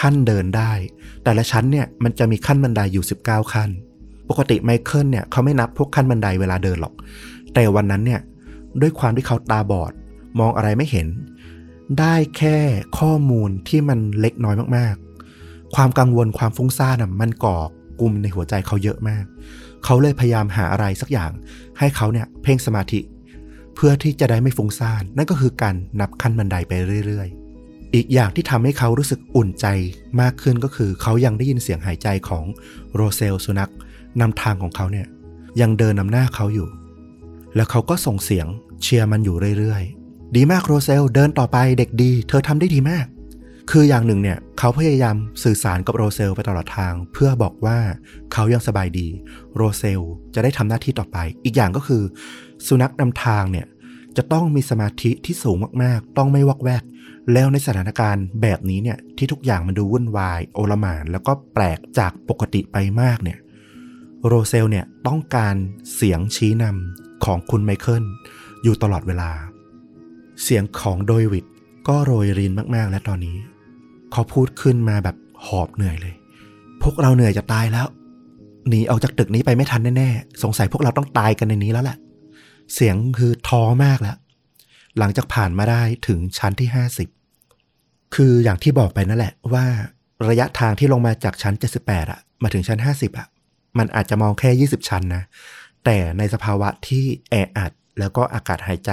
[0.00, 0.72] ขั้นเดินได้
[1.24, 3.70] แต่ละชั้นเนี่ยมันจะมีขั้นบันไดอยู่ 19 ขั้น
[4.28, 6.94] ปกติไมเคิลเนี่ยเขาไม่นับพวกขั้นบันไดเวลาเดินหรอก
[7.54, 8.20] แต่วันนั้นเนี่ย
[8.80, 9.92] ด้วยความที่เขาตาบอด
[10.38, 11.06] มองอะไรไม่เห็น
[11.98, 12.56] ได้แค่
[12.98, 17.58] ข้อมูลที่มันเล็กน้อยมากๆ ความกังวลความฟุ้งซ่านมันก่อ
[18.00, 19.24] กลุ่มในหัวใจเขาเยอะมาก
[19.84, 21.30] เขาเลยพยายามหาอะไรสักอย่าง
[21.78, 23.00] ให้เขาเนี่ยเพ่งสมาธิ
[23.74, 26.72] เพื่อที่จะได้ไม่ฟุ้งซ่าน นั่นก็คือการนับขั้นบันไดไป
[27.06, 27.28] เรื่อย
[27.62, 29.66] ๆ อีกอย่างที่ทำให้เขารู้สึกอุ่นใจ
[30.20, 32.44] มากขึ้นก็คือ เขายังได้ยินเสียงหายใจของ
[32.94, 33.72] โรเซลสุนัข
[34.20, 35.06] นำทางของเขาเนี่ย
[35.60, 36.68] ยังเดินนำหน้าเขาอยู่
[37.56, 38.46] แล้วเขาก็ส่งเสียง
[38.82, 43.06] เชียร์มันอยู่เรื่อยๆ ดีมากโรเซลเดินต่อไปเด็กดี เธอทำได้ดีมาก
[43.70, 47.78] คืออย่างหนึ่งเนี่ยเขาพยายามสื่อสารกับโรเซลไปตลอดทาง เพื่อบอกว่า
[48.32, 49.08] เขายังสบายดี
[49.56, 50.00] โรเซล
[50.34, 52.02] จะได้ทำหน้าที่ต่อไป อีกอย่างก็คือ
[52.66, 53.66] สุนัขนำทางเนี่ย
[54.16, 56.82] จะต้องมีสมาธิที่สูงมากๆ ต้องไม่วอกแวก
[57.32, 63.38] แล้วในสถานการณ์แบบนี้เนี่ยที่ทุกอย่างมันดูวุ่นวาย โอลหมาน แล้วก็แปลกจากปกติไปมากเนี่ย
[64.26, 65.54] โรเซลเนี่ยต้องการ
[65.94, 68.04] เสียงชี้นำของคุณไมเคิล
[68.62, 69.30] อยู่ตลอดเวลา
[70.42, 71.46] เสียงของโดยวิด
[71.88, 73.36] ก็โรยรินมากๆ และตอนนี้
[74.12, 75.16] เขาพูดขึ้นมาแบบ
[75.46, 76.14] หอบเหนื่อยเลย
[76.82, 77.86] พวกเราเหนื่อยจะตายแล้ว
[78.68, 81.98] หนีออกจากตึกนี้ไปไม่ทันแน่ๆ สงสัยพวกเราต้องตายกันในนี้แล้วแหละ
[82.74, 84.16] เสียงคือท้อมากแล้ว
[84.98, 86.68] หลังจากผ่านมาได้ถึงชั้นที่
[87.42, 89.66] 50คืออย่างที่บอกไปนั่นแหละว่า
[90.28, 93.28] ระยะทางที่ลงมาจากชั้น78อะมาถึงชั้น50อะ
[93.78, 95.22] มันอาจจะมองแค่20ชั้นนะ
[95.84, 98.90] แต่ในสภาวะที่แออัดแล้วก็อากาศหายใจ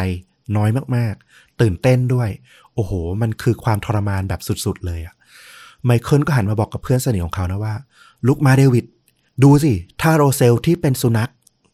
[0.55, 2.29] น้อยมากๆ ตื่นเต้นด้วย
[2.79, 5.15] อ้โห มันคือความทรมานแบบสุดๆ เลยอะ
[5.85, 7.75] ไมเคิลก็หันมาบอกกับเพื่อนสนิทของเขานะว่า
[8.27, 8.85] ลุกมาเดวิด
[9.43, 11.31] ดูสิ ถ้าโรเซลที่เป็นสุนัข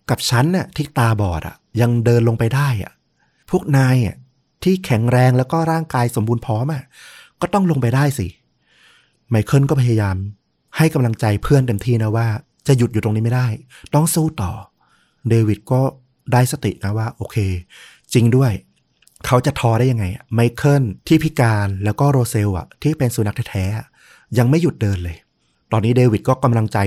[0.10, 2.94] กับฉันน่ะที่ตาบอดอะยังเดินลงไปได้อะ
[3.50, 4.16] พวกนายอะ
[4.64, 6.84] ที่แข็งแรงแล้วก็ร่างกายสมบูรณ์พร้อมอะ
[7.42, 8.28] ก็ต้องลงไปได้สิ
[9.30, 10.16] ไมเคิลก็พยายาม
[10.78, 12.28] ให้กำลังใจเพื่อนเต็มที่นะว่า
[12.68, 13.48] จะหยุดอยู่ตรงนี้ไม่ได้
[13.94, 14.52] ต้องสู้ต่อ
[15.30, 15.82] เดวิดก็
[16.34, 17.38] ได้สตินะว่า โอเค
[18.14, 18.52] จริงด้วย
[19.26, 25.18] เขาจะทอได้ยังไงไมเคิลที่พิการแล้วก็โรเซลอะที่เป็นสุนัขแท้ๆยังไม่หยุดเดินเลย
[25.72, 26.78] ตอนนี้เดวิดก็กำลังใจ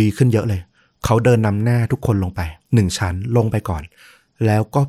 [0.00, 0.60] ดีขึ้นเยอะเลย
[1.04, 2.40] เขาเดินนำหน้าทุกคนลงไป
[2.74, 3.82] หนึ่งชั้นลงไปก่อน
[4.46, 4.80] แล้วก็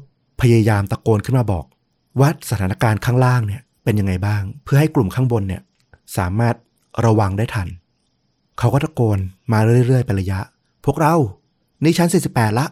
[0.41, 1.65] พยายามตะโกนขึ้นมาบอก
[2.19, 5.61] ว่าสถานการณ์ข้างล่างเนี่ยเป็นยังไงบ้าง เพื่อให้กลุ่มข้างบนเนี่ย
[6.17, 6.55] สามารถ
[7.05, 7.67] ระวังได้ทัน
[8.59, 9.19] เขาก็ตะโกน
[9.51, 10.39] มาเรื่อยๆเป็นระยะ
[10.85, 11.15] พวกเรา
[11.83, 12.65] นี่ชั้น 48 ละ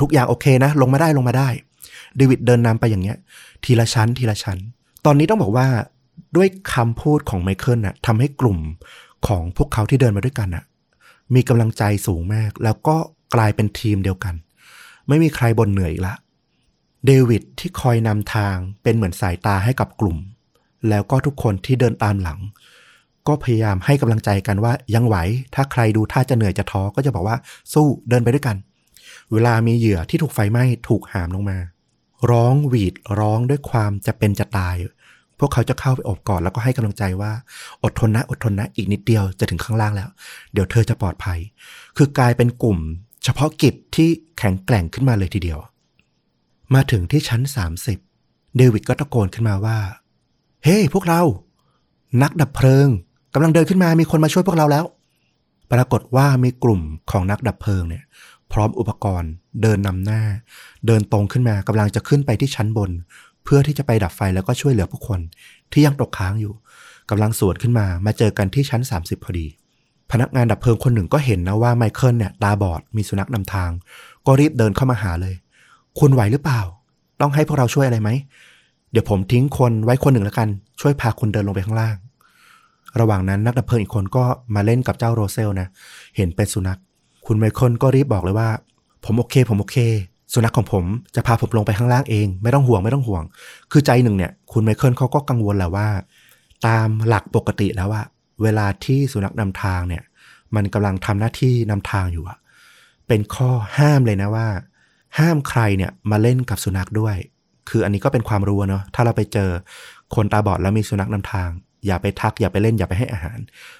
[0.00, 1.48] ทุกอย่างโอเคนะ ลงมาได้ลงมาได้
[2.16, 3.18] เดวิดเดินนำไปอย่างเงี้ย
[3.64, 4.58] ทีละชั้นทีละชั้น
[5.04, 5.66] ตอนนี้ต้องบอกว่า
[6.36, 8.58] ด้วยคำพูดของไมเคิลน่ะทำให้กลุ่ม
[9.26, 10.64] ของพวกเขาที่เดินมาด้วยกันน่ะ
[11.34, 12.96] มีกำลังใจสูงมาก แล้วก็
[13.34, 14.34] กลายเป็นทีมเดียวกัน
[15.08, 16.14] ไม่มีใครบ่นเหนื่อยอีกละ
[17.06, 20.18] เดวิดที่คอยนำทางเป็นเหมือนสายตาให้กับกลุ่ม
[20.88, 22.38] แล้วก็ทุกคนที่เดินตามหลัง
[23.28, 25.16] ก็พยายามให้กำลังใจกันว่ายังไหว
[25.54, 27.36] ถ้าใครดูท่าจะเหนื่อยจะท้อก็จะบอกว่า
[27.72, 28.56] สู้เดินไปด้วยกัน
[29.32, 31.58] เวลามีเหยื่อที่ถูกไฟไหม้ถูกหามลงมา
[32.30, 34.76] ร้องหวีดร้องด้วยความจะเป็นจะตาย
[35.38, 37.32] พวกเขาจะเข้าไปอบกอดแล้วก็ให้กำลังใจว่า
[37.82, 40.08] อดทนนะอดทนนะอีกนิดเดียวจะถึงข้างล่างแล้ว
[40.52, 41.38] เดี๋ยวเธอจะปลอดภัย
[41.96, 42.78] คือกลายเป็นกลุ่ม
[43.24, 45.58] เฉพาะกิจที่แข็งแกร่งขึ้นมาเลยทีเดียว
[46.74, 47.42] มาถึงที่ชั้น
[47.98, 49.78] 30 เดวิดก็ตะโกนขึ้นมาว่า
[50.64, 51.22] เฮ้ hey, พวกเรา
[52.22, 52.88] นักดับเพลิง
[53.34, 54.84] กำลังเดินขึ้นมามีคนมาช่วยพวกเราแล้ว
[55.72, 56.80] ปรากฏว่ามีกลุ่ม
[57.10, 58.04] ของนักดับเพลิงเนี่ย
[58.52, 59.32] พร้อมอุปกรณ์
[59.62, 60.22] เดินนำหน้า
[60.86, 62.90] เดินตรงขึ้นมากำลังจะขึ้นไปที่ชั้นบน
[63.44, 65.20] เพื่อที่จะไปดับไฟแล้วก็ช่วยเหลือผู้คน
[65.72, 66.54] ที่ยังตกค้างอยู่
[67.10, 69.46] กำลังสวนขึ้นมามาเจอกันที่ชั้น 30 พอดี
[70.10, 73.70] พนักงานดับเพลิงคนหนึ่งก็เห็นนะว่าไมเคิลเนี่ยตาบอดมีสุนัขนำทาง
[74.26, 75.34] ก็รีบเดินเข้ามาหาเลย
[75.98, 76.60] คุณไหวหรือเปล่า
[77.20, 78.10] ต้องให้พวกเราช่วยอะไรไหม
[78.92, 80.48] เดี๋ยวผมทิ้งคนไว้คนหนึ่งแล้วกัน
[80.80, 81.96] ช่วยพาคุณเดินลงไปข้างล่าง
[83.00, 84.24] ระหว่างนั้นนักดับเพลิงอีกคนก็
[84.54, 85.68] มาเล่นกับเจ้าโรเซลนะ
[86.16, 86.78] เห็นเป็นสุนัข
[87.26, 88.48] คุณไมเคิลก็รีบบอกเลยว่า
[89.04, 89.78] ผมโอเค ผมโอเค
[90.32, 93.22] สุนัขของผมจะพาผมลงไปข้างล่างเอง ไม่ต้องห่วงไม่ต้องห่วง
[93.72, 95.88] คือใจหนึ่งเนี่ยคุณไมเคิลเขาก็กังวลแหละว่า
[96.66, 98.02] ตามหลักปกติแล้วว่า
[98.42, 100.02] เวลาที่สุนัขนำทางเนี่ย
[100.54, 102.38] มันกำลังทำหน้าที่นำทางอยู่อะ
[103.08, 104.48] เป็นข้อห้ามเลยนะว่า
[105.18, 107.16] ห้ามใครเนี่ยมาเล่นกับสุนัขด้วย
[107.68, 109.50] คืออันนี้ก็เป็นความรู้เนาะถ้าเราไปเจอ
[110.14, 111.48] คนตาบอดแล้วมีสุนัขนำทาง
[111.86, 113.38] อย่าไปทักอย่าไปเล่นอย่าไปให้อาหาร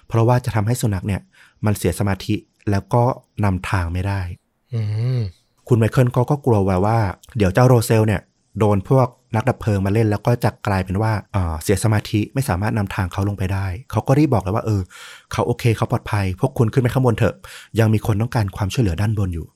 [0.09, 1.21] เพราะว่าจะทำให้สุนัขเนี่ย
[1.65, 2.35] มันเสียสมาธิ
[2.71, 3.05] แล้วก็
[3.45, 4.21] นำทางไม่ได้
[5.69, 6.99] คุณไมเคิลก็ก็กลัวไว้ว่า
[7.37, 8.21] เดี๋ยวเจ้าโรเซลเนี่ย
[8.59, 14.83] โดนพวกนักดับเพลิงมาเล่น แล้วก็จะกลายเป็นว่าเอ่อเสียสมาธิไม่สามารถนำทางเขาลงไปได้ เขาก็รีบบอกเลยว่าเออ
[15.33, 17.35] เขาโอเคเขาปลอดภัย พวกคุณขึ้นไปข้างบนเถอะ
[17.79, 19.47] ยังมีคนต้องการความช่วยเหลือด้านบนอยู่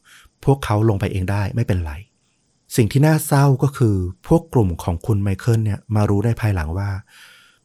[0.45, 1.93] พวกเขาลงไปเองได้ไม่เป็นไร
[2.77, 3.97] สิ่งที่น่าเศร้าก็คือ
[4.28, 6.91] พวกกลุ่มของคุณไมเคิลเนี่ยมารู้ในภายหลังว่า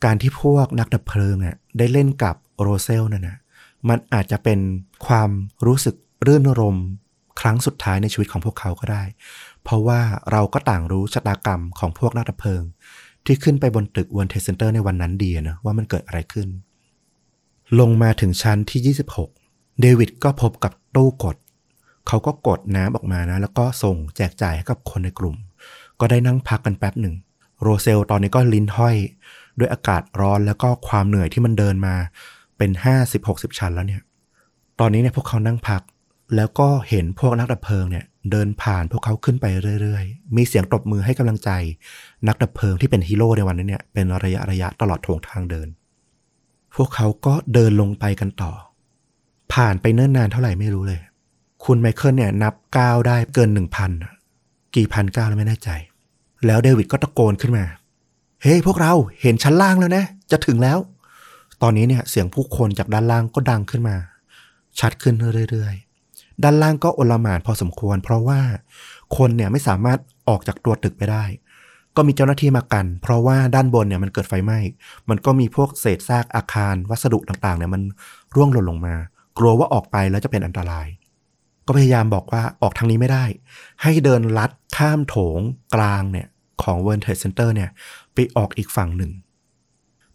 [0.05, 3.37] การที่พวกนักดับเพลิงเนี่ยได้เล่นกับโรเซลนั่นนะ
[3.89, 4.59] มันอาจจะเป็น
[5.07, 5.29] ความ
[5.65, 5.95] รู้สึก
[6.27, 6.79] รื่นรมย
[7.39, 9.03] ครั้งสุดท้ายในชีวิตของพวกเขาก็ได้
[9.63, 10.01] เพราะว่า
[10.31, 12.63] เราก็ต่างรู้ชะตากรรมของพวกนักดับเพลิง
[13.25, 16.47] ที่ขึ้นไปบนตึก World Trade Center ในวันนั้นดีนะว่ามันเกิดอะไรขึ้น
[17.79, 18.95] ลงมาถึงชั้นที่
[19.35, 21.35] 26 เดวิดก็พบกับตู้กด
[22.07, 25.35] เขาก็กดน้ำออกมานะ แล้วก็ส่งแจกจ่ายให้กับคนในกลุ่ม
[25.99, 27.15] ก็ได้นั่งพักกันแป๊บหนึ่ง
[27.61, 28.95] โรเซลตอนนี้ก็ลิ้นห้อย
[29.59, 31.95] ด้วยอากาศร้อนแล้วก็ความเหนื่อยที่มันเดินมา
[32.57, 32.71] เป็น
[33.15, 34.01] 50-60 ชั้นแล้วเนี่ย
[34.79, 35.81] ตอนนี้เนี่ยพวกเขานั่งพัก
[36.35, 39.45] แล้วก็เห็นพวกนักดับเพลิงเนี่ยเดินผ่านพวกเขาขึ้นไป
[39.81, 41.49] เรื่อยๆ มีเสียงตบมือให้กำลังใจ
[42.27, 45.67] นักดับเพลิงที่เป็นฮีโร่ในวันนั้นเนี่ยเป็นระยะระยะตลอดโถงทางเดิน
[46.75, 48.51] พวกเขาก็เดินลงไปกันต่อ
[49.53, 50.99] ผ่านไปเนิ่นนานเท่าไหร่ไม่รู้เลย
[51.65, 53.91] คุณไมเคิลเนี่ยนับก้าวได้เกินหนึ่งพัน
[54.75, 55.69] กี่พันก้าวแล้วไม่แน่ใจ
[56.45, 57.65] แล้วเดวิดก็ตะโกนขึ้นมา
[58.41, 60.77] เฮ้ยพวกเราเห็นชั้นล่างแล้วนะ จะถึงแล้ว
[61.61, 63.95] ตอนนี้เนี่ยเสียงผู้คนจากด้านล่างก็ดังขึ้นมา
[64.79, 65.15] ชัดขึ้น
[65.51, 65.88] เรื่อยๆ
[66.43, 68.39] ด้านล่างก็โอลหม่านพอสมควร เพราะว่า
[69.17, 69.99] คนเนี่ยไม่สามารถ
[70.29, 71.25] ออกจากตัวตึกไปได้
[71.95, 74.59] ก็มีเจ้าหน้าที่มากัน เพราะว่าด้านบนเนี่ยมันเกิดไฟไหม้
[75.09, 77.81] มันก็มีพวกเศษซากอาคารวัสดุต่างๆเนี่ยมัน
[78.35, 78.95] ร่วงหล่นลงมา
[79.37, 80.87] กลัวว่าออกไปแล้วจะเป็นอันตราย
[81.65, 83.25] ก็พยายามบอกว่าออกทางนี้ไม่ได้
[83.83, 85.39] ให้เดินลัดข้ามโถง
[85.75, 86.27] กลางเนี่ย
[86.63, 87.69] ของ World Trade Center เนี่ย
[88.13, 89.11] ไปออกอีกฝั่งหนึ่ง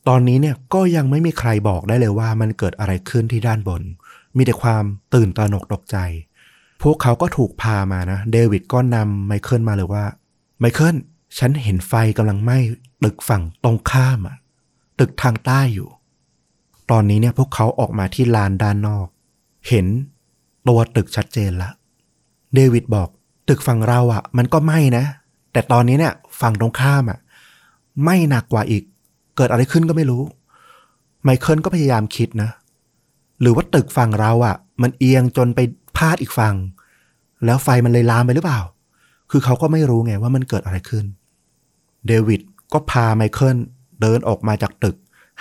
[0.09, 3.83] ตอนนี้เนี่ยก็ยังไม่มีใครบอกได้เลยว่ามันเกิดอะไรขึ้นที่ด้านบน
[4.37, 4.85] มีแต่ความ
[5.15, 5.97] ตื่นตระหนกตกใจ
[6.83, 10.05] พวกเขาก็ถูกพามานะ เดวิดก็นำไมเคิลมาเลยว่า
[10.61, 10.97] ไมเคิล
[11.39, 12.59] ฉันเห็นไฟกำลังไหม้
[13.05, 14.37] ตึกฝั่งตรงข้ามอะ
[15.01, 15.89] ตึกทางใต้อยู่
[16.91, 19.07] ตอนนี้เนี่ยพวกเขาออกมาที่ลานด้านนอก
[19.69, 19.87] เห็น
[20.69, 21.71] ตัวตึกชัดเจนละ
[22.55, 23.09] เดวิดบอก
[23.49, 25.05] ตึกฝั่งเราอะมันก็ไหม้นะ
[25.53, 27.19] แต่ตอนนี้เนี่ยฝั่งตรงข้ามอะ
[28.03, 28.83] ไหม้หนักกว่าอีก
[29.37, 30.23] เกิดอะไรขึ้นก็ไม่รู้
[31.23, 32.51] ไมเคิลก็พยายามคิดนะ
[33.41, 35.61] หรือว่าตึกฝั่งเราอะ่ะ มันเอียงจนไป
[35.97, 36.55] พาดอีกฝั่ง
[37.45, 38.61] แล้วไฟมันเลยลามไปหรือเปล่า
[39.31, 41.05] คือเขาก็ไม่รู้ไงว่ามันเกิดอะไรขึ้น
[42.07, 42.41] เดวิด
[42.73, 43.57] ก็พาไมเคิล
[44.01, 44.97] เดินออกมาจากตึก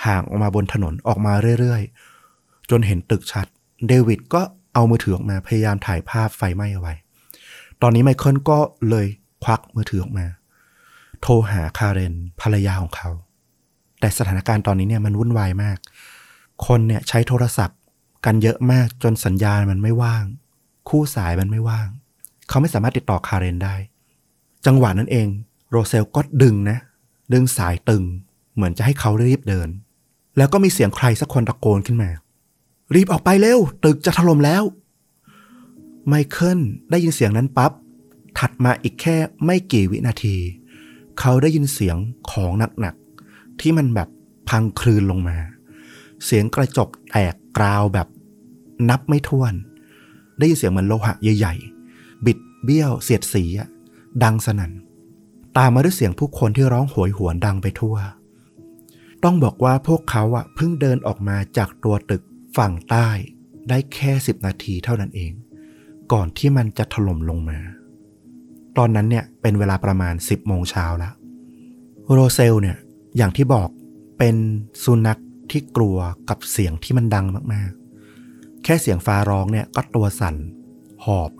[0.06, 3.46] ห่างออกมาบนถนนออกมาเรื่อยๆ จนเห็นตึกชัด
[3.88, 4.42] เดวิดก็
[4.74, 6.94] เอามือถือออกมาพยายามถ่ายภาพไฟไหม้เอาไว้
[7.82, 8.58] ตอนนี้ไมเคิลก็
[8.90, 9.06] เลย
[9.44, 10.26] ควักมือถือออกมา
[11.22, 13.10] โทรหาคาเรนภรรยาของเขา
[14.00, 15.78] แต่สถานการณ์ตอนนี้เนี่ยมันวุ่นวายมาก
[16.66, 17.78] คนเนี่ยใช้โทรศัพท์
[18.24, 20.24] กันเยอะมากจนสัญญาณมันไม่ว่าง
[20.88, 21.88] คู่สายมันไม่ว่าง
[22.48, 23.74] เขาไม่สามารถติดต่อคาเรนได้
[24.66, 25.28] จังหวะนั้นเอง
[25.70, 26.78] โรเซลก็ดึงนะ
[27.32, 28.04] ดึงสายตึง
[28.54, 29.68] เหมือนจะให้เขารีบเดิน
[30.36, 32.10] แล้วก็มีเสียงใครสักคนตะโกนขึ้นมา
[32.94, 34.62] รีบออกไปเร็ว ตึกจะถล่มแล้ว
[36.08, 36.60] ไมเคิล
[36.90, 37.72] ได้ยินเสียงนั้นปับ๊บ
[38.38, 40.36] ถัดมาอีกแค่ไม่กี่วินาที
[41.20, 41.96] เขาได้ยินเสียง
[42.30, 44.08] ของหนักๆที่มันแบบ
[44.48, 45.36] พังคลืนลงมา
[46.24, 48.08] เสียงกระจกแตกกราวแบบ
[48.90, 49.54] นับไม่ถ้วน
[50.38, 53.68] ได้ยินเสียงเหมือนโลหะใหญ่ๆ บิดเบี้ยวเสียดสีอะ
[54.22, 54.72] ดังสนั่น
[55.56, 57.96] ตามมาด้วยเสียงผู้คนที่ร้องโหยหวนดังไปทั่ว
[59.24, 62.22] ต้องบอกว่าพวกเขาอะเพิ่งเดินออกมาจากตัวตึก
[62.56, 63.08] ฝั่งใต้
[63.68, 65.32] ได้แค่สิบนาทีเท่านั้นเอง
[66.12, 67.58] ก่อนที่มันจะถล่มลงมา
[68.78, 71.14] ตอนนั้นเนี่ยเป็นเวลาประมาณ10โมงเช้าแล้ว
[72.12, 72.76] โรเซลเนี่ย
[73.16, 73.68] อย่างที่บอก
[74.18, 74.36] เป็น
[74.84, 75.20] สุนัข
[75.50, 75.96] ที่กลัว
[76.28, 77.83] กับเสียงที่มันดังมากๆ
[78.64, 80.34] แค่เสียงฟ้าร้องเนี่ยก็ตัวสั่น
[81.04, 81.30] หอบ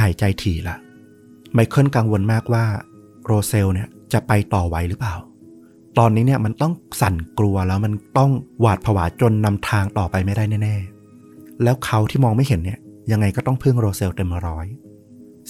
[0.00, 0.76] หายใจถี่ละ
[1.54, 2.64] ไมเคิลกังวลมากว่า
[3.24, 5.14] โรเซลเนี่ยจะไปต่อไหวหรือเปล่า
[5.98, 8.30] ตอนนี้เนี่ยมันต้องสั่นกลัวแล้วมันต้อง
[8.60, 12.78] หวาดผวาจนนำทางต่อไปไม่ได้แน่ๆ แล้วเขาที่มองไม่เห็นเนี่ย
[13.10, 14.66] ยังไงก็ต้องพึ่งโรเซลเต็มร้อย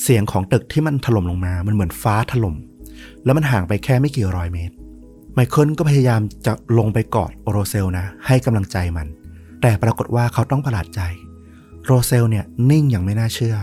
[0.02, 2.56] เสียงของตึกที่มันถล่มลงมา มันเหมือนฟ้าถล่ม
[3.24, 4.74] แล้วมันห่างไปแค่ไม่กี่ร้อยเมตร
[5.34, 9.06] ไมเคิลก็พยายามจะลงไปกอดโรเซลนะ ให้กำลังใจมัน
[9.62, 11.00] แต่ปรากฏว่าเขาต้องประหลาดใจ
[11.84, 13.56] โรเซลเนี่ยนิ่งอย่างไม่น่าเชื่อ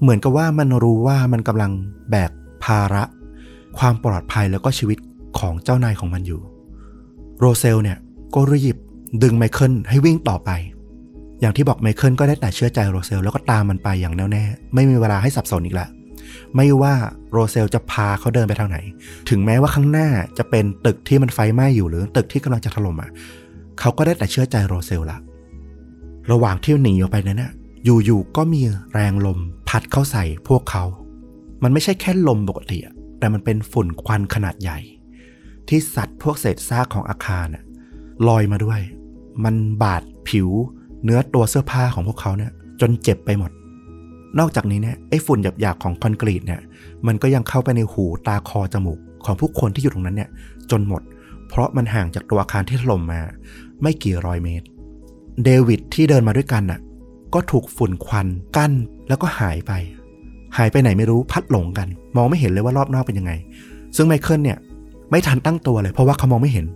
[0.00, 1.72] เหมือนกับว่ามันรู้ว่ามันกำลัง
[2.10, 2.30] แบก
[2.64, 3.04] ภาระ
[3.78, 4.98] ความปลอดภัยแล้วก็ชีวิต
[5.38, 6.40] ของเจ้านายของมันอยู่
[7.40, 7.98] โรเซลเนี่ย
[8.34, 8.76] ก็รีบ
[9.22, 10.50] ดึงไมเคิลให้วิ่งต่อไป
[11.40, 14.44] อย่างที่บอกไมเคิลก็ได้แต่เชื่อใจโรเซลแล้วก็ตามมันไปอย่างแน่วแน่
[14.74, 15.88] ไม่มีเวลาให้สับสนอีกแล้ว
[16.54, 16.94] ไม่ว่า
[17.32, 18.78] โรเซลจะพาเขาเดินไปทางไหน
[19.28, 23.10] ถึงแม้ว่าข้างหน้าจะเป็นตึกที่มันไฟไหม้อยู่หรือตึกที่กำลังจะถล่มอะ
[23.80, 25.18] เขาก็ได้แต่เชื่อใจโรเซลละ
[26.30, 27.52] ระหว่างที่หนีออกไปนั้นน่ะ
[27.84, 28.60] อยู่ๆก็มี
[28.92, 29.38] แรงลม
[29.68, 30.84] พัดเข้าใส่พวกเขา
[31.62, 34.78] มันไม่ใช่แค่ลมปกติอะแต่มันเป็นฝุ่นควันขนาดใหญ่
[35.68, 37.64] ที่สัตว์พวกเศษซากของอาคารน่ะ
[38.28, 38.80] ลอยมาด้วย
[39.44, 40.48] มันบาดผิว
[41.04, 43.50] เนื้อตัวเสื้อผ้าของพวกเขาเนี่ยจนเจ็บไปหมด
[44.38, 46.60] นอกจากนี้เนี่ยไอ้ฝุ่นหยาบๆของคอนกรีตเนี่ย
[47.06, 50.30] มันก็ยังเข้าไปในหูตาคอจมูกของผู้คนที่อยู่ตรงนั้นเนี่ย
[50.70, 51.02] จนหมด
[51.48, 53.20] เพราะมันห่างจากตัวอาคารที่ถล่มมา
[53.82, 54.66] ไม่กี่ร้อยเมตร
[55.44, 56.80] เดวิดที่เดินมาด้วยกันน่ะ
[57.34, 58.26] ก็ถูกฝุ่นควัน
[58.56, 58.72] กั้น
[59.08, 59.72] แล้วก็หายไป
[60.56, 63.32] หายไปไหนไม่รู้พัดหลงกัน มองไม่เห็นเลยว่ารอบนอกเป็นยังไง
[63.96, 64.58] ซึ่งไมเคิลเนี่ย
[65.10, 66.66] ไม่ทันตั้งตัวเลย เพราะว่าเขามองไม่เห็น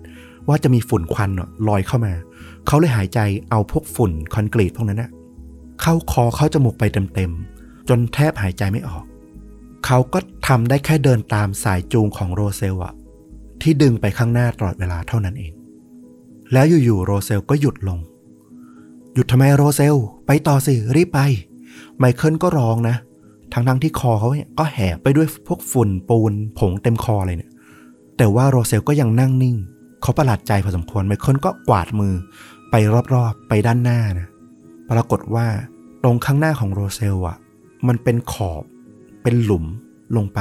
[0.49, 1.31] ว่าจะมีฝุ่นควัน
[1.69, 2.13] ลอยเข้ามา
[2.67, 3.21] เขาเลยหายใจ
[3.51, 5.11] เอาพวกฝุ่นคอนกรีตพวกนั้นนะ
[5.81, 9.05] เข้าคอเข้าจมูกไปเต็มๆจนแทบหายใจไม่ออก
[9.87, 12.95] เขาก็ทำได้แค่เดินตามสายจูงของโรเซลอะ
[13.63, 15.53] ที่ดึงไปข้างหน้าตลอดเวลาเท่านั้นเอง
[16.53, 17.99] แล้วอยู่ๆโรเซลก็หยุดลง
[19.15, 19.97] หยุดทำไมโรเซล
[20.27, 21.21] ไปต่อสิ รีบไป
[21.99, 22.97] ไมเคิลก็ร้องนะ
[23.53, 27.51] ทั้งทั้งๆที่คอเขาเนี่ยก็แหบไปด้วยพวกฝุ่นปูน ผงเต็มคอเลยเนี่ย
[28.17, 29.57] แต่ว่าโรเซลก็ยังนั่งนิ่ง
[30.03, 32.15] เขาประหลาดใจพอสมควรไมเคิลก็กวาดมือ
[32.71, 32.75] ไป
[33.15, 34.29] รอบๆ ไปด้านหน้านะ
[34.91, 35.47] ปรากฏว่า
[36.03, 37.37] ตรงข้างหน้าของโรเซลอะ
[37.89, 38.63] มันเป็นขอบ
[39.23, 39.65] เป็นหลุม
[40.17, 40.41] ลงไป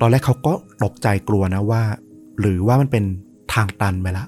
[0.00, 0.52] ตอนแรกเขาก็
[0.82, 1.82] ตกใจกลัวนะว่า
[2.40, 3.04] หรือว่ามันเป็น
[3.52, 4.24] ทางตันไปละ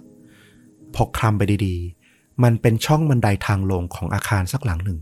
[0.97, 4.99] พอคลำไปดีๆ มันเป็นช่องบันไดทางลงของอาคารสักหลังหนึ่ง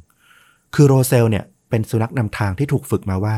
[0.74, 3.36] คือโรเซลเนี่ยเป็นสุนัขนำทางที่ถูกฝึกมาว่า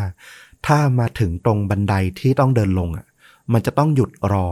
[0.66, 3.07] ถ้ามาถึงตรงบันไดที่ต้องเดินลงอะ
[3.53, 4.49] มันจะต้องหยุดรอ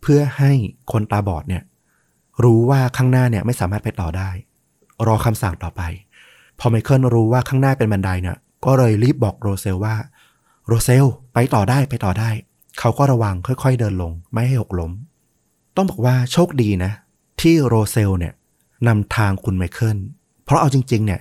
[0.00, 0.52] เพื่อให้
[0.92, 1.62] คนตาบอดเนี่ย
[2.44, 4.30] รู้ว่าข้างหน้าเนี่ยไม่สามารถไปต่อได้
[5.06, 5.82] รอคำสั่งต่อไป
[6.58, 9.94] พอไมเคิลรู้ว่าข้างหน้าเป็นบันไดเนี่ย ก็เลยรีบบอกโรเซลว่า
[10.66, 11.04] โรเซล
[11.34, 12.30] ไปต่อได้ไปต่อได้
[12.78, 14.92] เขาก็ระวังค่อยๆเดินลง ไม่ให้หกล้ม
[15.76, 16.92] ต้องบอกว่าโชคดีนะ
[17.40, 18.34] ที่โรเซลเนี่ย
[18.86, 19.98] นำทางคุณไมเคิล
[20.44, 21.20] เพราะเอาจริง ๆ เนี่ย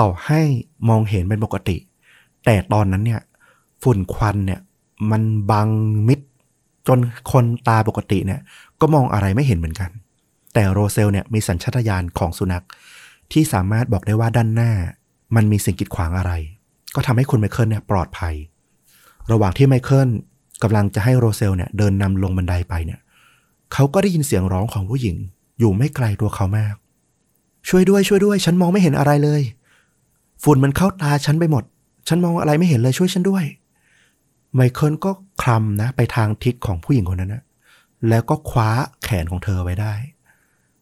[0.00, 0.40] ต่อให้
[0.88, 1.76] มองเห็นเป็นปกติ
[2.44, 3.20] แต่ตอนนั้นเนี่ย
[3.82, 4.60] ฝุ่นควันเนี่ย
[5.10, 5.68] มันบัง
[6.08, 6.20] มิด
[6.88, 6.98] จน
[7.32, 8.40] คนตาปกติเนี่ย
[8.80, 9.90] ก็มองอะไรไม่เห็นเหมือนกัน
[10.54, 12.64] แต่โรเซลเนี่ยมีสัญชาตญาณของสุนัข
[13.32, 14.72] ที่สามารถบอกได้ว่าด้านหน้า
[15.36, 16.32] มันมีสิ่งกีดขวางอะไร
[16.94, 18.34] ก็ทำให้คุณไมเคิลเนี่ยปลอดภัย
[19.32, 20.08] ระหว่างที่ไมเคิล
[20.62, 23.00] กำลังจะให้โรเซลเนี่ยเดินนำลงบันไดไปเนี่ย
[23.72, 25.16] เขาก็ได้ยินเสียงร้องของผู้หญิง
[25.58, 26.74] อยู่ไม่ไกลตัวเขามาก
[27.68, 29.42] ช่วยด้วยช่วยด้วย ฉันมองไม่เห็นอะไรเลย
[30.42, 31.64] ฝุ่นมันเข้าตาฉันไปหมด
[32.08, 33.44] ฉันมองอะไรไม่เห็นเลยช่วยฉันด้วย
[34.54, 35.10] ไมเคิลก็
[35.42, 37.42] คลำนะ ไปทางทิศของผู้หญิงคนนั้นนะ
[38.08, 38.70] แล้วก็คว้า
[39.02, 39.92] แขนของเธอไว้ได้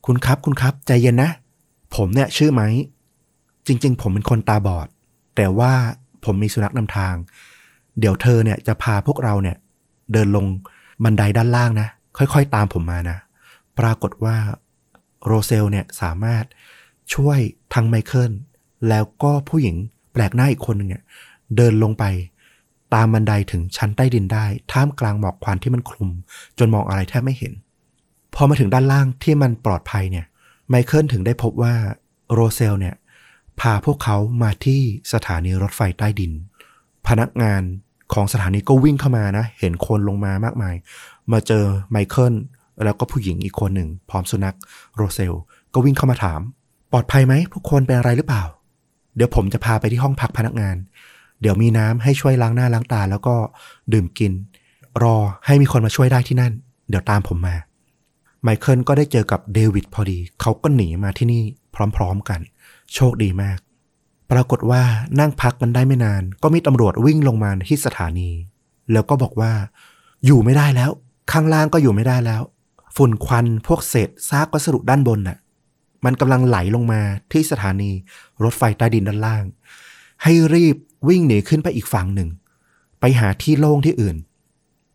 [0.07, 1.31] คุณครับคุณครับ ใจเย็นนะ
[1.97, 2.63] ผมเนี่ยชื่อไหม
[3.67, 4.89] จริง ๆ ผมเป็นคนตาบอด
[5.37, 5.73] แต่ว่า
[6.25, 7.15] ผมมีสุนัขนำทาง
[7.99, 9.57] เดี๋ยวเธอเนี่ยจะพาพวกเราเนี่ย
[10.13, 10.47] เดินลง
[11.05, 11.89] บันไดด้านล่างนะ
[12.19, 13.19] ค่อย ๆ ตามผมมานะ
[13.79, 14.37] ปรากฏว่า
[15.27, 16.45] โรเซลเนี่ยสามารถ
[17.15, 17.39] ช่วย
[17.75, 18.33] ทั้งไมเคิล
[18.89, 19.77] แล้วก็ผู้หญิง
[20.13, 21.03] แปลกหน้าอีกคนหนึ่งเนี่ย
[21.57, 22.05] เดินลงไป
[22.95, 26.11] ตามบันไดถึงชั้นใต้ดินได้ ท่ามกลางหมอกควันที่มันคลุม
[26.59, 27.53] จนมองอะไรแทบไม่เห็น
[28.35, 30.27] พอมาถึงด้านล่างที่มันปลอดภัยเนี่ย
[30.69, 31.75] ไมเคิลถึงได้พบว่า
[32.33, 32.95] โรเซลเนี่ย
[33.61, 34.81] พาพวกเขามาที่
[35.13, 36.33] สถานีรถไฟใต้ดิน
[37.09, 37.63] พนักงาน
[38.13, 40.75] ของสถานีก็วิ่งเข้ามานะ เห็นคนลงมามากมาย
[41.33, 42.35] มาเจอไมเคิล
[42.85, 44.57] แล้วก็ผู้หญิงอีกคนหนึ่ง พร้อมสุนัข
[44.97, 45.37] โรเซล
[45.75, 46.41] ก็วิ่งเข้ามาถาม
[46.93, 48.45] ปลอดภัยไหมทุกคนเป็นอะไรหรือเปล่า
[49.17, 50.77] เดี๋ยวผมจะพาไปที่ห้องพักพนักงาน
[51.41, 53.35] เดี๋ยวมีน้ำให้ช่วยล้างหน้าล้างตา แล้วก็
[53.93, 54.33] ดื่มกิน
[55.03, 56.53] รอให้มีคนมาช่วยได้ที่นั่น
[56.89, 57.57] เดี๋ยวตามผมมา
[58.43, 61.43] ไมเคิลก็ได้เจอกับเดวิดพอดี เขาก็หนีมาที่นี่
[61.97, 62.41] พร้อมๆกัน
[62.95, 63.59] โชคดีมาก
[64.31, 64.83] ปรากฏว่า
[65.21, 68.31] นั่งพักกันได้ไม่นาน ก็มีตำรวจวิ่งลงมาที่สถานี
[68.93, 69.53] แล้วก็บอกว่า
[70.27, 70.91] อยู่ไม่ได้แล้ว
[71.33, 72.43] ข้างล่างก็อยู่ไม่ได้แล้ว
[72.97, 75.39] ฝุ่นควันพวกเศษซากวัสดุด้านบนน่ะ
[76.05, 77.01] มันกำลังไหลลงมา
[77.33, 77.91] ที่สถานี
[78.45, 79.45] รถไฟใต้ดินด้านล่าง
[80.23, 80.77] ให้รีบ
[81.09, 82.29] วิ่งหนีขึ้นไปอีกฝั่งหนึ่ง
[83.01, 84.17] ไปหาที่โล่งที่อื่น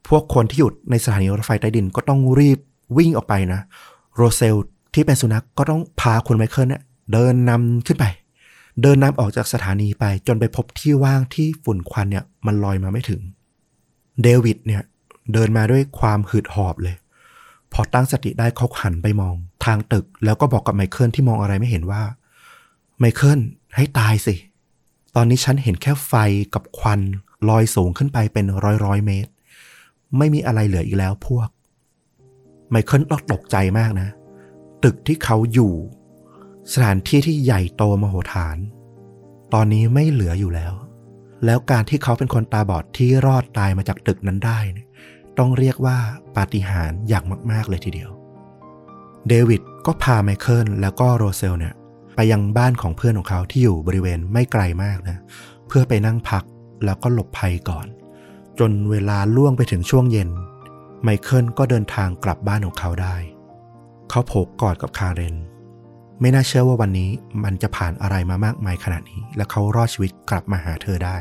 [0.07, 2.59] พวกคนที่อยู่ในสถานีรถไฟใต้ดินก็ต้องรีบ
[2.97, 3.61] วิ่งออกไปนะ
[4.15, 4.55] โรเซล
[4.93, 8.05] ที่เป็นสุนัขก็ต้องพาคุณไมเคิลเนี่ยเดินนำขึ้นไป
[8.81, 13.21] เดินนำออกจากสถานีไปจนไปพบที่ว่างที่ฝุ่นควันเนี่ยมันลอยมาไม่ถึง
[14.23, 14.81] เดวิดเนี่ย
[15.33, 16.95] เดินมาด้วยความหืดหอบเลย
[17.73, 19.35] พอตั้งสติได้เขาหันไปมอง
[19.65, 22.03] ทางตึก แล้วก็บอกกับไมเคิลที่มองอะไรไม่เห็นว่า
[22.99, 23.39] ไมเคิล
[23.75, 24.35] ให้ตายสิ
[25.15, 26.13] ตอนนี้ฉันเห็นแค่ไฟ
[26.53, 27.01] กับควัน
[27.49, 29.31] ลอยสูงขึ้นไปเป็นร้อยร้อยเมตร
[30.17, 31.49] ไม่มีอะไรเหลืออีกแล้วพวก
[32.71, 33.01] ไมเคิล
[33.31, 34.09] ตกใจมากนะ
[34.83, 35.73] ตึกที่เขาอยู่
[36.71, 38.57] สถานที่ที่ใหญ่โตมโหฬาร
[39.53, 40.73] ตอนนี้ไม่เหลืออยู่แล้ว
[41.45, 44.87] แล้วการที่เขาเป็นคนตาบอดที่รอดตายมาจากตึกนั้นได้เนี่ย
[45.39, 45.97] ต้องเรียกว่า
[46.37, 48.09] ปาฏิหาริย์อย่างมาก ๆ เลยทีเดียว
[49.27, 51.73] เดวิดก็พาไมเคิลแล้วก็โรเซลเนี่ย
[52.15, 55.17] ไปยังบ้านของเพื่อนของเขาที่อยู่บริเวณไม่ไกลมากนะ
[55.67, 56.43] เพื่อไปนั่งพัก
[56.85, 57.85] แล้วก็หลบภัยก่อน
[58.59, 60.29] จนเวลาล่วงไปถึงช่วงเย็น
[61.03, 63.15] ไมเคิลก็เดินทางกลับบ้านของเขาได้
[64.09, 65.35] เขาโผกอดกับคาเรน
[66.21, 67.09] ไม่น่าเชื่อว่าวันนี้
[67.43, 71.17] มันจะผ่านอะไรมามากมายขนาดนี้ และเขารอดชีวิตกลับมาหาเธอได้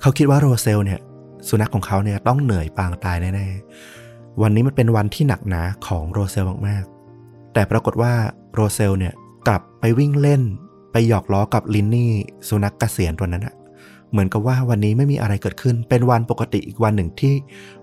[0.00, 1.00] เขาคิดว่าโรเซลเนี่ย
[1.48, 8.12] สุนัขของเขาเนี่ยต้องเหนื่อยปางตายแน่ๆ วันนี้มันเป็นวันที่หนักหนาของโรเซลมากๆ แต่ปรากฏว่า
[8.54, 9.14] โรเซลเนี่ย
[9.46, 10.42] กลับไปวิ่งเล่น
[10.92, 12.12] ไปหยอกล้อกับลินนี่
[12.48, 13.54] สุนัขกเกษียณตัวนั้นอะ
[14.10, 17.34] เหมือนกับว่าวันนี้ไม่มีอะไรเกิดขึ้น เป็นวันปกติอีกวันหนึ่งที่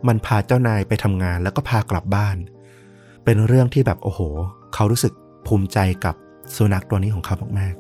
[0.07, 2.38] มันพาเจ้านายไปทำงานแล้วก็พากลับบ้าน
[3.26, 4.19] เป็นเรื่องที่แบบโอ้โห
[4.73, 5.14] เขารู้สึก
[5.48, 6.15] ภูมิใจกับ
[6.56, 7.73] สุนัขตัวนี้ของเขามาก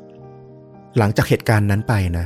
[0.45, 2.25] ๆ หลังจากเหตุการณ์นั้นไปนะ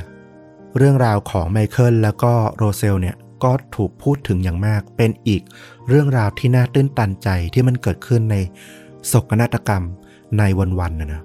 [0.76, 5.42] เรื่องราวของไมเคิลแล้วก็โรเซลเนี่ย ก็ถูกพูดถึงอย่างมาก เป็นอีก
[5.88, 8.36] เรื่องราวที่น่าตื้นตันใจที่มันเกิดขึ้นใน
[9.06, 9.84] โศกนาฏกรรม
[10.38, 11.22] ในวันๆนะนะ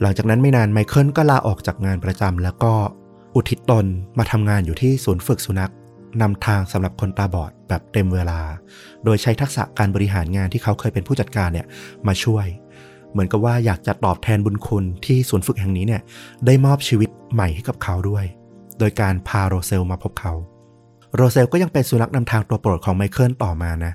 [0.00, 2.72] หลังจากนั้นไม่นานไมเคิลก็ลาออกจากงานประจำแล้วก็
[3.34, 3.86] อุทิศตน
[4.18, 5.72] มาทำงานอยู่ที่ศูนย์ฝึกสุนัข
[6.20, 8.40] นำทางสำหรับคนตาบอดแบบเต็มเวลา
[9.04, 11.66] โดยใช้ทักษะการบริหารงานที่เขาเคยเป็นผู้จัดการเนี่ย
[12.06, 12.46] มาช่วย
[13.12, 16.02] เหมือนกับว่าอยากจะตอบแทนบุญคุณที่ศูนย์ฝึกแห่งนี้เนี่ย
[16.46, 18.24] ได้มอบชีวิตใหม่ให้กับเขาด้วย
[18.78, 20.32] โดยการพาโรเซลมาพบเขา
[21.14, 23.92] โรเซลก็ยังเป็นสุนัขนำทางตัวโปรดของไมเคิลต่อมานะ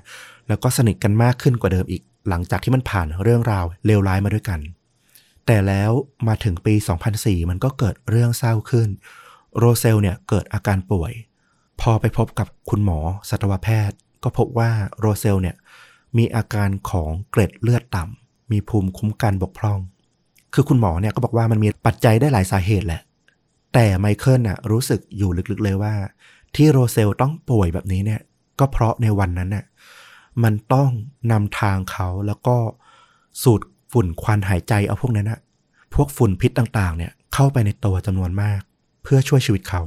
[0.48, 4.60] แล้วก็สนิทกันมากขึ้นกว่าเดิมอีก หลังจากที่มันผ่านเรื่องราวเลวร้ายมาด้วยกัน
[5.46, 5.90] แต่แล้ว
[6.28, 6.74] มาถึงปี
[7.12, 8.88] 2004 มันก็เกิดเรื่องเศร้าขึ้น
[9.58, 11.12] โรเซลเนี่ยเกิดอาการป่วย
[11.80, 15.56] พอไปพบกับคุณหมอสัตวแพทย์ ก็พบว่าโรเซลเนี่ย
[16.16, 19.78] มีอาการของเกล็ดเลือดต่ำ มีภูมิคุ้มกันบกพร่อง
[20.54, 23.00] คือคุณหมอเนี่ยก็บอกว่ามันมีปัจจัยได้หลายสาเหตุแหละ
[23.74, 25.94] แต่ไมเคิลน่ะรู้สึกอยู่ลึกๆเลยว่า
[26.56, 28.20] ที่โรเซลต้องป่วยแบบนี้เนี่ย
[28.58, 29.64] ก็เพราะในวันนั้นน่ะ
[30.42, 30.90] มันต้อง
[31.32, 32.56] นำทางเขาแล้วก็
[33.42, 33.60] สูด
[33.92, 35.40] ฝุ่นควันหายใจเอาพวกนั้นน่ะ
[35.94, 38.60] พวกฝุ่นพิษต่างๆ เนี่ย เข้าไปในตัวจำนวนมาก
[39.02, 39.82] เพื่อช่วยชีวิตเขา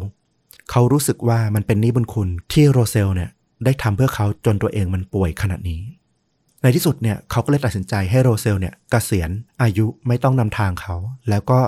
[0.71, 3.29] เขารู้สึกว่ามันเป็นนิบุญคุณที่โรเซลเนี่ย
[3.65, 5.81] ได้ทำเพื่อเขาจนตัวเองมันป่วยขนาดนี้
[6.61, 9.29] ในที่สุดเนี่ยเขาก็เลยตัดสินใจให้โรเซลเนี่ยกเกษียณ
[9.61, 10.95] อายุไม่ต้องนำทางเขา
[11.29, 11.59] แล้วก็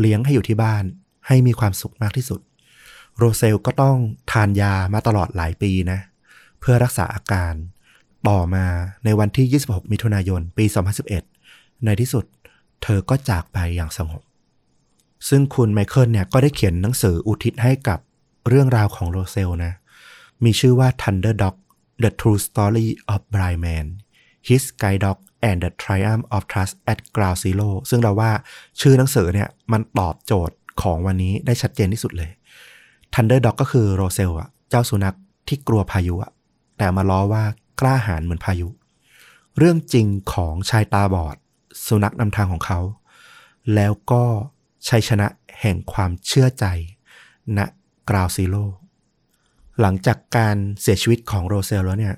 [0.00, 0.84] เลี้ยงให้อยู่ที่บ้าน
[1.26, 2.40] ให้มีความสุขมากที่สุด
[3.20, 3.96] โรเซลก็ต้อง
[4.32, 5.98] ทานยามาตลอดหลายปีนะ
[6.60, 7.54] เพื่อรักษาอาการ
[8.28, 8.66] ต่อมา
[9.04, 10.64] ในวันที่ 26 มิถุนายน ปี
[11.24, 12.24] 2011 ในที่สุด
[12.82, 14.22] เธอก็จากไปอย่างสงบ
[15.28, 17.98] ซึ่งคุณไมเคิลเนี่ยก็ได้เขียนหนังสืออุทิศให้กับ
[18.48, 19.72] เรื่องราวของโรเซลนะ
[20.44, 21.56] มีชื่อว่า Thunder Dog
[22.02, 23.86] The True Story of Blind Man
[24.48, 25.18] His Guide Dog
[25.48, 28.32] and the Triumph of Trust at Ground Zero ซึ่งเราว่า
[28.80, 32.30] ชื่อหนังสือเนี่ยมันตอบโจทย์ของวันนี้ได้ชัดเจนที่สุดเลย
[33.14, 35.16] Thunder Dog ก็คือโรเซลอะเจ้าสุนัข
[35.48, 36.32] ที่กลัวพายุอะ
[36.78, 37.44] แต่มาล้อว่า
[37.80, 38.68] กล้าหาญเหมือนพายุ
[39.58, 41.36] เรื่องจริงของชายตาบอด
[41.86, 42.80] สุนัขนำทางของเขา
[43.74, 44.24] แล้วก็
[44.88, 45.26] ชัยชนะ
[45.60, 46.64] แห่งความเชื่อใจ
[47.58, 47.60] ณ
[48.08, 48.64] กราวซีโร่
[49.80, 52.14] หลังจากการเสียชีวิตของโรเซลแล้วเนี่ย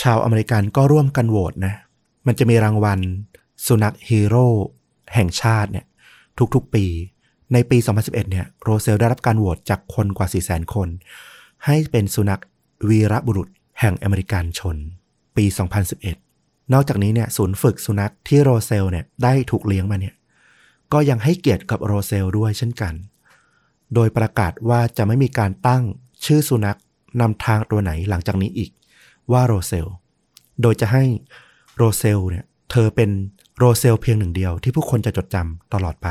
[0.00, 1.74] ชาวอเมริกันก็ร่วมกันโหวตนะ
[2.26, 3.00] มันจะมีรางวัล
[3.66, 4.46] สุนัขฮีโร่
[5.14, 5.86] แห่งชาติเนี่ย
[6.54, 6.84] ทุกๆปี
[7.52, 10.88] ในปี 2011 เนี่ยโรเซลได้รับการโหวตจากคนกว่า 400,000 คน
[11.66, 12.42] ให้เป็นสุนัข
[12.88, 13.48] วีรบุรุษ
[13.80, 14.76] แห่งอเมริกันชน
[15.36, 15.44] ปี
[16.08, 20.14] 2011 นอกจากนี้เนี่ยศูนย์ฝึกสุนัขที่โรเซลเนี่ยได้ถูกเลี้ยงมาเนี่ย
[20.92, 22.94] ก็ยังให้เกียรติกับโรเซลด้วยเช่นกัน
[23.94, 25.82] โดยประกาศว่าจะไม่มีการตั้ง
[26.24, 26.78] ชื่อสุนัข
[27.20, 28.70] นำทางตัวไหนหลังจากนี้อีก
[29.32, 29.86] ว่าโรเซล
[30.62, 31.04] โดยจะให้
[31.76, 33.10] โรเซลเนี่ยเธอเป็น
[33.58, 36.08] โรเซลเพียงหนึ่งเดียวที่ผู้คนจะจดจำตลอดไป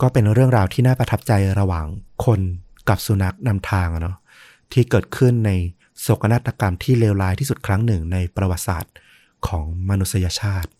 [0.00, 1.86] ก็เป็นเรื่องราวที่น่าประทับใจระหว่าง
[2.24, 2.40] คน
[2.88, 4.16] กับสุนัขนำทางเนาะ
[4.72, 5.50] ที่เกิดขึ้นใน
[6.00, 8.94] โศกนาฏกรรมที่เลวร้ายที่สุดครั้งหนึ่งในประวัติศาสตร์
[9.48, 10.70] ของมนุษยชาติ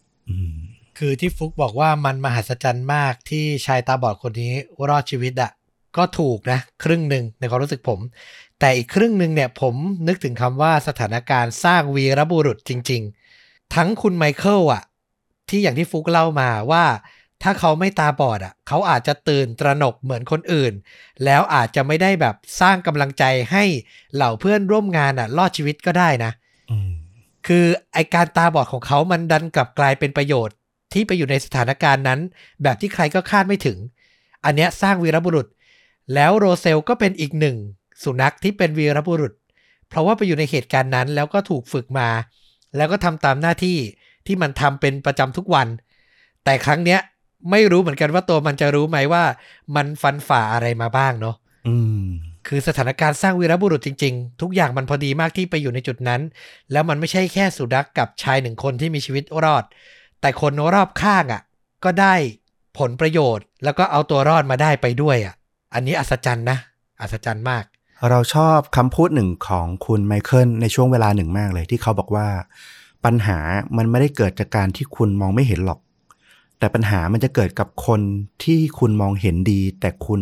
[0.99, 4.53] คือที่ฟุกบอกว่ามันมหัศจรรย์มากที่ชายตาบอดคนนี้
[4.89, 5.51] รอดชีวิตอะ
[5.97, 8.01] ก็ถูกนะครึ่งหนึ่งในความรู้สึกผม
[8.61, 9.75] แต่อีกครึ่งหนึ่งเนี่ยผม
[10.09, 13.03] นึกถึงคำว่าสถานการณ์สร้างวีรบุรุษจริง
[13.39, 14.83] ๆ ทั้งคุณไมเคิลอะ
[15.49, 16.85] ที่อย่างที่ฟุกเล่ามาว่า
[17.43, 20.73] ถ้าเขาไม่ตาบอดอะเขาอาจจะตื่นตระหนกเหมือนคนอื่น
[21.25, 23.65] แล้วอาจจะไม่ได้แบบสร้างกำลังใจให้
[24.15, 26.33] เหล่าเพื่อนร่วมงานอะรอดชีวิตก็ได้นะ
[26.71, 26.91] อืม
[27.47, 30.57] คือไอการตาบอดของเขามันดันกลับกลายเป็นประโยชน์
[30.93, 32.21] ที่ไปอยู่ในสถานการณ์นั้น
[32.63, 33.79] แบบที่ใครก็คาดไม่ถึง
[34.45, 35.47] อันเนี้ยสร้างวีรบุรุษ
[36.15, 37.57] แล้วโรเซลก็เป็นอีกหนึ่ง
[38.03, 39.33] สุนัขที่เป็นวีรบุรุษ
[39.89, 42.09] เพราะว่าไปอยู่ในเหตุการณ์นั้น แล้วก็ถูกฝึกมา
[42.77, 43.79] แล้วก็ทำตามหน้าที่
[44.27, 45.69] ที่มันทำเป็นประจำทุกวัน
[46.45, 47.01] แต่ครั้งเนี้ย
[47.51, 49.25] ไม่รู้เหมือนกันว่าตัวมันจะรู้ไหมว่า
[49.77, 51.37] มันฟันฝ่าอะไรมาบ้างเนาะ
[51.69, 52.07] อืม
[52.47, 56.21] คือสถานการณ์สร้างวีรบุรุษจริง ๆ ทุกอย่างมันพอดีมากที่ไปอยู่ในจุดนั้น
[56.73, 59.65] แล้วมันไม่ใช่แค่สุนัขกกับชายหนึ่งคนที่มีชีวิตรอด
[60.21, 61.43] แต่คนรอบข้างอะ
[61.85, 62.15] ก็ได้
[62.79, 65.35] ผลประโยชน์ แล้วก็เอาตัวรอดมาได้ไปด้วยอะ
[65.75, 66.59] อันนี้อัศจรรย์นะ
[67.01, 67.65] อัศจรรย์มาก
[68.11, 72.27] เราชอบคำพูดหนึ่งของคุณไมเคิลในช่วงเวลาหนึ่งมากเลยที่เขาบอกว่า
[73.05, 73.39] ปัญหา
[73.77, 75.79] มันไม่ได้เกิดจากการที่คุณมองไม่เห็นหรอก
[76.59, 78.01] แต่ปัญหามันจะเกิดกับคน
[78.45, 80.21] ที่คุณมองเห็นดี แต่คุณ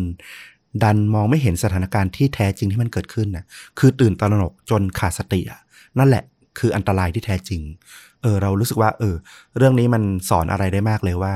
[0.83, 3.45] ดันมองไม่เห็นสถานการณ์ที่แท้จริงที่มันเกิดขึ้นนะ
[3.79, 5.59] คือตื่นตระหนกจนขาดสติอะ
[5.97, 6.23] นั่นแหละ
[6.59, 7.61] คืออันตรายที่แท้จริง
[8.21, 9.15] เออ เรารู้สึกว่า เออ
[9.57, 11.33] เรื่องนี้มันสอนอะไรได้มากเลยว่า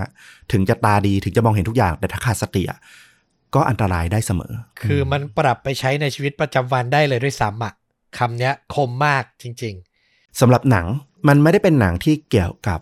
[0.52, 2.80] ถึงจะตาดีถึงจะมองเห็นทุกอย่างแต่ถ้าขาดสติอะ
[3.56, 7.74] ก็อันตรายได้เสมอ คือมันปรับไปใช้ในชีวิตประจำวันได้เลยด้วยซ้ำอะ
[8.18, 9.76] คำเนี้ยคมมากจริง
[10.40, 10.86] สำหรับหนัง
[11.28, 12.80] มันไม่ได้เป็นหนังที่เกี่ยวกับ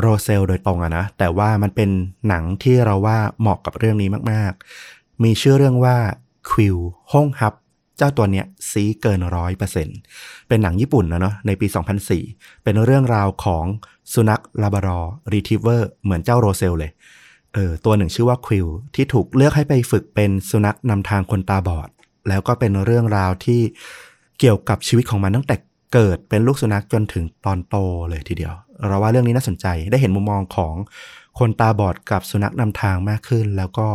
[0.00, 1.90] โรเซลโดยตรงอะนะ แต่ว่ามันเป็น
[2.28, 4.52] หนังที่เราว่าเหมาะกับเรื่องนี้มาก
[4.88, 5.96] ๆ มีชื่อเรื่องว่า
[6.50, 7.54] Quill โฮ่งฮับ
[7.98, 9.88] เจ้าตัวเนี้ยซี้เกินร้อยเปอร์เซ็นต์
[10.48, 11.66] เป็นหนังญี่ปุ่นนะเนาะในปี
[12.14, 13.64] 2004 เป็นเรื่องราวของ
[14.12, 16.90] สุนัข Labrador Retriever เหมือนเจ้าโรเซลเลย
[17.54, 21.88] เออตัวหนึ่งชื่อว่า Quill ที่ถูกเลือกให้ไปฝึกเป็นสุนัขนำทางคนตาบอด
[22.28, 23.60] แล้วก็เป็นเรื่องราวที่
[24.38, 25.56] เกี่ยวกับชีวิตของมันตั้งแต่
[25.94, 27.76] เกิดเป็นลูกสุนัขจนถึงตอนโต
[28.10, 28.54] เลยทีเดียว
[28.88, 30.74] เราว่าเรื่องนี้น่าสนใจ ได้เห็นมุมมองของ
[31.38, 33.86] คนตาบอดกับสุนัขนำทางมากขึ้น แล้วก็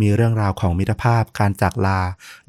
[0.00, 1.98] มีเรื่องราวของมิตรภาพ การจากลา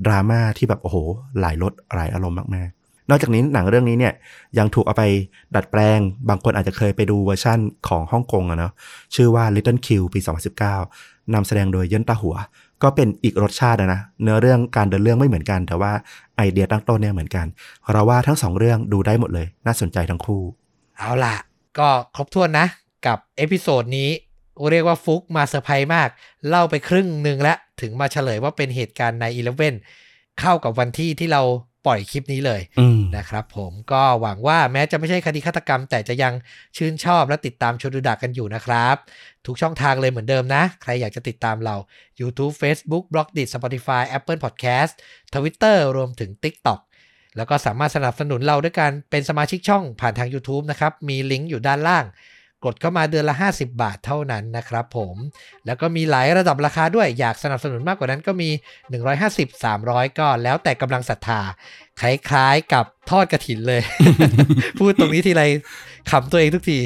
[0.06, 0.98] ดราม่าที่แบบโอ้โห
[1.40, 4.14] หลายรสหลายอารมณ์มาก ๆ นอกจากนี้หนังเรื่องนี้เนี่ย
[4.58, 5.04] ยังถูกเอาไป
[5.56, 6.00] ดัดแปลง
[6.30, 8.74] บางคนอาจจะเคยไปดูเวอร์ชั่นของฮ่องกงอะเนาะ
[9.16, 10.20] ชื่อว่า Little Q ปี
[10.76, 12.36] 2019นำแสดงโดยเยินตาหัว
[12.84, 15.92] ก็เป็นอีกรสชาติอะนะเนื้อเรื่องการเดินเรื่องไม่เหมือนกัน แต่ว่า
[16.38, 17.46] ไอเดียตั้งต้นเนี่ยเหมือนกัน
[17.92, 20.42] เราว่าทั้งสองเรื่องดูได้หมดเลย น่าสนใจทั้งคู่
[20.98, 21.36] เอาล่ะ
[21.80, 22.68] ก็ครบถ้วนนะ
[23.08, 24.10] กับ episode นี้
[24.72, 26.10] เรียกว่าฟลุกมาก เซอร์ไพรส์มาก
[26.50, 29.76] เล่าไปครึ่งหนึ่งแล้วถึงมาเฉลยว่าเป็นเหตุการณ์ Nine Eleven
[30.40, 31.44] เข้ากับวันที่ที่เรา
[31.86, 36.34] ปล่อยคลิปนี้เลยอืมนะครับผมก็หวังว่าแม้จะไม่ใช่คดีฆาตกรรม แต่จะยัง
[36.78, 38.96] ชื่นชอบและติดตามชวนดูดะกันอยู่นะครับ
[39.46, 41.76] ทุกช่องทางเลยเหมือนเดิมนะ ใครอยากจะติดตามเรา
[42.20, 44.94] YouTube Facebook b l o g d i t Spotify Apple Podcast
[45.34, 46.80] Twitter รวมถึง TikTok
[47.38, 52.06] แล้วก็สามารถสนับสนุนเราด้วยการเป็นสมาชิกช่องผ่านทาง YouTube นะครับ มีลิงก์อยู่ด้านล่าง
[52.66, 55.16] กดเข้ามาเดือนละ 50 บาทเท่านั้นนะครับผม
[55.66, 58.50] แล้วก็มีหลายระดับราคาด้วย อยากสนับสนุนมากกว่านั้นก็มี
[59.10, 61.42] 150 300 ก็แล้วแต่กำลังศรัทธา
[62.02, 63.82] คล้ายๆกับทอดกระถินเลย
[64.78, 65.44] พูดตรงนี้ทีไร
[66.12, 66.80] ขำตัวเองทุกที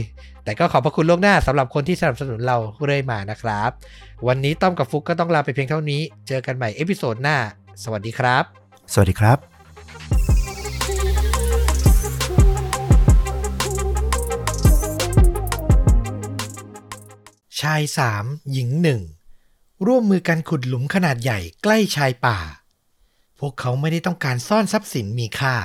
[0.43, 3.69] แต่ก็ขอบพระคุณล่วงหน้าสำหรับคนที่สนับสนุนเราเรื่อยมานะครับ
[4.27, 7.37] วันนี้ต้อมกับฟุกก็ต้องลาไปเพียงเท่านี้ เจอกันใหม่ episode หน้า
[7.83, 8.43] สวัสดีครับ
[8.93, 10.38] สวัสดีครับ
[17.61, 19.01] ชายสามหญิงหนึ่ง
[19.85, 22.39] ร่วมมือกันขุดหลุมขนาดใหญ่ใกล้ชายป่า
[23.39, 25.55] พวกเขาไม่ได้ต้องการซ่อนทรัพย์สินมีค่า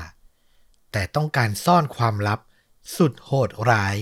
[0.92, 2.40] แต่ต้องการซ่อนความลับ
[2.96, 3.96] สุดโหดร้าย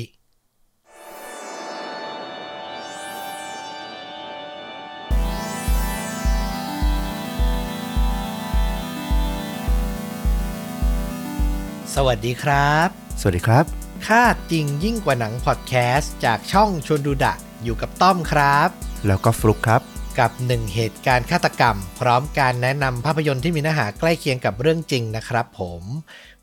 [11.95, 12.89] สวัสดีครับ
[13.21, 13.65] สวัสดีครับ
[14.07, 18.69] ค่าจริงยิ่งกว่าหนังพอดแคสต์จากช่องชวนดูดะ อยู่กับต้อมครับ
[19.07, 19.83] แล้วก็ฟลุกครับ
[20.19, 25.83] กับหนึ่งเหตุการณ์ฆาตกรรม พร้อมการแนะนำภาพยนตร์ที่มีเนื้อหาใกล้เคียงกับเรื่องจริงนะครับ ผม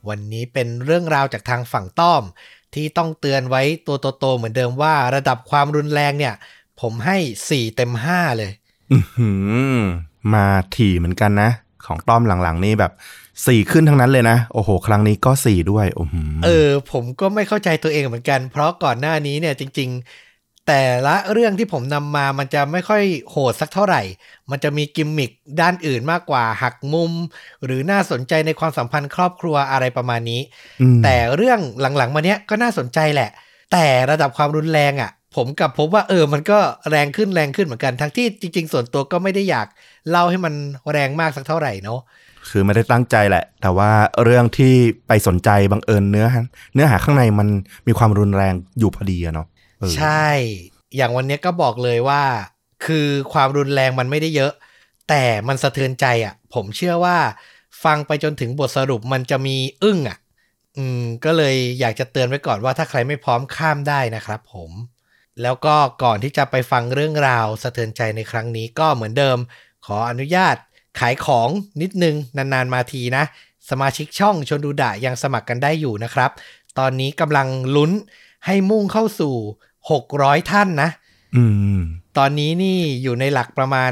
[0.10, 2.24] วันนี้เป็นเรื่องราวจากทางฝั่งต้อม
[2.76, 6.34] ที่ต้องเตือนไว้ตัวโตๆเหมือนเดิมว่า ระดับความรุนแรงเนี่ย
[6.82, 7.18] ผมให้
[7.50, 8.52] 4เต็ม5เลย
[8.92, 9.32] อื้อหื
[9.74, 9.80] อ
[10.34, 11.50] มาถี่เหมือนกันนะ
[11.86, 12.92] ของต้อมหลังๆนี่แบบ
[13.48, 16.16] สี่ขึ้นทั้งนั้นเลยนะ โอ้โห ครั้งนี้ก็สี่ด้วยโอ้โห
[16.46, 20.29] เออ ผมก็ไม่เข้าใจตัวเองเหมือนกัน เพราะก่อนหน้านี้เนี่ยจริง ๆ
[20.70, 24.02] แต่ละเรื่องที่ผมนำมามันจะไม่ค่อยโหดสักเท่าไหร่
[24.52, 25.32] มันจะมีกิมมิค
[25.62, 27.12] ด้านอื่นมากกว่าหักมุม
[27.66, 30.42] หรือน่าสนใจในความสัมพันธ์ครอบครัวอะไรประมาณนี้
[30.82, 33.30] อืมแต่เรื่องหลังๆมาเนี้ยก็น่าสนใจแหละ
[33.72, 39.68] แต่ระดับความรุนแรงอะ ผมกลับพบว่าเออมันก็แรงขึ้นแรงขึ้นเหมือนกัน ทั้งที่จริง ๆ ส่วนตัวก็ไม่ได้อยาก
[40.10, 40.54] เล่าให้มัน
[40.92, 42.00] แรงมากสักเท่าไหร่เนาะ
[42.50, 43.90] คือไม่ได้ตั้งใจแหละ แต่ว่า
[44.24, 44.74] เรื่องที่
[45.08, 46.42] ไปสนใจบังเอิญเนื้อหา
[46.74, 47.48] เนื้อหาข้างในมัน
[47.88, 49.59] มีความรุนแรงอยู่พอดีอะเนาะเออ
[49.96, 50.26] ใช่
[50.96, 52.24] อย่างวันนี้ก็บอกเลยว่า
[52.86, 54.52] คือความรุนแรงมันไม่ได้เยอะ
[55.10, 57.18] แต่มันสะเทือนใจอะ ผมเชื่อว่า
[57.84, 60.18] ฟังไปจนถึงบทสรุปมันจะมีอึ้งอะ
[60.78, 64.72] อืม ก็เลยอยากจะเตือนไว้ก่อนว่าถ้าใครไม่พร้อมข้ามได้นะครับผม
[65.42, 69.38] แล้วก็ก่อนที่จะไปฟังเรื่องราวสะเทือนใจในครั้งนี้ก็เหมือนเดิม
[69.86, 70.56] ขออนุญาต
[71.00, 71.50] ขายของ
[71.82, 73.24] นิดนึง นาน ๆ มาทีนะ
[73.70, 76.32] สมาชิกช่องชนดูดะยังสมัครกันได้อยู่นะครับ
[76.80, 77.92] ตอนนี้กำลังลุ้น
[78.46, 79.36] ให้มุ่งเข้าสู่
[79.88, 80.90] 600ท่านนะ
[81.36, 81.44] อื
[81.78, 81.80] ม
[82.18, 83.92] ตอนนี้นี่อยู่ในหลักประมาณ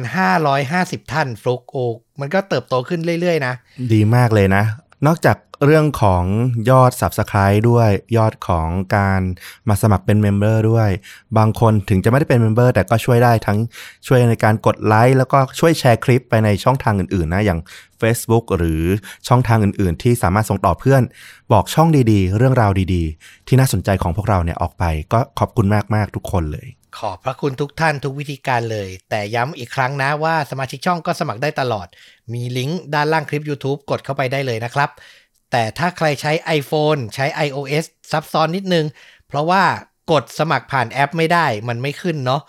[0.56, 3.54] 550 ท่านฟลุกโอกมันก็เติบโตขึ้นเรื่อย ๆ นะ
[3.94, 4.64] ดีมากเลยนะ
[5.06, 6.24] นอกจากเรื่องของ
[6.70, 9.22] ยอด Subscribe ด้วยยอดของการ
[9.68, 10.90] มาสมัครเป็น member ด้วย
[11.38, 13.58] บางคนถึงจะไม่ได้เป็น member แต่ก็ช่วยได้ทั้ง
[14.08, 17.60] ช่วยในการกดไลค์แล้วก็ช่วยแชร์คลิปไปในช่องทางอื่นๆนะ อย่าง
[18.02, 18.84] Facebook หรือ
[19.28, 21.04] ช่องทางอื่นๆ ที่สามารถส่งต่อเพื่อน
[21.52, 26.68] บอกช่องดีๆ เรื่องราวดีๆ ที่น่าสนใจของพวกเราเนี่ยออกไป ก็ขอบคุณมากๆทุกคนเลย
[27.00, 31.88] ขอบพระคุณทุกท่านทุกวิธีการเลย แต่ย้ำอีกครั้งนะว่าสมาชิกช่องก็สมัครได้ตลอด
[32.34, 34.90] มีลิงก์ด้านล่างคลิป YouTube กดเข้าไปได้เลยนะครับ
[35.52, 38.86] แต่ถ้าใครใช้ iPhone ใช้ iOS ซับซ้อนนิดนึง
[39.28, 39.64] เพราะว่า
[40.12, 42.42] กดสมัครผ่านแอปไม่ได้มันไม่ขึ้นเนาะ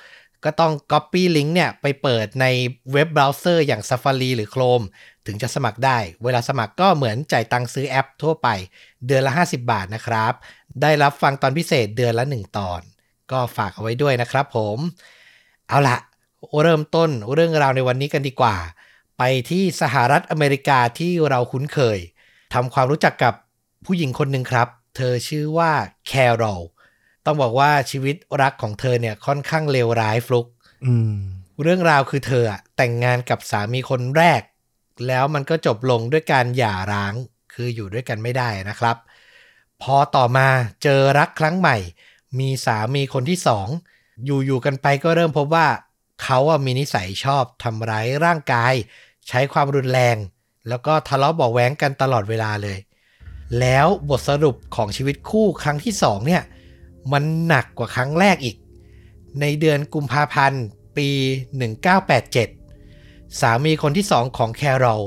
[0.45, 2.47] ก็ต้อง Copy ลิงก์เนี่ยไปเปิดใน
[2.93, 4.85] เว็บเบราว์เซอร์อย่าง Safari หรือ Chrome
[5.27, 8.49] ถึงจะสมัครได้ เวลาสมัครก็เหมือนจ่ายตังค์ซื้อแอปทั่วไป
[9.07, 10.33] เดือนละ 50 บาทนะครับ
[10.83, 12.81] ได้รับฟังตอนพิเศษเดือนละ 1 ตอน
[13.31, 14.79] ก็ฝากเอาไว้ด้วยนะครับผม
[15.69, 15.97] เอาละ
[16.63, 18.57] เริ่มต้นเรื่องราวในวันนี้กันดีกว่า
[19.19, 21.99] ไปที่สหรัฐอเมริกาที่เราคุ้นเคย
[22.55, 23.35] ทำความรู้จักกับ
[23.85, 25.73] ผู้หญิงคนหนึ่งครับ เธอชื่อว่า
[26.07, 26.63] แคโรล
[27.27, 30.47] ต้องบอกว่าชีวิตรักของเธอเนี่ยค่อนข้างเลวร้ายฟลุก
[30.87, 31.15] อืม
[31.63, 34.43] เรื่องราวคือเธออะแต่งงานกับสามีคนแรก
[35.07, 37.15] แล้วมันก็จบลงด้วยการหย่าร้าง
[37.55, 38.97] คืออยู่ด้วยกันไม่ได้นะครับ
[39.83, 40.49] พอต่อมา
[40.83, 41.77] เจอรักครั้งใหม่
[42.39, 43.69] มีสามีคนที่สอง
[44.27, 45.69] อยู่อยู่กันไปก็เริ่มพบว่า
[46.23, 48.75] เขาอะมีนิสัยชอบทำร้ายร่างกาย
[49.29, 50.17] ใช้ความรุนแรง
[50.69, 52.79] แล้วก็ทะเลาะเบาะแว้งกันตลอดเวลาเลย
[53.61, 56.43] แล้วบทสรุปของชีวิตคู่ครั้งที่สองเนี่ย
[57.13, 58.57] มันหนักกว่าครั้งแรกอีก
[59.41, 60.65] ในเดือนกุมภาพันธ์
[60.97, 61.09] ปี
[62.45, 65.03] 1987 สามีคนที่สองของแคโรล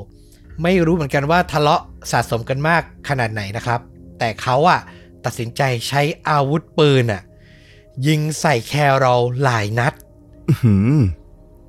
[0.64, 3.80] ไม่รู้เหมือนกันว่าทะเลาะสะสมกันมากขนาดไหนนะครับ
[4.20, 4.80] แต่เขาอะ
[5.26, 7.22] ตัดสินใจใช้อาวุธปืนอะ
[8.08, 9.94] ยิงใส่แคโรลหลายนัด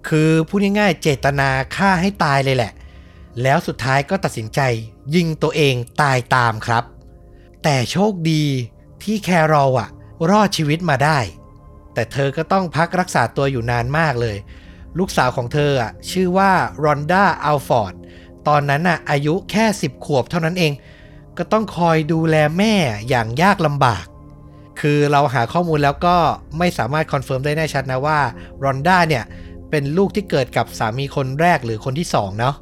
[0.08, 2.72] คือพูดง่ายๆ เจตนาฆ่าให้ตายเลยแหละ
[3.42, 4.60] แล้วสุดท้ายก็ตัดสินใจ
[5.14, 6.84] ยิงตัวเองตายตามครับ
[7.62, 8.44] แต่โชคดี
[9.02, 9.88] ที่แคโรลอะ
[10.30, 11.18] รอดชีวิตมาได้
[11.94, 14.36] แต่เธอก็ต้องพักรักษาตัวอยู่นานมากเลย
[14.98, 16.50] ลูกสาวของเธออะชื่อว่า
[16.84, 17.94] รอนด้าอัลฟอร์ด
[18.48, 20.72] ตอนนั้นน่ะอายุแค่ 10 ขวบเท่านั้นเอง
[21.38, 22.74] ก็ต้องคอยดูแลแม่
[23.08, 24.04] อย่างยากลำบาก
[24.80, 26.16] คือเราหาข้อมูลแล้วก็
[26.58, 28.18] ไม่สามารถ confirm ได้แน่ชัดนะว่า
[28.64, 29.24] รอนด้าเนี่ย
[29.72, 32.54] เป็นลูกที่เกิดกับสามีคนแรกหรือคนที่สองเนาะ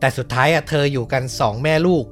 [0.00, 2.04] แต่สุดท้ายอะเธออยู่กันสองแม่ลูก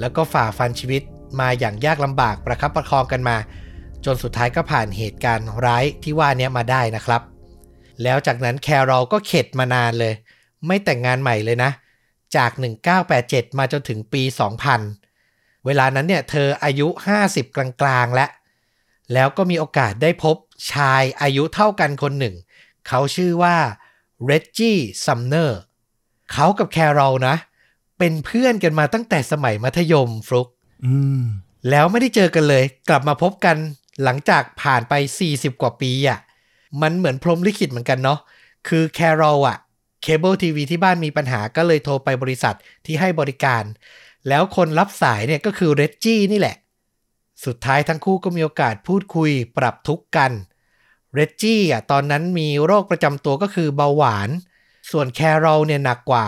[0.00, 1.02] แล้วก็ฝ่าฟันชีวิต
[1.40, 3.36] มาอย่างยากลำบากประคับประคองกันมา
[4.04, 7.22] จนสุดท้ายก็ผ่านเหตุการณ์ร้ายที่ว่านี้มาได้นะครับ
[8.02, 10.14] แล้วจากนั้นแคโรลก็เข็ดมานานเลย
[10.66, 11.70] ไม่แต่งงานใหม่เลยนะ
[12.36, 12.50] จาก
[13.04, 14.22] 1987 มาจนถึงปี
[14.94, 16.88] 2000 เวลานั้นเนี่ยเธออายุ
[17.24, 18.30] 50 กลางๆ แล้ว
[19.12, 20.36] แล้วก็มีโอกาสได้พบ
[20.72, 22.34] ชายอายุเท่ากันคนหนึ่ง
[22.88, 23.56] เขาชื่อว่า
[24.24, 25.58] เรจจี้ซัมเนอร์
[26.32, 27.36] เขากับแคโรลนะ
[27.98, 30.48] เป็นเพื่อนกันมาตั้งแต่สมัยมัธยมฟลุก
[30.84, 31.22] อืม
[31.70, 33.56] แล้วไม่ได้เจอกันเลย กลับมาพบกัน
[34.04, 34.94] หลังจากผ่านไป
[35.28, 36.18] 40 กว่าปีอะ่ะ
[36.82, 38.18] มันเหมือนพรหมลิขิตเหมือนกันเนาะ
[38.68, 39.58] คือแคโรลอะ
[40.02, 43.62] เคเบิลทีวีที่บ้านมีปัญหาก็เลยโทรไปบริษัทที่ให้บริการ
[44.28, 46.56] แล้วคนรับสายเนี่ยก็คือเรจจี้นี่แหละ
[47.44, 50.32] สุดท้ายทั้งคู่ก็มีโอกาสพูดคุยปรับทุกข์กัน
[51.14, 54.28] เรจจี้อะตอนนั้นมีโรคประจำตัวก็คือเบาหวาน
[54.90, 56.26] ส่วนแคโรลเนี่ยหนักกว่า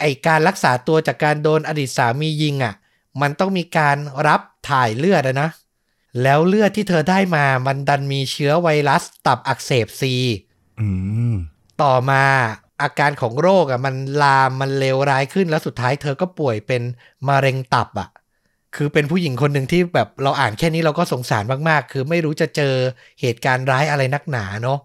[0.00, 2.74] ไอ้การรักษาตัวจากการโดนอดีตสามียิงอะ
[3.20, 5.50] มันต้องมีการรับถ่ายเลือดอะนะ
[6.22, 10.14] แล้วเลือดที่เธอได้มามันดันมีเชื้อไวรัสตับอักเสบซี
[10.80, 10.88] อื
[11.32, 11.34] ม
[11.82, 12.22] ต่อมา
[12.82, 16.82] อาการของโรคอะมันลามมันเลวร้ายขึ้นแล้วสุดท้ายเธอก็ป่วยเป็น
[17.28, 18.08] มะเร็งตับอะ
[18.76, 22.74] คือเป็นผู้หญิงคนหนึ่งที่แบบเราอ่านแค่นี้เราก็สงสารมากๆ คือไม่รู้จะเจอ
[23.20, 24.78] เหตุการณ์ร้ายอะไรนักหนาเนาะ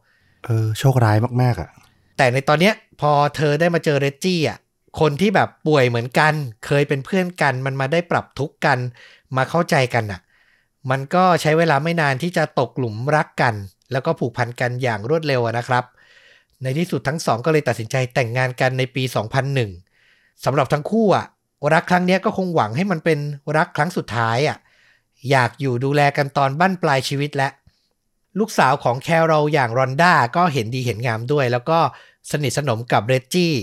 [0.46, 1.70] เออโชคร้ายมากๆอะ
[2.18, 4.58] แต่ในตอนเนี้ยพอเธอได้มาเจอเรจจี้อะ
[5.00, 6.34] คนที่แบบป่วยเหมือนกัน
[6.66, 8.80] เคยเป็นเพื่อนกัน มันมาได้ปรับทุกข์กัน
[9.38, 10.22] มาเข้าใจกันอะ
[10.92, 13.54] มันก็ใช้เวลาไม่นานที่จะตกหลุมรักกัน
[13.92, 15.84] แล้วก็ผูกพันกันอย่างรวดเร็วอะนะครับ
[16.64, 19.04] ในที่สุดทั้งสองก็เลยตัดสินใจแต่งงานกันในปี
[19.74, 21.26] 2001สำหรับทั้งคู่อะ
[21.74, 23.20] รักครั้งนี้ก็คงหวังให้มันเป็น
[23.58, 24.58] รักครั้งสุดท้ายอะ
[25.30, 27.50] อยากอยู่ดูแลกันตอนบั้นปลายชีวิตและ
[28.40, 31.80] ลูกสาวของแคโรลอย่างรอนด้าก็เห็นดีเห็นงามด้วย แล้วก็
[32.32, 33.54] สนิทสนมกับเรจจี้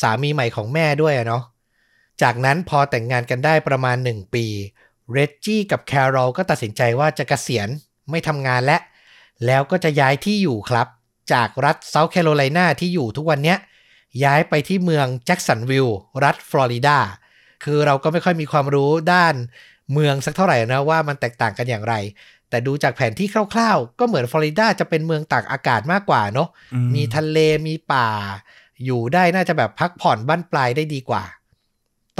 [0.00, 1.42] สามีใหม่ของแม่ด้วยเนาะ
[2.22, 4.46] จากนั้นพอแต่งงานกันได้ประมาณ 1 ปี
[5.12, 7.68] เรดจี้กับแคโรลก็ตัดสินใจว่าจะกะเกษียณ
[8.10, 8.78] ไม่ทำงานและ
[9.46, 10.86] แล้วก็จะย้ายที่อยู่ครับ
[11.32, 13.58] จากรัฐเซาท์แคโรไลนาที่อยู่ทุกวันเนี้ย
[14.24, 16.98] ย้ายไปที่เมืองแจ็กสันวิลล์รัฐฟลอริดา
[17.64, 19.34] คือเราก็ไม่ค่อยมีความรู้ด้าน
[19.92, 21.94] เมืองสักเท่าไหร่นะว่ามันแตกต่างกันอย่างไร
[22.50, 28.08] แต่ดูจากแผนที่คร่าวๆ ก็เหมือนฟลอริดาจะเป็นเมืองตากอากาศมากกว่าเนาะอืมีทะเลมีป่า
[28.84, 31.24] อยู่ได้น่าจะแบบพักผ่อนบ้านปลายได้ดีกว่า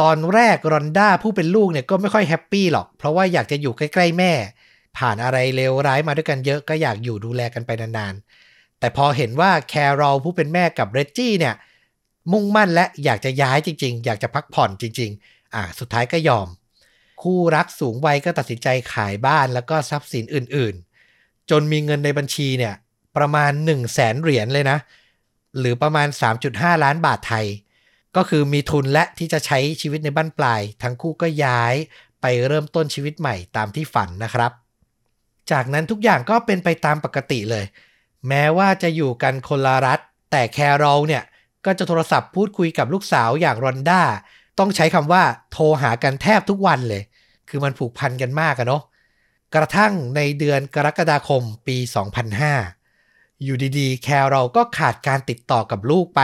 [0.00, 4.32] ตอนแรกรอนด้าผู้เป็นลูกเนี่ยก็ไม่ค่อยแฮปปี้หรอก เพราะว่าอยากจะอยู่ใกล้ๆแม่
[4.98, 11.54] ผ่านอะไรเลวร้ายมาด้วยกันเยอะก็อยากอยู่ดูแลกันไปนานๆแต่พอเห็นว่าแคโรลผู้เป็นแม่กับเรจจี้เนี่ย
[12.32, 16.48] มุ่งมั่นและอยากจะย้ายจริง ๆ อยากจะพักผ่อนจริง ๆ อ่าสุดท้ายก็ยอม
[17.22, 20.74] คู่รักสูงวัยก็ตัดสินใจขายบ้านแล้วก็ทรัพย์สินอื่น
[21.12, 22.74] ๆ จนมีเงินในบัญชีเนี่ย
[23.16, 24.78] ประมาณ 1 0 0 0 0แสนเหรียญเลยนะ
[25.58, 26.08] หรือประมาณ
[26.46, 27.46] 3.5 ล้านบาทไทย
[28.16, 31.74] ก็คือมีทุนและที่จะใช้ชีวิตในบ้านปลาย ทั้งคู่ก็ย้าย
[32.20, 34.52] ไปเริ่มต้นชีวิตใหม่ตามที่ฝันนะครับ
[35.50, 37.64] จากนั้นทุกอย่างก็เป็นไปตามปกติเลย
[38.28, 41.22] แม้ว่าจะอยู่กันคนละรัฐ แต่แคโรลเนี่ย
[41.66, 44.02] ก็จะโทรศัพท์พูดคุยกับลูกสาวอย่างรอนด้า
[44.58, 47.02] ต้องใช้คำว่าโทรหากันแทบทุกวันเลย
[47.48, 48.82] คือมันผูกพันกันมากอะเนาะ
[49.54, 51.76] กระทั่งในเดือนกรกฎาคมปี
[52.60, 56.20] 2005 อยู่ดีๆ แคโรลก็ขาดการติดต่อกับลูกไป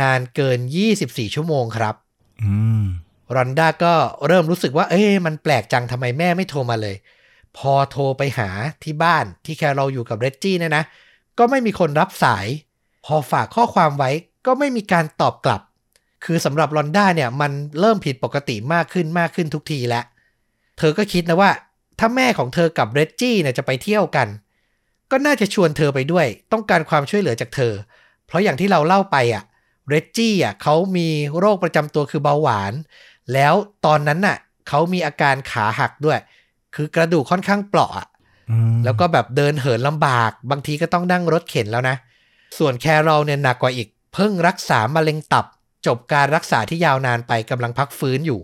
[0.00, 0.58] นานเกิน
[0.96, 1.94] 24 ชั่วโมงครับ
[2.42, 2.84] อืม
[3.36, 3.94] รอนด้าก็
[4.26, 6.96] เริ่มรู้สึกว่า เอ๊ะมันแปลกจังทำไมแม่ไม่โทรมาเลย
[7.56, 8.48] พอโทรไปหา
[8.82, 10.84] ที่บ้านที่แคโรลอยู่กับเรจจี้เนี่ยนะ
[11.38, 12.46] ก็ไม่มีคนรับสาย
[13.06, 14.10] พอฝากข้อความไว้
[14.46, 15.60] ก็ไม่มีการตอบกลับ
[16.24, 20.04] คือสำหรับรอนด้าเนี่ยมันเริ่มผิดปกติมากขึ้นมากขึ้นทุกทีแล้ว
[20.78, 21.50] เธอก็คิดนะว่า
[21.98, 24.28] ถ้าแม่ของเธอกับเรจจี้เนี่ยจะไปเที่ยวกัน
[25.10, 27.72] ก็น่าจะชวนเธอไปด้วย ต้องการความช่วยเหลือจากเธอ
[28.26, 29.44] เพราะอย่างที่เราเล่าไปอะ
[29.88, 32.72] เรจจี้อะเขามีโรคประจำตัวคือเบาหวาน
[33.32, 33.54] แล้ว
[33.86, 34.36] ตอนนั้นน่ะ
[34.68, 36.18] เขามีอาการขาหักด้วย
[36.74, 38.08] คือกระดูกค่อนข้างเปราะอะ
[38.50, 41.96] อืมแล้วก็แบบเดินเหินลำบาก บางทีก็ต้องนั่งรถเข็นแล้วนะ
[42.58, 45.46] ส่วนแคโรลเนี่ยหนักกว่าอีก เพิ่งรักษามะเร็งตับ
[45.86, 48.40] จบการรักษาที่ยาวนานไปกำลังพักฟื้นอยู่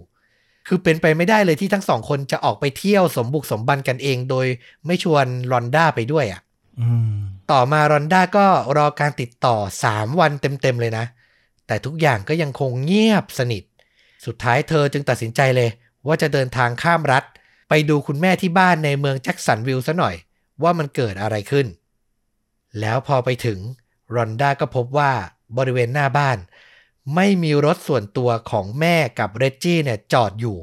[0.66, 4.46] คือเป็นไปไม่ได้เลยที่ทั้งสองคนจะออกไปเที่ยวสมบุกสมบันกันเอง โดย
[4.86, 6.40] ไม่ชวนรอนด้าไปด้วยอะ่ะ
[6.80, 7.14] อืม
[7.50, 9.56] ต่อมารอนด้าก็รอการติดต่อ
[9.88, 11.04] 3วันเต็มๆเลยนะ
[11.66, 13.62] แต่ทุกอย่างก็ยังคงเงียบสนิท
[14.26, 15.70] สุดท้ายเธอจึงตัดสินใจเลย
[16.06, 17.24] ว่าจะเดินทางข้ามรัฐ
[17.68, 20.14] ไปดูคุณแม่ที่บ้านในเมืองแจ็คสันวิลล์ซะหน่อย
[20.62, 21.66] ว่ามันเกิดอะไรขึ้น
[22.80, 23.58] แล้วพอไปถึง
[24.14, 25.12] รอนด้าก็พบว่า
[25.56, 26.38] บริเวณหน้าบ้าน
[27.14, 30.58] ไม่มีรถส่วนตัวของแม่กับเรจจี้เนี่ยจอดอยู่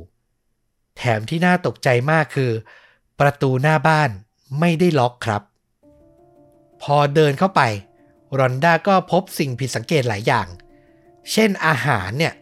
[0.97, 2.51] แถมที่น่าตกใจมากคือ
[3.19, 4.09] ประตูหน้าบ้าน
[4.59, 5.41] ไม่ได้ล็อกครับ
[6.81, 7.61] พอเดินเข้าไป
[8.39, 10.47] รอนด้าก็พบสิ่งผิดสังเกตหลายอย่าง
[11.31, 12.33] เช่นอาหารเนี่ย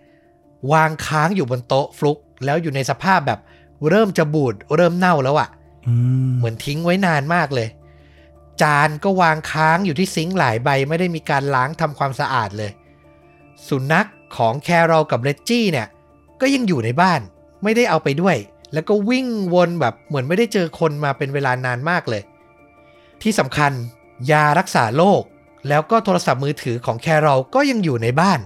[0.72, 3.40] วางค้างอยู่บนโต๊ะฟลุก แล้วอยู่ในสภาพแบบ
[3.90, 5.50] เริ่มจะบูดเริ่มเน่าแล้วอะ่ะ
[5.88, 5.94] อื
[6.30, 7.68] มเหมือนทิ้งไว้นานมากเลย
[8.62, 12.72] จานก็วางค้างอยู่ที่ซิงค์หลายใบไม่ได้มีการล้างทำความสะอาดเลย
[13.68, 15.88] สุนัขของแคโรลกับเรจจี้เนี่ย
[16.42, 17.22] ก็ยังอยู่ในบ้าน
[17.64, 18.38] ไม่ได้เอาไปด้วย
[18.74, 22.22] แล้วก็วิ่งวนแบบเหมือนไม่ได้เจอคนมาเป็นเวลานานมากเลย
[23.22, 23.72] ที่สำคัญ
[24.32, 25.24] ยารักษาโรค
[25.68, 28.40] แล้วก็โทรศัพท์มือถือของแคโรลก็ยังอยู่ในบ้าน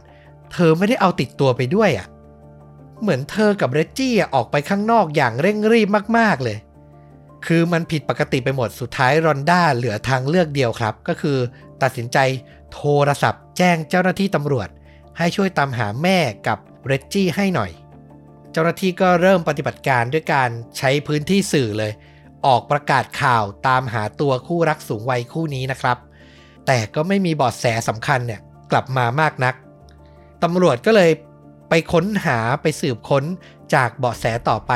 [0.53, 2.08] เธอไม่ได้เอาติดตัวไปด้วยอะ่ะ
[3.02, 5.88] เหมือนเธอกับเรจจี้ออกไปข้างนอกอย่างเร่งรีบ
[6.18, 6.58] มากๆเลย
[7.45, 11.38] คือมันผิดปกติไปหมดสุดท้ายรอนด้าเหลือทางเลือกเดียวครับ ก็คือ
[11.82, 12.17] ตัดสินใจ
[12.74, 14.69] โทรศัพท์แจ้งเจ้าหน้าที่ตำรวจ
[15.17, 16.17] ให้ช่วยตามหาแม่
[16.48, 17.72] กับเรจจี้ให้หน่อย
[18.51, 21.91] เจ้าหน้าที่ก็เริ่มปฏิบัติการด้วยการใช้พื้นที่สื่อเลย
[22.45, 25.98] ออกประกาศข่าวตามหาตัวคู่รักสูงวัยคู่นี้นะครับ
[26.66, 28.41] แต่ก็ไม่มีเบาะแสสำคัญเนี่ย
[28.72, 29.56] กลับมามากนัก
[30.43, 31.11] ตำรวจก็เลย
[31.69, 33.24] ไปค้นหาไปสืบค้น
[33.74, 34.74] จากเบาะแสต่อไป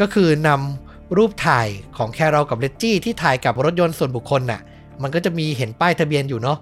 [0.00, 0.83] ก็คือนำ
[1.16, 4.60] รูปถ่ายของแคโรลกับเลจจี้ที่ถ่ายกับรถยนต์ส่วนบุคคลน่ะ
[5.02, 6.58] มันก็จะมีเห็นป้ายทะเบียนอยู่เนาะ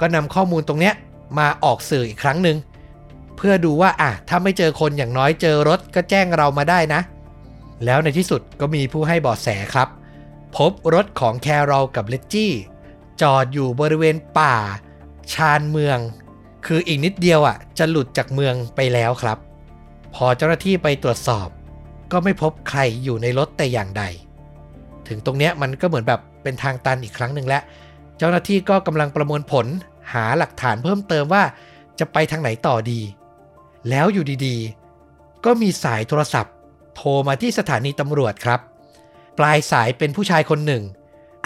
[0.00, 0.94] ก็นำข้อมูลตรงเนี้ย
[1.38, 2.56] มาออกสื่ออีกครั้งหนึ่ง
[3.36, 7.00] เพื่อดูว่าอะถ้าไม่เจอคนอย่างน้อยเจอรถก็แจ้งเรามาได้นะ
[7.84, 9.88] แล้วในที่สุดก็มีผู้ให้เบาะแสครับ
[10.56, 12.52] พบรถของแคโรลกับเลจจี้
[13.22, 14.54] จอดอยู่บริเวณป่า
[15.32, 15.98] ชานเมือง
[16.66, 19.38] คืออีกนิดเดียวอะจะหลุดจากเมืองไปแล้วครับ
[20.14, 21.48] พอเจ้าหน้าที่ไปตรวจสอบ
[22.12, 24.04] ก็ไม่พบใครอยู่ในรถแต่อย่างใด
[25.08, 27.62] ถึงตรงเนี้ยมันก็เหมือนแบบเป็นทางตันอีกครั้งหนึ่งแล้ว
[28.18, 29.66] เจ้าหน้าที่ก็กำลังประมวลผล
[30.12, 31.42] หาหลักฐานเพิ่มเติมว่า
[31.98, 33.00] จะไปทางไหนต่อดี
[33.90, 36.54] แล้วอยู่ดีๆ ก็มีสายโทรศัพท์
[36.96, 38.60] โทรมาที่สถานีตำรวจครับ
[39.38, 40.82] ปลายสายเป็นผู้ชายคนหนึ่ง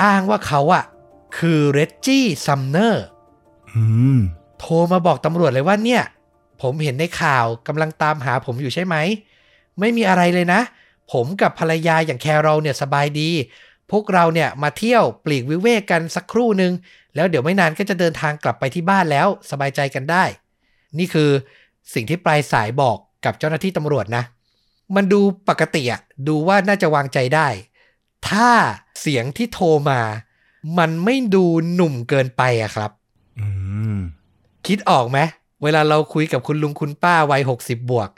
[0.03, 0.85] อ้างว่าเขาอะ
[1.39, 3.05] คือเรจจี้ซัมเนอร์
[3.73, 3.83] อื
[4.17, 4.19] ม
[4.61, 6.03] โทรมาบอกตำรวจเลยว่าเนี่ย
[6.63, 8.97] ผมเห็นในข่าวกำลังตามหาผมอยู่ใช่ไหม
[9.81, 10.61] ไม่มีอะไรเลยนะ
[11.13, 13.31] ผมกับภรรยาอย่างแครอลเนี่ยสบายดี
[13.91, 16.73] พวกเราเนี่ยมาเที่ยวปลีกวิเวกกันสักครู่หนึ่ง
[17.15, 20.25] แล้วเดี๋ยวไม่นานก็จะเดินทางกลับไปที่บ้านแล้วสบายใจกันได้
[20.99, 21.31] นี่คือ
[21.95, 24.25] สิ่งที่ปลายสายบอกกับเจ้าหน้าที่ตำรวจนะ
[24.97, 27.49] มันดูปกติอะดูว่าน่าจะวางใจได้
[28.29, 28.51] ถ้า
[29.01, 30.01] เสียงที่โทรมา
[30.79, 31.45] มันไม่ดู
[31.75, 32.91] หนุ่มเกินไปอะครับ
[33.39, 33.47] อื
[33.97, 33.99] ม
[34.67, 35.19] คิดออกไหม
[35.63, 38.09] เวลาเราคุยกับคุณลุงคุณป้าวัยหกสิบบวก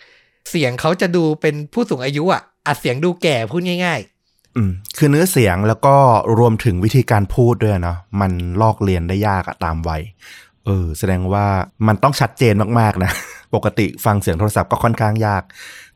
[0.50, 4.00] เสียงเขาจะดูเป็นผู้สูงอายุอะอัดเสียงดูแก่พูดง่าย
[4.56, 5.96] อืมคือเนื้อเสียงแล้วก็
[6.38, 10.02] รวมถึงวิธีการพูดด้วยเนาะมันลอกเรียนได้ยากอะตามวัย
[10.66, 11.46] เออแสดงว่า
[11.86, 13.12] มันต้องชัดเจนมากๆนะ
[13.54, 15.42] ปกติฟังเสียงโทรศัพท์ก็ค่อนข้างยาก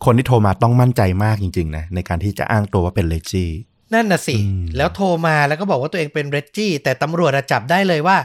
[0.04, 8.16] คนที่โทรมาต้องมั่นใจมากจริงๆนะในการที่จะอ้างตัวว่าเป็นเลจี้ๆนั่นน่ะสิอืมแล้วโทรมาแล้วก็บอกว่าตัวเองเป็นเรจจี้แต่ตำรวจอะจับได้เลยว่า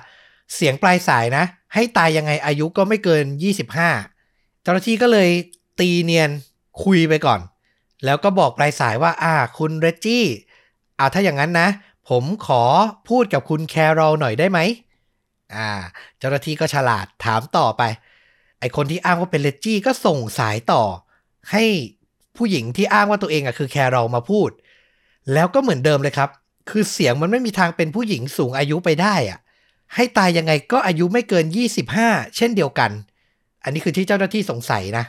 [0.55, 3.25] เสียงปลายสายนะ ให้ตายยังไงอายุก็ไม่เกิน
[3.93, 5.29] 25เจ้าหน้าที่ก็เลย
[5.81, 6.31] ตีเนียน
[6.83, 7.39] คุยไปก่อน
[8.05, 10.25] แล้วก็บอกปลายสายว่า อ่า คุณเรจจี้
[10.97, 11.67] อ่าถ้าอย่างนั้นนะ
[12.09, 12.63] ผมขอ
[13.09, 14.59] พูดกับคุณแครอลหน่อยได้ไหม
[15.55, 15.69] อ่า
[16.19, 17.83] เจ้าหน้าที่ก็ฉลาดถามต่อไป
[18.59, 20.83] ไอคนที่อ้างว่าเป็นเรจจี้ก็ส่งสายต่อ
[21.51, 21.63] ให้
[22.37, 24.49] ผู้หญิงที่อ้างว่าตัวเองอะคือแครอลมาพูด
[25.33, 26.29] แล้วก็เหมือนเดิมเลยครับ
[26.69, 29.39] คือเสียงมันไม่มีทางเป็นผู้หญิงสูงอายุไปได้อะ
[29.95, 31.45] ให้ตายยังไงก็อายุไม่เกิน
[31.91, 32.91] 25 เช่นเดียวกัน
[33.63, 35.05] อันนี้คือที่เจ้าหน้าที่สงสัยนะ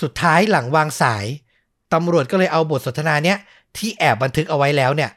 [0.00, 1.26] สุดท้ายหลังวางสาย
[1.94, 3.38] ตำรวจก็เลยเอาบทสนทนาเนี้ย
[3.76, 5.10] ที่แอบบันทึกเอาไว้แล้วเนี่ย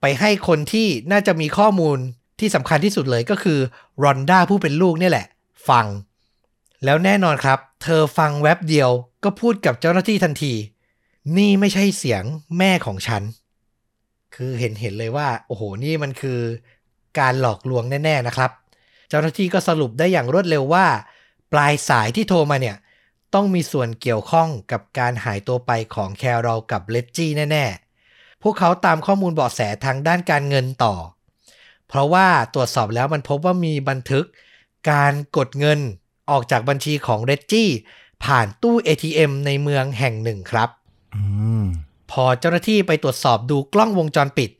[0.00, 1.98] ไปให้คนที่น่าจะมีข้อมูล
[2.40, 3.58] ที่สำคัญที่สุดเลยก็คือ
[4.02, 5.26] รอนด้าผู้เป็นลูกเนี่ยแหละ
[5.68, 5.86] ฟัง
[6.84, 8.90] แล้วแน่นอนครับ เธอฟังแว็บเดียว
[9.24, 10.52] ก็พูดกับเจ้าหน้าที่ทันที
[11.36, 12.24] นี่ไม่ใช่เสียง
[12.58, 13.22] แม่ของฉัน
[14.34, 16.38] คือเห็นเห็นเลยว่า โอ้โหนี่มันคือ
[17.18, 18.50] การหลอกลวงแน่ ๆนะครับ
[19.08, 20.86] เจ้าหน้าที่ก็สรุปได้อย่างรวดเร็วว่า
[21.52, 22.76] ปลายสายที่โทรมาเนี่ย
[23.34, 30.94] ต้องมีส่วนเกี่ยวข้องกับการหายตัวไปของแครอลกับเลจจี้แน่ๆ พวกเขาตามข้อมูลเบาะแสทางด้านการเงินต่อ
[31.88, 34.24] เพราะว่าตรวจสอบแล้วมันพบว่ามีบันทึก
[34.90, 35.78] การกดเงิน
[36.30, 37.68] ออกจากบัญชีของเรจจี้
[38.24, 40.68] ผ่านตู้ ATM ในเมืองแห่งหนึ่งครับ
[41.14, 41.22] อื
[41.62, 41.64] ม
[42.10, 44.50] พอเจ้าหน้าที่ไปตรวจสอบดูกล้องวงจรปิด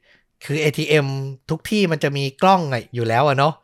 [0.45, 1.07] คือ ATM
[1.51, 3.55] ทุกที่มันจะมีกล้องอะอยู่แล้วอะเนาะ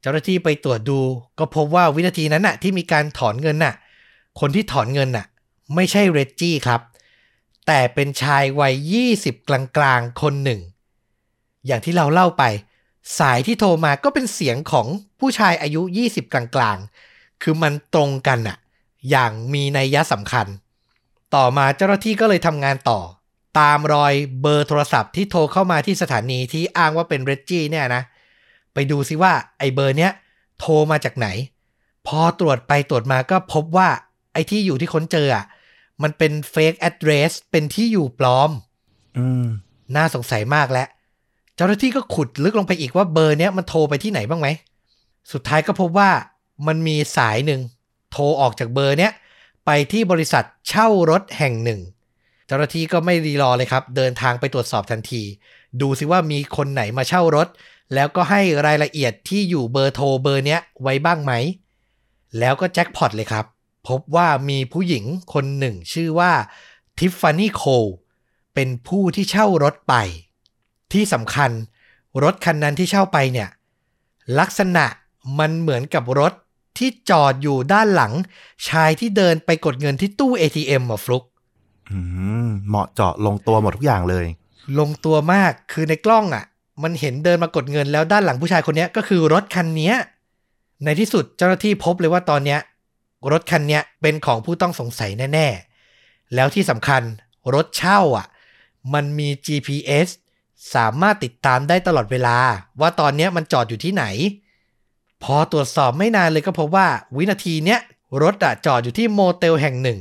[0.00, 0.98] เจ้าหน้าที่ไปตรวจดู
[1.38, 3.74] ก็พบว่าวินาทีนั้นน่ะที่มีการถอนเงินน่ะ
[4.40, 5.26] คนที่ถอนเงินน่ะ
[5.74, 6.80] ไม่ใช่เรจจี้ครับ
[7.66, 8.74] แต่เป็นชายวัย
[9.14, 9.50] 20 ก
[9.82, 10.60] ลางๆ คนหนึ่ง
[11.66, 12.44] อย่างที่เราเล่าไป
[13.18, 14.86] สายที่โทรมาก็เป็นเสียงของ
[15.20, 18.58] ผู้ชายอายุ 20 กลางๆ คือมันตรงกันน่ะ
[19.10, 20.46] อย่างมีนัยยะสำคัญ
[21.34, 23.00] ต่อมาเจ้าหน้าที่ก็เลยทำงานต่อ
[23.58, 28.02] ตามรอยเบอร์โทรศัพท์ที่โทรเข้ามาที่สถานีที่อ้างว่าเป็นเรจจี้เนี่ยนะ
[28.74, 30.12] ไปดูซิว่าไอ้เบอร์เนี้ย
[30.60, 31.28] โทรมาจากไหน
[32.06, 33.88] พอตรวจไปตรวจมาก็พบว่า
[34.32, 35.44] ไอ้ที่อยู่ที่ค้นเจออะ
[36.02, 38.50] มันเป็น fake address เป็นที่อยู่ปลอม
[39.18, 39.46] อืม
[39.96, 40.88] น่าสงสัยมากแล้ว
[41.56, 44.48] เจ้าหน้าที่ก็ขุดลึกลงไปอีกว่าเบอร์เนี้ยมันโทรไปที่ไหนบ้างไหม
[45.32, 46.10] สุดท้ายก็พบว่า
[46.66, 47.60] มันมีสายหนึ่ง
[48.12, 49.12] โทรออกจากเบอร์เนี้ย
[49.66, 51.80] ไปที่บริษัทเช่ารถแห่งหนึ่ง
[52.46, 55.22] เจ้าหน้าที่ก็ไม่รีรอเลยครับ เดินทางไปตรวจสอบทันที
[55.80, 57.48] ดูซิว่ามีคนไหนมาเช่ารถ
[57.94, 61.32] แล้วก็ให้รายละเอียดที่อยู่เบอร์โทรเบอร์เนี้ยไว้บ้างไหม
[62.38, 63.44] แล้วก็แจ็คพอตเลยครับ
[63.88, 66.32] พบว่ามีผู้หญิงคนหนึ่งชื่อว่า
[66.98, 67.86] ทิฟฟานี่โคล
[68.54, 69.94] เป็นผู้ที่เช่ารถไป
[70.92, 71.50] ที่สำคัญ
[72.22, 73.48] รถคันนั้นที่เช่าไปเนี่ย
[74.38, 74.84] ลักษณะ
[75.38, 76.32] มันเหมือนกับรถ
[76.78, 78.12] ที่จอดอยู่ด้านหลัง
[78.68, 81.24] ชายที่เดินไปกดเงินที่ตู้ ATM อะฟลุก
[81.90, 81.98] อื
[82.46, 84.26] มเหมาะเจาะลงตัวหมดทุกอย่างเลย
[84.78, 86.44] ลงตัวมากคือในกล้องอะ
[86.82, 89.94] มันเห็นเดินมากดเงินแล้วด้านหลังผู้ชายคนเนี้ยก็คือรถคันเนี้ย
[90.84, 92.60] ในที่สุดเจ้าหน้าที่พบเลยว่าตอนเนี้ย
[93.30, 95.48] รถคันเนี้ยเป็นของผู้ต้องสงสัยแน่
[95.90, 97.02] ๆ แล้วที่สำคัญ
[97.54, 98.26] รถเช่าอะ
[98.94, 100.08] มันมี GPS
[100.74, 102.36] สามารถติดตามได้ตลอดเวลา
[102.80, 104.04] ว่าตอนนี้มันจอดอยู่ที่ไหน
[105.22, 107.80] พอตรวจสอบไม่นานเลยก็พบว่าวินาทีเนี้ย
[108.22, 109.98] รถอะจอดอยู่ที่โมเตลแห่งหนึ่ง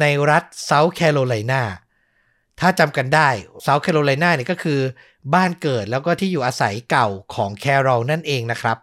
[0.00, 1.62] ในรัฐเซาท์แคโรไลนา
[2.60, 3.28] ถ้าจำกันได้
[3.62, 4.80] เซาท์แคโรไลนาเนี่ยก็คือ
[5.34, 8.78] บ้านเกิดแล้วก็ที่อยู่อาศัยเก่าของแคโรลนั่นเองนะครับ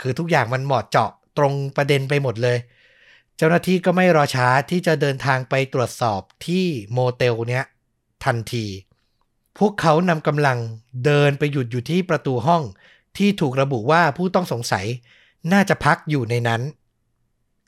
[0.00, 2.58] คือทุกอย่างมันเหมาะเจาะตรงประเด็นไปหมดเลย
[3.36, 7.64] เจ้าหน้าที่ก็ไม่รอช้าที่จะเดินทางไปตรวจสอบที่โมเตลเนี้ย
[8.24, 8.66] ทันที
[9.58, 10.58] พวกเขานำกำลัง
[11.04, 12.62] เดินไปหยุดอยู่ที่ประตูห้อง
[13.18, 14.86] ที่ถูกระบุว่าผู้ต้องสงสัย
[15.52, 16.62] น่าจะพักอยู่ในนั้น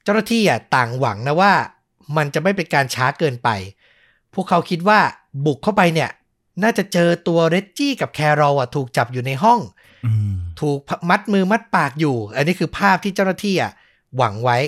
[0.02, 1.52] เจ้าหน้าที่อะต่างหวังนะว่า
[2.16, 3.48] มันจะไม่เป็นการช้าเกินไป
[4.34, 5.00] พวกเขาคิดว่า
[5.46, 6.10] บุกเข้าไปเนี่ย
[6.62, 9.60] น่าจะเจอตัวเรจจี้กับแครอลอะถูกจับอยู่ในห้อง
[10.06, 10.78] อืมถูก
[11.10, 13.72] มัดมือมัดปากอยู่ อันนี้คือภาพที่เจ้าหน้าที่อะ
[14.16, 14.58] หวังไว้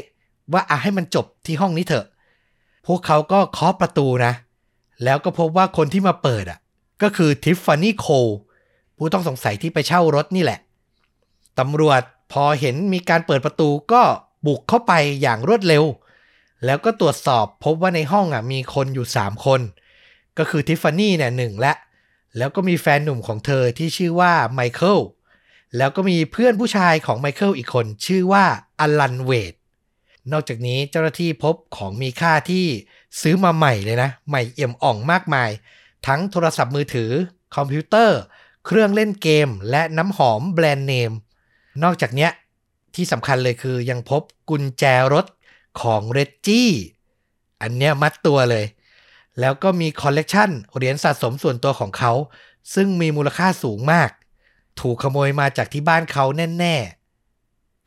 [0.53, 2.07] ว่าอะให้มันจบที่ห้องนี้เถอะ
[2.87, 4.33] พวกเขาก็เคาะประตูนะ
[5.05, 6.59] แล้วก็พบว่าคนที่มาเปิดอะ
[7.03, 8.29] ก็คือทิฟฟานี่โคล
[8.97, 10.61] ผู้ต้องสงสัยที่ไปเช่ารถนี่แหละ
[11.59, 12.03] ตำรวจ
[12.33, 14.03] พอเห็นมีการเปิดประตูก็
[14.47, 15.85] บุกเข้าไปอย่างรวดเร็ว
[16.65, 19.61] แล้วก็ตรวจสอบพบว่าในห้องอะมีคนอยู่ 3 คน
[20.39, 21.73] ก็คือทิฟฟานี่เนี่ยหนึ่งและ
[22.37, 24.99] แล้วก็มีแฟนหนุ่มของเธอที่ชื่อว่าไมเคิล
[25.77, 28.45] แล้วก็มีเพื่อนผู้ชายของไมเคิลอีกคน ชื่อว่า
[28.81, 29.55] อลันเวด
[30.33, 32.67] นอกจากนี้เจ้าหน้าที่พบของมีค่าที่
[33.21, 35.51] ซื้อมาใหม่เลยนะ ใหม่เอี่ยมอ่องมากมาย
[36.07, 37.11] ทั้งโทรศัพท์มือถือ
[37.57, 38.19] คอมพิวเตอร์
[38.67, 41.13] เครื่องเล่นเกม และน้ำหอมแบรนด์เนม
[41.83, 42.29] นอกจากนี้
[42.95, 45.27] ที่สำคัญเลยคือยังพบกุญแจรถ
[45.83, 46.71] ของเรจจี้
[47.63, 48.65] อันเนี้ยมัดตัวเลย
[49.41, 52.13] แล้วก็มีคอลเลกชันเหรียญสะสมส่วนตัวของเขา
[52.75, 54.11] ซึ่งมีมูลค่าสูงมาก
[54.81, 56.25] ถูกขโมยมาจากที่บ้านเขา
[56.59, 56.98] แน่ๆ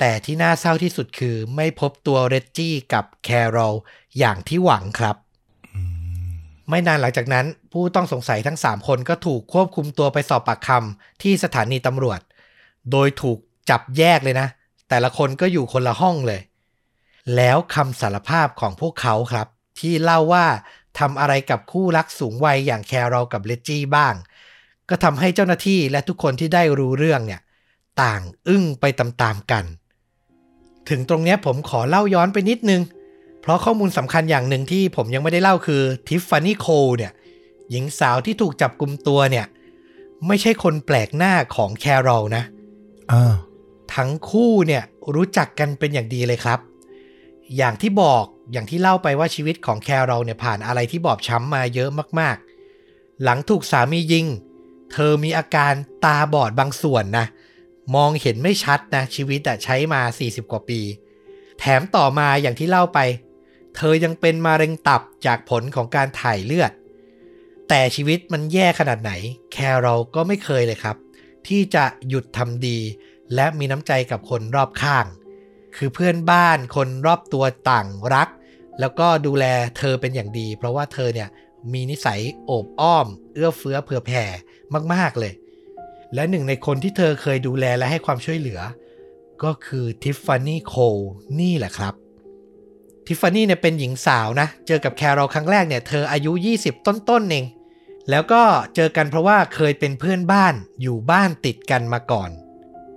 [0.04, 3.74] แต่ที่น่าเศร้าที่สุดคือไม่พบตัวเรจจี้กับแคโรล
[4.20, 5.16] อย่างที่หวังครับ
[6.70, 12.20] ไม่นานหลังจากนั้น ผู้ต้องสงสัยทั้ง 3 คนก็ถูกควบคุมตัวไปสอบปากคำที่สถานีตำรวจ
[12.92, 13.38] โดยถูก
[13.70, 14.48] จับแยกเลยนะ
[14.90, 16.42] แต่ละคนก็อยู่คนละห้องเลย
[17.36, 19.48] แล้วคำสารภาพของพวกเขาครับ
[19.80, 20.46] ที่เล่าว่า
[21.00, 24.14] ทำอะไรกับคู่รักสูงวัยอย่างแคโรลกับเลจจี้บ้าง
[24.90, 27.42] ก็ทำให้เจ้าหน้าที่และทุกคนที่ได้รู้เรื่องเนี่ย
[28.02, 29.66] ต่างอึ้งไปตามๆกัน
[30.92, 32.82] ถึงตรงเนี้ยผมขอเล่าย้อนไปนิดนึง
[33.42, 37.12] เพราะข้อมูลสำคัญอย่างหนึ่งที่ผมยังไม่ได้เล่าคือทิฟฟานี่โคลเนี่ย
[37.72, 39.46] หญิงสาวที่ถูกจับกลุมตัวเนี่ย
[40.28, 42.44] ไม่ใช่คนแปลกหน้าของแคโรลนะ
[43.12, 43.34] อ่า
[43.96, 44.84] ทั้งคู่เนี่ย
[45.16, 46.60] รู้จักกันเป็นอย่างดีเลยครับ
[47.58, 51.90] อย่างที่บอกอย่างที่เล่าไปว่าชีวิตของแคโรลเนี่ยผ่านอะไรที่บอบช้ำมาเยอะ
[52.20, 52.36] มาก
[52.80, 54.26] ๆ หลังถูกสามียิง
[54.94, 55.74] เธอมีอาการ
[56.06, 57.26] ตาบอดบางส่วนนะ
[57.96, 60.82] มองเห็นไม่ชัดนะชีวิตอะใช้มา 40 กว่าปี
[61.60, 63.00] แถมต่อมาอย่างที่เล่าไป
[63.76, 66.72] เธอยังเป็นมะเร็งตับจากผลของการถ่ายเลือด
[67.70, 69.12] แต่ชีวิตมันแย่ขนาดไหน
[69.52, 70.98] แคโรลก็ไม่เคยเลยครับ
[71.48, 72.80] ที่จะหยุดทำดี
[73.36, 75.06] และมีน้ำใจกับคนรอบข้าง
[75.76, 78.30] คือเพื่อนบ้านคนรอบตัวต่างรัก
[78.80, 79.46] แล้วก็ดูแล
[79.78, 81.30] เธอเป็นอย่างดี เพราะว่าเธอเนี่ย
[81.74, 84.24] มีนิสัยโอบอ้อม เอื้อเฟื้อเผื่อแผ่
[84.94, 85.34] มาก ๆเลย
[86.16, 88.60] และหนึ่งในคนที่เธอเคยดูแลและให้ความช่วยเหลือ
[89.44, 90.98] ก็คือทิฟฟานี่โคล
[91.40, 91.94] นี่แหละครับ
[93.08, 96.32] ทิฟฟานี่เนี่ยเป็นหญิงสาวนะ เจอกับแคโรลครั้งแรกเนี่ยเธออายุ
[96.62, 97.46] 20 ต้นๆเอง
[98.10, 98.42] แล้วก็
[98.76, 102.30] เจอกันเพราะว่าเคยเป็นเพื่อนบ้านอยู่บ้านติดกันมาก่อน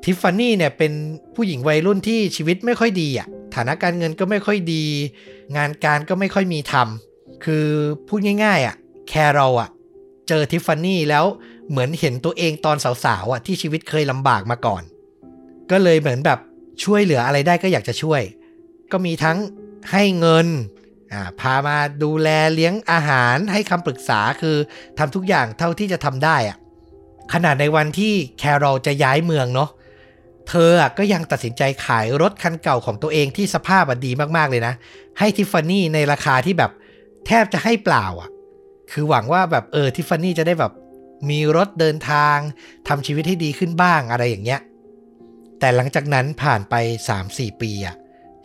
[0.05, 0.93] ทิฟฟานี่เนี่ยเป็น
[1.35, 4.85] ผู้หญิงวัยรุ่นที่ชีวิตไม่ค่อยดีอะ่ะฐานะการเงินก็ไม่ค่อยดี
[5.57, 7.67] งานการก็ไม่ค่อยมีทำคือ
[8.09, 8.77] พูดง่ายๆอะ่ะ
[9.09, 9.71] แคโรลอะ
[10.29, 11.25] เจอทิฟฟานี่แล้ว
[11.71, 14.83] เหมือนเห็นตัวเองตอนสาวๆอะที่ชีวิตเคยลำบากมาก่อน
[15.71, 16.39] ก็เลยเหมือนแบบ
[16.85, 18.23] ช่วยเหลืออะไรได้ก็อยากจะช่วย
[18.93, 19.39] ก็มีทั้ง
[19.93, 20.47] ให้เงิน
[21.13, 24.57] อ่าพามาดูแลเลี้ยงอาหารให้คำปรึกษาคือ
[24.99, 26.57] ทำทุกอย่างเท่าที่จะทำได้อะ
[27.33, 29.71] ขนาดในวันที่แคโรลจะย้ายเมืองเนาะ
[30.49, 34.75] เธอก็ยังตัดสินใจขายรถคันเก่าของตัวเองที่สภาพดีมากๆเลยนะ
[35.19, 36.71] ให้ทิฟฟานี่ในราคาที่แบบ
[37.27, 38.29] แทบจะให้เปล่าอะ
[38.93, 40.73] คือหวังว่าแบบเออทิฟฟานี่จะได้แบบ
[41.31, 42.39] มีรถเดินทาง
[42.89, 44.61] ทำชีวิตให้ดีขึ้นบ้างอะไรอย่างเงี้ย
[45.61, 46.75] แต่หลังจากนั้นผ่านไป
[47.19, 47.97] 3-4 ปีอะ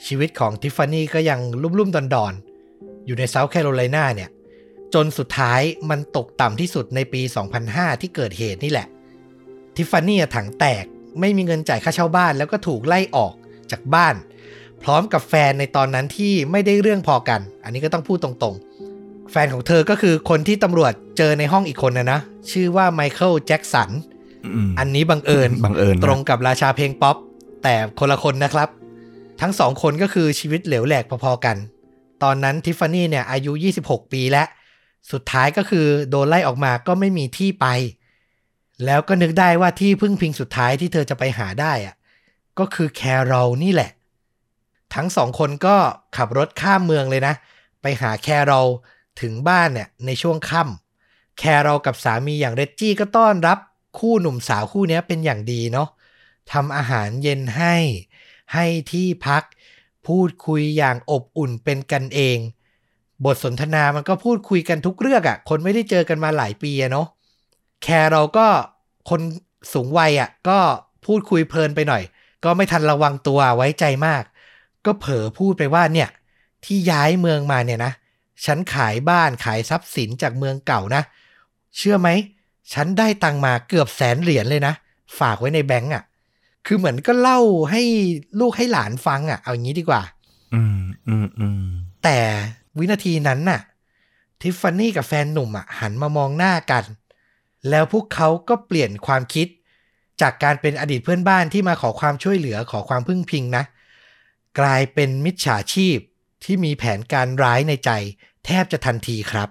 [0.05, 4.29] ชีวิตของทิฟฟานี่ก็ยังลุ่มๆ ดอนๆ อยู่ในเซาท์แคโรไลนาเนี่ย
[4.93, 7.21] จนสุดท้ายมันตกต่ำที่สุดในปี
[7.61, 8.87] 2005 ที่เกิดเหตุนี่แหละ
[9.75, 10.85] ทิฟฟานี่อะถังแตก
[11.19, 13.33] ไม่มีเงินจ่ายค่าเช่าบ้าน แล้วก็ถูกไล่ออก
[13.71, 14.15] จากบ้าน
[14.83, 18.88] พร้อมกับแฟนในตอนนั้นที่ไม่ได้เรื่องพอกัน อันนี้ก็ต้องพูดตรงๆ
[19.31, 22.19] แฟนของเธอก็คือคนที่ตำรวจเจอในห้องอีกคนนะนะ
[22.51, 23.89] ชื่อว่าไมเคิลแจ็กสัน
[24.69, 27.17] มอันนี้บังเอิญบังเอิญนะตรงกับราชาเพลงป๊อป
[27.63, 28.69] แต่คนละคนนะครับ
[29.41, 31.57] ทั้งสองคนก็คือชีวิตเหลวแหลกพอๆกัน
[32.23, 33.51] ตอนนั้นทิฟฟานี่เนี่ยอายุ
[33.83, 34.47] 26 ปีแล้ว
[35.11, 37.67] สุดท้ายก็คือโดนไล่ออกมาก็ไม่มีที่ไป
[38.85, 41.95] แล้วก็นึกได้ว่าที่พึ่งพิงสุดท้ายที่เธอจะไปหาได้อะ
[42.59, 43.91] ก็คือแคโรลนี่แหละ
[44.95, 45.75] ทั้งสองคนก็
[46.17, 47.33] ขับรถข้ามเมืองเลยนะ
[47.81, 48.67] ไปหาแคโรล
[49.21, 53.59] ถึงบ้านเนี่ยในช่วงค่ำแคโรลกับสามีอย่างเรจจี้ก็ต้อนรับ
[53.99, 55.89] คู่หนุ่มสาวคู่นี้เป็นอย่างดีเนาะ
[56.51, 57.75] ทำอาหารเย็นให้
[58.53, 59.43] ให้ที่พัก
[60.07, 62.37] พูดคุยอย่างอบอุ่นเป็นกันเอง
[63.25, 67.07] บทสนทนามันก็พูดคุยกันทุกเรื่องอะ่ะ คนไม่ได้เจอกันมาหลายปีอะเนาะ
[67.83, 68.47] แคร์เราก็
[69.09, 69.21] คน
[69.73, 70.59] สูงวัยอะ่ะก็
[71.05, 72.03] พูดคุยเพลินไปหน่อย
[72.43, 74.23] ก็ไม่ทันระวังตัวไว้ใจมาก
[74.85, 76.09] ก็เผลอพูดไปว่าเนี่ย
[76.65, 77.93] ที่ย้ายเมืองมาเนี่ยนะ
[78.45, 81.03] ฉันขายบ้านขายทรัพย์สินจากเมืองเก่านะ
[81.77, 82.09] เชื่อไหม
[82.73, 84.73] ฉันได้ตังค์มาเกือบแสนเหรียญเลยนะ
[85.19, 86.03] ฝากไว้ในแบงก์อะ
[86.65, 87.39] คือเหมือนก็เล่า
[87.71, 87.81] ให้
[88.39, 90.01] ลูกให้หลานฟังอะ เอาอย่างนี้ดีกว่า
[90.53, 91.63] อืมอืมอืม
[92.03, 92.19] แต่
[92.77, 93.61] วินาทีนั้นน่ะ
[94.41, 96.83] ทิฟฟานี่กับแฟนหนุ่มอะ หันมามองหน้ากัน
[97.69, 99.47] แล้วพวกเขาก็เปลี่ยนความคิด
[100.21, 103.63] จากการเป็นอดีตเพื่อนบ้านที่มาขอความช่วยเหลือขอความพึ่งพิงนะ
[104.59, 105.97] กลายเป็นมิจฉาชีพ
[106.43, 107.91] ที่มีแผนการร้ายในใจ
[108.45, 109.49] แทบจะทันทีครับ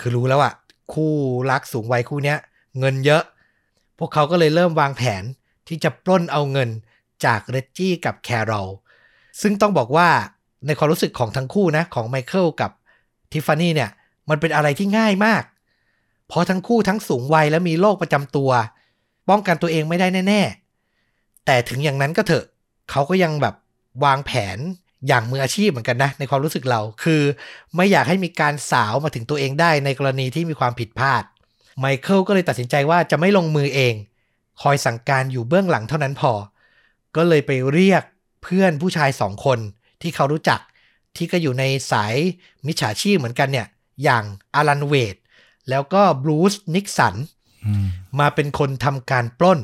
[0.00, 0.54] คือรู้แล้วอะ
[0.92, 1.12] คู่
[1.50, 2.38] รักสูงวัยคู่เนี้ย
[2.78, 3.22] เงินเยอะ
[3.98, 5.22] พวกเขาก็เลยเริ่มวางแผน
[5.68, 6.70] ที่จะปล้นเอาเงิน
[7.24, 8.68] จากเรจจี้กับแคโรล
[9.40, 10.08] ซึ่งต้องบอกว่า
[10.66, 12.70] ในความรู้สึกของทั้งคู่นะ ของไมเคิลกับ
[13.32, 13.90] ทิฟฟานี่เนี่ย
[14.30, 15.42] มันเป็นอะไรที่ง่ายมาก
[16.28, 18.50] เพราะทั้งคู่ทั้งสูงวัยและมีโรคประจำตัว
[19.28, 20.42] ป้องกันตัวเองไม่ได้แน่
[20.94, 22.44] ๆ แต่ถึงอย่างนั้นก็เถอะ
[22.90, 23.54] เขาก็ยังแบบ
[24.04, 24.58] วางแผน
[25.08, 27.22] อย่างมืออาชีพเหมือนกันนะ ในความรู้สึกเราคือ
[27.76, 31.22] ไม่อยากให้มีการสาวมาถึงตัวเองได้ในกรณีที่มีความผิดพลาด
[31.78, 33.94] ไมเคิลก็เลยตัดสินใจว่าจะไม่ลงมือเอง
[34.62, 36.32] คอยสั่งการอยู่เบื้องหลังเท่านั้นพอ
[37.16, 38.02] ก็เลยไปเรียก
[38.42, 39.58] เพื่อนผู้ชายสองคน
[40.02, 40.60] ที่เขารู้จัก
[41.16, 42.14] ที่ก็อยู่ในสาย
[42.66, 43.66] มิจฉาชีพเหมือนกันเนี่ย
[44.02, 44.24] อย่าง
[44.54, 45.16] อารันเวด
[45.70, 47.14] แล้วก็บรูซนิกสัน
[47.66, 47.86] อืม
[48.20, 49.60] มาเป็นคนทำการปล้น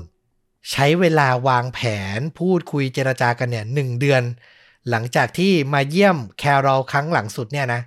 [0.70, 1.80] ใช้เวลาวางแผ
[2.18, 4.22] นพูดคุยเจรจากันเนี่ยหนึ่งเดือน
[4.90, 7.80] หลังจากที่มาเยี่ยมแคโรลครั้งหลังสุดเนี่ยนะ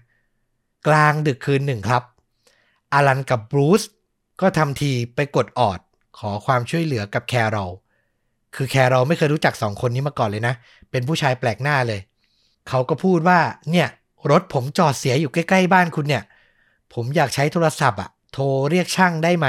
[0.87, 2.03] กลางดึกคืนหนึ่งครับ
[2.93, 3.81] อารันกับบรูซ
[4.41, 5.79] ก็ทำทีไปกดออด
[6.17, 7.71] ขอความช่วยเหลือกับแคโรล
[8.55, 10.53] คือแคโรลไม่เคยรู้จักสองคนนี้มาก่อนเลยนะ
[10.91, 11.99] เป็นผู้ชายแปลกหน้าเลย
[12.69, 13.39] เขาก็พูดว่า
[13.71, 13.87] เนี่ย
[14.31, 16.23] รถผมจอดเสียอยู่ใกล้ ๆ บ้านคุณเนี่ย
[16.93, 19.47] ผมอยากใช้โทรศัพท์อะโทรเรียกช่างได้ไหม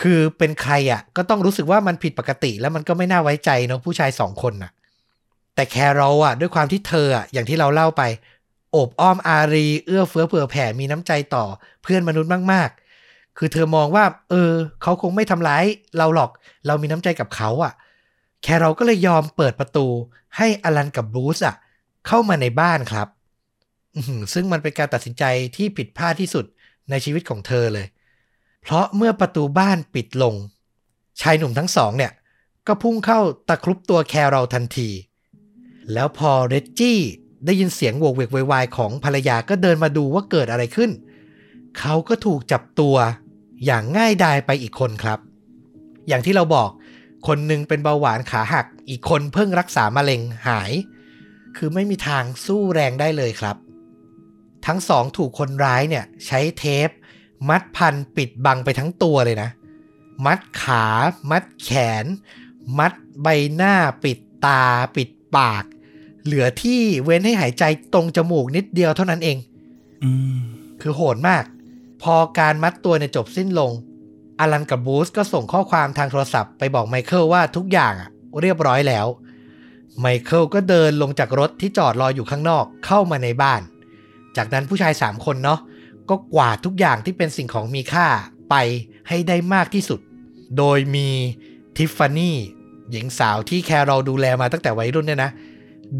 [0.00, 4.70] คือเป็นใครอะก็ต้องรู้สึกว่ามันผิดปกติแล้วมันก็ไม่น่าไว้ใจเนาะผู้ชายสองคนน่ะ
[5.56, 8.02] แต่แคโรลอะด้วยความที่เธออะอย่างที่เราเล่าไป
[8.72, 11.44] โอบอ้อมอารี เอื้อเฟื้อเผื่อแผ่มีน้ำใจต่อ
[11.82, 14.50] เพื่อนมนุษย์มากๆ คือเธอมองว่า เออ
[14.82, 15.64] เขาคงไม่ทำร้าย
[15.98, 16.30] เราหรอก
[16.66, 17.72] เรามีน้ำใจกับเขาอะ
[18.42, 19.86] แคโรลก็เลยยอมเปิดประตู
[20.36, 21.56] ให้อลันกับบรูซอะ
[22.06, 23.08] เข้ามาในบ้านครับ
[24.32, 25.24] ซึ่งมันเป็นการตัดสินใจ
[25.56, 26.44] ที่ผิดพลาดที่สุด
[26.90, 27.86] ในชีวิตของเธอเลย
[28.62, 30.34] เพราะเมื่อประตูบ้านปิดลง
[31.20, 32.12] ชายหนุ่มทั้งสองเนี่ย
[32.66, 34.88] ก็พุ่งเข้าตะครุบตัวแคโรลทันที
[35.92, 37.00] แล้วพอเรจจี้
[37.46, 40.90] ได้ยินเสียงโวกเวกโวยวายของภรรยาก็เดินมาดูว่าเกิดอะไรขึ้น
[41.78, 42.96] เขาก็ถูกจับตัว
[43.64, 45.18] อย่างง่ายดายไปอีกคนครับ
[46.08, 46.70] อย่างที่เราบอก
[47.26, 50.72] คนหนึ่งเป็นเบาหวานขาหัก อีกคนเพิ่งรักษามะเร็งหาย
[51.56, 53.56] คือไม่มีทางสู้แรงได้เลยครับ
[54.66, 56.88] ทั้งสองถูกคนร้ายเนี่ยใช้เทป
[57.48, 59.50] มัดพันปิดบังไปทั้งตัวเลยนะ
[60.26, 60.86] มัดขา
[61.30, 61.70] มัดแข
[62.02, 62.04] น
[62.78, 62.92] มัด
[63.22, 63.74] ใบหน้า
[64.04, 64.64] ปิดตา
[64.96, 65.64] ปิดปาก
[66.26, 67.64] เหลือที่เว้นให้หายใจ
[67.94, 69.38] ตรงจมูกนิดเดียวเท่านั้นเอง
[70.04, 70.38] อืม
[70.80, 71.44] คือโหดมาก
[72.02, 73.72] พอการมัดตัวเนี่ยจบสิ้นลง
[74.40, 79.06] อลันกับบูสก็ส่งข้อความทางโทรศัพท์ไปบอกไมเคิลว่าทุกอย่างอะเรียบร้อยแล้ว
[80.00, 83.60] ไมเคิลก็เดินลงจากรถที่จอดรออยู่ข้างนอกเข้ามาในบ้าน
[84.36, 85.60] จากนั้นผู้ชาย3คนเนาะ
[86.10, 88.06] ก็กวาดทุกอย่างที่เป็นสิ่งของมีค่า
[88.50, 88.54] ไป
[89.08, 90.00] ให้ได้มากที่สุด
[90.58, 91.08] โดยมี
[91.76, 92.36] ทิฟฟานี่
[92.90, 95.30] หญิงสาวที่แคโรลดูแลมาตั้งแต่วัยรุ่นเนี่ยนะ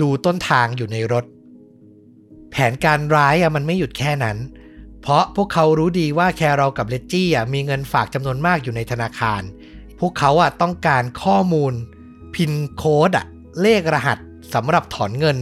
[0.00, 1.24] ดูต้นทางอยู่ในรถ
[2.50, 4.36] แผนการร้ายอะมันไม่หยุดแค่นั้น
[5.02, 9.42] เพราะพวกเขารู้ดีว่าแคโรลกับเลจจี้อะมีเงินฝากจำนวนมากอยู่ในธนาคาร
[9.98, 11.72] พวกเขาอะต้องการข้อมูล
[12.34, 13.26] พินโค้ดอะ
[13.62, 14.18] เลขรหัส
[14.54, 15.38] สำหรับถอนเงิน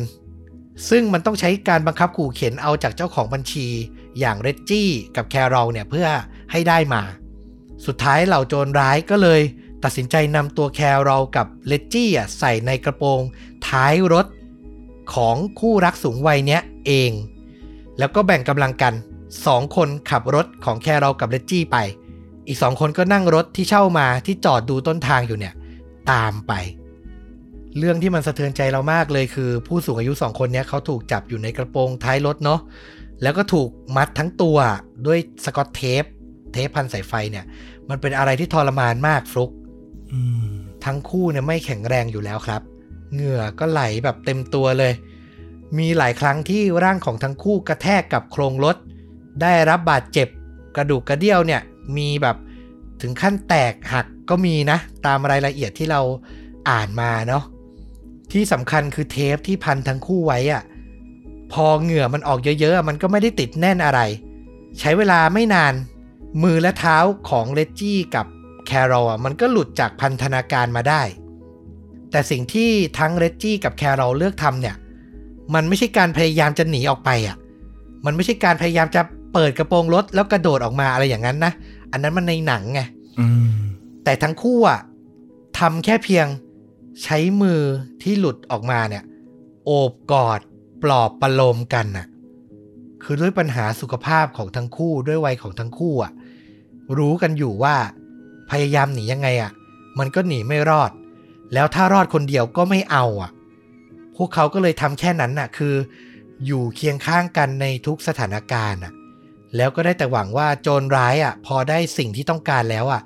[0.89, 3.66] ซึ่งมันต้องใช้การบังคับขู่เข็นเอาจากเจ้าของบัญชี
[4.18, 6.08] อย่างเรจจี้กับแคโรลเนี่ยเพื่อ
[6.52, 7.02] ให้ได้มา
[7.86, 9.40] สุดท้ายเหล่าโจรร้ายก็เลย
[9.84, 13.20] ตัดสินใจนำตัวแคโรลกับเลจจี้ใส่ในกระโปรง
[13.68, 14.26] ท้ายรถ
[15.14, 17.10] ของคู่รักสูงวัยเนี้ยเอง
[17.98, 18.94] แล้วก็แบ่งกำลังกัน
[19.46, 21.76] สองคนขับรถของแคโรลกับเลจจี้ไป
[22.46, 25.54] อีกสองคนก็นั่งรถที่เช่ามาที่จอดดูต้นทางอยู่เนี่ย
[26.10, 26.52] ตามไป
[27.78, 32.60] เรื่องที่มันสะเทือนใจเรามากเลยคือ ผู้สูงอายุสองคนเนี้ยเขาถูกจับอยู่ในกระโปรงท้ายรถเนาะ
[33.22, 34.56] แล้วก็ถูกมัดทั้งตัว
[35.06, 36.04] ด้วยสกอตเทป
[36.52, 37.44] เทปพันสายไฟเนี่ย
[37.88, 39.50] มันเป็นอะไรที่ทรมานมากฟลุก
[40.84, 42.62] ทั้งคู่เนี่ยไม่แข็งแรงอยู่แล้วครับ
[43.12, 44.93] เหงื่อก็ไหลแบบเต็มตัวเลย
[45.78, 48.76] มีหลายครั้งที่ร่างของทั้งคู่กระแทกกับโครงรถ
[49.43, 50.28] ได้รับบาดเจ็บ
[50.76, 51.60] กระดูกกระเดี่ยวเนี่ย
[51.97, 52.36] มีแบบ
[53.01, 56.01] ถึงขั้นแตกหักก็มีนะ ตามรายละเอียดที่เรา
[56.70, 57.44] อ่านมาเนาะ
[58.33, 60.62] ที่สำคัญคือเทปที่พันทั้งคู่ไว้อะ
[61.52, 64.01] พอเหงื่อมันออกเยอะๆ มันก็ไม่ได้ติดแน่นอะไร
[64.78, 65.75] ใช้เวลาไม่นาน
[66.43, 66.97] มือและเท้า
[67.28, 68.26] ของเลจจี้กับ
[68.67, 71.02] แคโรลอะมันก็หลุดจากพันธนาการมาได้
[72.10, 74.76] แต่สิ่งที่ทั้งเรจจี้กับแคโรลเลือกทำเนี่ย
[75.55, 77.36] มันไม่ใช่การพยายามจะหนีออกไปอะ
[78.07, 79.02] มันไม่ใช่การพยายามจะ
[79.33, 81.52] เปิดกระโปรงรถแล้วกระโดดออกมาอะไรอย่างนั้นนะ
[81.93, 82.81] อันนั้นมันในหนังไง
[83.20, 83.47] อืม
[84.05, 84.81] แต่ทั้งคู่อะ
[85.59, 86.26] ทำแค่เพียง
[87.02, 87.60] ใช้มือ
[88.02, 89.05] ที่หลุดออกมาเนี่ย
[89.65, 90.41] โอบกอด
[90.83, 92.07] ปลอบประโลมกันน่ะ
[93.02, 96.12] คือด้วยปัญหาสุขภาพของทั้งคู่ด้วยวัยของทั้งคู่อะ
[96.99, 97.76] รู้กันอยู่ว่า
[98.50, 99.52] พยายามหนียังไงอะ
[99.98, 100.90] มันก็หนีไม่รอด
[101.55, 103.31] แล้วถ้ารอดคนเดียวก็ไม่เอาอะ
[104.16, 105.74] พวกเขาก็เลยทำแค่นั้นน่ะ คือ
[106.47, 108.92] อยู่เคียงข้างกันในทุกสถานการณ์อะ
[109.56, 113.02] แล้วก็ได้แต่หวังว่าโจรร้ายอะ พอได้สิ่งที่ต้องการแล้วอะ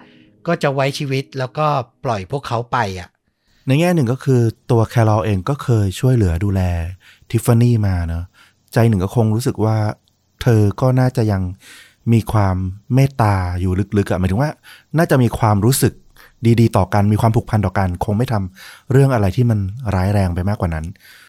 [0.47, 1.67] ก็จะไว้ชีวิตแล้วก็
[2.05, 3.08] ปล่อยพวกเขาไปอะ
[3.67, 6.62] ในแง่หนึ่งก็คือตัวแคลรอเองก็เคยช่วยเหลือดูแล
[7.31, 8.25] ทิฟฟานี่มาเนอะ
[8.73, 9.76] ใจหนึ่งก็คงรู้สึกว่า
[10.42, 11.42] เธอก็น่าจะยัง
[12.12, 12.57] มีความ
[12.95, 14.51] เมตตาอยู่ลึกๆอะหมายถึงว่า
[14.97, 15.95] น่าจะมีความรู้สึก
[16.61, 19.59] ดีๆ ต่อกันมีความผูกพันต่อกันคงไม่ทำเรื่องอะไรที่มัน
[19.95, 20.87] ร้ายแรงไปมากกว่านั้น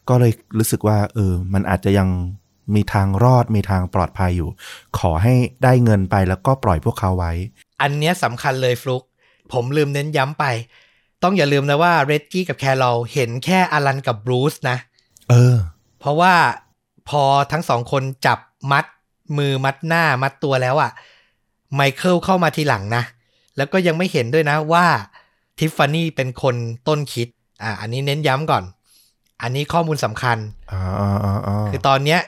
[0.10, 2.10] ก็เลยรู้สึกว่า เออ มันอาจจะยัง
[2.76, 4.50] มีทางรอดมีทางปลอดภัยอยู่
[4.98, 5.34] ขอให้
[5.64, 7.32] ได้เงินไปแล้วก็ปล่อยพวกเขาไว้
[7.82, 9.04] อันเนี้ยสำคัญเลยฟลุก
[9.54, 10.46] ผมลืมเน้นย้ำไป
[11.24, 14.78] ต้องอย่าลืมนะว่าเรดจี้กับแคโรลเห็นแค่อลันกับบรูซนะ
[15.30, 15.58] เออ
[16.00, 16.34] เพราะว่า
[17.10, 18.40] พอทั้งสองคนจับ
[18.72, 18.86] มัด
[19.38, 20.92] มือมัดหน้ามัดตัวแล้วอะ่ะ
[21.76, 23.04] ไมเคิลเข้ามาทีหลังนะ
[23.58, 24.86] แล้วก็ยังไม่เห็นด้วยนะว่า
[25.58, 26.56] ทิฟฟานี่เป็นคน
[26.88, 27.28] ต้นคิด
[27.64, 28.64] อ่าอันนี้เน้นย้ำก่อน
[29.42, 30.38] อันนี้ข้อมูลสำคัญ
[30.72, 32.20] อ่าอ่าอ่าอ่าคือตอนเนี้ย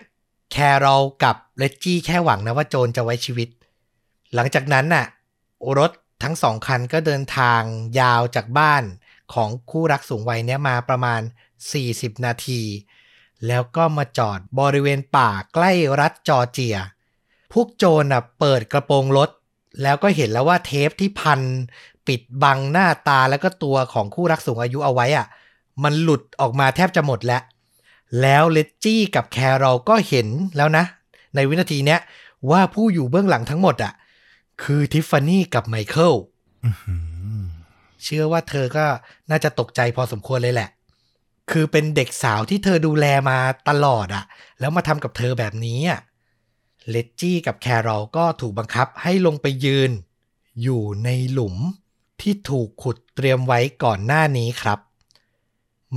[0.52, 3.50] แคโรลกับเรดจี้แค่หวังนะว่าโจรจะไว้ชีวิต
[4.36, 5.06] หลังจากนั้นน่ะ
[5.78, 5.92] รถ
[6.24, 7.62] ทั้งสองคันก็เดินทาง
[8.00, 8.84] ยาวจากบ้าน
[9.34, 11.22] ของคู่รักสูงวัยเนี้ยมาประมาณ
[11.72, 12.62] 40 นาที
[13.48, 16.78] แล้วก็มาจอดบริเวณป่าใกล้รัฐจอร์เจีย
[17.54, 19.30] พวกโจรน่ะเปิดกระโปรงรถ
[19.82, 21.42] แล้วก็เห็นแล้วว่าเทปที่พัน
[22.08, 25.28] ปิดบังหน้าตาแล้วก็ตัวของคู่รักสูงอายุเอาไว้อะ
[25.84, 27.42] มันหลุดออกมาแทบจะหมดแล้ว
[28.22, 30.84] แล้วเลดจี้กับแคโรลก็เห็นแล้วนะ
[31.36, 32.00] ในวินาทีเนี้ย
[32.52, 33.94] ว่าผู้อยู่เบื้องหลังทั้งหมดอะ
[34.64, 36.14] คือทิฟฟานี่กับไมเคิล
[36.64, 36.96] อื้อหื
[37.40, 37.42] อ
[38.04, 38.86] เชื่อว่าเธอก็
[39.30, 40.70] น่าจะตกใจพอสมควรเลยแหละ
[41.52, 43.40] คือเป็นเด็กสาวที่เธอดูแลมา
[43.70, 44.26] ตลอดอะ
[44.60, 46.00] แล้วมาทำกับเธอแบบนี้อะ
[46.90, 49.92] เลดจี้กับแคโรลก็ถูกบังคับให้ลงไปยืน
[50.62, 51.56] อยู่ในหลุม
[52.22, 54.80] ที่ถูกขุดเตรียมไว้ก่อนหน้านี้ครับ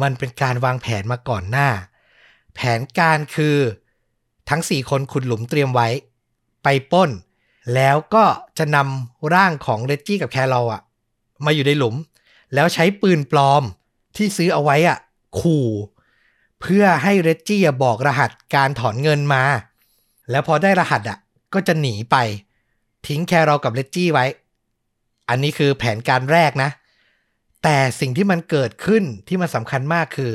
[0.03, 1.69] มันเป็นการวางแผนมาก่อนหน้า
[2.55, 3.57] แผนการคือ
[4.49, 5.89] ทั้งสี่คนขุดหลุมเตรียมไว้
[6.63, 7.11] ไปป้น
[7.75, 8.25] แล้วก็
[8.59, 10.83] จะนำร่างของเรดจี้กับแคโรลอะ
[11.45, 11.95] มาอยู่ในหลุม
[12.55, 13.63] แล้วใช้ปืนปลอม
[14.17, 14.99] ที่ซื้อเอาไว้อะ
[15.41, 15.69] ขู่
[16.61, 19.45] เพื่อให้เรดจี้อะบอกรหัสการถอนเงินมา
[20.31, 21.19] แล้วพอได้รหัสอะ
[21.55, 22.17] ก็จะหนีไป
[23.07, 24.27] ทิ้งแครลกับเรดจี้ไว้
[25.29, 26.71] อันนี้คือแผนการแรกนะ
[27.63, 30.33] แต่สิ่งที่มันเกิดขึ้นที่มันสำคัญมากคือ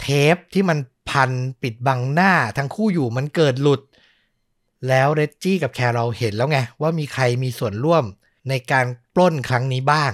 [0.00, 0.78] เทปที่มัน
[1.10, 1.30] พัน
[1.62, 3.80] ปิดบังหน้าทั้งคู่อยู่มันเกิดหลุด
[4.88, 8.04] แล้วเรดจี้กับแครลเห็นแล้วไงว่ามีใครมีส่วนร่วม
[8.48, 10.12] ในการปล้นครั้งนี้บ้าง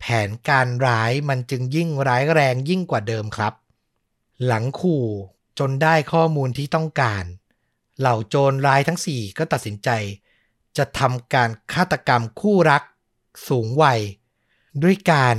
[0.00, 3.52] แผนการร้ายมันจึงยิ่งร้ายแรงยิ่งกว่าเดิมครับ
[4.46, 5.06] หลังขู่
[5.58, 7.24] จนได้ข้อมูลที่ต้องการ
[7.98, 9.88] เหล่าโจรร้ายทั้งสี่ก็ตัดสินใจ
[10.76, 12.82] จะทำการฆาตกรรมคู่รัก
[13.48, 14.00] สูงวัย
[14.82, 15.36] ด้วยการ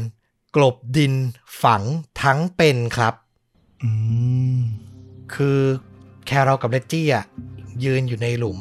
[0.56, 1.14] กลบดิน
[1.64, 1.84] ฝัง
[2.22, 3.14] ทั้งเป็นครับ
[3.82, 3.90] อื
[4.56, 4.60] ม
[5.34, 5.60] คือ
[6.26, 7.26] แคโรลกับเรดจี้อะ
[7.84, 8.58] ยืนอยู่ในหลุม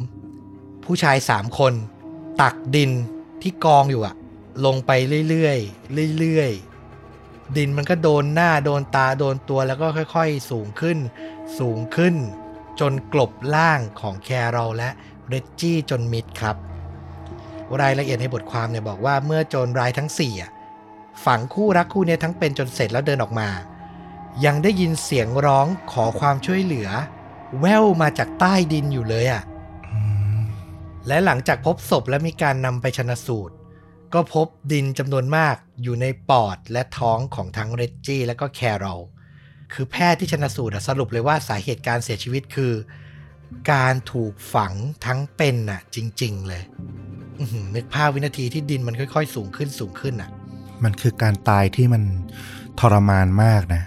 [0.85, 1.73] ผู้ชายสามคน
[2.41, 2.91] ตักดิน
[3.43, 4.15] ที่กองอยู่อะ
[4.65, 4.91] ลงไป
[5.29, 10.99] เรื่อยๆเรื่อยๆดินมันก็โดนหน้าโดนตาโดนตัวแล้วก็ค่อยๆ สูงขึ้น
[11.59, 12.15] สูงขึ้น
[12.81, 14.91] จนกลบล่างของแคโรลและ
[15.29, 16.57] เรดจี้จนมิดครับ
[17.81, 20.35] รายละเอียดในบทความเนี่ยบอกว่าเมื่อโจรรายทั้งสี่
[21.25, 23.49] ฝังคู่รักคู่เนี้ทั้งเป็นจนเสร็จแล้วเดินออกมา
[24.45, 26.89] ยังได้ยินเสียงร้องขอความช่วยเหลือ
[27.61, 29.43] แว่วมาจากใต้ดินอยู่เลยอะ่ะ
[31.09, 33.55] และหลังจากพบศพและมีการนำไปชนะสูตร
[34.15, 39.01] ก็พบดินจำนวนมากอยู่ในปอดและท้องของทั้งเรดจี้และก็แคโรล
[39.73, 42.73] คือแพทย์ที่ชนะสูตรสรุปเลยว่าสาเหตุการเสียชีวิตคือ
[43.73, 44.73] การถูกฝัง
[45.07, 46.63] ทั้งเป็นน่ะ จริง ๆ เลย
[47.75, 50.31] นึกภาพวินาทีที่ดินมันค่อย ๆ สูงขึ้นสูงขึ้นอะ
[50.85, 52.03] มันคือการตายที่มัน
[52.81, 53.83] ทรมานมากนะ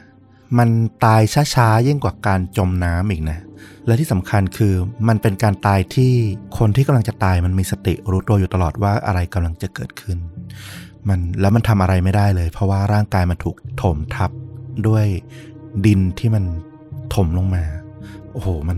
[0.58, 0.69] มัน
[1.06, 1.22] ตาย
[1.56, 3.40] ช้าๆยิ่งกว่าการจมน้ำอีกนะ
[3.88, 4.74] และที่สำคัญคือ
[5.08, 6.11] มันเป็นการตายที่
[6.58, 10.18] คนที่กำลังจะตายมันมีสติรู้ตัวอยู่ตลอดว่าอะไรกำลังจะเกิดขึ้น
[11.08, 14.32] มันแล้วมันทำอะไรไม่ได้เลย เพราะว่าร่างกายมันถูกถมทับ
[14.88, 15.06] ด้วย
[15.85, 16.43] ดินที่มัน
[17.16, 17.64] ถมลงมา
[18.32, 18.77] โอ้โห มัน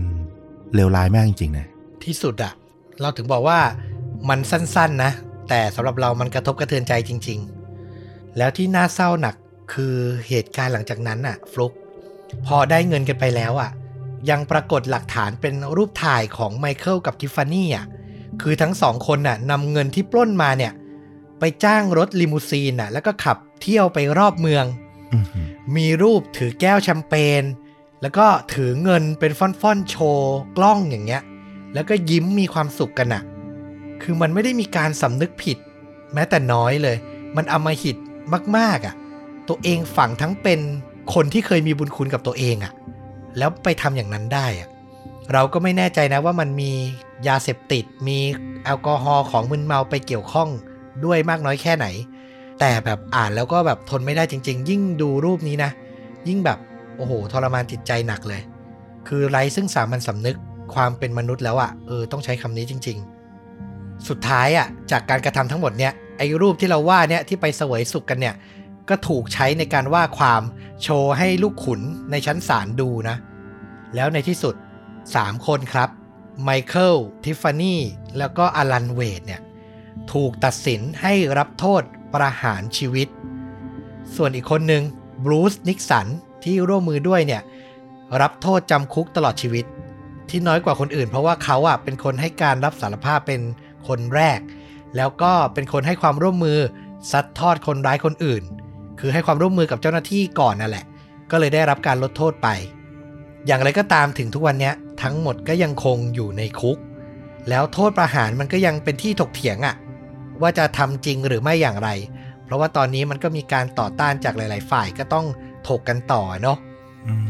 [0.74, 1.66] เลวร้ายมากจริงๆนะ
[2.04, 2.52] ที่สุดอะ
[3.00, 3.58] เราถึงบอกว่า
[4.28, 5.12] มันสั้นๆนะ
[5.48, 7.38] แต่สำหรับเรามันกระทบกระเทือนใจจริง
[7.88, 9.34] ๆ แล้วที่น่าเศร้าหนัก
[9.72, 9.94] คือ
[10.28, 11.72] เหตุการณ์หลังจากนั้นน่ะฟลุก
[12.46, 13.70] พอได้เงินกันไปแล้วอะ
[14.30, 17.86] ยังปรากฏหลักฐานเป็นรูปถ่ายของไมเคิลกับทิฟฟานี่อะ
[18.42, 20.72] คือทั้งสองคนน่ะนำเงินที่ปล้นมาเนี่ย
[21.38, 24.64] ไปจ้างรถลิมูซีนน่ะ แล้วก็ขับเที่ยวไปรอบเมือง
[25.12, 27.42] อื้อหือมีรูปถือแก้วแชมเปญ
[28.02, 31.22] แล้วก็ถือเงินเป็นฟ่อนๆโชว์กล้องอย่างเงี้ย
[31.74, 33.22] แล้วก็ยิ้มมีความสุขกันอะ
[34.02, 35.58] คือมันไม่ได้มีการสำนึกผิด
[36.14, 36.96] แม้แต่น้อยเลย
[37.36, 37.96] มันอำมหิต
[38.56, 38.94] มากๆอะ
[39.48, 40.60] ตัวเองฝังทั้งเป็น
[41.14, 42.72] คนที่เคยมีบุญคุณกับตัวเองอะ
[43.38, 44.68] แล้วไปทำอย่างนั้นได้อะ
[45.32, 46.72] เราก็ไม่แน่ใจนะว่ามันมี
[47.28, 48.18] ยาเสพติด มี
[48.64, 50.48] แอลกอฮอล์ของมึนเมาไปเกี่ยวข้อง
[51.04, 51.86] ด้วยมากน้อยแค่ไหน
[52.60, 55.70] แต่แบบอ่านแล้วก็แบบทนไม่ได้จริง ๆ ยิ่งดูรูปนี้นะ
[56.28, 56.58] ยิ่งแบบ
[56.96, 58.42] โอ้โหทรมานจิตใจหนักเลย
[59.08, 60.36] คือไร้ซึ่งสามัญสำนึก
[60.74, 62.98] ความเป็นมนุษย์แล้วอะ่ะเออต้องใช้คำนี้จริง
[63.52, 68.34] ๆ สุดท้ายอะ่ะจากการกระทำทั้งหมดเนี่ยไอ้รูปที่เราว่าเนี่ยที่ไปเสวยสุขกันเนี่ย
[68.88, 70.42] ก็ถูกใช้ในการว่าความ
[70.82, 71.80] โชว์ให้ลูกขุน
[72.10, 73.16] ในชั้นศาลดูนะ
[73.94, 74.54] แล้วในที่สุด
[75.00, 75.88] 3 คนครับ
[76.42, 77.80] ไมเคิลทิฟฟานี่
[78.18, 79.40] แล้วก็อลันเวดเนี่ย
[80.12, 81.82] ถูกตัดสินให้รับโทษ
[82.14, 83.08] ประหารชีวิต
[84.16, 84.82] ส่วนอีกคนหนึ่ง
[85.24, 86.06] บรูซนิกสัน
[86.44, 87.42] ที่ร่วมมือด้วยเนี่ย
[88.20, 89.64] รับโทษจำคุกตลอดชีวิต
[90.28, 93.40] ที่น้อยกว่าคนอื่น เพราะว่าเขาอะเป็นคนให้การรับสารภาพเป็น
[93.88, 94.40] คนแรก
[94.96, 96.58] แล้วก็เป็นคนให้ความร่วมมือ
[97.10, 98.42] ซัดทอดคนร้ายคนอื่น
[99.00, 100.84] คือให้ความร่วมมือกับเจ้าหน้าที่ก่อนนั่นแหละ
[101.30, 102.48] ก็เลยได้รับการลดโทษไป
[103.46, 106.78] อย่างไรก็ตามถึงทุกวันนี้ทั้งหมดก็ยังคงอยู่ในคุก
[107.48, 109.76] แล้วโทษประหารมันก็ยังเป็นที่ถกเถียงอะ่ะ
[110.42, 111.88] ว่าจะทำจริงหรือไม่อย่างไร
[112.44, 115.26] เพราะว่าตอนนี้มันก็มีการต่อต้านจากหลาย ๆ ฝ่ายก็ต้อง
[115.68, 116.58] ถกกันต่อเนาะ
[117.06, 117.28] อืม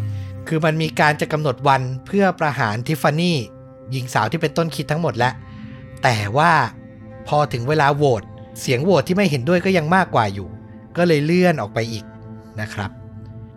[0.49, 3.39] คือมันมีการจะกำหนดวันเพื่อประหารทิฟฟานี่
[3.91, 5.33] หญิงสาวที่เป็นต้นคิดทั้งหมดแล้ว
[6.03, 6.53] แต่ว่า
[7.29, 8.23] พอถึงเวลาโหวต
[8.61, 10.49] เสียงโหวตที่ไม่เห็นด้วยก็ยังมากกว่าอยู่
[10.97, 12.05] ก็เลยเลื่อนออกไปอีก
[12.61, 12.91] นะครับ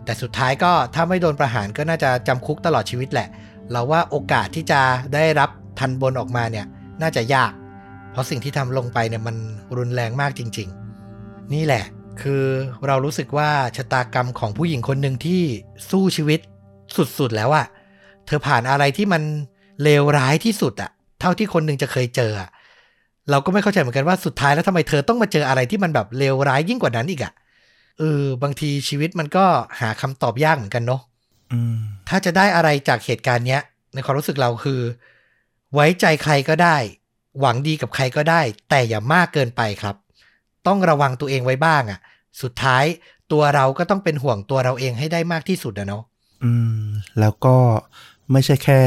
[0.04, 3.28] แต่สุดท้ายก็ถ้าไม่โดนประหารก็น่าจะจำคุกตลอดชีวิตแหละ
[3.72, 4.80] เราว่าโอกาสที่จะ
[5.14, 6.66] ได้รับทันบนออกมาเนี่ย
[7.02, 7.52] น่าจะยาก
[8.12, 9.36] เพราะสิ่งที่ทำลงไปเนี่ยมัน
[9.76, 10.68] รุนแรงมากจริง
[11.10, 11.84] ๆ นี่แหละ
[12.22, 12.44] คือ
[12.86, 15.42] เรารู้สึกว่าชะตากรรมของผู้หญิงคนหนึ่งที่
[15.90, 16.40] สู้ชีวิต
[17.18, 17.66] สุดๆแล้วอะ
[18.26, 19.22] เธอผ่านอะไรที่มัน
[19.82, 22.50] เลวร้ายที่สุดอะเท่าที่คนหนึ่งจะเคยเจออะ
[23.30, 27.32] เราก็ไม่เข้าใจเหมือนกันว่าสุดท้ายแล้วทำไมเธอต้องมาเจออะไรที่มันแบบเลวร้ายยิ่งกว่านั้นอีกอะ
[27.98, 29.44] เออบางทีชีวิตมันก็
[29.80, 31.02] หาคำตอบยากเหมือนกันเนาะ
[32.08, 33.62] ถ้าจะได้อะไรจากเหตุการณ์เนี้ย
[33.94, 34.80] ในความรู้สึกเราคือ
[35.74, 36.76] ไว้ใจใครก็ได้
[37.40, 38.40] หวังดีกับใครก็ได้
[38.70, 39.96] แต่อย่ามากเกินไปครับ
[40.66, 42.00] ต้องระวังตัวเองไว้บ้างอะ่ะ
[42.42, 42.84] สุดท้าย
[43.32, 46.02] ตัวเราก็ต้องเป็นห่วงตัวเราเองให้ได้มากที่สุดนะเนาะ
[46.44, 46.82] อืม
[47.20, 47.56] แล้วก็
[48.32, 48.80] ไม่ใช่แค่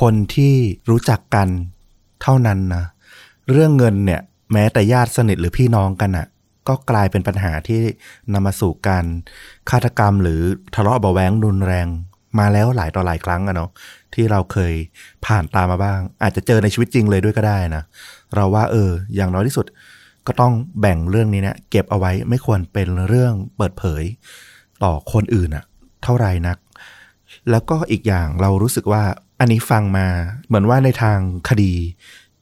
[0.00, 0.54] คนที่
[0.90, 1.48] รู้จักกัน
[2.22, 2.84] เท่านั้นนะ
[3.50, 4.20] เรื่องเงินเนี่ย
[4.52, 6.26] แม้แต่ญาติสนิทหรือพี่น้องกันอะ่ะ
[6.68, 7.80] ก็กลายเป็นปัญหาที่
[8.32, 9.04] นำมาสู่การ
[9.70, 10.40] ฆาตกรรมหรือ
[10.74, 11.86] ทะเลาะเบาแวงรุนแรง
[12.38, 13.70] มาแล้วหลายต่อหลายครั้งอะเนาะ
[14.14, 14.72] ที่เราเคย
[15.26, 17.84] ผ่านตามมาบ้าง อาจจะเจอในชีวิตจริงเลยด้วยก็ได้นะ
[18.34, 19.66] เราว่าเออ อย่างน้อยที่สุด
[20.26, 24.02] ก็ต้องแบ่งเรื่องนี้เนี่ยเก็บเอาไว้ไม่ควรเป็นเรื่องเปิดเผย
[24.82, 25.64] ต่อคนอื่นอะ
[26.02, 26.58] เท่าไหร่นัก
[27.50, 29.02] แล้วก็อีกอย่างเรารู้สึกว่า
[29.40, 30.06] อันนี้ฟังมา
[30.46, 31.72] เหมือนว่าในทางคดี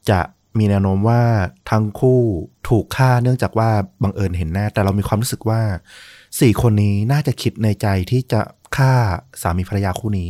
[0.09, 0.19] จะ
[0.57, 1.21] มีแนวโน้มว่า
[1.69, 2.21] ทั้งคู่
[2.67, 3.69] ถูกฆ่าเนื่องจากว่า
[4.03, 5.61] บังเอิญเห็นหน้า แต่เรามีความรู้สึกว่า
[6.39, 8.41] สี่คนนี้น่าจะคิดในใจที่จะ
[8.77, 8.93] ฆ่า
[9.41, 10.29] สามีภรรยาคู่นี้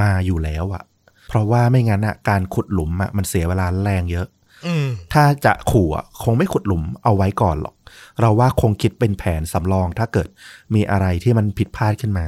[0.00, 0.82] มาอยู่แล้วอะ
[1.28, 4.26] เพราะว่าไม่งั้นอะการขุดหลุมอะมันเสียเวลาแรงเยอะ
[4.66, 7.74] อืมถ้าจะขู่อะคงไม่ขุดหลุมเอาไว้ก่อนหรอก
[8.20, 10.28] เราว่าคงคิดเป็นแผนสำรอง ถ้าเกิด
[10.74, 12.26] มีอะไรที่มันผิดพลาดขึ้นมา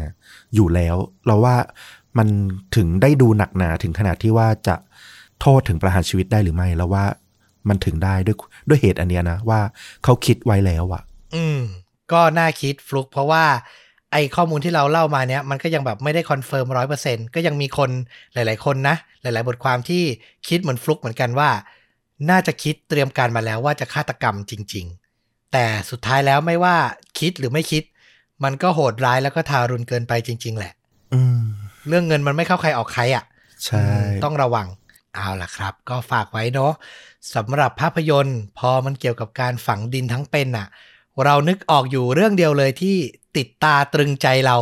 [0.55, 0.97] อยู่แล้ว
[1.27, 1.57] เราว่า
[2.19, 2.28] มัน
[2.77, 4.77] ถึงได้ดูหนักหนาถึงขนาดที่ว่าจะ
[5.40, 7.05] โทษถึงประหารชีวิตได้หรือไม่แล้วว่า
[7.68, 8.36] มันถึงได้ด้วย
[8.68, 9.60] ด้วยเหตุอันเนี้ยนะว่า
[10.05, 11.02] เขาคิดไว้แล้วอะ
[11.34, 11.60] อืม
[12.12, 13.44] ก็น่าคิดฟลุกเพราะว่า
[14.12, 17.90] ไอ้ข้อมูลที่เราเล่ามาเนี้ยมันก็ยังแบบไม่ได้ confirm ร้อยเปอร์เซ็นต์ก็ยังมีคน
[18.34, 20.02] หลาย ๆ คนนะ หลาย ๆ บทความที่
[20.48, 21.50] คิดเหมือนฟลุกเหมือนกันว่า
[22.31, 24.86] น่าจะคิดเตรียมการมาแล้วว่าจะฆาตกรรมจริง
[25.20, 26.76] ๆ แต่สุดท้ายแล้วไม่ว่า
[27.18, 27.82] คิดหรือไม่คิด
[28.44, 30.73] มันก็โหดร้ายแล้วก็ทารุณเกินไปจริง ๆ แหละ
[31.15, 31.42] อืม
[31.89, 33.24] เรื่องเงินมันไม่เข้าใครออกใครอะ
[33.65, 33.86] ใช่
[34.24, 34.66] ต้องระวัง
[35.17, 36.73] เอาล่ะครับ ก็ฝากไว้เนาะ
[37.35, 40.67] สำหรับภาพยนตร์ พอมันเกี่ยวกับการฝังดินทั้งเป็นน่ะ
[41.25, 42.97] เรานึกออกอยู่เรื่องเดียวเลยที่
[43.36, 44.57] ติดตาตรึงใจเรา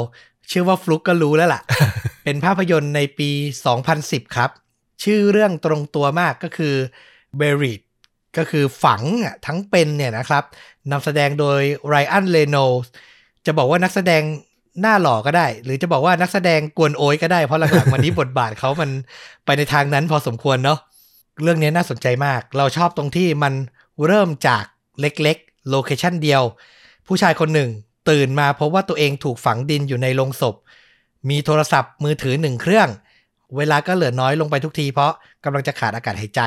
[0.49, 1.63] เชื่อว่าฟลุกก็รู้แล้วล่ะ
[2.25, 3.31] เป็นภาพยนตร์ในปี
[3.83, 4.51] 2010 ครับ
[5.03, 6.75] ชื่อเรื่องตรงตัวมากก็คือ
[7.41, 7.83] Buried
[8.37, 10.45] ก็คือฝังอะทั้งเป็นเนี่ยนะครับ
[10.91, 12.57] นำแสดงโดยไรอันเลโน
[13.47, 14.23] จะบอกว่านักแสดง
[14.81, 18.91] หน้าหล่อก็ได้ หรือจะบอกว่านักแสดงกวนโอ๊ยก็ได้เพราะหลังๆมานี้บทบาทเขามัน
[19.45, 20.79] ไปในทางนั้นพอสมควรเนาะ
[21.43, 23.53] เรื่องนี้น่าสนใจมาก เราชอบตรงที่มัน
[24.07, 24.65] เริ่มจาก
[25.01, 26.43] เล็กๆ location เดียว
[27.07, 27.71] ผู้ชายคนหนึ่ง
[28.11, 30.55] ตื่นมาพบว่าตัวเองถูกฝังดินอยู่ในโลงศพ
[31.29, 32.89] มีโทรศัพท์มือถือหนึ่งเครื่อง
[33.57, 35.13] เวลาก็เหลือน้อยลงไปทุกทีเพราะ
[35.45, 36.41] กำลังจะขาดอากาศหายใจ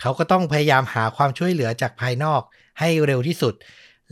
[0.00, 2.42] เขาก็ต้องพยายามหาความช่วยเหลือจากภายนอก
[2.80, 3.54] ให้เร็วที่สุด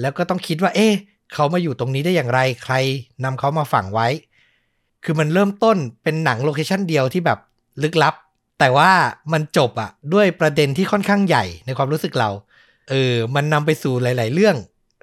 [0.00, 0.94] แล้วก็ต้องคิดว่าเอ๊ะ
[1.34, 2.74] เขามาอยู่ตรงนี้ได้อย่างไรใคร
[3.24, 4.08] นำเขามาฝังไว้
[5.04, 7.38] คือมันเริ่มต้นเป็นหนังโลเคชันเดียวที่แบบ
[7.82, 8.14] ลึกลับ
[8.58, 8.90] แต่ว่า
[9.32, 12.30] มันจบอะด้วยประเด็นที่ค่อนข้างใหญ่ในความรู้สึกเรา
[12.90, 14.56] เออ มันนำไปสู่หลาย ๆ เรื่อง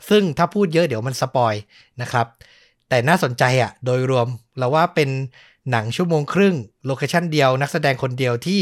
[0.10, 1.54] ซึ่งถ้าพูดเยอะเดี๋ยวมัน spoil
[2.02, 2.26] นะครับ
[2.90, 4.28] แต่น่าสนใจอะโดยรวม
[4.58, 5.10] เราว่าเป็น
[5.72, 8.62] หนังชั่วโมงครึ่ง location เดียวนักแสดงคนเดียวที่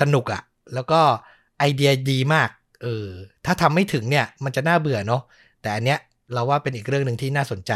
[0.00, 0.42] สนุกอะ
[0.74, 1.00] แล้วก็
[1.58, 2.48] ไอเดียดีมาก
[2.82, 3.06] เออ
[3.44, 5.22] ถ้าทำไม่ถึงเนี่ย มันจะน่าเบื่อเนาะ
[5.62, 5.98] แต่อันเนี้ย
[6.32, 7.72] เราว่าเป็นอีกเรื่องหนึ่งที่น่าสนใจ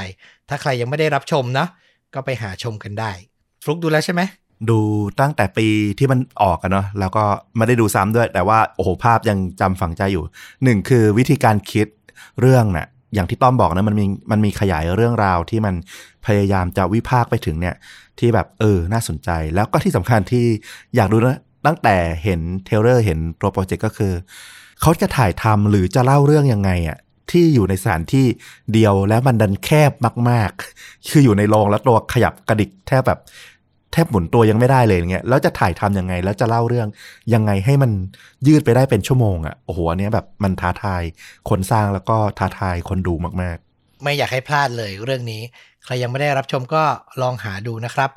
[0.48, 1.66] ถ้าใครยังไม่ได้รับชมนะ
[2.14, 3.12] ก็ไปหาชมกันได้
[3.64, 4.22] ฟลุกดูแล้วใช่ไหม
[4.70, 4.78] ดู
[5.20, 5.66] ตั้งแต่ปี
[5.98, 7.24] ที่มันออกกันเนาะแล้วก็
[7.56, 10.24] ไม่ได้ดูซ้ำด้วย แต่ว่าโอ้โหภาพยังจำฝังใจอยู่
[10.64, 11.86] หนึ่งคือวิธีการคิด
[12.40, 15.74] เรื่องน่ะอย่างที่ต้อมบอกนะมันมีมันมีขยายเรื่องราวที่มัน
[16.26, 17.74] พยายามจะวิพากษ์ไปถึงเนี่ย
[18.18, 20.44] ที่แบบเออน่าสนใจ แล้วก็ที่สำคัญที่
[20.96, 24.12] อยากดูนะตั้งแต่เห็น trailer เห็นตัว project ก็คือ
[24.80, 26.98] เขาจะถ่ายทำหรือจะเล่าเรื่องยังไงอะ่ะ
[27.32, 28.26] ที่อยู่ในสถานที่
[28.72, 29.92] เดียวแล้วมันดันแคบ
[30.30, 30.50] มาก
[30.80, 33.20] ๆ คืออยู่ในโลงแล้วตัวขยับกระดิกแทบแบบ
[33.92, 36.88] แทบหมุนตัวยังไม่ได้เลยอย่างเงี้ยแล้วจะถ่ายทำยังไง แล้วจะเล่าเรื่อง
[37.34, 37.90] ยังไงให้มัน
[38.46, 41.02] ยืดไปได้เป็นชั่วโมงอะ่ะโอ้โหอันเนี้ยแบบมันท้าทาย
[41.48, 45.42] คนสร้างแล้วก็ท้าทายคนดูมากๆ ไม่อยากให้พลาดเลยเรื่องนี้
[45.84, 46.82] ใครยังไม่ได้รับชมก็
[47.22, 48.10] ลองหาดูนะครับ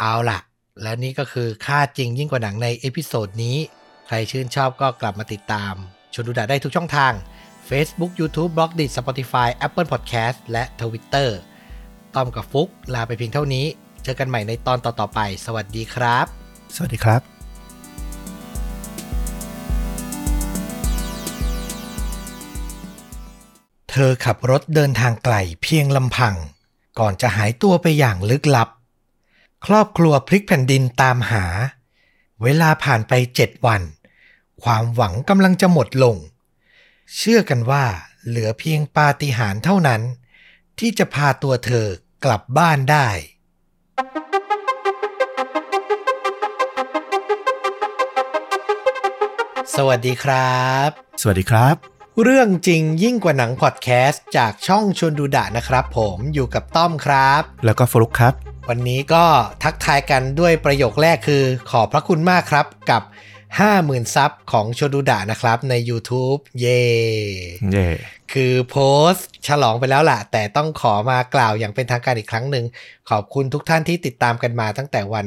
[0.00, 0.38] เอาล่ะ
[0.82, 3.56] และนี่ก็คือฆ่าจริงยิ่งกว่าหนังใน episode นี้
[4.06, 5.74] ใครชื่นชอบก็กลับมาติดตาม
[6.14, 7.12] ชวนดูดะได้ทุกช่องทาง
[7.70, 11.28] Facebook YouTube b l o g d i t Spotify Apple Podcast และ Twitter
[12.14, 13.66] ต้อมกับฟลุกลาไปเพียงเท่านี้
[14.04, 16.26] เจอกันใหม่ในตอนต่อๆไป สวัสดีครับ
[16.74, 17.22] สวัสดีครับ
[23.90, 26.34] เธอขับรถเดินทางไกลเพียงลำพัง
[26.98, 28.68] ก่อนจะหายตัวไปอย่างลึกลับ
[29.66, 31.44] ครอบครัวพลิกแผ่นดินตามหา
[32.42, 33.82] เวลาผ่านไปเจ็ดวัน
[34.62, 36.16] ความหวังกำลังจะหมดลง
[37.16, 37.84] เชื่อกันว่า
[38.26, 40.02] เหลือเพียงปาฏิหาริย์เท่านั้น
[40.78, 41.86] ที่จะพาตัวเธอ
[42.24, 43.08] กลับบ้านได้
[49.76, 50.88] สวัสดีครับ
[51.20, 51.74] สวัสดีครับ
[52.22, 58.34] เรื่องจริงยิ่งกว่าหนังพอดแคสต์จากช่องชวนดูดะนะครับผมอยู่กับต้อมครับ แล้วก็ฟลุกครับ
[58.68, 59.24] วันนี้ก็
[59.62, 63.02] ทักทายกันด้วยประโยคแรกคือ ขอบพระคุณมากครับกับ
[63.56, 66.82] 50,000 ซับของชวนดูดะนะครับ ใน YouTube เย่
[67.72, 67.88] เย่
[68.32, 68.76] คือโพ
[69.10, 72.64] สต์ฉลองไปแล้วล่ะ แต่ต้องขอมากล่าวอย่างเป็นทางการอีกครั้งหนึ่ง
[73.10, 75.26] ขอบคุณทุกท่านที่ติดตามกันมาตั้งแต่วัน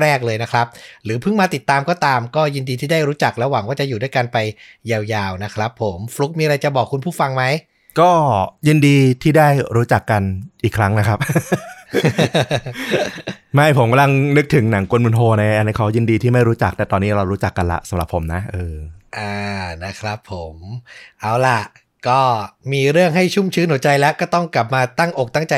[0.00, 0.66] แรก ๆ เลยนะครับ
[1.04, 4.36] หรือเพิ่งมาติดตามก็ตามก็ยินดีที่ได้รู้จักและหวังว่าจะอยู่ด้วยกันไป
[4.90, 7.44] ยาวๆนะครับผมฟลุกมีอะไรจะบอกคุณผู้ฟังไหม
[8.00, 8.10] ก็
[8.68, 10.22] ยินดีที่ได้รู้จักกัน
[10.64, 11.18] อีกครั้งนะครับ
[13.54, 18.74] ไม่ผมกำลังนึกถึงหนังกวนมุนโฮในอันนี้เขายินดีที่ไม่รู้จักแต่ตอนนี้เรารู้จักกันละสำหรับผมนะเออ
[19.16, 19.34] อ่า
[19.84, 20.54] นะครับผม
[21.20, 21.60] เอาล่ะ
[22.08, 22.20] ก็
[22.72, 25.54] มีเรื่องให้ชุ่มชื้นหัวใจแล้วก็ต้องกลับมาตั้งอกตั้งใจ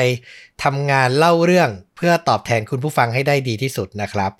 [0.63, 4.31] ทำงานเล่าเรื่องเพื่อตอบแทนคุณผู้ฟังให้ได้ดีที่สุดนะครับ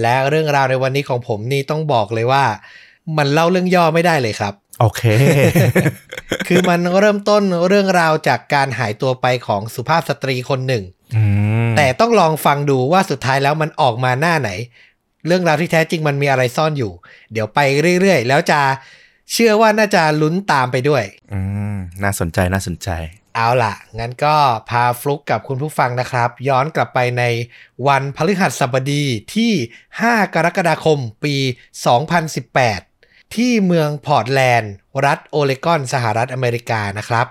[0.00, 2.44] และเรื่องราวในวันนี้ของผมนี่ต้องบอกเลยว่า
[3.18, 5.02] มันเล่าเรื่องย่อไม่ได้เลยครับ โอเค
[6.48, 10.84] คือมันเริ่มต้นเรื่องราวจากการหายตัวไปของสุภาพสตรีคนหนึ่ง
[11.16, 11.22] อื
[11.68, 14.50] มแต่ต้องลองฟังดูว่าสุดท้ายแล้วมันออกมาหน้าไหน
[15.26, 16.92] เรื่องราวที่แท้จริงมันมีอะไรซ่อนอยู่
[17.32, 17.58] เดี๋ยวไป
[18.00, 18.60] เรื่อยๆ แล้วจะ
[19.32, 21.40] เชื่อว่าน่าจะลุ้นตามไปด้วย อื
[21.74, 22.88] ม น่าสนใจน่าสนใจ
[23.36, 24.36] เอาล่ะ งั้นก็
[24.70, 27.24] พาฟลุกกับคุณผู้ฟังนะครับ ย้อนกลับไปใน
[27.88, 29.04] วันพฤหัสบดี
[29.34, 29.52] ที่
[29.92, 31.34] 5 กรกฎาคมปี
[32.12, 32.91] 2018
[33.34, 34.72] ที่เมืองพอร์ตแลนด์
[35.04, 37.26] รัฐโอเลกอน สหรัฐอเมริกานะครับ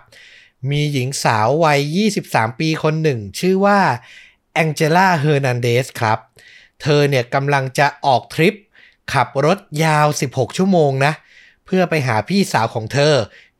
[0.69, 3.79] มีหญิงสาววัย 23 ปีคนหนึ่ง ชื่อว่า
[4.53, 6.19] แองเจล่าเฮอร์นันเดสครับ
[6.81, 8.53] เธอเนี่ยกำลังจะออกทริป
[9.13, 11.13] ขับรถยาว 16 ชั่วโมงนะ
[11.65, 13.13] เพื่อไปหาพี่สาวของเธอ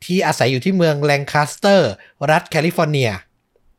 [0.04, 1.90] ที่อาศัยอยู่ที่เมืองแลงคาสเตอร์
[2.30, 3.10] รัฐแคลิฟอร์เนีย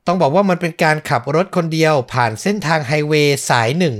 [0.07, 3.95] ต้องบอกว่ามันเป็นการขับรถคนเดียวผ่านเส้นทางไฮเวย์สายหนึ่ง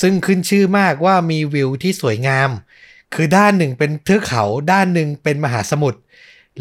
[0.00, 2.50] ซึ่งขึ้นชื่อมากว่ามีวิวที่สวยงาม
[3.14, 6.00] คือด้านหนึ่งเป็นเทือกเขาด้านหนึ่งเป็นมหาสมุทร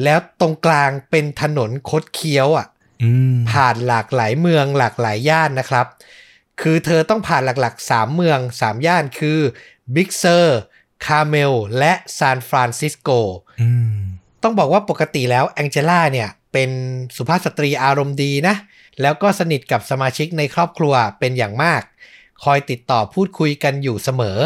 [0.04, 2.68] แล้วตรงกลางเป็นถนนคดเคี้ยวอะ
[3.04, 5.86] อืมผ่านหลากหลายเมืองหลากหลายย่านนะครับ
[6.62, 9.40] คือเธอต้องผ่านหลักๆ 3 เมือง 3 ย่านคือ
[9.96, 10.60] บิ๊กเซอร์
[11.06, 13.10] คาเมลและซานฟรานซิสโก
[13.62, 13.96] อืม
[14.44, 16.70] ต้องบอกว่าปกติแล้วแองเจล่าเนี่ย เป็น
[17.18, 18.56] สุภาพสตรีอารมณ์ดีนะ
[19.02, 21.82] แล้วก็สนิทกับสมาชิกในครอบครัวเป็นอย่างมาก
[22.44, 24.40] คอยติดต่อพูดคุยกันอยู่เสมอ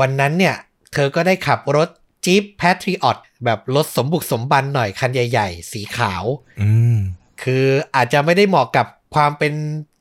[0.00, 0.56] วันนั้นเนี่ย
[0.94, 1.88] เธอก็ได้ขับรถ
[2.24, 6.24] จี๊ปแพทริออตแบบรถสมบุกสมบันหน่อยคันใหญ่ ๆ สีขาว
[6.60, 6.98] อืม
[7.42, 9.52] คืออาจจะไม่ได้เหมาะกับความเป็น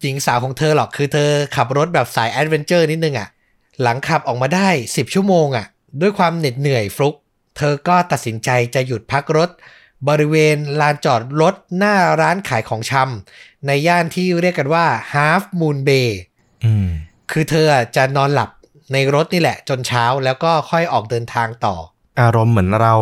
[0.02, 3.30] หญิงสาวของเธอหรอก คือเธอขับรถแบบสาย adventure นิดนึงอะ่ะ
[3.82, 5.66] หลังขับออกมาได้ 10 ชั่วโมงอะ่ะ
[6.02, 7.16] ด้วยความเหน็ดเหนื่อยฟลุก
[7.58, 9.50] เธอก็ตัดสินใจจะหยุดพักรถ
[10.08, 16.10] บริเวณลานจอดรถหน้าร้านขายของชำในย่านที่เรียกกันว่า Half Moon Bay
[16.66, 16.88] อืม
[17.32, 18.50] คือเธอจะนอนหลับ
[18.94, 21.76] ในรถนี่แหละ จนเช้าแล้วก็ค่อยออกเดินทางต่อ
[22.22, 22.94] อารมณ์เหมือนเรา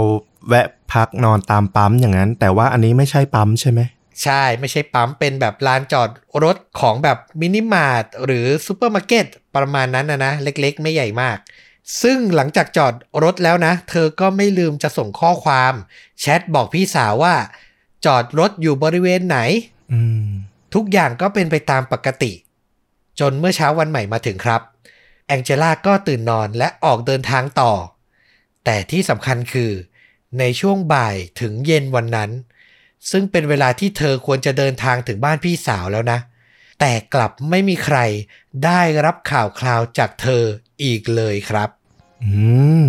[0.48, 3.82] แวะพักนอนตามปั๊มอย่างนั้น แต่ว่าอันนี้ไม่ใช่ปั๊มใช่ไหม
[4.24, 6.10] ใช่ไม่ใช่ปั๊มเป็นแบบลานจอด
[6.44, 11.38] รถของแบบมินิมาร์ทหรือซูเปอร์มาร์เก็ตประมาณนั้นนะนะ เล็กๆ ไม่ใหญ่มาก
[12.02, 15.74] ซึ่งหลังจากจอดรถแล้วนะ เธอก็ไม่ลืมจะส่งข้อความ
[16.20, 17.36] แชทบอกพี่สาวว่า
[18.06, 19.38] จอดรถอยู่บริเวณไหน
[19.94, 20.28] อืม
[20.74, 22.32] ทุกอย่างก็เป็นไปตามปกติ
[23.20, 24.62] จนเมื่อเช้าวันใหม่มาถึงครับ
[25.28, 27.74] แองเจล่าก็ตื่นนอนและออกเดินทางต่อ
[28.66, 29.72] แต่ที่สำคัญคือ
[30.40, 32.32] ในช่วงบ่ายถึงเย็นวันนั้น
[33.12, 36.20] ซึ่งเป็นเวลาที่เธอควรจะเดินทางถึงบ้านพี่สาวแล้วนะ
[36.80, 37.98] แต่กลับไม่มีใคร
[38.66, 40.44] ได้รับข่าวคราวจากเธอ
[40.84, 41.70] อีกเลยครับ
[42.24, 42.32] อื
[42.84, 42.86] ม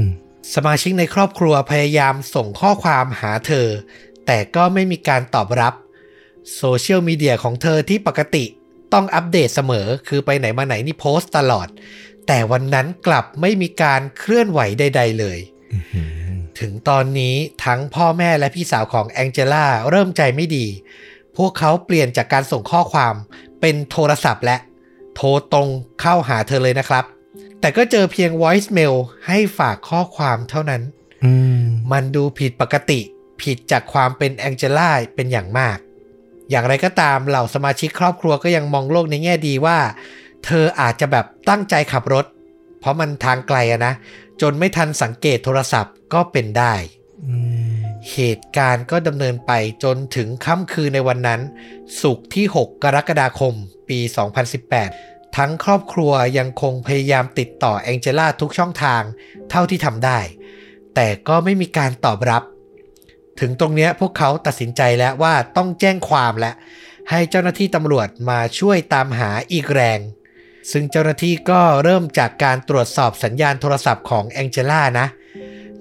[0.55, 3.69] สมาชิกในครอบครัวพยายามส่งข้อความหาเธอ
[4.27, 5.75] แต่ก็ไม่มีการตอบรับ
[6.57, 8.45] โซเชียลมีเดียของเธอที่ปกติ
[8.93, 11.69] ต้องอัปเดตเสมอ คือไปไหนมาไหนนี่โพสต์ตลอด
[12.27, 15.39] แต่วันนั้นกลับไม่มีการเคลื่อนไหวใด ๆ เลย
[15.73, 16.11] อื้อหือ
[16.61, 20.67] ถึงตอนนี้ทั้งพ่อแม่และพี่สาวของแองเจล่าเริ่มใจไม่ดี
[21.37, 23.15] พวกเขาเปลี่ยนจากการส่งข้อความ
[23.61, 24.57] เป็นโทรศัพท์และ
[25.15, 25.69] โทรตรง
[26.01, 27.05] เข้าหาเธอเลยนะครับ
[27.61, 28.95] แต่ก็เจอเพียง voice mail
[29.27, 30.83] ให้ฝากข้อความเท่านั้น
[31.25, 31.63] อืม
[31.93, 33.01] มันดูผิดปกติ
[33.43, 35.79] ผิดจากความเป็นแองเจล่าเป็นอย่างมาก
[36.51, 39.79] อย่างไรก็ตามเหล่าสมาชิกครอบครัวก็ยังมองโลกในแง่ดีว่า
[40.45, 42.27] เธออาจจะแบบตั้งใจขับรถ
[42.81, 43.95] เพราะมันทางไกลอะนะ
[44.43, 46.75] จนไม่ทันสังเกตโทรศัพท์ก็เป็นได้
[47.27, 47.35] อื
[47.71, 47.75] ม
[48.13, 49.53] เหตุการณ์ก็ดำเนินไป
[49.85, 51.41] จนถึงค่ำคืนในวันนั้น
[52.01, 53.55] ศุกร์ที่ 6 กรกฎาคม
[53.89, 53.99] ปี
[54.69, 59.03] 2018 ทั้งครอบครัวยังคงพยายามติดต่อแองเจล่าทุกช่องทาง
[59.51, 60.19] เท่าที่ทำได้
[60.95, 62.43] แต่ก็ไม่มีการตอบรับ
[63.41, 66.53] ถึงตรงเนี้ยพวกเขาตัดสินใจแล้วว่าต้องแจ้งความและ
[67.11, 69.99] ให้เจ้าหน้าที่ตำรวจมาช่วยตามหาอีกแรง
[70.71, 75.07] ซึ่งเจ้าหน้าที่ก็เริ่มจากการตรวจสอบสัญญาณโทรศัพท์ของแองเจล่านะ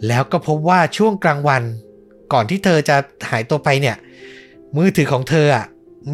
[0.08, 1.64] แล้วก็พบว่าช่วงกลางวัน
[2.34, 2.98] ก่อนที่เธอจะ
[3.30, 3.98] หายตัวไปเนี่ย
[4.76, 5.66] มือถือของเธออะ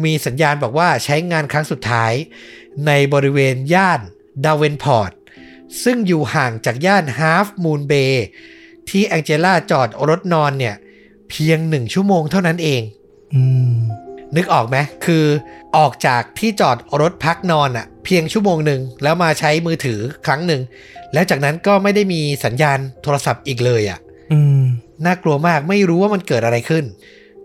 [0.04, 2.12] มีสัญญาณบอกว่าใช้งานครั้งสุดท้าย
[2.86, 4.00] ในบริเวณย่าน
[4.44, 5.12] ดาเวนพอร์ต
[5.84, 8.24] ซึ่งอยู่ห่างจากย่านฮาฟมูนเบย์
[8.88, 10.74] ที่แองเจล่าจอดรถนอนเนี่ย
[11.30, 12.82] เพียงหนึ่งชั่วโมงเท่านั้นเอง
[13.34, 13.42] อื
[13.72, 13.74] ม
[14.36, 15.24] นึกออกไหมคือ
[15.76, 20.62] ออกจากที่จอดรถพักนอนอะ เพียงชั่วโมงหนึ่งแล้วมาใช้มือถือครั้งหนึ่ง
[21.12, 23.98] แล้วจากนั้นก็ไม่ได้มีสัญญาณโทรศัพท์อีกเลยอะ
[24.32, 24.62] อืม
[25.04, 26.84] น่ากลัวมากไม่รู้ว่ามันเกิดอะไรขึ้น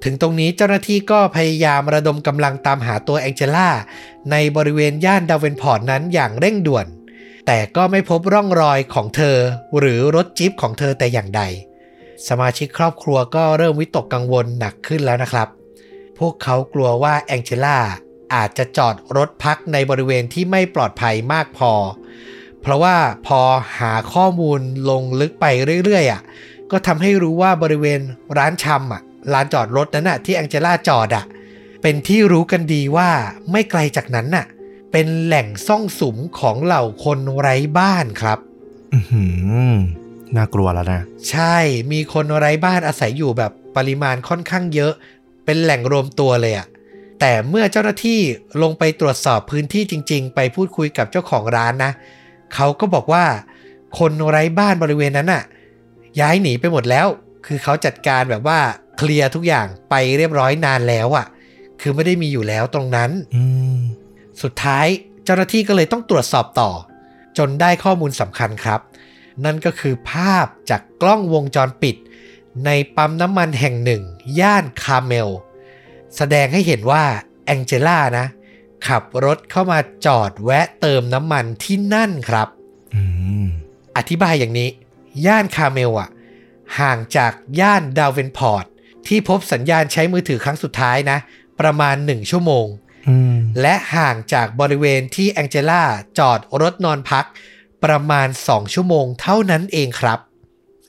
[0.03, 3.69] ถึงตรงนี้เจ้าหน้าที่ก็พยายามระดมกำลังตามหาตัวแองเจล่า
[4.31, 6.85] ในบริเวณย่านดาเวนพอร์ตนั้นอย่างเร่งด่วน
[7.45, 9.37] แต่ก็ไม่พบร่องรอยของเธอ
[9.79, 11.41] หรือรถจิ๊ปของเธอแต่อย่างใด
[12.27, 15.47] สมาชิกครอบครัวก็เริ่มวิตกกังวลหนักขึ้นแล้วนะครับ
[16.19, 17.77] พวกเขากลัวว่าแองเจล่า
[18.33, 21.71] อาจจะจอดรถพักในบริเวณที่ไม่ปลอดภัยมากพอ
[22.61, 22.97] เพราะว่า
[23.27, 23.41] พอ
[23.79, 25.45] หาข้อมูลลงลึกไป
[25.83, 26.21] เรื่อยๆอะ
[26.71, 27.99] ก็ทำให้รู้ว่าบริเวณ
[28.37, 29.01] ร้านชำอะ
[29.33, 31.25] ลานจอดรถนั้นอะที่แองเจล่าจอดอะ
[31.81, 33.09] เป็นที่รู้กันดีว่า
[33.51, 34.45] ไม่ไกลจากนั้นน่ะ
[34.91, 38.39] เป็นแหล่งซ่องสุมของเหล่าคนไร้บ้านครับ
[38.93, 39.23] อือหื
[39.71, 39.73] อ
[40.35, 41.57] น่ากลัวแล้วนะ ใช่
[41.91, 44.93] มีคนไร้บ้านอาศัยอยู่แบบปริมาณค่อนข้างเยอะ
[45.45, 46.67] เป็นแหล่งรวมตัวเลยอะ
[47.27, 48.21] แต่เมื่อเจ้าหน้าที่
[48.63, 51.91] ลงไปตรวจสอบพื้นที่จริง ๆ ไปพูดคุยกับเจ้าของร้านนะ
[52.53, 53.25] เขาก็บอกว่า
[53.99, 55.43] คนไร้บ้านบริเวณนั้นอะ
[56.19, 57.07] ย้ายหนีไปหมดแล้ว
[57.45, 58.59] คือเขาจัดการแบบว่า
[58.97, 61.25] เคลียร์ทุกอย่างไปเรียบร้อยนานแล้วอะ
[61.81, 63.43] คือไม่ได้มีอยู่แล้วตรงนั้นอื
[63.75, 63.77] ม
[64.41, 64.85] สุดท้าย
[65.25, 66.71] เจ้าหน้าที่ก็เลยต้องตรวจสอบต่อ
[67.37, 68.79] จนได้ข้อมูลสำคัญครับ
[69.45, 71.95] นั่นก็คือภาพจากกล้องวงจรปิด
[72.65, 74.01] ในปั๊มน้ำมันแห่งหนึ่ง
[74.39, 75.29] ย่านคาร์เมล
[76.17, 77.03] แสดงให้เห็นว่า
[77.45, 78.25] แองเจล่านะ
[78.87, 82.47] ขับรถเข้ามาจอดแวะเติมน้ำมันที่นั่นครับ
[82.95, 83.01] อื
[83.43, 83.45] ม
[83.97, 84.69] อธิบายอย่างนี้
[85.25, 86.09] ย่านคาร์เมลอะ
[86.79, 88.65] ห่างจากย่านดาวเวนพอร์ต
[89.07, 91.17] ที่พบสัญญาณใช้มือถือครั้งสุดท้ายนะ
[91.59, 92.65] ประมาณ1ชั่วโมง
[93.07, 95.83] อืมและห่างจากบริเวณที่แองเจล่า
[96.19, 97.25] จอดรถนอนพัก
[97.83, 100.19] ประมาณ2ชั่วโมงเท่านั้นเองครับ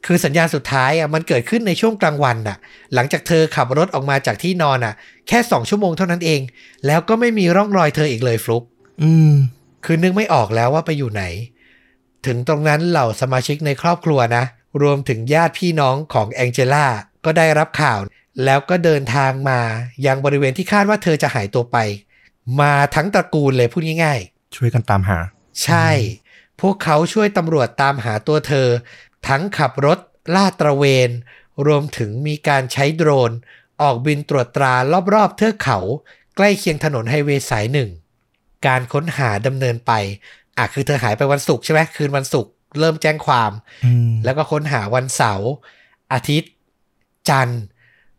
[0.07, 2.57] คือสัญญาณสุดท้ายอะมันเกิดขึ้นในช่วงกลางวันน่ะ
[2.95, 4.95] หลังจากเธอขับรถออกมาจากที่นอนอะ
[5.29, 6.41] แค่2ชั่วโมงเท่านั้นเอง
[6.87, 8.63] แล้วก็ไม่มีร่องรอยเธออีกเลยฟลุก
[9.03, 9.33] อืม
[9.85, 11.25] คือนึกไม่ออกแล้วว่าไปอยู่ไหน
[12.27, 14.45] ถึงตรงนั้นเหล่าสมาชิกในครอบครัวนะ
[14.83, 16.87] รวมถึงญาติพี่น้องของแองเจล่า
[17.25, 17.99] ก็ได้รับข่าว
[18.45, 19.61] แล้วก็เดินทางมา
[20.07, 21.77] ยังบริเวณที่คาดว่าเธอจะหายตัวไป
[22.61, 25.19] มาทั้งตระกูลเลยพูดง่ายๆ ช่วยกันตามหา
[25.65, 25.89] ใช่
[26.61, 28.69] พวกเขาช่วยตำรวจตามหาตัวเธอ
[29.29, 29.99] ทั้งขับรถ
[30.35, 31.11] ลาดตระเวน
[31.67, 33.33] รวมถึงมีการใช้โดรน
[33.83, 34.75] ออกบินตรวจตรา
[35.15, 35.79] รอบๆเทือกเขา
[36.37, 37.91] ใกล้เคียงถนนไฮเวย์สายหนึ่ง
[38.67, 39.93] การค้นหาดำเนินไป
[40.59, 43.51] อะคือเธอหายไปวันศุกร์ใช่ไหมคืนวันศุกร์เริ่มแจ้งความ
[43.85, 45.51] อืมแล้วก็ค้นหาวันเสาร์
[46.13, 46.53] อาทิตย์
[47.29, 47.63] จันทร์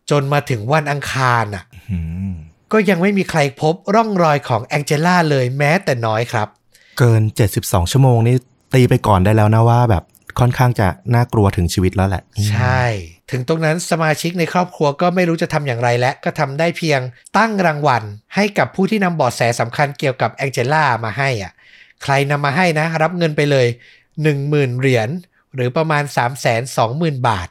[0.10, 2.00] จนมาถึงวันอังคารอะอื
[2.32, 2.34] ม
[2.72, 6.48] ก็ยังไม่มีใครพบร่องรอยของแองเจล่าเลยแม้แต่น้อยครับ
[6.98, 7.22] เกิน
[7.58, 8.36] 72 ชั่วโมงนี่
[8.74, 10.04] ตีไปก่อนได้แล้วนะว่าแบบ
[10.40, 12.84] ค่อนข้างจะน่ากลัวถึงชีวิตแล้วแหละ ใช่
[13.32, 17.02] ถึงตรงนั้นสมาชิกในครอบครัวก็ไม่รู้จะทำอย่างไรและก็ทำได้เพียง
[17.38, 18.04] ตั้งรางวัล
[18.36, 21.52] ให้กับผู้ที่นำเบาะแสสำคัญเกี่ยวกับแองเจล่ามาให้อะ
[22.04, 23.68] ใครนำมาให้นะ รับเงินไปเลย
[24.24, 25.10] 10,000 เหรียญ
[25.56, 26.04] หรือประมาณ
[26.66, 27.50] 320,000 บาท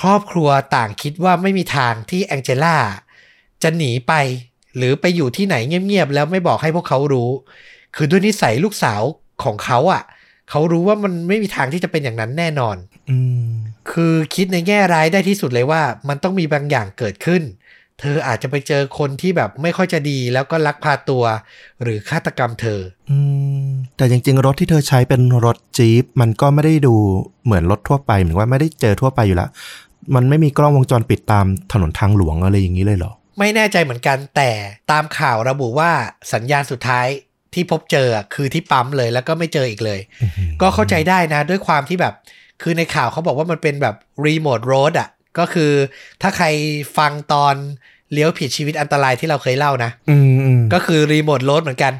[0.00, 2.76] ครอบครัวต่างคิดว่าไม่มีทางที่แองเจล่า
[3.62, 4.12] จะหนีไป
[4.76, 7.30] หรือไปอยู่ที่ไหนเงียบๆแล้วไม่บอกให้พวกเขารู้
[7.96, 9.00] คือด้วยนิสัยลูกสาว
[9.44, 10.02] ของเขาอะ
[10.50, 12.76] เขารู้ว่ามันไม่มีทางที่จะเป็นอย่างนั้นแน่นอน
[13.10, 13.18] อื
[13.48, 13.50] ม
[13.90, 17.42] คือคิดในแง่ร้ายได้ที่สุดเลยว่า มันต้องมีบางอย่างเกิดขึ้น
[18.00, 21.24] เธออาจจะไปเจอคนที่แบบไม่ค่อยจะดีแล้วก็ลักพาตัว
[21.82, 23.18] หรือฆาตกรรมเธอ อื
[23.66, 26.94] ม แต่จริง ๆ รถที่เธอใช้เป็นรถจี๊ปมันก็ไม่ได้ดู
[27.44, 29.50] เหมือนรถทั่วไปเหมือนว่าไม่ได้เจอทั่วไปอยู่แล้ว
[30.14, 34.50] มันไม่มีกล้องวงจรปิดตามถนนทางหลวงอะไรอย่างนี้เลยเหรอ ไม่แน่ใจเหมือนกันแต่
[34.90, 35.90] ตามข่าวระบุว่า
[36.32, 37.06] สัญญาณสุดท้าย
[37.54, 40.00] ที่พบเจอคือที่ปั๊มเลยแล้วก็ไม่เจออีกเลย
[40.60, 42.14] ก็เข้าใจได้นะ ด้วยความที่แบบ
[42.62, 43.94] คือในข่าวเขาบอกว่ามันเป็นแบบ
[44.26, 45.72] รีโมทโรดอะ ก็คือ
[46.22, 46.46] ถ้าใคร
[46.98, 47.54] ฟังตอน
[48.12, 51.92] เลี้ยวผิดชีวิตอันตรายที่เราเคยเล่านะอืมอืมก็คือรีโมทโรดเหมือนกัน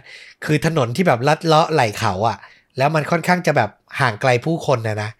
[0.44, 2.38] คือถนนที่แบบลัดเลาะไหลเขาอะ่ะ
[2.78, 3.70] แล้วมันค่อนข้างจะแบบ
[4.00, 5.10] ห่างไกลผู้คนนะนะ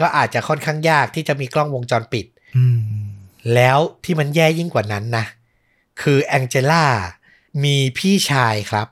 [0.00, 2.26] ก็อาจจะค่อนข้างยากที่จะมีกล้องวงจรปิด
[2.56, 2.80] อืม
[3.54, 5.24] แล้วที่มันแย่ยิ่งกว่านั้นนะ
[6.02, 6.84] คือแองเจล่า
[7.64, 8.88] มีพี่ชายครับ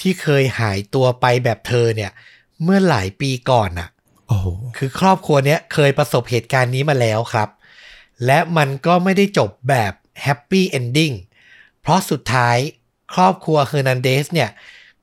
[0.00, 2.10] ที่เคยหายตัวไปแบบเธอเนี่ย
[2.62, 3.88] เมื่อหลายปีก่อนน่ะ
[4.28, 7.48] โอ้โหคือครอบครัวเนี้ยเคยประสบเหตุการณ์นี้มาแล้วครับ
[8.26, 11.12] และมันก็ไม่ได้จบแบบ happy ending
[11.82, 12.56] เพราะสุดท้าย
[13.14, 14.50] ครอบครัวเฮอร์นันเดสเนี่ย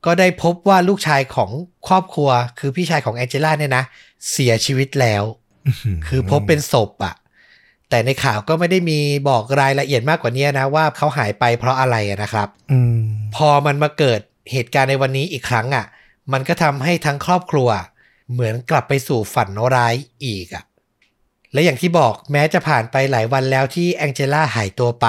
[0.05, 1.51] ก็ได้พบว่าลูกชายของ
[1.87, 2.29] ครอบครัว
[2.59, 3.83] คือพี่ชายของแองเจล่าเนี่ยนะ
[4.31, 5.23] เสียชีวิตแล้ว
[6.07, 7.15] คือพบเป็นศพอะ
[7.89, 12.97] แต่ในข่าวก็ไม่ได้มีบอกรายละเอียดมากกว่านี้นะ ว่าเขาหายไปเพราะอะไรอะนะครับอืม
[13.35, 14.21] พอมันมาเกิด
[14.51, 15.85] เหตุการณ์ในวันนี้อีกครั้งอะ
[16.31, 17.69] มันก็ทำให้ทั้งครอบครัว
[18.31, 19.95] เหมือนกลับไปสู่ฝันร้าย
[20.25, 20.63] อีกอะ
[21.53, 25.07] และอย่างที่บอกแม้จะผ่านไปหลายวันแล้วที่แองเจล่าหายตัวไป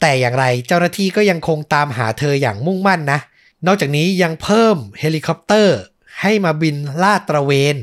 [0.00, 3.20] แต่อย่างไรเจ้าหน้าที่ก็ยังคงตามหาเธออย่างมุ่งมั่นนะ
[3.66, 5.78] นอกจากนี้ยังเพิ่มเฮลิคอปเตอร์
[6.20, 7.76] ให้มาบินลาดตระเวน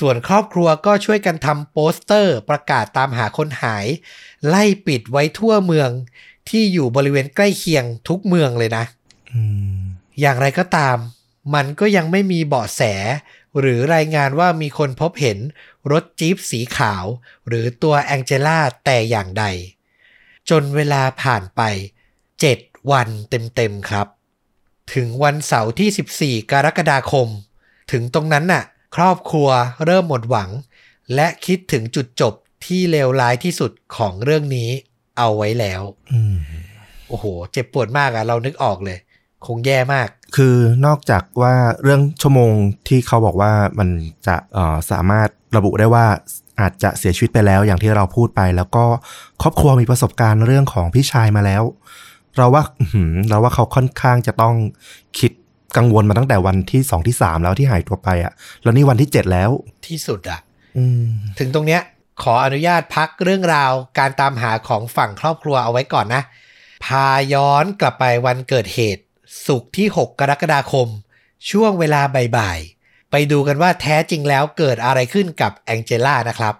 [0.00, 3.86] ส่วนครอบครัวก็ช่วยกันทำโปสเตอร์ประกาศตามหาคนหาย
[4.48, 5.90] ไล่ปิดไว้ทั่วเมือง
[6.48, 8.84] ที่อยู่บริเวณใกล้เคียงทุกเมืองเลยนะ
[9.32, 9.40] อื
[9.82, 9.85] ม
[10.20, 10.96] อย่างไรก็ตาม
[11.54, 12.82] มันก็ยังไม่มีเบาะแส
[13.58, 15.38] หรือรายงานว่ามีคนพบเห็น
[15.92, 17.04] รถจี๊ปสีขาว
[17.48, 19.44] หรือตัวแองเจล่าแต่อย่างใด
[20.50, 21.62] จนเวลาผ่านไป
[22.26, 24.06] 7 วันเต็มๆครับ
[24.94, 27.28] ถึงวันเสาร์ที่ 14 กรกฎาคม
[27.92, 28.64] ถึงตรงนั้นน่ะ
[28.96, 29.48] ครอบครัว
[29.84, 30.50] เริ่มหมดหวัง
[31.14, 32.34] และคิดถึงจุดจบ
[32.66, 34.70] ที่เลวร้ายที่สุดของเรื่องนี้
[35.18, 36.36] เอาไว้แล้วอืม
[37.08, 38.98] โอ้โห เจ็บปวดมากอะเรานึกออกเลย
[39.46, 40.56] คงแย่มาก คือ
[40.86, 42.52] นอกจากว่าเรื่องชั่วโมง
[42.88, 43.88] ที่เขาบอกว่ามัน
[44.26, 46.06] จะเอ่อสามารถระบุได้ว่า
[46.60, 48.84] อาจจะเสียชีวิตไปแล้วอย่างที่เราพูดไป แล้วก็
[49.42, 51.62] ครอบครัวมีประสบการณ์เรื่องของพี่ชายมาแล้ว
[52.36, 54.54] เราว่าอื้อหือเราว่าเขาค่อนข้างจะต้อง
[55.18, 55.32] คิด
[55.76, 58.32] กังวลมาตั้งแต่วันที่สองที่สามแล้วที่หายตัวไปอะ่ะ
[58.62, 59.50] แล้วนี่วันที่เจ็ดแล้ว
[59.86, 60.40] ที่สุดอะ
[60.76, 61.06] อืม
[61.38, 61.82] ถึงตรงเนี้ย
[62.22, 66.22] ขออนุญาตพักเรื่องราวการตามหาของฝั่งครอบครัวเอาไว้ก่อนนะ
[66.84, 69.02] พาย้อนกลับไปวันเกิดเหตุ
[69.46, 70.88] สุกร์ที่ 6 กรกฎาคม
[71.50, 72.00] ช่วงเวลา
[72.36, 76.54] บ่ายๆ ไปดูกันว่าแท้จริงแล้วเกิดอะไรขึ้นกับแองเจล่านะครับ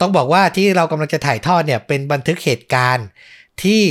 [0.00, 3.06] ต้องบอกว่าที่เรากำลังจะถ่ายทอดเนี่ยเป็นบันทึกเหตุการณ์
[3.62, 3.82] ที่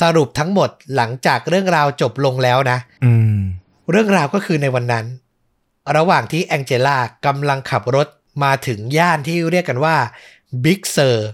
[0.00, 3.38] สรุปทั้งหมดหลังจากเรื่องราวจบลงแล้วนะอืม
[3.90, 5.06] เรื่องราวก็คือในวันนั้น
[5.96, 6.96] ระหว่างที่แองเจล่า
[7.26, 8.08] กำลังขับรถ
[8.44, 9.96] มาถึงย่านที่เรียกกันว่า
[10.64, 11.28] บิ๊กเซอร์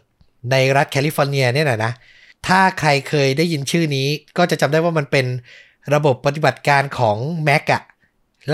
[0.50, 1.92] ในรัฐแคลิฟอร์เนียเนี่ยนะนะ
[2.46, 5.26] ถ้าใครเคยได้ยินชื่อนี้ก็จะจำได้ว่ามันเป็น
[5.94, 7.83] ระบบปฏิบัติการของ Mac อะ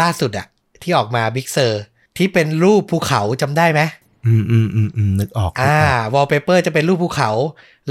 [0.01, 0.47] ล่าสุดอะ
[0.83, 1.83] ที่ออกมาบิ๊กเซอร์
[2.17, 3.81] ที่เป็นรูปภูเขาจำได้ไหม
[4.27, 7.31] อืมอืมอืมอืมนึกออกนึกอ่าออกวอลเปเปอร์จะเป็นรูปภูเขา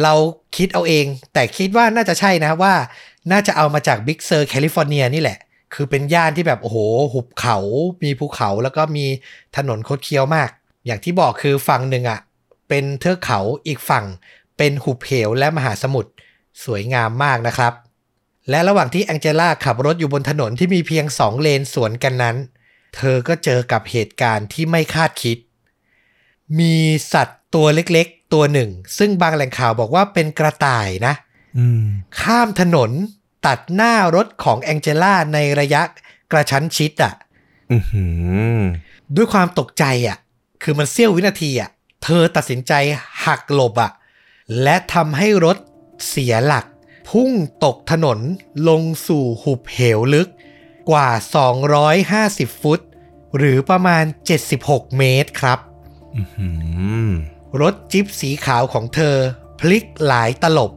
[0.04, 0.14] เรา
[0.58, 2.74] คิดเอาเอง แต่คิดว่าน่าจะใช่นะว่า
[3.32, 5.40] น่าจะเอามาจากบิ๊กเซอร์แคลิฟอร์เนียนี่แหละ
[5.74, 6.78] คือเป็นย่านที่แบบ โอ้โห
[7.14, 7.58] หุบเขา
[8.04, 9.06] มีภูเขาแล้วก็มี
[9.58, 10.50] ถนนคดเคี้ยวมาก
[10.86, 12.20] อย่างที่บอกคือฝั่งหนึ่งอะ่ะ
[12.70, 14.06] เป็นเทือกเขาอีกฝั่ง
[14.58, 16.12] เป็นหุบเหวและมหาสมุทร
[16.64, 17.74] สวยงามมากนะครับ
[18.50, 22.35] และระหว่างที่แองเจล่าขับรถอยู่บนถนนที่มีเพียงสองเลนสวนกันนั้น
[22.95, 25.38] เธอก็เจอกับเหตุการณ์ที่ไม่คาดคิด
[26.59, 26.76] มี
[27.14, 31.14] สัตว์ตัวเล็กๆ ตัวหนึ่ง ซึ่งบางแหล่งข่าวบอกว่าเป็นกระต่ายนะ
[31.58, 31.85] อืม
[32.22, 32.92] ข้ามถนน
[33.45, 35.82] ตัดหน้ารถของแองเจล่าในระยะ
[36.32, 37.14] กระชั้นชิดอะ่ะ
[37.72, 38.06] อือหื
[38.59, 38.61] อ
[39.16, 40.17] ด้วยความตกใจอะ่ะ
[40.64, 41.69] คือมันเสี้ยววินาทีอะ
[42.03, 42.74] เธอตัดสินใจ
[43.26, 43.92] หักหลบอะ
[44.64, 45.58] และทำให้รถ
[46.08, 46.66] เสียหลัก
[47.10, 47.32] พุ่ง
[47.66, 48.19] ตกถนน
[48.69, 50.30] ลงสู่หุบเหวลึก
[50.90, 51.10] กว่า
[51.86, 52.80] 250 ฟุต
[53.38, 54.06] หรือประมาณ
[54.50, 55.60] 76 เมตรครับ
[56.16, 56.50] อื้อหื
[57.10, 57.11] อ
[57.61, 59.16] รถจิ๊บสีขาวของเธอ
[59.60, 60.72] พลิกหลายตลบ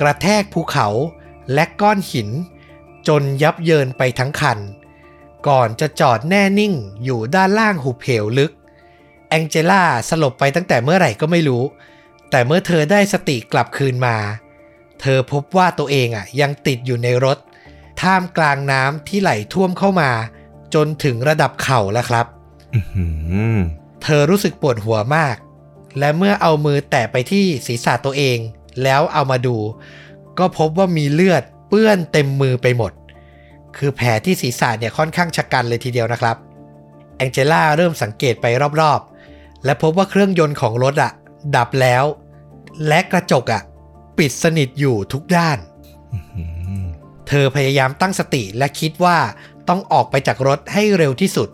[0.00, 0.88] กระแทกภูเขา
[1.52, 2.28] และก้อนหิน
[3.08, 4.58] จนยับเยินไปทั้งคัน
[5.48, 8.52] ก่อนจะจอดแน่นิ่งอยู่ด้านล่างหุบเหวลึก
[9.28, 11.62] แองเจล่าสลบไปตั้งแต่เมื่อไหร่ก็ไม่รู้
[12.30, 14.16] แต่เมื่อเธอได้สติกลับคืนมา
[15.00, 17.38] เธอพบว่าตัวเองอะยังติดอยู่ในรถ
[18.02, 20.10] ท่ามกลางน้ำที่ไหลท่วมเข้ามา
[20.74, 22.26] จนถึงระดับเข่าแล้วครับ
[22.74, 23.06] อื้อหื
[23.56, 23.58] อ
[24.02, 25.36] เธอรู้สึกปวดหัวมาก
[25.98, 28.38] และเมื่อเอามือแตะไปที่ศีรษะตัวเอง
[28.82, 29.56] แล้วเอามาดู
[30.38, 32.92] ก็พบว่ามีเลือดเปื้อนเต็มมือไปหมด
[33.76, 36.36] คือแผลที่ศีรษะเนี่ยค่อนข้างชะกันเลยทีเดียวนะครับ
[37.16, 38.46] แองเจล่าเริ่มสังเกตไป
[38.80, 41.12] รอบๆ และพบว่าเครื่องยนต์ของรถอะ
[41.56, 42.04] ดับแล้ว
[42.88, 43.62] และกระจกอะ
[44.18, 45.58] ปิดสนิทอยู่ทุกด้าน
[46.12, 46.44] อื้อหื
[46.82, 46.86] อ
[47.28, 49.18] เธอพยายามตั้งสติและคิดว่า
[49.68, 51.48] ต้องออกไปจากรถให้เร็วที่สุด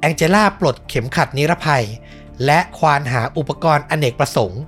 [0.00, 1.84] แองเจล่าปลดเข็มขัดนิรภัย
[2.44, 4.62] และควานหาอุปกรณ์อเนกประสงค์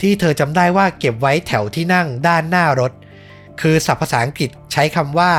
[0.00, 2.92] ที่เธอจำได้ว่าเก็บไว้แถวที่นั่งด้านหน้ารถ
[3.60, 5.32] คือศัพท์ภาษาอังกฤษใช้คำว่า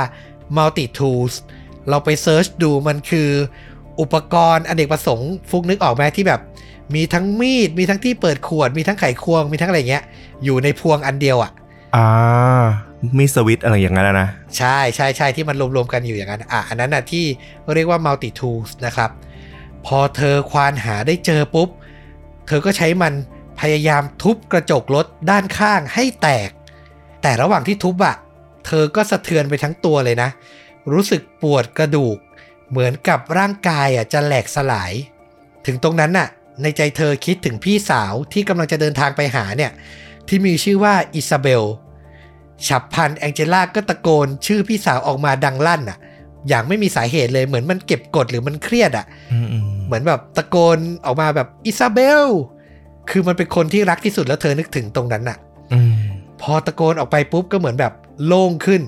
[0.55, 1.33] multi tools
[1.89, 3.29] เราไปเซิร์ชดูมันคือ
[3.99, 6.41] อุปกรณ์อเนกประสงค์ ฟุกนึกออกไหมที่แบบ
[6.95, 10.03] มีทั้งมีด มีทั้งที่เปิดขวด มีทั้งไขควง มีทั้งอะไรเงี้ย
[10.43, 11.51] อยู่ในพวงอันเดียวอะ่ะ
[11.95, 12.63] อ่า
[13.17, 17.25] มีสวิตช์อะไรอย่างนั้นอะนะ ใช่ใช่ใช่ที่มันรวมๆกันอยู่อย่างนั้น อะ อันนั้นน่ะที่
[17.73, 19.09] เรียกว่า multi tools นะครับ
[19.85, 21.69] พอเธอควานหาได้เจอปุ๊บ
[22.47, 23.13] เธอก็ใช้มัน
[23.61, 26.49] พยายามทุบกระจกรถด้านข้างให้แตก
[27.21, 28.15] แต่ระหว่างที่ทุบอะ
[28.65, 30.29] เธอก็สะเทือนไปทั้งตัวเลยนะ
[30.93, 32.17] รู้สึกปวดกระดูก
[32.69, 34.93] เหมือนกับร่างกายอะจะแหลกสลาย
[35.65, 36.27] ถึงตรงนั้นน่ะ
[36.63, 39.71] ในใจเธอคิดถึงพี่สาวที่กำลังจะเดินทางไปหาเนี่ย
[40.27, 41.63] ที่มีชื่อว่าอิซาเบล
[42.67, 45.97] ฉับพลันแองเจล่าก็ตะโกน ชื่อพี่สาวออกมาดังลั่นอะ
[46.49, 52.25] อย่างไม่มีสาเหตุเลยเหมือนมันเก็บกดหรือมันเครียดอะอืมอืมเหมือนแบบตะโกนออกมาแบบอิซาเบล
[53.09, 55.37] คือมันเป็นคนที่รักที่สุดแล้วเธอนึกถึงตรงนั้นน่ะ
[55.73, 55.93] อืม
[56.41, 57.93] พอตะโกนออกไปปุ๊บก็เหมือนแบบ
[58.25, 58.81] โล่งขึ้น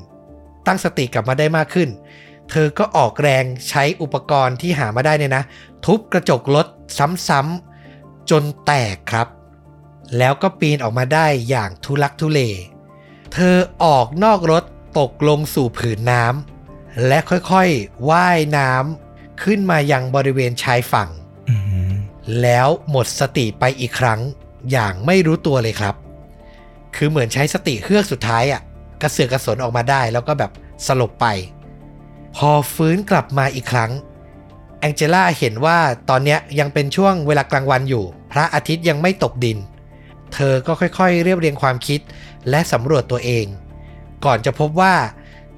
[0.68, 1.90] ตั้งสติกลับมาได้มากขึ้น
[2.52, 5.43] เธอก็ออกแรงใช้อุปกรณ์ที่หามาได้เนี่ยนะ
[5.86, 6.68] ทุบกระจกรถ
[7.28, 9.28] ซ้ำๆจนแตกครับ
[10.18, 12.40] แล้วก็ปีนออกมาได้อย่างทุลักทุเล
[13.34, 14.64] เธอออกนอกรถ
[15.00, 21.10] ตกลงสู่ผืนน้ำและค่อยๆว่ายน้ำขึ้นมายังบริเวณชายฝั่ง
[21.50, 21.56] อื
[21.90, 21.94] ม
[22.42, 24.20] แล้วหมดสติไปอีกครั้ง
[24.72, 25.95] อย่างไม่รู้ตัวเลยครับ
[26.95, 28.62] คือเหมือนใช้สติเฮือกสุดท้ายอะ่ะ
[29.02, 30.52] กระเสือกกระสนออกมาได้แล้วก็แบบ
[30.88, 31.28] สลบไป
[32.36, 33.92] พอฟื้นกลับมาอีกครั้ง
[34.84, 35.80] แองเจล่าเห็นว่า
[36.10, 39.58] ตอนนี้ยังเป็นช่วงเวลากลางวันอยู่ พระอาทิตย์ยังไม่ตกดิน
[40.34, 42.00] เธอก็ค่อยๆ เรียบเรียงความคิด
[42.50, 43.45] และสำรวจตัวเอง
[44.26, 44.95] ก่อนจะพบว่า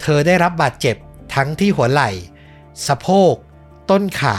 [0.01, 0.95] เธอได้รับบาดเจ็บ
[1.35, 2.09] ทั้งที่หัวไหล่
[2.87, 3.33] สะโพก
[3.91, 4.37] ต้นขา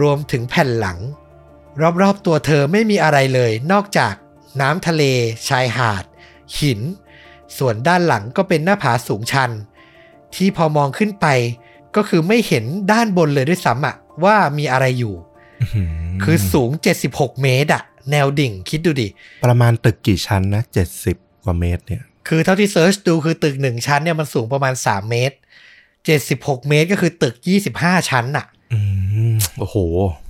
[0.00, 0.98] รวมถึงแผ่นหลัง
[2.02, 4.14] รอบๆตัวเธอไม่มีอะไรเลย นอกจาก
[4.60, 5.02] น้ำทะเล
[5.48, 6.04] ชายหาด
[6.58, 6.80] หิน
[7.58, 9.50] ส่วนด้านหลังก็เป็นหน้าผาสูงชัน
[10.34, 11.26] ที่พอมองขึ้นไป
[11.96, 15.14] ก็คือไม่เห็นด้านบนเลยด้วยซ้ำอะ ว่ามีอะไรอยู่
[15.62, 15.82] อื้อหื
[16.22, 16.70] คือสูง
[17.06, 19.08] 76 เมตรอะแนวดิ่งคิดดูดิ
[19.44, 25.36] ประมาณตึกกี่ชั้นนะเจ็ดสิบกว่าเมตรเนี่ย คือเท่าที่เซิร์ชดูคือตึก 1 ชั้นเนี่ยมันสูงประมาณ 3 เมตร
[26.00, 27.34] 76 เมตรก็คือตึก
[27.72, 28.78] 25 ชั้นอะอื
[29.32, 29.76] มโอ้โห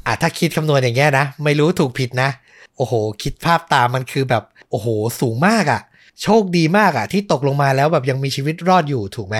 [0.06, 2.30] อะถ้าคิดคำนวณอย่างเงี้ยนะ ไม่รู้ถูกผิดนะ
[2.76, 4.86] โอ้โห คิดภาพตามมันคือแบบ โอ้โห
[5.20, 5.80] สูงมากอะ่ะ
[6.22, 9.36] โชคดีมากอะ่ะ ที่ตกลงมาแล้วแบบยังมีชีวิตรอดอยู่ถูกไหม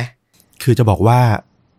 [0.62, 1.20] คือจะบอกว่า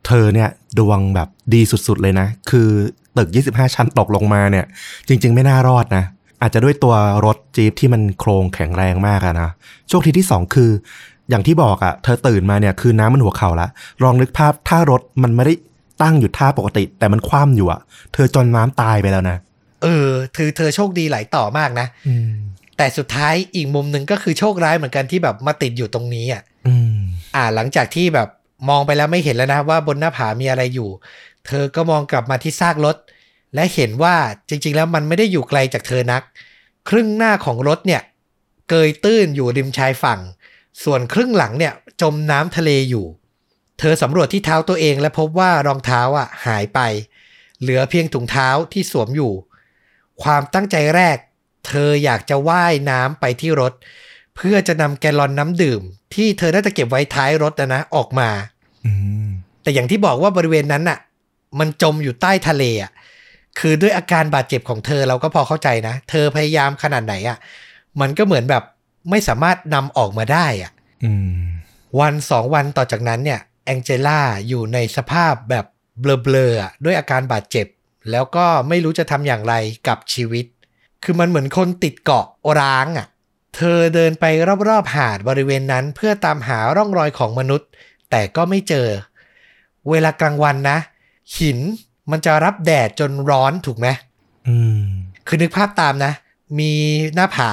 [0.07, 2.69] เธอเนี่ยดวงแบบดีสุดๆเลยนะ คือ
[3.17, 4.65] ตึก 25 ชั้นตกลงมาเนี่ย
[5.07, 6.03] จริง ๆ ไม่น่ารอดนะ
[6.41, 9.49] อาจจะด้วยตัวรถจี๊ปที่มันโครงแข็งแรงมากอะนะ
[9.89, 10.71] โชคดีที่ 2 คือ
[11.29, 13.67] อย่างที่บอกอะเธอตื่นมาเนี่ยคือน้ำมันหัวเข่าละ
[14.03, 15.53] ลองนึกภาพถ้ารถมันไม่ได้
[16.01, 17.79] ตั้งอยู่ท่าปกติ แต่มันคว่ำอยู่อะ
[18.13, 19.37] เธอจนน้ำตายไปแล้วนะ
[19.83, 22.31] เออคือเธอโชคดีหลายต่อมากนะอืม
[22.77, 26.97] แต่สุดท้ายอีกมุมหนึ่งก็คือโชคร้ายเหมือนกันที่แบบมาติดอยู่ตรงนี้อะอืม
[27.35, 28.29] อ่า หลังจากที่แบบ
[28.69, 30.89] มองไปแล้วไม่เห็นแล้วนะว่าบนหน้าผามีอะไรอยู่
[31.47, 32.95] เธอก็มองกลับมาที่ซากรถ
[33.55, 34.15] และเห็นว่า
[34.49, 36.21] จริง ๆ แล้วมันไม่ได้อยู่ไกลจากเธอนัก
[36.89, 38.01] ครึ่งหน้าของรถเนี่ย
[38.69, 40.19] เกยตื้นอยู่ริมชายฝั่ง
[40.83, 43.05] ส่วนครึ่งหลังเนี่ยจมน้ำทะเลอยู่
[43.79, 46.79] เธอสำรวจที่เท้าตัวเองและพบว่ารองเท้าอะหายไป
[47.61, 49.33] เหลือเพียงถุงเท้าที่สวมอยู่
[50.23, 51.17] ความตั้งใจแรก
[51.67, 53.73] เธออยากจะว่ายน้ำไปที่รถ
[54.35, 55.81] เพื่อจะนำแกลลอนน้ำดื่ม
[56.15, 58.29] ที่เธอน่าจะเก็บไว้ท้ายรถนะนะออกมา
[58.85, 58.91] อื
[59.25, 59.27] ม
[59.63, 60.99] แต่อย่างที่บอกว่าบริเวณนั้นน่ะ
[61.59, 62.91] มันจมอยู่ใต้ทะเลอะ
[63.59, 67.37] คือด้วยอาการบาดเจ็บของเธอเราก็พอเข้าใจนะ เธอพยายามขนาดไหนอะ่ะ
[68.01, 68.63] มันก็เหมือนแบบ
[69.09, 70.71] ไม่สามารถนำออกมาได้อะ่ะ
[71.03, 71.45] อืม
[71.99, 75.65] วันสองวันต่อจากนั้นเนี่ย แองเจล่าอยู่ในสภาพแบบ
[75.99, 77.67] เบลอๆอะด้วยอาการบาดเจ็บ
[78.11, 79.53] แล้วก็ไม่รู้จะทำอย่างไร
[79.87, 80.45] กับชีวิต
[81.03, 82.25] คือมันเหมือนคนติดเกาะ
[82.59, 83.07] ร้างอะ่ะ
[83.55, 84.25] เธอเดินไป
[84.69, 87.69] รอบๆหาดบริเวณนั้นเพื่อตามหาร่องรอยของมนุษย์
[88.09, 88.87] แต่ก็ไม่เจอ
[89.89, 90.77] เวลากลางวันนะ
[91.37, 91.59] หิน
[92.11, 93.87] มันจะรับแดดจนร้อนถูกไหม
[94.47, 94.83] อืม
[95.27, 96.13] คือนึกภาพตามนะ
[96.59, 96.71] มี
[97.15, 97.51] หน้าผา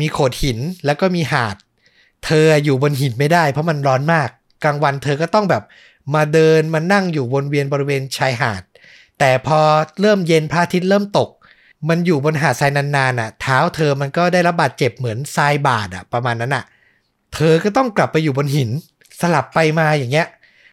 [0.00, 1.56] มีโขดหินแล้วก็มีหาด
[2.24, 4.28] เธออยู่บนหินไม่ได้ เพราะมันร้อนมาก
[4.64, 5.62] กลางวันเธอก็ต้องแบบ
[6.14, 8.62] มาเดินมานั่งอยู่วนเวียนบริเวณชายหาด
[9.18, 9.60] แต่พอ
[10.00, 11.30] เริ่มเย็นพระอาทิตย์เริ่มตก
[11.88, 16.64] มันอยู่บนหาดทรายนานๆอะ เท้าเธอมันก็ได้รับบาดเจ็บเหมือนทรายบาดอะ ประมาณนั้นอะ
[17.34, 18.70] เธอก็ต้องกลับไปอยู่บนหิน
[19.20, 20.26] สลับไปมาอย่างเงี้ย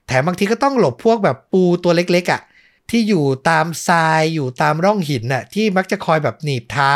[0.08, 2.42] แถมบางทีก็ต้องหลบพวกแบบปูตัวเล็กๆอะ
[2.90, 6.92] ที่อยู่ตามทรายอยู่ตามร่องหินน่ะ ที่มักจะคอยแบบหนีบเท้า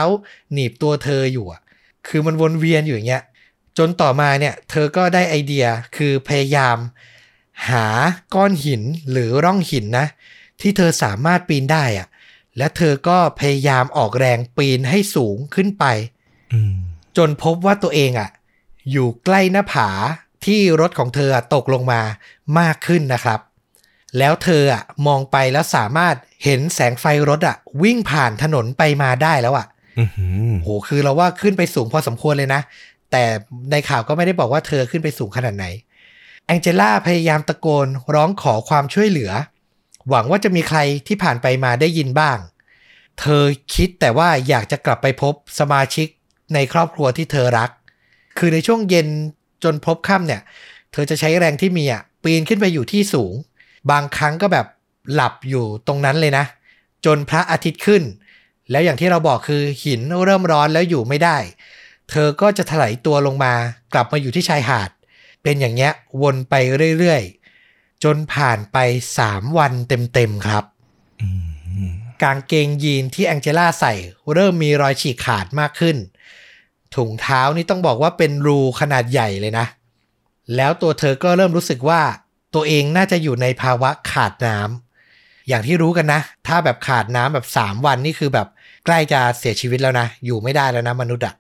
[0.54, 1.62] หนีบตัวเธออยู่อะ
[2.08, 3.24] คือมันวนเวียนอยู่อย่างเงี้ย
[3.78, 5.66] จนต่อมาเนี่ย เธอก็ได้ไอเดีย
[5.98, 6.78] คือพยายาม
[7.70, 7.86] หา
[8.36, 8.82] ก้อนหิน
[9.12, 10.08] หรือร่องหินนะ
[10.62, 12.08] ที่เธอสามารถปีนได้อะ
[12.60, 15.86] และเธอก็พยายามออกแรงปีนให้สูงขึ้นไป
[16.54, 16.76] อืม
[17.18, 18.30] จนพบว่าตัวเองอะ
[18.92, 19.90] อยู่ใกล้หน้าผา
[20.46, 22.02] ที่รถของเธออะตกลงมา
[22.60, 23.40] มากขึ้นนะครับ
[24.18, 29.68] แล้วเธออะมองไปแล้วสามารถเห็นแสงไฟรถอะ วิ่งผ่านถนนไปมาได้แล้วอะ
[30.00, 32.62] อือหือโหคือเราว่าขึ้นไปสูงพอสมควรเลยนะ
[33.12, 33.24] แต่
[33.72, 35.66] ในข่าวก็ไม่ได้บอกว่าเธอขึ้นไปสูงขนาดไหน
[36.48, 39.32] แองเจล่าพยายามตะโกนร้องขอความช่วยเหลือ
[40.10, 42.38] หวังว่าจะมีใครที่ผ่านไปมาได้ยินบ้าง
[43.20, 43.44] เธอ
[43.76, 46.08] คิดแต่ว่าอยากจะกลับไปพบสมาชิก
[46.54, 47.70] ในครอบครัวที่เธอรัก
[48.38, 49.08] คือในช่วงเย็น
[49.64, 50.42] จนพบค่ำเนี่ย
[50.92, 53.34] เธอจะใช้แรงที่มีอะปีนขึ้นไปอยู่ที่สูง
[53.92, 54.66] บางครั้งก็แบบ
[55.14, 56.46] หลับอยู่ตรงนั้นเลยนะ
[57.06, 58.04] จนพระอาทิตย์ขึ้น
[58.72, 61.38] แล้วอย่างที่เราบอกคือหินเริ่มร้อนแล้วอยู่ไม่ได้
[62.10, 63.54] เธอก็จะถลายตัวลงมา
[63.94, 64.90] กลับมาอยู่ที่ชายหาด
[65.44, 66.54] เป็นอย่างเงี้ยวนไป
[67.00, 67.39] เรื่อยๆ
[68.04, 68.78] จนผ่านไป
[69.18, 69.74] 3วัน
[70.14, 70.64] เต็มๆครับ
[71.22, 71.30] อื
[71.90, 73.94] มกางเกงยีนที่แองเจล่าใส่
[74.34, 75.98] เริ่มมีรอยฉีกขาดมากขึ้น
[76.96, 79.66] ถุงเท้านี่ต้องบอกว่าเป็นรูขนาดใหญ่เลยนะ
[80.56, 82.02] แล้วตัวเธอก็เริ่มรู้สึกว่า
[82.56, 88.48] ตัวเองน่าจะอยู่ในภาวะขาดน้ำอย่างที่รู้กันนะ ถ้าแบบขาดน้ำแบบ3วันนี่คือแบบ
[88.86, 91.34] ใกล้จะเสียชีวิตแล้วนะ อยู่ไม่ได้แล้วนะมนุษย์อะ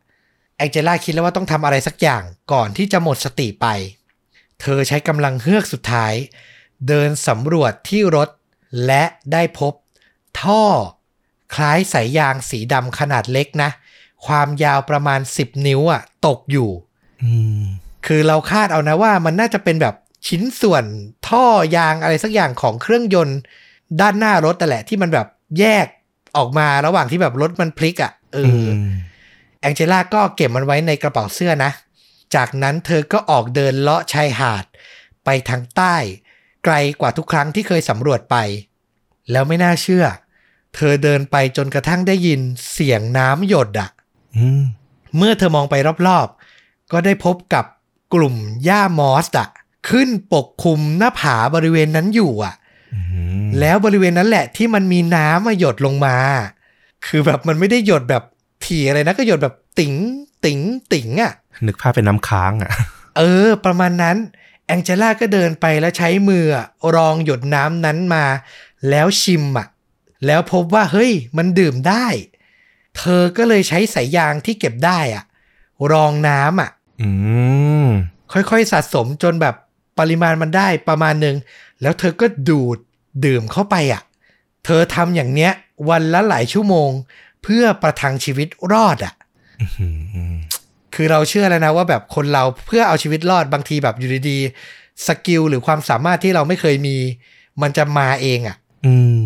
[0.58, 2.24] แองเจล่าคิดแล้วว่าต้องทำอะไรสักอย่าง
[2.54, 3.68] ก่อนที่จะหมดสติไป
[4.62, 6.14] เธอใช้กำลังเฮือกสุดท้าย
[6.88, 8.30] เดินสำรวจที่รถ
[8.86, 9.74] และได้พบ
[10.42, 10.64] ท่อ
[11.56, 13.70] คล้ายสายยางสีดำขนาดเล็กนะ
[14.26, 16.70] ความยาวประมาณ 10 นิ้วอะตกอยู่
[17.24, 17.64] อืม
[18.06, 19.96] คือเราคาดเอานะว่ามันน่าจะเป็นแบบ
[20.28, 20.84] ชิ้นส่วน
[21.28, 23.40] ท่อยางอะไรสักอย่างของเครื่องยนต์
[24.02, 25.28] ด้านหน้ารถแต่นแหละที่มันแบบ
[25.60, 25.86] แยก
[26.38, 28.90] ออกมาระหว่างที่แบบรถมันพลิกอะ่ะเอออม
[29.62, 31.72] แองเจล่าก็เก็บมันไว้ในกระเป๋าเสื้อนะ
[32.36, 34.66] จากนั้นเธอก็ออกเดินเลาะชายหาด
[35.26, 35.96] ไปทางใต้
[36.64, 38.36] ไกลกว่าทุกครั้งที่เคยสำรวจไป
[39.32, 40.06] แล้วไม่น่าเชื่อ
[40.76, 42.42] เธอเดินไปจนกระทั่งได้ยิน
[42.72, 43.90] เสียงน้ำหยดอะ
[44.38, 44.62] อืม
[45.18, 45.76] เมื่อเธอมองไป
[46.08, 47.66] รอบๆ ก็ได้พบกับ
[48.14, 48.36] กลุ่ม
[48.66, 49.50] หญ้ามอสอะ
[49.90, 52.54] ขึ้นปกคลุมหน้าผาบริเวณนั้นอยู่อะ
[52.94, 53.00] อื
[53.44, 56.18] มแล้วบริเวณนั้นแหละที่มันมีน้ำมาหยดลงมา
[57.06, 58.24] คือแบบมันไม่ได้หยดแบบ
[58.66, 59.94] ถี่อะไรนะก็หยดแบบติ๋ง
[60.46, 60.60] ติ๋ง
[60.94, 61.34] ติ๋งอะ
[61.68, 62.72] นึกภาพเป็นน้ำค้างอะ
[63.18, 64.18] เออ ประมาณนั้น
[64.68, 66.66] แองเจล่าก็เดินไปแล้วใช้มืออะ
[66.96, 68.26] รองหยดน้ำนั้นมา
[68.90, 69.68] แล้วชิมอะ
[70.26, 72.08] แล้วพบว่าเฮ้ย มันดื่มได้
[72.98, 75.24] เธอก็เลยใช้สายยางที่เก็บได้อะ
[75.92, 76.72] รองน้ำอะ
[77.02, 77.10] อื
[77.86, 77.88] ม
[78.34, 79.56] ค่อยๆสะสมจนแบบ
[80.00, 81.36] ปริมาณมันได้ประมาณหนึ่ง
[81.82, 82.78] แล้วเธอก็ดูด
[83.26, 84.02] ดื่มเข้าไปอะ
[84.66, 85.52] เธอทำอย่างเนี้ย
[85.90, 86.90] วันละหลายชั่วโมง
[87.44, 89.14] เพื่อประทังชีวิตรอดอะ
[89.62, 89.88] อื
[90.34, 90.38] ม
[90.96, 96.96] คือเราเชื่อแล้วนะว่าแบบคนเราเพื่อเอาชีวิตรอดบางทีแบบอยู่ดีๆสกิลหรือความสามารถที่เราไม่เคยมี
[97.62, 99.24] มันจะมาเองอะ อืม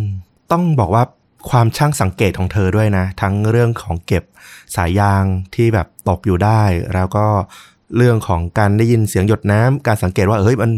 [0.51, 1.03] ต้องบอกว่า
[1.49, 4.23] ความช่างสังเกตของเธอด้วยนะ ทั้งเรื่องของเก็บ
[4.75, 5.23] สายยาง
[5.55, 6.61] ที่แบบตกอยู่ได้
[6.93, 7.25] แล้วก็
[7.97, 10.71] เรื่องของการได้ยินเสียงหยดน้ำการสังเกตว่าเฮ้ยมัน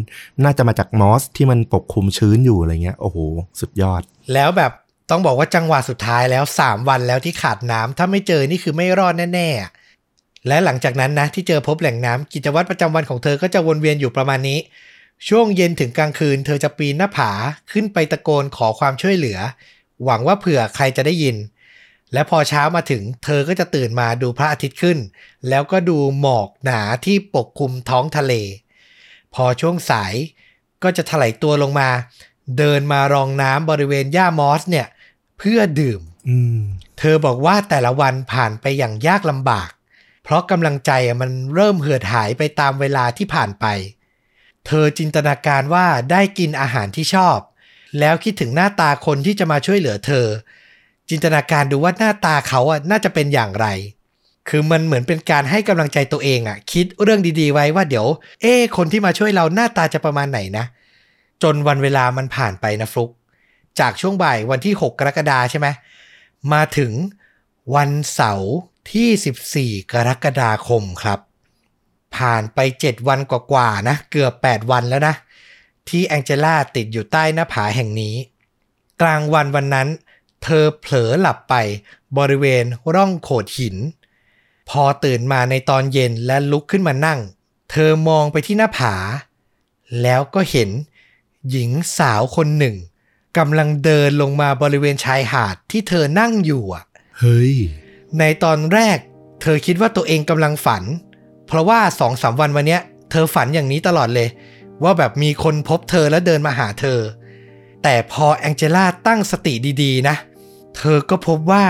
[0.43, 3.17] น่าจะมาจากมอสที่มันปกคลุมชื้นอยู่อะไรเงี้ยโอ้โห
[3.59, 4.01] สุดยอด
[4.33, 4.71] แล้วแบบ
[5.11, 9.84] ต้องบอกว่าจังหวะสุดท้ายแล้ว 3 วันแล้วที่ขาดน้ำถ้าไม่เจอนี่คือไม่รอดแน่ๆ
[10.47, 14.59] และหลังจากนั้นนะที่เจอพบแหล่งน้ำกิจวัตรประจำวันของเธอก็จะวนเวียนอยู่ประมาณนี้
[15.27, 17.31] ช่วงเย็นถึงกลางคืน เธอจะปีนหน้าผา
[17.71, 19.39] ขึ้นไปตะโกนขอความช่วยเหลือ
[20.03, 21.35] หวังว่าเผื่อใครจะได้ยิน
[22.13, 24.97] และพอเช้ามาถึง เธอก็จะตื่นมาดูพระอาทิตย์ขึ้น
[25.49, 28.33] แล้วก็ดูหมอกหนาที่ปกคลุมท้องทะเล
[29.33, 30.13] พอช่วงสาย
[30.83, 31.89] ก็จะถลายตัวลงมา
[32.57, 34.87] เดินมารองน้ำบริเวณหญ้ามอสเนี่ย
[35.39, 36.59] เพื่อดื่มอืม
[36.99, 39.69] เธอบอกว่าแต่ละวันผ่านไปอย่างยากลำบาก
[40.25, 43.65] เพราะกำลังใจอะมันเริ่มเหือดหายไปตามเวลาที่ผ่านไป
[44.67, 47.37] เธอจินตนาการว่าได้กินอาหารที่ชอบ
[47.99, 50.25] แล้วคิดถึงหน้าตาคนที่จะมาช่วยเหลือเธอ
[51.09, 53.67] จินตนาการดูว่าหน้าตาเขาอะน่าจะเป็นอย่างไร
[54.49, 58.07] คือมันเหมือนเป็นการให้กำลังใจตัวเองอะคิดเรื่องดีๆ ไว้ว่าเดี๋ยว
[58.41, 60.65] เอ๊คนที่มาช่วยเราหน้าตาจะประมาณไหนนะ
[61.43, 63.11] จนวันเวลามันผ่านไปนะฟลุก
[63.79, 65.67] จากช่วงบ่ายวันที่ 6 กรกฎาใช่ไหม
[66.53, 66.91] มาถึง
[67.75, 68.53] วันเสาร์
[68.91, 71.19] ที่ 14 กรกฎาคมครับ
[72.15, 75.15] ผ่านไป 7 วันกว่าๆนะ เกือบ 8 วันแล้วนะ
[75.89, 78.15] ที่แองเจล่าติดอยู่ใต้หน้าผาแห่งนี้
[79.01, 79.87] กลางวันวันนั้น
[80.43, 81.55] เธอเผลอหลับไป
[82.17, 83.75] บริเวณร่องโขดหิน
[84.69, 87.19] พอตื่นมาในตอนเย็นและลุกขึ้นมานั่ง
[87.71, 88.95] เธอมองไปที่หน้าผา
[90.01, 90.69] แล้วก็เห็น
[91.49, 92.75] หญิงสาวคนหนึ่ง
[93.37, 96.83] กำลังเดินลงมาบริเวณชายหาดที่เธอนั่งอยู่อะ
[97.19, 97.55] เฮ้ย
[98.19, 98.97] ในตอนแรก
[99.41, 100.83] เธอคิดว่าตัวเองกำลังฝัน
[101.47, 104.29] เพราะว่าสองสามวันวันเนี้ยเธอฝันอย่างนี้ตลอดเลย
[104.83, 106.99] ว่าแบบมีคนพบเธอแล้วเดินมาหาเธอ
[107.83, 110.15] แต่พอแองเจล่าตั้งสติดีๆ นะ
[110.77, 111.65] เธอก็พบว่า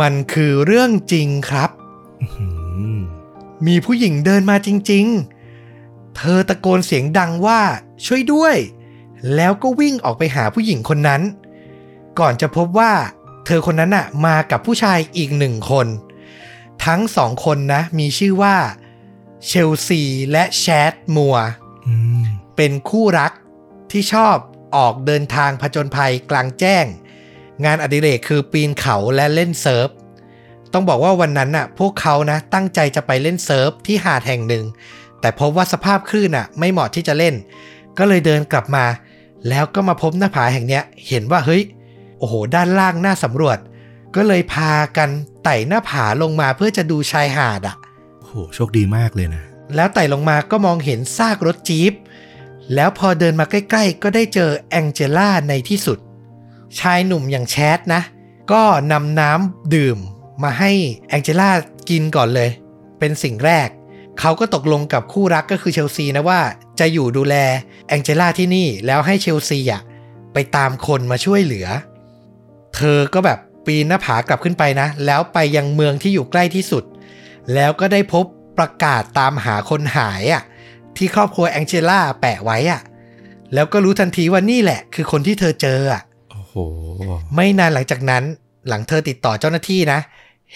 [0.00, 1.70] มันคือเรื่องจริงครับ
[2.22, 2.46] อื
[2.96, 2.98] ม
[3.66, 5.06] มีผู้หญิงเดินมาจริง
[5.62, 7.60] ๆ เธอตะโกนเสียงดังว่า
[8.06, 8.56] ช่วยด้วย
[9.34, 11.22] แล้วก็วิ่งออกไปหาผู้หญิงคนนั้น
[12.18, 12.92] ก่อนจะพบว่า
[13.46, 15.86] เธอคนนั้นน่ะมากับผู้ชายอีกหนึ่งคน
[16.86, 18.56] ทั้งสองคนนะ มีชื่อว่า
[19.46, 21.36] เชลซีและแชดมัว
[21.86, 22.24] อืม
[22.56, 23.32] เป็นคู่รัก
[23.90, 24.36] ที่ชอบ
[24.76, 26.84] ออกเดินทางผจญภัยกลางแจ้ง
[27.64, 29.88] งานอดิเรกคือปีนเขาและเล่นเซิร์ฟ
[30.72, 34.64] ต้องบอกว่าวันนั้นน่ะ พวกเขานะตั้งใจจะไปเล่นเซิร์ฟที่หาดแห่งหนึ่ง
[35.20, 37.34] แต่พบว่าสภาพคลื่นน่ะ ไม่เหมาะที่จะเล่น
[37.98, 38.84] ก็เลยเดินกลับมา
[39.48, 41.62] แล้วก็มาพบหน้าผาแห่งเนี้ย เห็นว่าเฮ้ย
[42.18, 43.58] โอ้โห ด้านล่างน่าสำรวจ
[44.16, 45.08] ก็เลยพากัน
[45.44, 47.76] ไต่หน้าผาลงมาเพื่อจะดูชายหาดอะ
[48.20, 49.42] โอ้โหโชคดีมากเลยนะ
[49.76, 51.92] แล้วไต่ลงมาก็มองเห็นซากรถจี๊ป
[52.74, 55.98] แล้วพอเดินมาใกล้ๆ ก็ได้เจอแองเจล่าในที่สุด
[56.78, 58.02] ชายหนุ่มอย่างแชทนะ
[58.52, 58.62] ก็
[58.92, 59.98] นำน้ำดื่ม
[60.42, 60.70] มาให้
[61.08, 61.50] แองเจล่า
[61.90, 62.50] กินก่อนเลย
[62.98, 63.68] เป็นสิ่งแรก
[64.20, 66.40] เขาก็ตกลงกับคู่รักก็คือเชลซีนะว่า
[66.80, 67.36] จะอยู่ดูแล
[67.88, 69.82] แองเจล่าที่นี่แล้วให้เชลซีอะ
[70.32, 71.66] ไปตามคนมาช่วยเหลือ
[72.74, 76.84] เธอก็แบบปีนหน้าผากลับขึ้นไปนะ แล้วไปยังเมืองที่อยู่ใกล้ที่สุด
[77.54, 78.24] แล้วก็ได้พบ
[78.58, 80.42] ประกาศตามหาคนหายอะ
[80.96, 82.80] ที่ครอบครัวแองเจล่าแปะไว้อะ
[83.54, 86.54] แล้วก็รู้ทันทีว่านี่แหละ คือคนที่เธอเจออะโอ้โห
[87.34, 88.24] ไม่นานหลังจากนั้น
[88.68, 90.00] หลังเธอติดต่อเจ้าหน้าที่นะ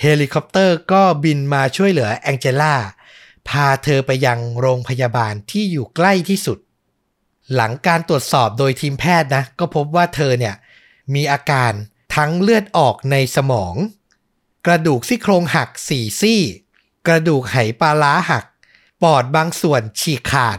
[0.01, 2.75] เฮลิคอปเตอร์ก็บินมาช่วยเหลือแองเจล่า
[3.49, 6.59] พาเธอไปยังโรงพยาบาลที่อยู่ใกล้ที่สุด
[7.55, 10.55] หลังการตรวจสอบโดยทีมแพทย์นะ ก็พบว่าเธอเนี่ย
[11.15, 11.73] มีอาการ
[12.23, 13.75] ทั้งเลือดออกในสมอง
[14.67, 16.43] กระดูกซี่โครงหักสี่ซี่
[17.07, 18.45] กระดูกไหปลาร้าหัก
[19.03, 20.59] ปอดบางส่วนฉีกขาด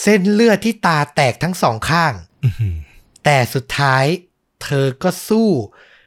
[0.00, 2.76] เส้นเลือดที่ตาแตกทั้งสองข้างอื้อหือ
[3.24, 4.04] แต่สุดท้าย
[4.62, 5.48] เธอก็สู้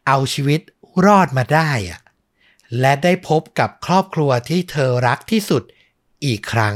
[0.07, 0.61] เอาชีวิต
[1.05, 2.01] รอดมาได้อะ
[2.79, 5.63] และได้พบกับครอบครัวที่เธอรักที่สุด
[6.25, 6.75] อีกครั้ง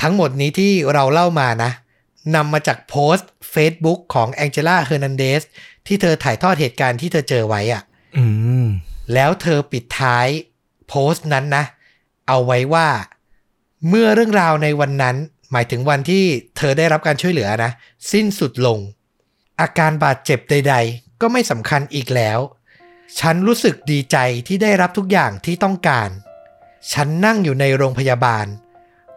[0.00, 1.70] ทั้งหมดนี้ที่เราเล่ามานะ
[2.34, 5.42] นำมาจากโพสต์ Facebook ของแองเจล่าเฮอร์นันเดส
[5.86, 7.82] ที่เธอถ่ายทอดเหตุการณ์ที่เธอเจอไว้อะ
[8.16, 8.24] อื
[8.64, 8.66] ม
[9.14, 10.26] แล้วเธอปิดท้าย
[10.88, 11.64] โพสต์นั้นนะ
[12.28, 12.88] เอาไว้ว่า
[13.88, 15.16] เมื่อเรื่องราวในวันนั้น
[15.52, 16.24] หมายถึงวันที่
[16.56, 17.70] เธอได้รับการช่วยเหลือนะ
[18.12, 18.78] สิ้นสุดลง
[19.60, 22.38] อาการบาดเจ็บใด ๆ ก็ไม่สำคัญอีกแล้ว
[23.20, 26.10] ฉันรู้สึกดีใจที่ได้รับทุกอย่างที่ต้องการ
[26.92, 28.46] ฉันนั่งอยู่ในโรงพยาบาล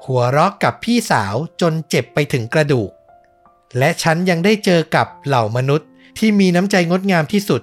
[0.05, 2.89] หัวเราะกับพี่สาวจนเจ็บไปถึงกระดูก
[3.77, 5.87] และฉันยังได้เจอกับเหล่ามนุษย์
[6.17, 7.61] ที่มีน้ำใจงดงามที่สุด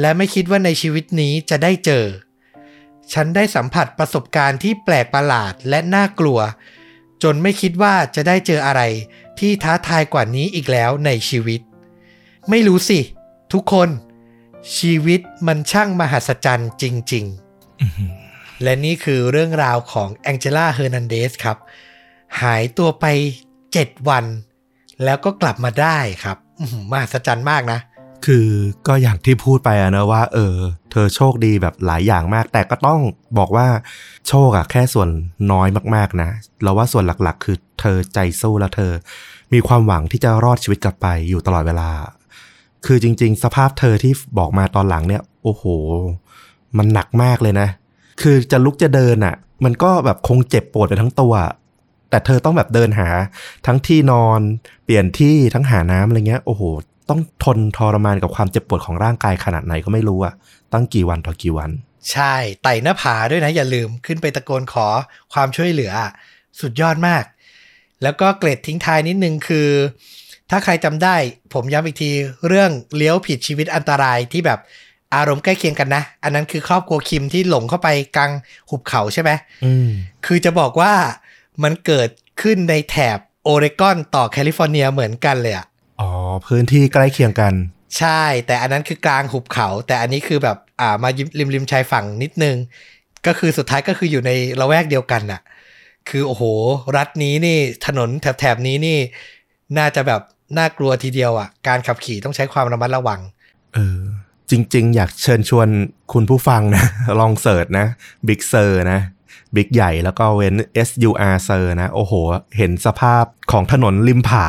[0.00, 2.04] และไม่คิดว่าในชีวิตนี้จะได้เจอ
[3.12, 6.38] ฉันได้สัมผัสประสบการณ์ที่แปลกประหลาดและน่ากลัว
[7.22, 8.82] จนไม่คิดว่าจะได้เจออะไร
[9.38, 11.60] ที่ท้าทายกว่านี้อีกแล้วในชีวิต
[12.50, 13.00] ไม่รู้สิ
[13.52, 13.88] ทุกคน
[14.76, 17.24] ชีวิตมันช่างมหัศจรรย์จริง
[17.94, 21.58] ๆ และนี่คือเรื่องราวของแองเจล่าเฮอร์นันเดสครับ
[22.42, 23.04] หายตัวไป
[23.56, 24.24] 7 วัน
[25.04, 26.36] แล้วก็กลับมาได้ครับ
[26.90, 27.80] มหัศจรรย์มากนะ
[28.26, 28.48] คือ
[28.86, 30.56] ก็อย่างที่พูดไปอะนะว่า เออ
[30.90, 33.00] เธอโชคดีแบบหลายอย่างมาก แต่ก็ต้อง
[33.38, 33.66] บอกว่า
[34.28, 35.08] โชคอะแค่ส่วน
[35.52, 36.30] น้อยมากๆนะ
[36.62, 38.92] เราว่าส่วนหลักๆ คือเธอใจสู้แล้วเธอ
[39.52, 41.90] มีความหวังที่จะรอดชีวิตกลับไปอยู่ตลอดเวลา
[42.86, 45.64] คือจริง ๆ สภาพเธอที่บอกมาตอนหลังเนี่ย โอ้โห
[46.76, 47.68] มันหนักมากเลยนะ
[48.22, 49.34] คือจะลุกจะเดินอะ
[49.64, 51.34] มันก็แบบคงเจ็บปวดไปทั้งตัว
[52.14, 53.08] แต่เธอต้องแบบเดินหา
[53.66, 54.40] ทั้งที่นอน
[54.84, 56.62] เปลี่ยนที่ทั้งหาน้ำอะไรเงี้ย โอ้โห
[57.10, 60.34] ต้องทนทรมานกับความเจ็บปวดของร่างกายขนาดไหนก็ไม่รู้อะ
[60.72, 61.70] ตั้งกี่วันต่อกี่วัน
[62.12, 64.86] ใช่ไต่หน้าผาด้วยนะ อย่าลืมขึ้นไปตะโกนขอ
[65.32, 65.92] ความช่วยเหลือ
[66.60, 67.24] สุดยอดมาก
[68.02, 69.68] แล้วก็เกรดทิ้งท้ายนิดนึงคือ
[70.50, 71.16] ถ้าใครจำได้
[71.54, 72.10] ผมย้ำอีกที
[72.48, 74.60] เรื่องเลี้ยวผิดชีวิตอันตรายที่แบบ
[75.14, 78.30] อารมณ์ใกล้เคียงกันนะ อันนั้นคือครอบครัวคิมที่หลงเข้าไปกลาง
[78.70, 79.30] หุบเขาใช่ไหม
[79.64, 79.88] อืม
[80.26, 80.92] คือจะบอกว่า
[81.62, 82.08] มันเกิด
[82.42, 85.66] ขึ้นในแถบโอเรกอนต่อแคลิฟอร์เนียเหมือนกันเลยอะ
[86.00, 86.10] อ๋อ
[86.46, 87.54] พื้นที่ใกล้เคียงกัน
[87.98, 91.08] ใช่ แต่อันนั้นคือกลางหุบเขา แต่อันนี้คือแบบอ่ามา
[91.38, 92.56] ริมริมชายฝั่งนิดนึง
[93.26, 95.40] ก็คือสุดท้ายก็คืออยู่ในละแวกเดียวกันน่ะ
[96.08, 96.42] คือโอ้โห
[96.96, 98.98] รัฐนี้นี่ถนนแถบแถบนี้นี่
[99.78, 100.22] น่าจะแบบ
[100.58, 103.20] น่ากลัวทีเดียวอะ การขับขี่ต้องใช้ความระมัดระวัง
[103.74, 104.00] เออ
[104.50, 105.68] จริง ๆ อยากเชิญชวน
[106.12, 106.84] คุณผู้ฟังนะ
[107.20, 107.86] ลอง search นะ
[108.26, 109.00] บิ๊กเซอร์นะ
[109.56, 110.54] big ใหญ่แล้วก็เว้น
[110.88, 112.12] S U R เซอร์นะ โอ้โห
[112.56, 114.46] เห็นสภาพของถนนริมผา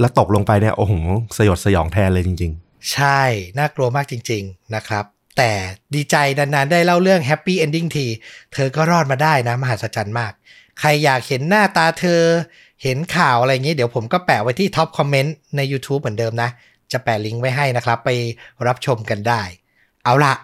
[0.00, 0.92] แล้วตกลงไปเนี่ย โอ้โห
[1.36, 3.20] สยดสยองแทนเลยจริง ๆ ใช่
[3.58, 5.04] น่ากลัวมากจริง ๆ นะครับ
[5.36, 5.52] แต่
[5.94, 8.06] ดีใจนานๆ ได้เล่าเรื่อง happy ending ที
[8.52, 10.32] เธอก็รอดมาได้นะ มหัศจรรย์มาก
[10.80, 12.22] ใครอยากเห็นหน้าตาเธอ
[12.82, 16.50] เห็นข่าวอะไรอย่างนี้ เดี๋ยวผมก็แปะไว้ที่ top comment ใน YouTube เหมือนเดิมนะ
[16.92, 18.10] จะแปะลิงก์ไว้ให้นะครับ ไป
[18.66, 19.42] รับชมกันได้
[20.04, 20.34] เอาละ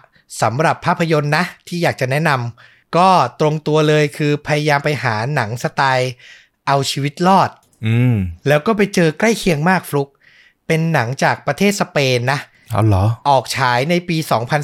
[0.41, 6.11] สำหรับภาพยนตร์นะที่อยากจะแนะนำ ก็ตรงตัวเลยคือพยายามไปหาหนังสไตล์
[6.67, 8.15] เอาชีวิตรอดๆอืม
[8.47, 10.09] แล้วก็ไปเจอใกล้เคียงมากฟลุก
[10.67, 12.39] เป็นหนังจากประเทศสเปนนะ
[12.71, 14.17] เอาเหรอ ออกฉายในปี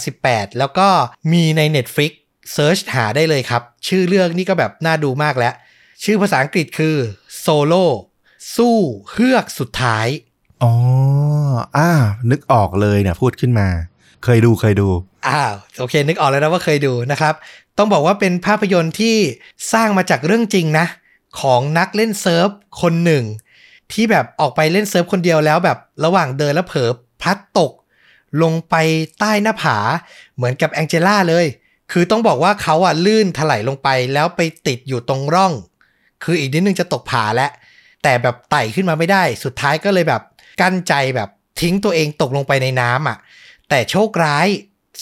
[0.06, 0.88] 2018 แล้วก็
[1.32, 2.12] มีใน Netflix
[2.54, 5.54] เซิร์ชหาได้เลยครับ ชื่อเรื่องนี่ก็แบบน่าดูมากแล้ว
[6.04, 6.96] ชื่อภาษาอังกฤษคือ
[7.44, 7.86] Solo
[8.56, 8.78] สู้
[9.12, 10.08] เฮือกสุดท้าย
[10.64, 10.74] อ๋อ
[11.78, 11.90] อ่า
[12.32, 13.68] นึกออกเลยเนี่ยพูดขึ้นมา
[14.24, 14.90] เคยดูเคยดู
[15.28, 17.34] อ้าว โอเค นึกออกแล้วนะว่าเคยดูนะครับ
[17.80, 19.16] ต้องบอกว่าเป็นภาพยนตร์ที่
[19.74, 20.86] สร้างมาจากเรื่องจริงนะ
[21.42, 22.48] ของนักเล่นเซิร์ฟ
[22.82, 23.24] คนหนึ่ง
[23.92, 26.90] ที่แบบออกไปเล่นเซิร์ฟคนเดียวแล้วแบบระหว่างเดินแล้วเผลอ
[27.22, 27.72] พลัดตก
[28.42, 28.76] ลงไป
[29.20, 29.78] ใต้หน้าผา
[30.36, 31.46] เหมือนกับแองเจล่าเลย
[31.92, 35.54] คือต้องบอกว่าเขาอะลื่นถลายลงไปแล้วไปติดอยู่ตรงร่อง
[36.24, 37.52] คืออีกนิดนึงจะตกผาแล้ว
[38.04, 40.22] แต่แบบไต่ขึ้นมาไม่ได้ สุดท้ายก็เลยแบบ
[40.62, 41.30] กลั้นใจแบบ
[41.62, 43.18] ทิ้งตัวเองตกลงไปในน้ำอะ
[43.70, 44.48] แต่โชคร้าย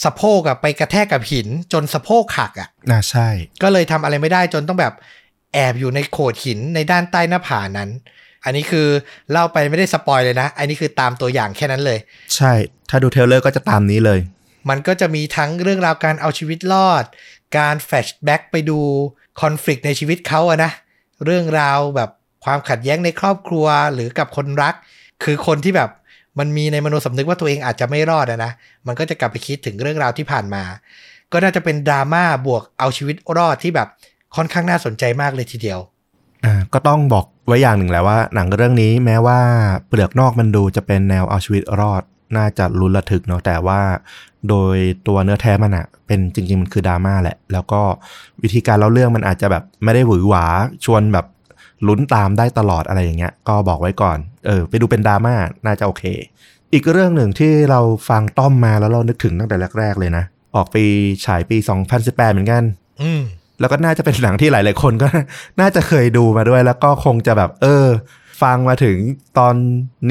[0.04, 3.28] สะโพกอะไปกระแทกกับหินจนสะโพกหักอะน่าใช่
[3.62, 4.94] ก็เลยทำอะไรไม่ได้จนต้องแบบ
[5.54, 7.90] แอบอยู่ในโขดหินในด้านใต้หน้าผานั้น
[8.44, 8.86] อันนี้คือ
[9.30, 11.98] เล่าไปไม่ได้ spoil เลยนะ อันนี้คือตามตัวอย่างแค่นั้นเลย
[12.36, 12.52] ใช่
[12.90, 14.20] ถ้าดู trailer ก็จะตามนี้เลย
[14.68, 17.04] มันก็จะมีทั้งเรื่องราวการเอาชีวิตรอด
[17.58, 18.80] การแฟลชแบ็กไปดู
[19.40, 20.70] คอน FLICT ในชีวิตเขาอะนะ
[21.24, 22.10] เรื่องราวแบบ
[22.44, 24.74] ความขัดแย้งในครอบครัวหรือกับคนรัก
[25.24, 25.90] คือคนที่แบบ
[26.38, 28.52] มันมีในมโนสำนึกว่าตัวเองอาจจะไม่รอดอะนะ
[28.86, 30.62] มันก็จะกลับไปคิดถึงเรื่องราวที่ผ่านมา
[31.32, 33.88] ก็น่าจะเป็นดราม่าบวกเอาชีวิตรอดที่แบบ
[34.36, 35.80] ค่อนข้างน่าสนใจมากเลยทีเดียว
[36.44, 39.38] อ่า ก็ต้องบอกไว้อย่างหนึ่งแหละว่า หนังเรื่องนี้แม้ว่า
[39.88, 42.02] เปลือกนอกมันดูจะเป็นแนวเอาชีวิตรอด
[42.36, 43.80] น่าจะลุ้นระทึกเนาะ แต่ว่า
[44.48, 44.76] โดย
[45.06, 47.80] ตัวเนื้อแท้มันอะเป็นจริง ๆ มันคือดราม่าแหละ แล้วก็
[48.42, 50.44] วิธีการเล่าเรื่องมันอาจจะแบบไม่ได้หวือหวา
[50.84, 51.26] ชวนแบบ
[51.86, 54.18] ลุ้นตามได้ตลอดอะไรอย่างเงี้ย ก็บอกไว้ก่อน
[54.48, 55.34] เออไปดูเป็นดราม่า
[55.66, 56.04] น่าจะโอเค
[56.72, 60.84] อีกเรื่องหนึ่งที่เราฟังต้อมมาแล้วเรานึกถึงตั้งแต่แรกๆเลยนะ ออกปี
[61.24, 61.56] ฉายปี
[61.96, 62.62] 2018 เหมือนกัน
[63.02, 63.22] อืม
[63.60, 65.08] แล้วก็น่าจะเป็นหนังที่หลายๆคนก็
[65.60, 67.86] น่าจะเคยดูมาด้วย แล้วก็คงจะแบบ เออ
[68.42, 68.96] ฟังมาถึง
[69.38, 69.54] ตอน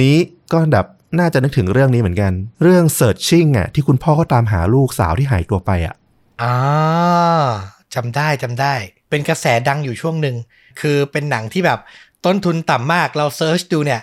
[0.02, 0.16] นี้
[0.54, 0.86] ก็แบบ
[1.20, 2.32] น่าจะนึกถึงเรื่องนี้เหมือนกัน
[2.64, 5.96] เรื่อง Searching อะที่คุณพ่อก็ตามหาลูกสาวที่หายตัวไปอะ
[6.42, 6.56] อ่า
[7.96, 8.74] จำได้จำได้
[9.10, 10.36] เป็นกระแสดังอยู่ช่วงหนึ่ง
[10.82, 11.80] คือเป็นหนังที่แบบ
[12.26, 14.02] ต้นทุนต่ำมากเรา search ดูเนี่ย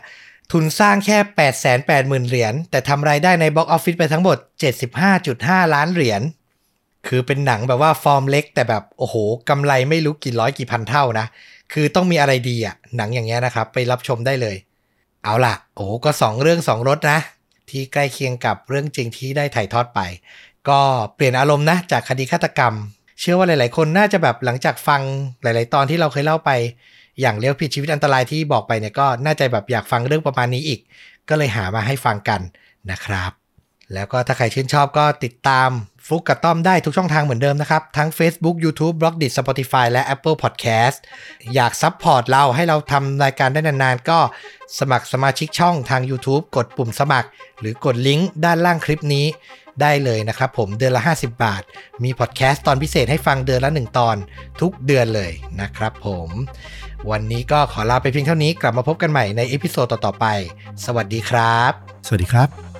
[0.52, 4.36] ทุนสร้างแค่ 8 8 0 0 0 0 เหรียญ แต่ทำรายได้ใน box office ไปทั้งหมด
[5.06, 6.22] 75.5 ล้านเหรียญ
[7.06, 9.16] คือเป็นหนังแบบว่าฟอร์มเล็ก แต่แบบ โอ้โห
[9.48, 11.26] กำไรไม่รู้กี่ร้อยกี่พันเท่านะ
[11.72, 14.56] คือต้องมีอะไรดีอะหนังอย่างเงี้ยนะครับ ไปรับชมได้เลย
[15.24, 17.18] เอาล่ะ โอ้โก็สองเรื่องสองรสนะ
[17.70, 20.00] ที่ใกล้เคียงกับเรื่องจริงที่ได้ถ่ายทอดไป
[20.68, 20.80] ก็
[21.14, 22.74] เปลี่ยนอารมณ์นะ จากคดีฆาตกรรม
[23.20, 25.02] เชื่อว่าหลาย ๆ คนน่าจะแบบหลังจากฟัง
[25.42, 26.50] หลาย ๆ ตอนที่เราเคยเล่าไป
[27.20, 30.80] อย่างเลี้ยวผิดชีวิตอันตรายที่บอกไปเนี่ยก็น่าจะแบบอยากฟังเรื่องประมาณนี้อีก
[31.28, 32.40] ก็เลยหามาให้ฟังกัน
[32.90, 33.32] นะครับ
[33.94, 35.70] แล้วก็ถ้าใครชื่นชอบก็ติดตาม
[36.06, 40.96] ฟลุกกับต้อมได้ทุกช่องทางเหมือนเดิมนะครับ ทั้ง Facebook YouTube b l o g d i t Spotify และ Apple Podcast
[41.54, 44.18] อยาก support เราให้เราทำรายการได้นานๆ ก็
[44.78, 47.28] สมัครสมาชิกช่องทาง YouTube กดปุ่มสมัคร
[47.60, 49.26] หรือกดลิงก์ด้านล่างคลิปนี้
[49.82, 51.62] ได้เลยนะครับผมเดือนละ 50 บาท
[52.04, 54.16] มีพอดแคสต์ตอนพิเศษให้ฟังเดือนละ 1 ตอน
[54.60, 56.28] ทุกเดือนเลยนะครับผม
[57.10, 60.26] วันนี้ก็ขอลาไปเพียงเท่านี้กลับมาพบกันใหม่ใน episode ต่อๆไป
[60.84, 61.72] สวัสดีครับ
[62.06, 62.73] สวัสดีครับ